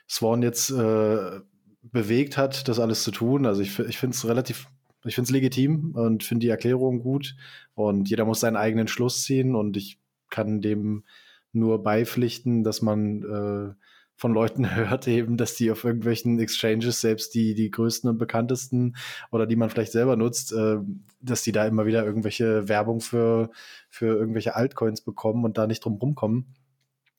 Swan 0.08 0.42
jetzt 0.42 0.70
äh, 0.72 1.40
bewegt 1.82 2.38
hat, 2.38 2.68
das 2.68 2.80
alles 2.80 3.04
zu 3.04 3.12
tun. 3.12 3.46
Also 3.46 3.62
ich, 3.62 3.78
ich 3.80 3.98
finde 3.98 4.16
es 4.16 4.28
relativ, 4.28 4.68
ich 5.06 5.16
finde 5.16 5.28
es 5.28 5.32
legitim 5.32 5.94
und 5.96 6.24
finde 6.24 6.46
die 6.46 6.50
Erklärung 6.50 7.00
gut 7.00 7.36
und 7.74 8.10
jeder 8.10 8.26
muss 8.26 8.42
seinen 8.42 8.58
eigenen 8.58 8.88
Schluss 8.88 9.24
ziehen 9.24 9.56
und 9.56 9.78
ich 9.78 10.00
kann 10.30 10.62
dem 10.62 11.04
nur 11.52 11.82
beipflichten, 11.84 12.64
dass 12.64 12.82
man 12.82 13.24
äh, 13.24 13.74
von 14.20 14.34
Leuten 14.34 14.76
hört 14.76 15.08
eben, 15.08 15.38
dass 15.38 15.56
die 15.56 15.72
auf 15.72 15.86
irgendwelchen 15.86 16.40
Exchanges, 16.40 17.00
selbst 17.00 17.34
die, 17.34 17.56
die 17.56 17.72
größten 17.72 18.10
und 18.10 18.18
bekanntesten 18.18 18.98
oder 19.32 19.48
die 19.48 19.56
man 19.56 19.70
vielleicht 19.70 19.94
selber 19.94 20.18
nutzt, 20.18 20.52
äh, 20.52 20.78
dass 21.22 21.42
die 21.44 21.54
da 21.54 21.66
immer 21.66 21.86
wieder 21.86 22.06
irgendwelche 22.06 22.68
Werbung 22.68 23.00
für, 23.00 23.50
für 23.90 24.08
irgendwelche 24.08 24.56
Altcoins 24.56 25.00
bekommen 25.02 25.46
und 25.46 25.58
da 25.58 25.68
nicht 25.68 25.86
drum 25.86 25.96
rumkommen. 25.96 26.54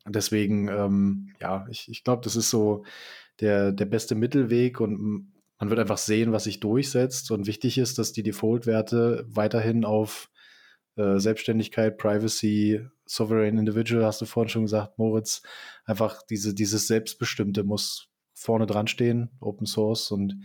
Deswegen, 0.07 0.69
ähm, 0.69 1.33
ja, 1.41 1.67
ich, 1.71 1.91
ich 1.91 2.05
glaube, 2.05 2.21
das 2.23 2.37
ist 2.37 2.51
so 2.51 2.85
der, 3.41 3.73
der 3.73 3.87
beste 3.87 4.15
Mittelweg 4.15 4.79
und 4.81 5.33
man 5.59 5.71
wird 5.71 5.81
einfach 5.81 5.99
sehen, 5.99 6.33
was 6.33 6.45
sich 6.45 6.61
durchsetzt. 6.61 7.31
Und 7.31 7.47
wichtig 7.47 7.79
ist, 7.79 7.99
dass 7.99 8.13
die 8.13 8.23
Default-Werte 8.23 9.25
weiterhin 9.27 9.87
auf 9.87 10.31
äh, 10.97 11.19
Selbstständigkeit, 11.19 11.99
Privacy, 11.99 12.87
Sovereign 13.07 13.59
Individual, 13.59 14.05
hast 14.05 14.21
du 14.21 14.27
vorhin 14.27 14.49
schon 14.49 14.63
gesagt, 14.63 14.99
Moritz, 14.99 15.43
einfach 15.85 16.23
diese, 16.23 16.55
dieses 16.55 16.87
Selbstbestimmte 16.87 17.65
muss 17.65 18.09
vorne 18.33 18.67
dran 18.67 18.87
stehen, 18.87 19.31
Open 19.41 19.67
Source. 19.67 20.11
Und 20.11 20.37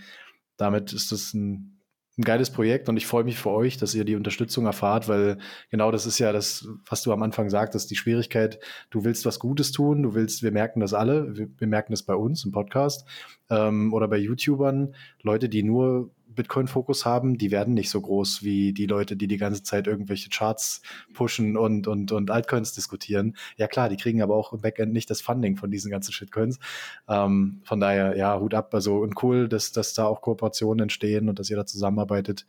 damit 0.57 0.93
ist 0.93 1.11
das 1.11 1.33
ein 1.33 1.75
ein 2.17 2.23
geiles 2.23 2.49
Projekt. 2.49 2.87
Und 2.87 2.97
ich 2.97 3.05
freue 3.07 3.23
mich 3.23 3.37
für 3.37 3.51
euch, 3.51 3.77
dass 3.77 3.93
ihr 3.93 4.05
die 4.05 4.15
Unterstützung 4.15 4.65
erfahrt, 4.65 5.07
weil 5.07 5.37
genau 5.69 5.91
das 5.91 6.05
ist 6.05 6.19
ja 6.19 6.31
das, 6.31 6.67
was 6.89 7.03
du 7.03 7.11
am 7.11 7.23
Anfang 7.23 7.49
sagtest, 7.49 7.91
die 7.91 7.95
Schwierigkeit, 7.95 8.59
du 8.89 9.03
willst 9.03 9.25
was 9.25 9.39
Gutes 9.39 9.71
tun, 9.71 10.03
du 10.03 10.15
willst, 10.15 10.41
wir 10.41 10.51
merken 10.51 10.79
das 10.79 10.93
alle, 10.93 11.35
wir, 11.35 11.49
wir 11.57 11.67
merken 11.67 11.91
das 11.91 12.03
bei 12.03 12.15
uns 12.15 12.45
im 12.45 12.51
Podcast 12.51 13.05
ähm, 13.49 13.93
oder 13.93 14.07
bei 14.07 14.17
YouTubern, 14.17 14.95
Leute, 15.21 15.49
die 15.49 15.63
nur 15.63 16.11
Bitcoin-Fokus 16.35 17.05
haben, 17.05 17.37
die 17.37 17.51
werden 17.51 17.73
nicht 17.73 17.89
so 17.89 18.01
groß 18.01 18.43
wie 18.43 18.73
die 18.73 18.85
Leute, 18.85 19.15
die 19.15 19.27
die 19.27 19.37
ganze 19.37 19.63
Zeit 19.63 19.87
irgendwelche 19.87 20.29
Charts 20.29 20.81
pushen 21.13 21.57
und, 21.57 21.87
und, 21.87 22.11
und 22.11 22.31
Altcoins 22.31 22.73
diskutieren. 22.73 23.35
Ja 23.57 23.67
klar, 23.67 23.89
die 23.89 23.97
kriegen 23.97 24.21
aber 24.21 24.35
auch 24.35 24.53
im 24.53 24.61
Backend 24.61 24.93
nicht 24.93 25.09
das 25.09 25.21
Funding 25.21 25.57
von 25.57 25.71
diesen 25.71 25.91
ganzen 25.91 26.11
Shitcoins. 26.11 26.59
Ähm, 27.07 27.61
von 27.63 27.79
daher, 27.79 28.15
ja, 28.17 28.39
Hut 28.39 28.53
ab. 28.53 28.73
Also 28.73 28.97
und 28.97 29.21
cool, 29.23 29.47
dass, 29.47 29.71
dass 29.71 29.93
da 29.93 30.05
auch 30.05 30.21
Kooperationen 30.21 30.83
entstehen 30.83 31.29
und 31.29 31.39
dass 31.39 31.49
ihr 31.49 31.57
da 31.57 31.65
zusammenarbeitet, 31.65 32.45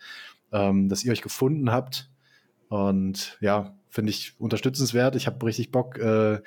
ähm, 0.53 0.89
dass 0.89 1.05
ihr 1.05 1.13
euch 1.13 1.23
gefunden 1.23 1.71
habt. 1.71 2.11
Und 2.69 3.39
ja, 3.41 3.77
finde 3.89 4.11
ich 4.11 4.39
unterstützenswert. 4.39 5.17
Ich 5.17 5.27
habe 5.27 5.45
richtig 5.47 5.71
Bock, 5.71 5.99
äh, 5.99 6.41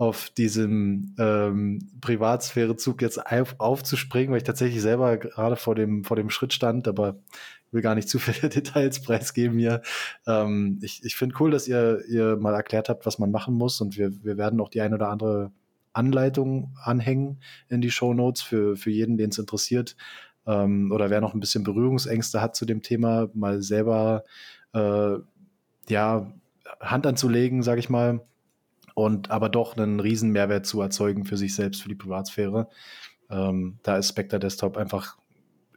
auf 0.00 0.30
diesem 0.30 1.14
ähm, 1.18 1.90
Privatsphärezug 2.00 3.02
jetzt 3.02 3.18
auf, 3.18 3.54
aufzuspringen, 3.58 4.30
weil 4.30 4.38
ich 4.38 4.44
tatsächlich 4.44 4.80
selber 4.80 5.18
gerade 5.18 5.56
vor 5.56 5.74
dem, 5.74 6.04
vor 6.04 6.16
dem 6.16 6.30
Schritt 6.30 6.54
stand, 6.54 6.88
aber 6.88 7.18
will 7.70 7.82
gar 7.82 7.94
nicht 7.94 8.08
zu 8.08 8.18
viele 8.18 8.48
Details 8.54 9.02
preisgeben 9.02 9.58
hier. 9.58 9.82
Ähm, 10.26 10.78
ich 10.80 11.04
ich 11.04 11.16
finde 11.16 11.36
cool, 11.38 11.50
dass 11.50 11.68
ihr, 11.68 12.02
ihr 12.08 12.38
mal 12.38 12.54
erklärt 12.54 12.88
habt, 12.88 13.04
was 13.04 13.18
man 13.18 13.30
machen 13.30 13.54
muss 13.54 13.78
und 13.82 13.98
wir, 13.98 14.24
wir 14.24 14.38
werden 14.38 14.58
auch 14.62 14.70
die 14.70 14.80
ein 14.80 14.94
oder 14.94 15.10
andere 15.10 15.52
Anleitung 15.92 16.72
anhängen 16.82 17.42
in 17.68 17.82
die 17.82 17.90
Show 17.90 18.14
Notes 18.14 18.40
für, 18.40 18.76
für 18.76 18.90
jeden, 18.90 19.18
den 19.18 19.28
es 19.28 19.38
interessiert. 19.38 19.96
Ähm, 20.46 20.92
oder 20.92 21.10
wer 21.10 21.20
noch 21.20 21.34
ein 21.34 21.40
bisschen 21.40 21.62
Berührungsängste 21.62 22.40
hat 22.40 22.56
zu 22.56 22.64
dem 22.64 22.80
Thema, 22.80 23.28
mal 23.34 23.60
selber 23.60 24.24
äh, 24.72 25.16
ja, 25.90 26.32
Hand 26.80 27.06
anzulegen, 27.06 27.62
sage 27.62 27.80
ich 27.80 27.90
mal 27.90 28.22
und 29.04 29.30
aber 29.30 29.48
doch 29.48 29.76
einen 29.76 30.00
riesen 30.00 30.30
Mehrwert 30.30 30.66
zu 30.66 30.80
erzeugen 30.80 31.24
für 31.24 31.36
sich 31.36 31.54
selbst, 31.54 31.82
für 31.82 31.88
die 31.88 31.94
Privatsphäre. 31.94 32.68
Ähm, 33.30 33.78
da 33.82 33.96
ist 33.96 34.08
Spectre 34.08 34.38
Desktop 34.38 34.76
einfach, 34.76 35.16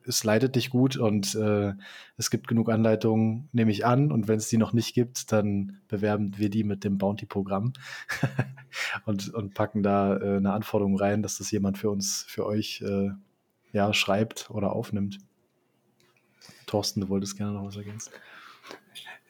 es 0.05 0.23
leitet 0.23 0.55
dich 0.55 0.69
gut 0.69 0.97
und 0.97 1.33
äh, 1.35 1.73
es 2.17 2.29
gibt 2.29 2.47
genug 2.47 2.69
Anleitungen, 2.69 3.47
nehme 3.53 3.71
ich 3.71 3.85
an. 3.85 4.11
Und 4.11 4.27
wenn 4.27 4.37
es 4.37 4.49
die 4.49 4.57
noch 4.57 4.73
nicht 4.73 4.93
gibt, 4.93 5.31
dann 5.31 5.79
bewerben 5.87 6.37
wir 6.37 6.49
die 6.49 6.63
mit 6.63 6.83
dem 6.83 6.97
Bounty-Programm 6.97 7.73
und, 9.05 9.33
und 9.33 9.53
packen 9.53 9.83
da 9.83 10.17
äh, 10.17 10.37
eine 10.37 10.51
Anforderung 10.51 10.97
rein, 10.97 11.23
dass 11.23 11.37
das 11.37 11.51
jemand 11.51 11.77
für 11.77 11.89
uns, 11.89 12.25
für 12.27 12.45
euch 12.45 12.81
äh, 12.81 13.11
ja, 13.71 13.93
schreibt 13.93 14.49
oder 14.49 14.73
aufnimmt. 14.73 15.19
Thorsten, 16.65 17.01
du 17.01 17.09
wolltest 17.09 17.37
gerne 17.37 17.53
noch 17.53 17.65
was 17.65 17.77
ergänzen. 17.77 18.11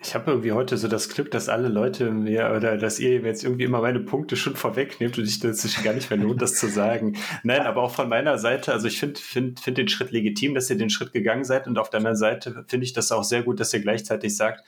Ich 0.06 0.16
habe 0.16 0.32
irgendwie 0.32 0.52
heute 0.52 0.78
so 0.78 0.90
das 0.90 1.08
Glück, 1.08 1.32
dass 1.32 1.48
alle 1.48 1.70
Leute 1.70 2.12
mir 2.12 2.54
oder 2.56 2.78
dass 2.78 3.00
ihr 3.00 3.22
jetzt 3.22 3.44
irgendwie 3.44 3.64
immer 3.64 3.82
meine 3.82 4.02
Punkte 4.02 4.36
schon 4.36 4.56
vorwegnehmt 4.56 5.18
und 5.18 5.24
ich 5.24 5.40
das 5.40 5.62
sich 5.62 5.82
gar 5.82 5.94
nicht 5.94 6.10
mehr 6.10 6.20
lohnt, 6.20 6.42
das 6.42 6.56
zu 6.56 6.68
sagen. 6.68 7.16
Nein, 7.44 7.62
aber 7.62 7.82
auch 7.82 7.92
von 7.92 8.10
meiner 8.10 8.38
Seite, 8.38 8.74
also 8.74 8.88
ich 8.88 9.00
finde 9.00 9.20
find, 9.20 9.62
find 9.62 9.78
den 9.78 9.88
Schritt 9.88 10.12
legitim, 10.12 10.56
dass 10.56 10.70
ihr 10.70 10.78
den 10.78 10.90
Schritt 10.90 11.14
gegangen 11.14 11.46
seid 11.46 11.68
und 11.68 11.78
auf 11.78 11.90
deiner 11.90 12.16
Seite 12.16 12.66
finde 12.68 12.86
ich 12.86 12.92
das 12.92 13.14
auch 13.14 13.24
sehr 13.24 13.44
gut, 13.44 13.62
dass 13.62 13.74
ihr 13.74 13.80
gleichzeitig 13.80 14.36
sagt, 14.36 14.66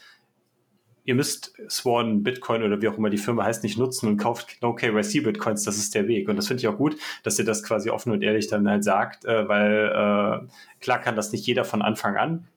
ihr 1.04 1.16
müsst 1.16 1.54
Swan 1.70 2.24
Bitcoin 2.24 2.64
oder 2.64 2.82
wie 2.82 2.88
auch 2.88 2.98
immer 2.98 3.10
die 3.10 3.18
Firma 3.18 3.44
heißt 3.44 3.64
nicht 3.64 3.78
nutzen 3.78 4.08
und 4.08 4.18
kauft 4.18 4.62
No 4.62 4.74
KYC 4.74 5.22
Bitcoins, 5.22 5.64
das 5.64 5.78
ist 5.78 5.96
der 5.96 6.08
Weg. 6.08 6.30
Und 6.30 6.38
das 6.38 6.48
finde 6.48 6.62
ich 6.62 6.68
auch 6.68 6.78
gut, 6.78 6.96
dass 7.24 7.38
ihr 7.38 7.46
das 7.46 7.62
quasi 7.62 7.90
offen 7.90 8.14
und 8.14 8.24
ehrlich 8.24 8.48
dann 8.48 8.68
halt 8.70 8.86
sagt, 8.86 9.26
äh, 9.26 9.48
weil 9.50 10.46
äh, 10.46 10.80
klar 10.80 11.00
kann 11.02 11.18
das 11.18 11.34
nicht 11.34 11.46
jeder 11.46 11.66
von 11.66 11.82
Anfang 11.82 12.16
an 12.16 12.48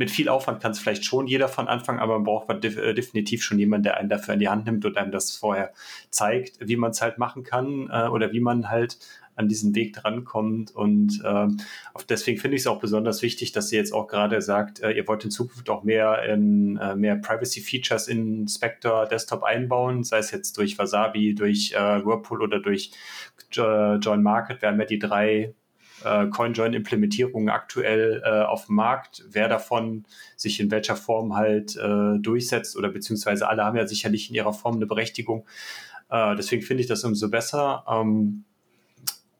mit 0.00 0.10
viel 0.10 0.30
Aufwand 0.30 0.62
kann 0.62 0.72
es 0.72 0.78
vielleicht 0.78 1.04
schon 1.04 1.26
jeder 1.26 1.46
von 1.46 1.68
Anfang, 1.68 1.98
aber 1.98 2.14
man 2.14 2.24
braucht 2.24 2.64
def 2.64 2.78
äh, 2.78 2.94
definitiv 2.94 3.44
schon 3.44 3.58
jemanden, 3.58 3.82
der 3.82 3.98
einen 3.98 4.08
dafür 4.08 4.32
in 4.32 4.40
die 4.40 4.48
Hand 4.48 4.64
nimmt 4.64 4.86
und 4.86 4.96
einem 4.96 5.12
das 5.12 5.36
vorher 5.36 5.74
zeigt, 6.08 6.56
wie 6.66 6.76
man 6.76 6.92
es 6.92 7.02
halt 7.02 7.18
machen 7.18 7.42
kann 7.42 7.90
äh, 7.92 8.08
oder 8.08 8.32
wie 8.32 8.40
man 8.40 8.70
halt 8.70 8.96
an 9.36 9.46
diesen 9.46 9.74
Weg 9.74 9.92
drankommt. 9.92 10.74
Und 10.74 11.20
äh, 11.22 11.48
deswegen 12.08 12.40
finde 12.40 12.56
ich 12.56 12.62
es 12.62 12.66
auch 12.66 12.80
besonders 12.80 13.20
wichtig, 13.20 13.52
dass 13.52 13.70
ihr 13.72 13.78
jetzt 13.78 13.92
auch 13.92 14.06
gerade 14.06 14.40
sagt, 14.40 14.80
äh, 14.80 14.92
ihr 14.92 15.06
wollt 15.06 15.22
in 15.22 15.30
Zukunft 15.30 15.68
auch 15.68 15.84
mehr 15.84 16.24
in 16.24 16.78
äh, 16.78 16.96
mehr 16.96 17.16
Privacy-Features 17.16 18.08
in 18.08 18.48
Spectre 18.48 19.06
Desktop 19.10 19.42
einbauen, 19.42 20.02
sei 20.02 20.16
es 20.16 20.30
jetzt 20.30 20.56
durch 20.56 20.78
Wasabi, 20.78 21.34
durch 21.34 21.72
äh, 21.72 22.02
Whirlpool 22.04 22.40
oder 22.40 22.58
durch 22.58 22.92
äh, 23.54 23.96
Join 23.96 24.22
Market. 24.22 24.62
Wir 24.62 24.70
haben 24.70 24.80
ja 24.80 24.86
die 24.86 24.98
drei 24.98 25.54
äh, 26.04 26.26
CoinJoin-Implementierungen 26.26 27.48
aktuell 27.48 28.22
äh, 28.24 28.42
auf 28.42 28.66
dem 28.66 28.76
Markt. 28.76 29.24
Wer 29.30 29.48
davon 29.48 30.04
sich 30.36 30.60
in 30.60 30.70
welcher 30.70 30.96
Form 30.96 31.36
halt 31.36 31.76
äh, 31.76 32.18
durchsetzt 32.18 32.76
oder 32.76 32.88
beziehungsweise 32.88 33.48
alle 33.48 33.64
haben 33.64 33.76
ja 33.76 33.86
sicherlich 33.86 34.28
in 34.28 34.36
ihrer 34.36 34.52
Form 34.52 34.76
eine 34.76 34.86
Berechtigung. 34.86 35.46
Äh, 36.10 36.36
deswegen 36.36 36.62
finde 36.62 36.82
ich 36.82 36.86
das 36.88 37.04
umso 37.04 37.30
besser. 37.30 37.84
Ähm, 37.88 38.44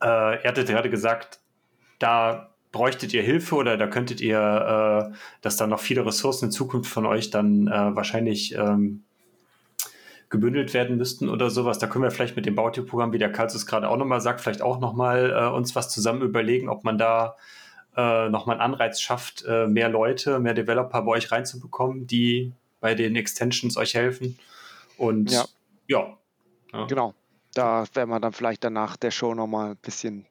äh, 0.02 0.42
ihr 0.42 0.48
hattet 0.48 0.68
gerade 0.68 0.90
gesagt, 0.90 1.40
da 1.98 2.54
bräuchtet 2.72 3.12
ihr 3.12 3.22
Hilfe 3.22 3.56
oder 3.56 3.76
da 3.76 3.86
könntet 3.86 4.20
ihr, 4.20 5.10
äh, 5.10 5.16
dass 5.42 5.56
da 5.56 5.66
noch 5.66 5.80
viele 5.80 6.06
Ressourcen 6.06 6.46
in 6.46 6.50
Zukunft 6.52 6.90
von 6.90 7.06
euch 7.06 7.30
dann 7.30 7.66
äh, 7.66 7.96
wahrscheinlich 7.96 8.54
ähm, 8.54 9.04
gebündelt 10.30 10.72
werden 10.72 10.96
müssten 10.96 11.28
oder 11.28 11.50
sowas. 11.50 11.78
Da 11.78 11.88
können 11.88 12.04
wir 12.04 12.10
vielleicht 12.10 12.36
mit 12.36 12.46
dem 12.46 12.54
Bounty-Programm, 12.54 13.12
wie 13.12 13.18
der 13.18 13.32
Kalzus 13.32 13.66
gerade 13.66 13.88
auch 13.88 13.96
nochmal 13.96 14.20
sagt, 14.20 14.40
vielleicht 14.40 14.62
auch 14.62 14.78
nochmal 14.78 15.30
äh, 15.30 15.54
uns 15.54 15.74
was 15.74 15.90
zusammen 15.90 16.22
überlegen, 16.22 16.68
ob 16.68 16.84
man 16.84 16.96
da 16.96 17.36
äh, 17.96 18.28
nochmal 18.28 18.60
einen 18.60 18.72
Anreiz 18.72 19.00
schafft, 19.00 19.44
äh, 19.44 19.66
mehr 19.66 19.88
Leute, 19.88 20.38
mehr 20.38 20.54
Developer 20.54 21.02
bei 21.02 21.12
euch 21.12 21.32
reinzubekommen, 21.32 22.06
die 22.06 22.52
bei 22.80 22.94
den 22.94 23.16
Extensions 23.16 23.76
euch 23.76 23.94
helfen. 23.94 24.38
Und 24.96 25.32
ja, 25.32 25.44
ja. 25.88 26.16
ja. 26.72 26.86
Genau. 26.86 27.14
Da 27.52 27.84
werden 27.94 28.10
wir 28.10 28.20
dann 28.20 28.32
vielleicht 28.32 28.62
danach 28.62 28.96
der 28.96 29.10
Show 29.10 29.34
nochmal 29.34 29.72
ein 29.72 29.76
bisschen 29.76 30.26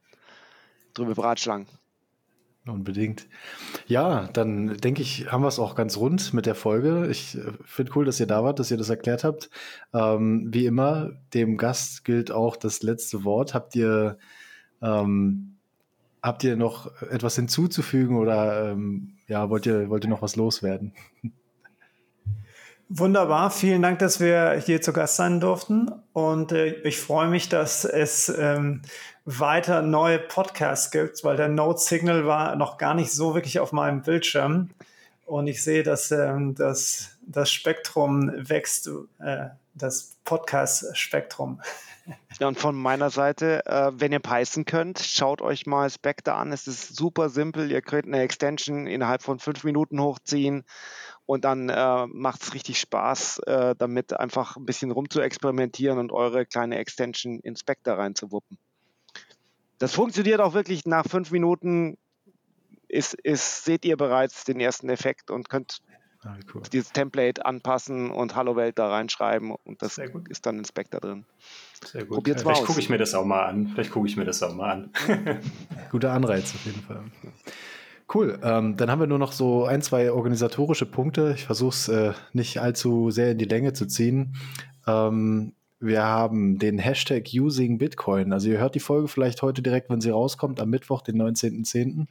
drüber 0.94 1.14
beratschlagen. 1.14 1.68
Unbedingt. 2.72 3.28
Ja, 3.88 4.28
dann 4.34 4.78
denke 4.78 5.02
ich, 5.02 5.32
haben 5.32 5.44
wir 5.44 5.48
es 5.48 5.60
auch 5.60 5.76
ganz 5.76 5.98
rund 5.98 6.34
mit 6.34 6.46
der 6.46 6.56
Folge. 6.56 7.08
Ich 7.08 7.38
äh, 7.38 7.52
finde 7.66 7.92
cool, 7.96 8.06
dass 8.06 8.20
ihr 8.20 8.28
da 8.28 8.44
wart, 8.44 8.60
dass 8.60 8.72
ihr 8.72 8.78
das 8.78 8.90
erklärt 8.90 9.24
habt. 9.24 9.50
Ähm, 9.94 10.48
wie 10.52 10.66
immer, 10.66 11.12
dem 11.34 11.58
Gast 11.58 12.06
gilt 12.06 12.32
auch 12.32 12.56
das 12.56 12.84
letzte 12.84 13.24
Wort. 13.24 13.54
Habt 13.54 13.76
ihr, 13.76 14.18
ähm, 14.82 15.56
habt 16.22 16.44
ihr 16.44 16.56
noch 16.56 17.02
etwas 17.02 17.36
hinzuzufügen 17.36 18.18
oder 18.18 18.72
ähm, 18.72 19.16
ja, 19.28 19.50
wollt 19.50 19.66
ihr, 19.66 19.90
wollt 19.90 20.04
ihr 20.04 20.10
noch 20.10 20.22
was 20.22 20.36
loswerden? 20.36 20.94
Wunderbar, 22.92 23.52
vielen 23.52 23.84
Dank, 23.84 24.00
dass 24.00 24.20
wir 24.20 24.64
hier 24.66 24.82
zu 24.82 24.94
Gast 24.94 25.18
sein 25.18 25.40
durften. 25.40 25.92
Und 26.12 26.52
äh, 26.52 26.74
ich 26.82 26.98
freue 26.98 27.30
mich, 27.30 27.48
dass 27.48 27.86
es 27.86 28.30
ähm, 28.36 28.82
weiter 29.38 29.84
neue 29.84 30.18
Podcasts 30.18 30.90
gibt, 30.90 31.24
weil 31.24 31.38
der 31.38 31.50
Note 31.50 31.80
Signal 31.80 32.26
war 32.26 32.56
noch 32.56 32.80
gar 32.80 32.96
nicht 32.96 33.12
so 33.12 33.36
wirklich 33.36 33.60
auf 33.60 33.72
meinem 33.72 34.02
Bildschirm. 34.02 34.72
Und 35.26 35.46
ich 35.46 35.64
sehe, 35.64 35.84
dass 35.84 36.10
ähm, 36.10 36.56
das, 36.56 37.18
das 37.22 37.52
Spektrum 37.52 38.32
wächst, 38.36 38.90
äh, 39.20 39.50
das 39.76 40.18
Podcast-Spektrum. 40.26 41.62
Ja, 42.40 42.48
und 42.48 42.58
von 42.58 42.76
meiner 42.76 43.12
Seite, 43.12 43.64
äh, 43.68 43.92
wenn 43.94 44.12
ihr 44.12 44.20
Python 44.20 44.66
könnt, 44.66 44.98
schaut 44.98 45.44
euch 45.44 45.68
mal 45.68 45.92
Spectre 45.92 46.34
an. 46.34 46.52
Es 46.52 46.66
ist 46.66 46.96
super 46.96 47.30
simpel. 47.30 47.72
Ihr 47.72 47.84
könnt 47.84 48.08
eine 48.08 48.22
Extension 48.22 48.88
innerhalb 48.88 49.22
von 49.22 49.38
fünf 49.38 49.64
Minuten 49.64 50.02
hochziehen 50.02 50.64
und 51.28 51.46
dann 51.46 51.70
äh, 51.70 52.08
macht 52.08 52.42
es 52.42 52.56
richtig 52.56 52.80
Spaß, 52.80 53.40
äh, 53.46 53.76
damit 53.78 54.20
einfach 54.20 54.58
ein 54.58 54.66
bisschen 54.66 54.90
rum 54.90 55.08
zu 55.08 55.22
experimentieren 55.22 56.00
und 56.00 56.12
eure 56.12 56.48
kleine 56.48 56.80
Extension 56.80 57.40
in 57.42 57.56
Spectre 57.56 57.96
reinzuwuppen. 57.96 58.58
Das 59.80 59.94
funktioniert 59.94 60.42
auch 60.42 60.54
wirklich 60.54 60.86
nach 60.86 61.06
fünf 61.06 61.32
Minuten. 61.32 61.98
Ist, 62.88 63.14
ist, 63.14 63.66
seht 63.66 63.86
ihr 63.86 63.98
bereits 63.98 64.46
den 64.46 64.60
ersten 64.60 64.90
Effekt 64.90 65.30
und 65.30 65.48
könnt 65.48 65.78
ah, 66.24 66.36
cool. 66.54 66.64
dieses 66.74 66.92
Template 66.92 67.46
anpassen 67.46 68.10
und 68.10 68.36
Hallo 68.36 68.56
Welt 68.56 68.80
da 68.80 68.90
reinschreiben 68.90 69.52
und 69.52 69.82
das 69.84 70.00
ist 70.30 70.46
dann 70.48 70.58
in 70.58 70.66
Spectre 70.66 71.00
drin. 71.00 71.26
Sehr 71.86 72.06
gut. 72.06 72.16
Probiert's 72.16 72.42
Vielleicht 72.42 72.66
gucke 72.66 72.80
ich 72.80 72.90
mir 72.90 72.98
das 72.98 73.14
auch 73.14 73.26
mal 73.26 73.46
an. 73.46 73.68
Vielleicht 73.68 73.92
gucke 73.92 74.08
ich 74.08 74.18
mir 74.18 74.26
das 74.26 74.42
auch 74.42 74.56
mal 74.56 74.72
an. 74.72 74.92
Guter 75.92 76.14
Anreiz 76.14 76.56
auf 76.56 76.66
jeden 76.66 76.82
Fall. 76.82 77.04
Cool. 78.12 78.40
Ähm, 78.42 78.76
dann 78.76 78.90
haben 78.90 79.00
wir 79.00 79.08
nur 79.08 79.20
noch 79.20 79.34
so 79.34 79.66
ein, 79.66 79.84
zwei 79.84 80.12
organisatorische 80.12 80.88
Punkte. 80.88 81.34
Ich 81.36 81.46
versuche 81.46 81.76
es 81.76 81.88
äh, 81.90 82.14
nicht 82.34 82.60
allzu 82.60 83.12
sehr 83.12 83.32
in 83.32 83.38
die 83.38 83.46
Länge 83.46 83.74
zu 83.74 83.86
ziehen. 83.86 84.36
Ähm, 84.88 85.54
wir 85.80 86.04
haben 86.04 86.60
den 86.60 86.78
Hashtag 86.78 87.30
Using 87.34 87.78
Bitcoin. 87.78 88.34
Also 88.34 88.50
ihr 88.50 88.60
hört 88.60 88.76
die 88.76 88.80
Folge 88.80 89.08
vielleicht 89.08 89.42
heute 89.42 89.62
direkt, 89.62 89.90
wenn 89.90 90.02
sie 90.02 90.10
rauskommt, 90.10 90.60
am 90.60 90.70
Mittwoch, 90.70 91.02
den 91.02 91.22
19.10. 91.22 92.08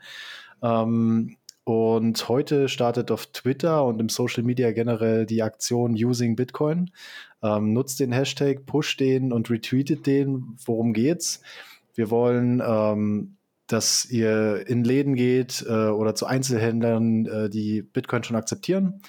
Ähm, 0.63 1.37
und 1.65 2.29
heute 2.29 2.69
startet 2.69 3.11
auf 3.11 3.27
Twitter 3.27 3.85
und 3.85 4.01
im 4.01 4.09
Social 4.09 4.43
Media 4.43 4.73
generell 4.73 5.27
die 5.27 5.43
Aktion 5.43 5.93
Using 5.93 6.35
Bitcoin. 6.35 6.91
Ähm, 7.43 7.75
nutzt 7.75 8.01
den 8.01 8.13
Hashtag, 8.13 8.65
pusht 8.65 9.01
den 9.01 9.33
und 9.33 9.51
retweetet 9.51 10.07
den. 10.07 10.57
Worum 10.65 10.95
geht's? 10.95 11.43
Wir 11.95 12.11
wollen 12.11 12.63
ähm, 12.65 13.39
dass 13.69 14.07
ihr 14.07 14.67
in 14.67 14.83
Läden 14.83 15.15
geht 15.15 15.65
äh, 15.69 15.89
oder 15.89 16.15
zu 16.15 16.27
Einzelhändlern, 16.27 17.27
äh, 17.27 17.51
die 17.51 17.83
Bitcoin 17.83 18.25
schon 18.25 18.37
akzeptieren, 18.37 19.03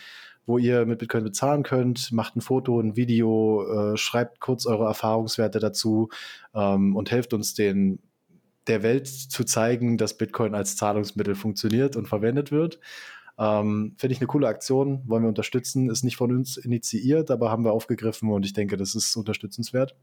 wo 0.50 0.58
ihr 0.58 0.88
mit 0.88 0.98
Bitcoin 0.98 1.24
bezahlen 1.24 1.62
könnt, 1.62 2.12
macht 2.12 2.36
ein 2.36 2.42
Foto, 2.42 2.80
ein 2.80 2.96
Video, 2.96 3.94
äh, 3.94 3.98
schreibt 3.98 4.40
kurz 4.40 4.66
eure 4.66 4.86
Erfahrungswerte 4.86 5.60
dazu 5.60 6.10
ähm, 6.56 6.96
und 6.96 7.12
helft 7.12 7.34
uns 7.34 7.54
den 7.54 8.00
der 8.66 8.82
Welt 8.82 9.08
zu 9.08 9.44
zeigen, 9.44 9.98
dass 9.98 10.18
Bitcoin 10.18 10.56
als 10.56 10.76
Zahlungsmittel 10.76 11.36
funktioniert 11.36 11.96
und 11.96 12.08
verwendet 12.08 12.52
wird. 12.52 12.80
Ähm, 13.38 13.94
Finde 13.98 14.14
ich 14.14 14.22
eine 14.22 14.28
coole 14.28 14.48
Aktion, 14.48 15.04
wollen 15.06 15.24
wir 15.24 15.30
unterstützen. 15.30 15.88
Ist 15.90 16.04
nicht 16.04 16.18
von 16.18 16.36
uns 16.36 16.58
initiiert, 16.58 17.30
aber 17.30 17.52
haben 17.52 17.64
wir 17.64 17.72
aufgegriffen 17.72 18.32
und 18.32 18.44
ich 18.44 18.54
denke, 18.54 18.76
das 18.76 18.96
ist 18.96 19.16
unterstützenswert. 19.16 19.96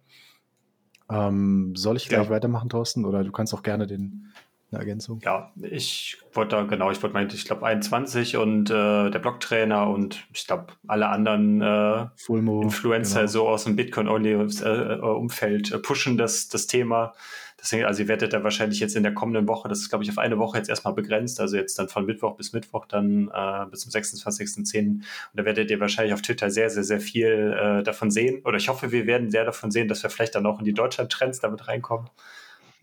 Ähm, 1.10 1.74
soll 1.76 1.96
ich 1.96 2.08
gleich 2.08 2.24
ja. 2.24 2.30
weitermachen, 2.30 2.68
Thorsten? 2.68 3.04
Oder 3.04 3.24
du 3.24 3.32
kannst 3.32 3.52
auch 3.52 3.64
gerne 3.64 3.88
den, 3.88 4.32
eine 4.70 4.80
Ergänzung. 4.80 5.20
Ja, 5.22 5.52
ich 5.62 6.18
wollte 6.32 6.56
da, 6.56 6.62
genau, 6.64 6.90
ich 6.90 7.02
wollte 7.02 7.14
meinen, 7.14 7.30
ich 7.30 7.44
glaube 7.44 7.64
21 7.64 8.36
und 8.36 8.68
äh, 8.70 9.10
der 9.10 9.18
Blocktrainer 9.18 9.88
und 9.88 10.26
ich 10.32 10.46
glaube 10.46 10.66
alle 10.86 11.08
anderen 11.08 11.60
äh, 11.62 12.06
Influencer 12.28 13.20
genau. 13.20 13.30
so 13.30 13.48
aus 13.48 13.64
dem 13.64 13.76
Bitcoin-Only-Umfeld 13.76 15.72
äh, 15.72 15.78
pushen 15.78 16.16
das, 16.16 16.48
das 16.48 16.66
Thema. 16.66 17.14
Deswegen, 17.60 17.84
also 17.84 18.02
ihr 18.02 18.08
werdet 18.08 18.32
da 18.32 18.44
wahrscheinlich 18.44 18.80
jetzt 18.80 18.96
in 18.96 19.02
der 19.02 19.14
kommenden 19.14 19.48
Woche, 19.48 19.68
das 19.68 19.78
ist 19.80 19.88
glaube 19.88 20.04
ich 20.04 20.10
auf 20.10 20.18
eine 20.18 20.38
Woche 20.38 20.58
jetzt 20.58 20.68
erstmal 20.68 20.94
begrenzt, 20.94 21.40
also 21.40 21.56
jetzt 21.56 21.78
dann 21.78 21.88
von 21.88 22.04
Mittwoch 22.04 22.36
bis 22.36 22.52
Mittwoch 22.52 22.86
dann 22.86 23.30
äh, 23.32 23.66
bis 23.70 23.80
zum 23.80 23.92
26.10. 23.92 24.78
Und 24.88 25.04
da 25.32 25.44
werdet 25.44 25.70
ihr 25.70 25.80
wahrscheinlich 25.80 26.12
auf 26.12 26.22
Twitter 26.22 26.50
sehr, 26.50 26.70
sehr, 26.70 26.84
sehr 26.84 27.00
viel 27.00 27.56
äh, 27.58 27.82
davon 27.82 28.10
sehen. 28.10 28.42
Oder 28.44 28.58
ich 28.58 28.68
hoffe, 28.68 28.92
wir 28.92 29.06
werden 29.06 29.30
sehr 29.30 29.44
davon 29.44 29.70
sehen, 29.70 29.88
dass 29.88 30.02
wir 30.02 30.10
vielleicht 30.10 30.34
dann 30.34 30.44
auch 30.44 30.58
in 30.58 30.64
die 30.64 30.74
Deutschland-Trends 30.74 31.40
damit 31.40 31.66
reinkommen. 31.66 32.10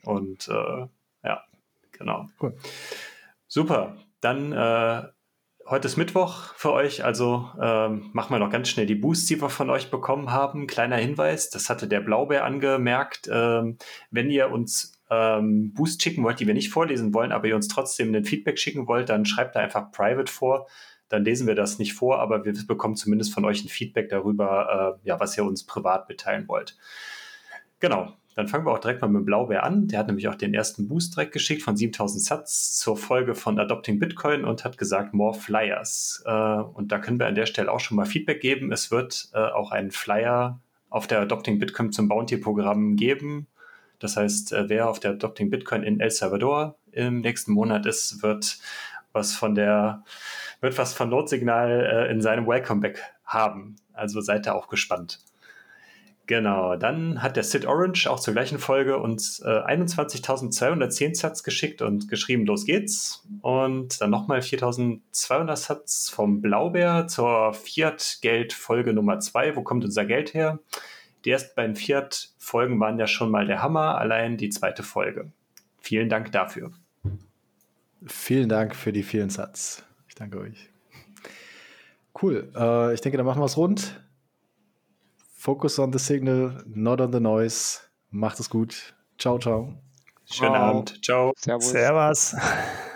Und 0.03 0.47
äh, 0.49 0.87
ja, 1.23 1.43
genau. 2.03 2.27
Cool. 2.41 2.55
Super. 3.47 3.97
Dann 4.21 4.51
äh, 4.51 5.03
Heute 5.65 5.87
ist 5.87 5.95
Mittwoch 5.95 6.53
für 6.55 6.73
euch, 6.73 7.05
also 7.05 7.49
ähm, 7.61 8.09
machen 8.11 8.35
wir 8.35 8.39
noch 8.39 8.49
ganz 8.49 8.67
schnell 8.67 8.85
die 8.85 8.95
Boosts, 8.95 9.27
die 9.27 9.41
wir 9.41 9.49
von 9.49 9.69
euch 9.69 9.89
bekommen 9.89 10.29
haben. 10.29 10.67
Kleiner 10.67 10.97
Hinweis, 10.97 11.49
das 11.51 11.69
hatte 11.69 11.87
der 11.87 12.01
Blaubeer 12.01 12.43
angemerkt. 12.43 13.29
Ähm, 13.31 13.77
wenn 14.11 14.29
ihr 14.29 14.51
uns 14.51 15.01
ähm, 15.09 15.73
Boost 15.73 16.03
schicken 16.03 16.21
wollt, 16.25 16.41
die 16.41 16.47
wir 16.47 16.53
nicht 16.53 16.69
vorlesen 16.69 17.13
wollen, 17.13 17.31
aber 17.31 17.47
ihr 17.47 17.55
uns 17.55 17.69
trotzdem 17.69 18.13
ein 18.13 18.25
Feedback 18.25 18.59
schicken 18.59 18.87
wollt, 18.87 19.07
dann 19.07 19.25
schreibt 19.25 19.55
da 19.55 19.61
einfach 19.61 19.89
private 19.91 20.29
vor. 20.29 20.67
Dann 21.07 21.23
lesen 21.23 21.47
wir 21.47 21.55
das 21.55 21.79
nicht 21.79 21.93
vor, 21.93 22.19
aber 22.19 22.43
wir 22.43 22.53
bekommen 22.67 22.97
zumindest 22.97 23.33
von 23.33 23.45
euch 23.45 23.63
ein 23.63 23.69
Feedback 23.69 24.09
darüber, 24.09 24.99
äh, 25.01 25.07
ja, 25.07 25.21
was 25.21 25.37
ihr 25.37 25.45
uns 25.45 25.65
privat 25.65 26.09
mitteilen 26.09 26.45
wollt. 26.49 26.75
Genau, 27.79 28.13
dann 28.35 28.47
fangen 28.47 28.65
wir 28.65 28.71
auch 28.71 28.79
direkt 28.79 29.01
mal 29.01 29.07
mit 29.07 29.25
Blaubeer 29.25 29.63
an. 29.63 29.87
Der 29.87 29.99
hat 29.99 30.07
nämlich 30.07 30.27
auch 30.27 30.35
den 30.35 30.53
ersten 30.53 30.87
Boost 30.87 31.15
direkt 31.15 31.33
geschickt 31.33 31.61
von 31.61 31.77
7000 31.77 32.23
Satz 32.23 32.77
zur 32.77 32.97
Folge 32.97 33.35
von 33.35 33.59
Adopting 33.59 33.99
Bitcoin 33.99 34.43
und 34.43 34.65
hat 34.65 34.77
gesagt, 34.77 35.13
more 35.13 35.33
Flyers. 35.33 36.23
Äh, 36.25 36.31
und 36.31 36.91
da 36.91 36.99
können 36.99 37.19
wir 37.19 37.27
an 37.27 37.35
der 37.35 37.45
Stelle 37.45 37.71
auch 37.71 37.79
schon 37.79 37.97
mal 37.97 38.05
Feedback 38.05 38.41
geben. 38.41 38.71
Es 38.71 38.91
wird 38.91 39.29
äh, 39.33 39.37
auch 39.37 39.71
einen 39.71 39.91
Flyer 39.91 40.59
auf 40.89 41.07
der 41.07 41.21
Adopting 41.21 41.59
Bitcoin 41.59 41.91
zum 41.91 42.07
Bounty-Programm 42.07 42.95
geben. 42.95 43.47
Das 43.99 44.17
heißt, 44.17 44.53
äh, 44.53 44.67
wer 44.67 44.89
auf 44.89 44.99
der 44.99 45.11
Adopting 45.11 45.49
Bitcoin 45.51 45.83
in 45.83 45.99
El 45.99 46.09
Salvador 46.09 46.75
im 46.91 47.21
nächsten 47.21 47.53
Monat 47.53 47.85
ist, 47.85 48.23
wird 48.23 48.57
was 49.11 49.35
von 49.35 49.53
der, 49.53 50.03
wird 50.59 50.75
was 50.79 50.95
von 50.95 51.09
Notsignal 51.09 52.07
in 52.09 52.19
seinem 52.19 52.47
Welcome 52.47 52.81
Back 52.81 52.99
haben. 53.25 53.75
Also 53.93 54.21
seid 54.21 54.47
da 54.47 54.53
auch 54.53 54.69
gespannt. 54.69 55.19
Genau, 56.25 56.77
dann 56.77 57.21
hat 57.21 57.35
der 57.35 57.43
Sid 57.43 57.65
Orange 57.65 58.07
auch 58.07 58.19
zur 58.19 58.33
gleichen 58.33 58.57
Folge 58.57 58.97
uns 58.97 59.41
äh, 59.41 59.49
21.210 59.49 61.15
Satz 61.15 61.43
geschickt 61.43 61.81
und 61.81 62.07
geschrieben, 62.07 62.45
los 62.45 62.65
geht's. 62.65 63.27
Und 63.41 63.99
dann 63.99 64.09
nochmal 64.09 64.39
4.200 64.39 65.55
Satz 65.57 66.09
vom 66.09 66.41
Blaubeer 66.41 67.07
zur 67.07 67.53
Fiat-Geld-Folge 67.53 68.93
Nummer 68.93 69.19
2. 69.19 69.57
Wo 69.57 69.63
kommt 69.63 69.83
unser 69.83 70.05
Geld 70.05 70.33
her? 70.33 70.59
Die 71.25 71.31
ersten 71.31 71.55
beiden 71.55 71.75
Fiat-Folgen 71.75 72.79
waren 72.79 72.97
ja 72.97 73.07
schon 73.07 73.29
mal 73.29 73.45
der 73.45 73.61
Hammer, 73.61 73.97
allein 73.97 74.37
die 74.37 74.49
zweite 74.49 74.83
Folge. 74.83 75.31
Vielen 75.81 76.07
Dank 76.07 76.31
dafür. 76.31 76.71
Vielen 78.05 78.47
Dank 78.47 78.75
für 78.75 78.93
die 78.93 79.03
vielen 79.03 79.29
Satz. 79.29 79.83
Ich 80.07 80.15
danke 80.15 80.39
euch. 80.39 80.69
Cool. 82.21 82.49
Äh, 82.55 82.93
ich 82.93 83.01
denke, 83.01 83.17
dann 83.17 83.25
machen 83.25 83.41
wir 83.41 83.45
es 83.45 83.57
rund. 83.57 84.02
Focus 85.43 85.77
on 85.77 85.91
the 85.91 85.99
signal, 85.99 86.53
not 86.65 87.01
on 87.01 87.11
the 87.11 87.19
noise. 87.19 87.81
Macht 88.11 88.39
es 88.39 88.49
gut. 88.49 88.93
Ciao, 89.17 89.37
ciao. 89.37 89.73
Schönen 90.23 90.53
ciao. 90.53 90.69
Abend. 90.69 91.03
Ciao. 91.03 91.33
Servus. 91.35 91.69
Servus. 91.69 92.35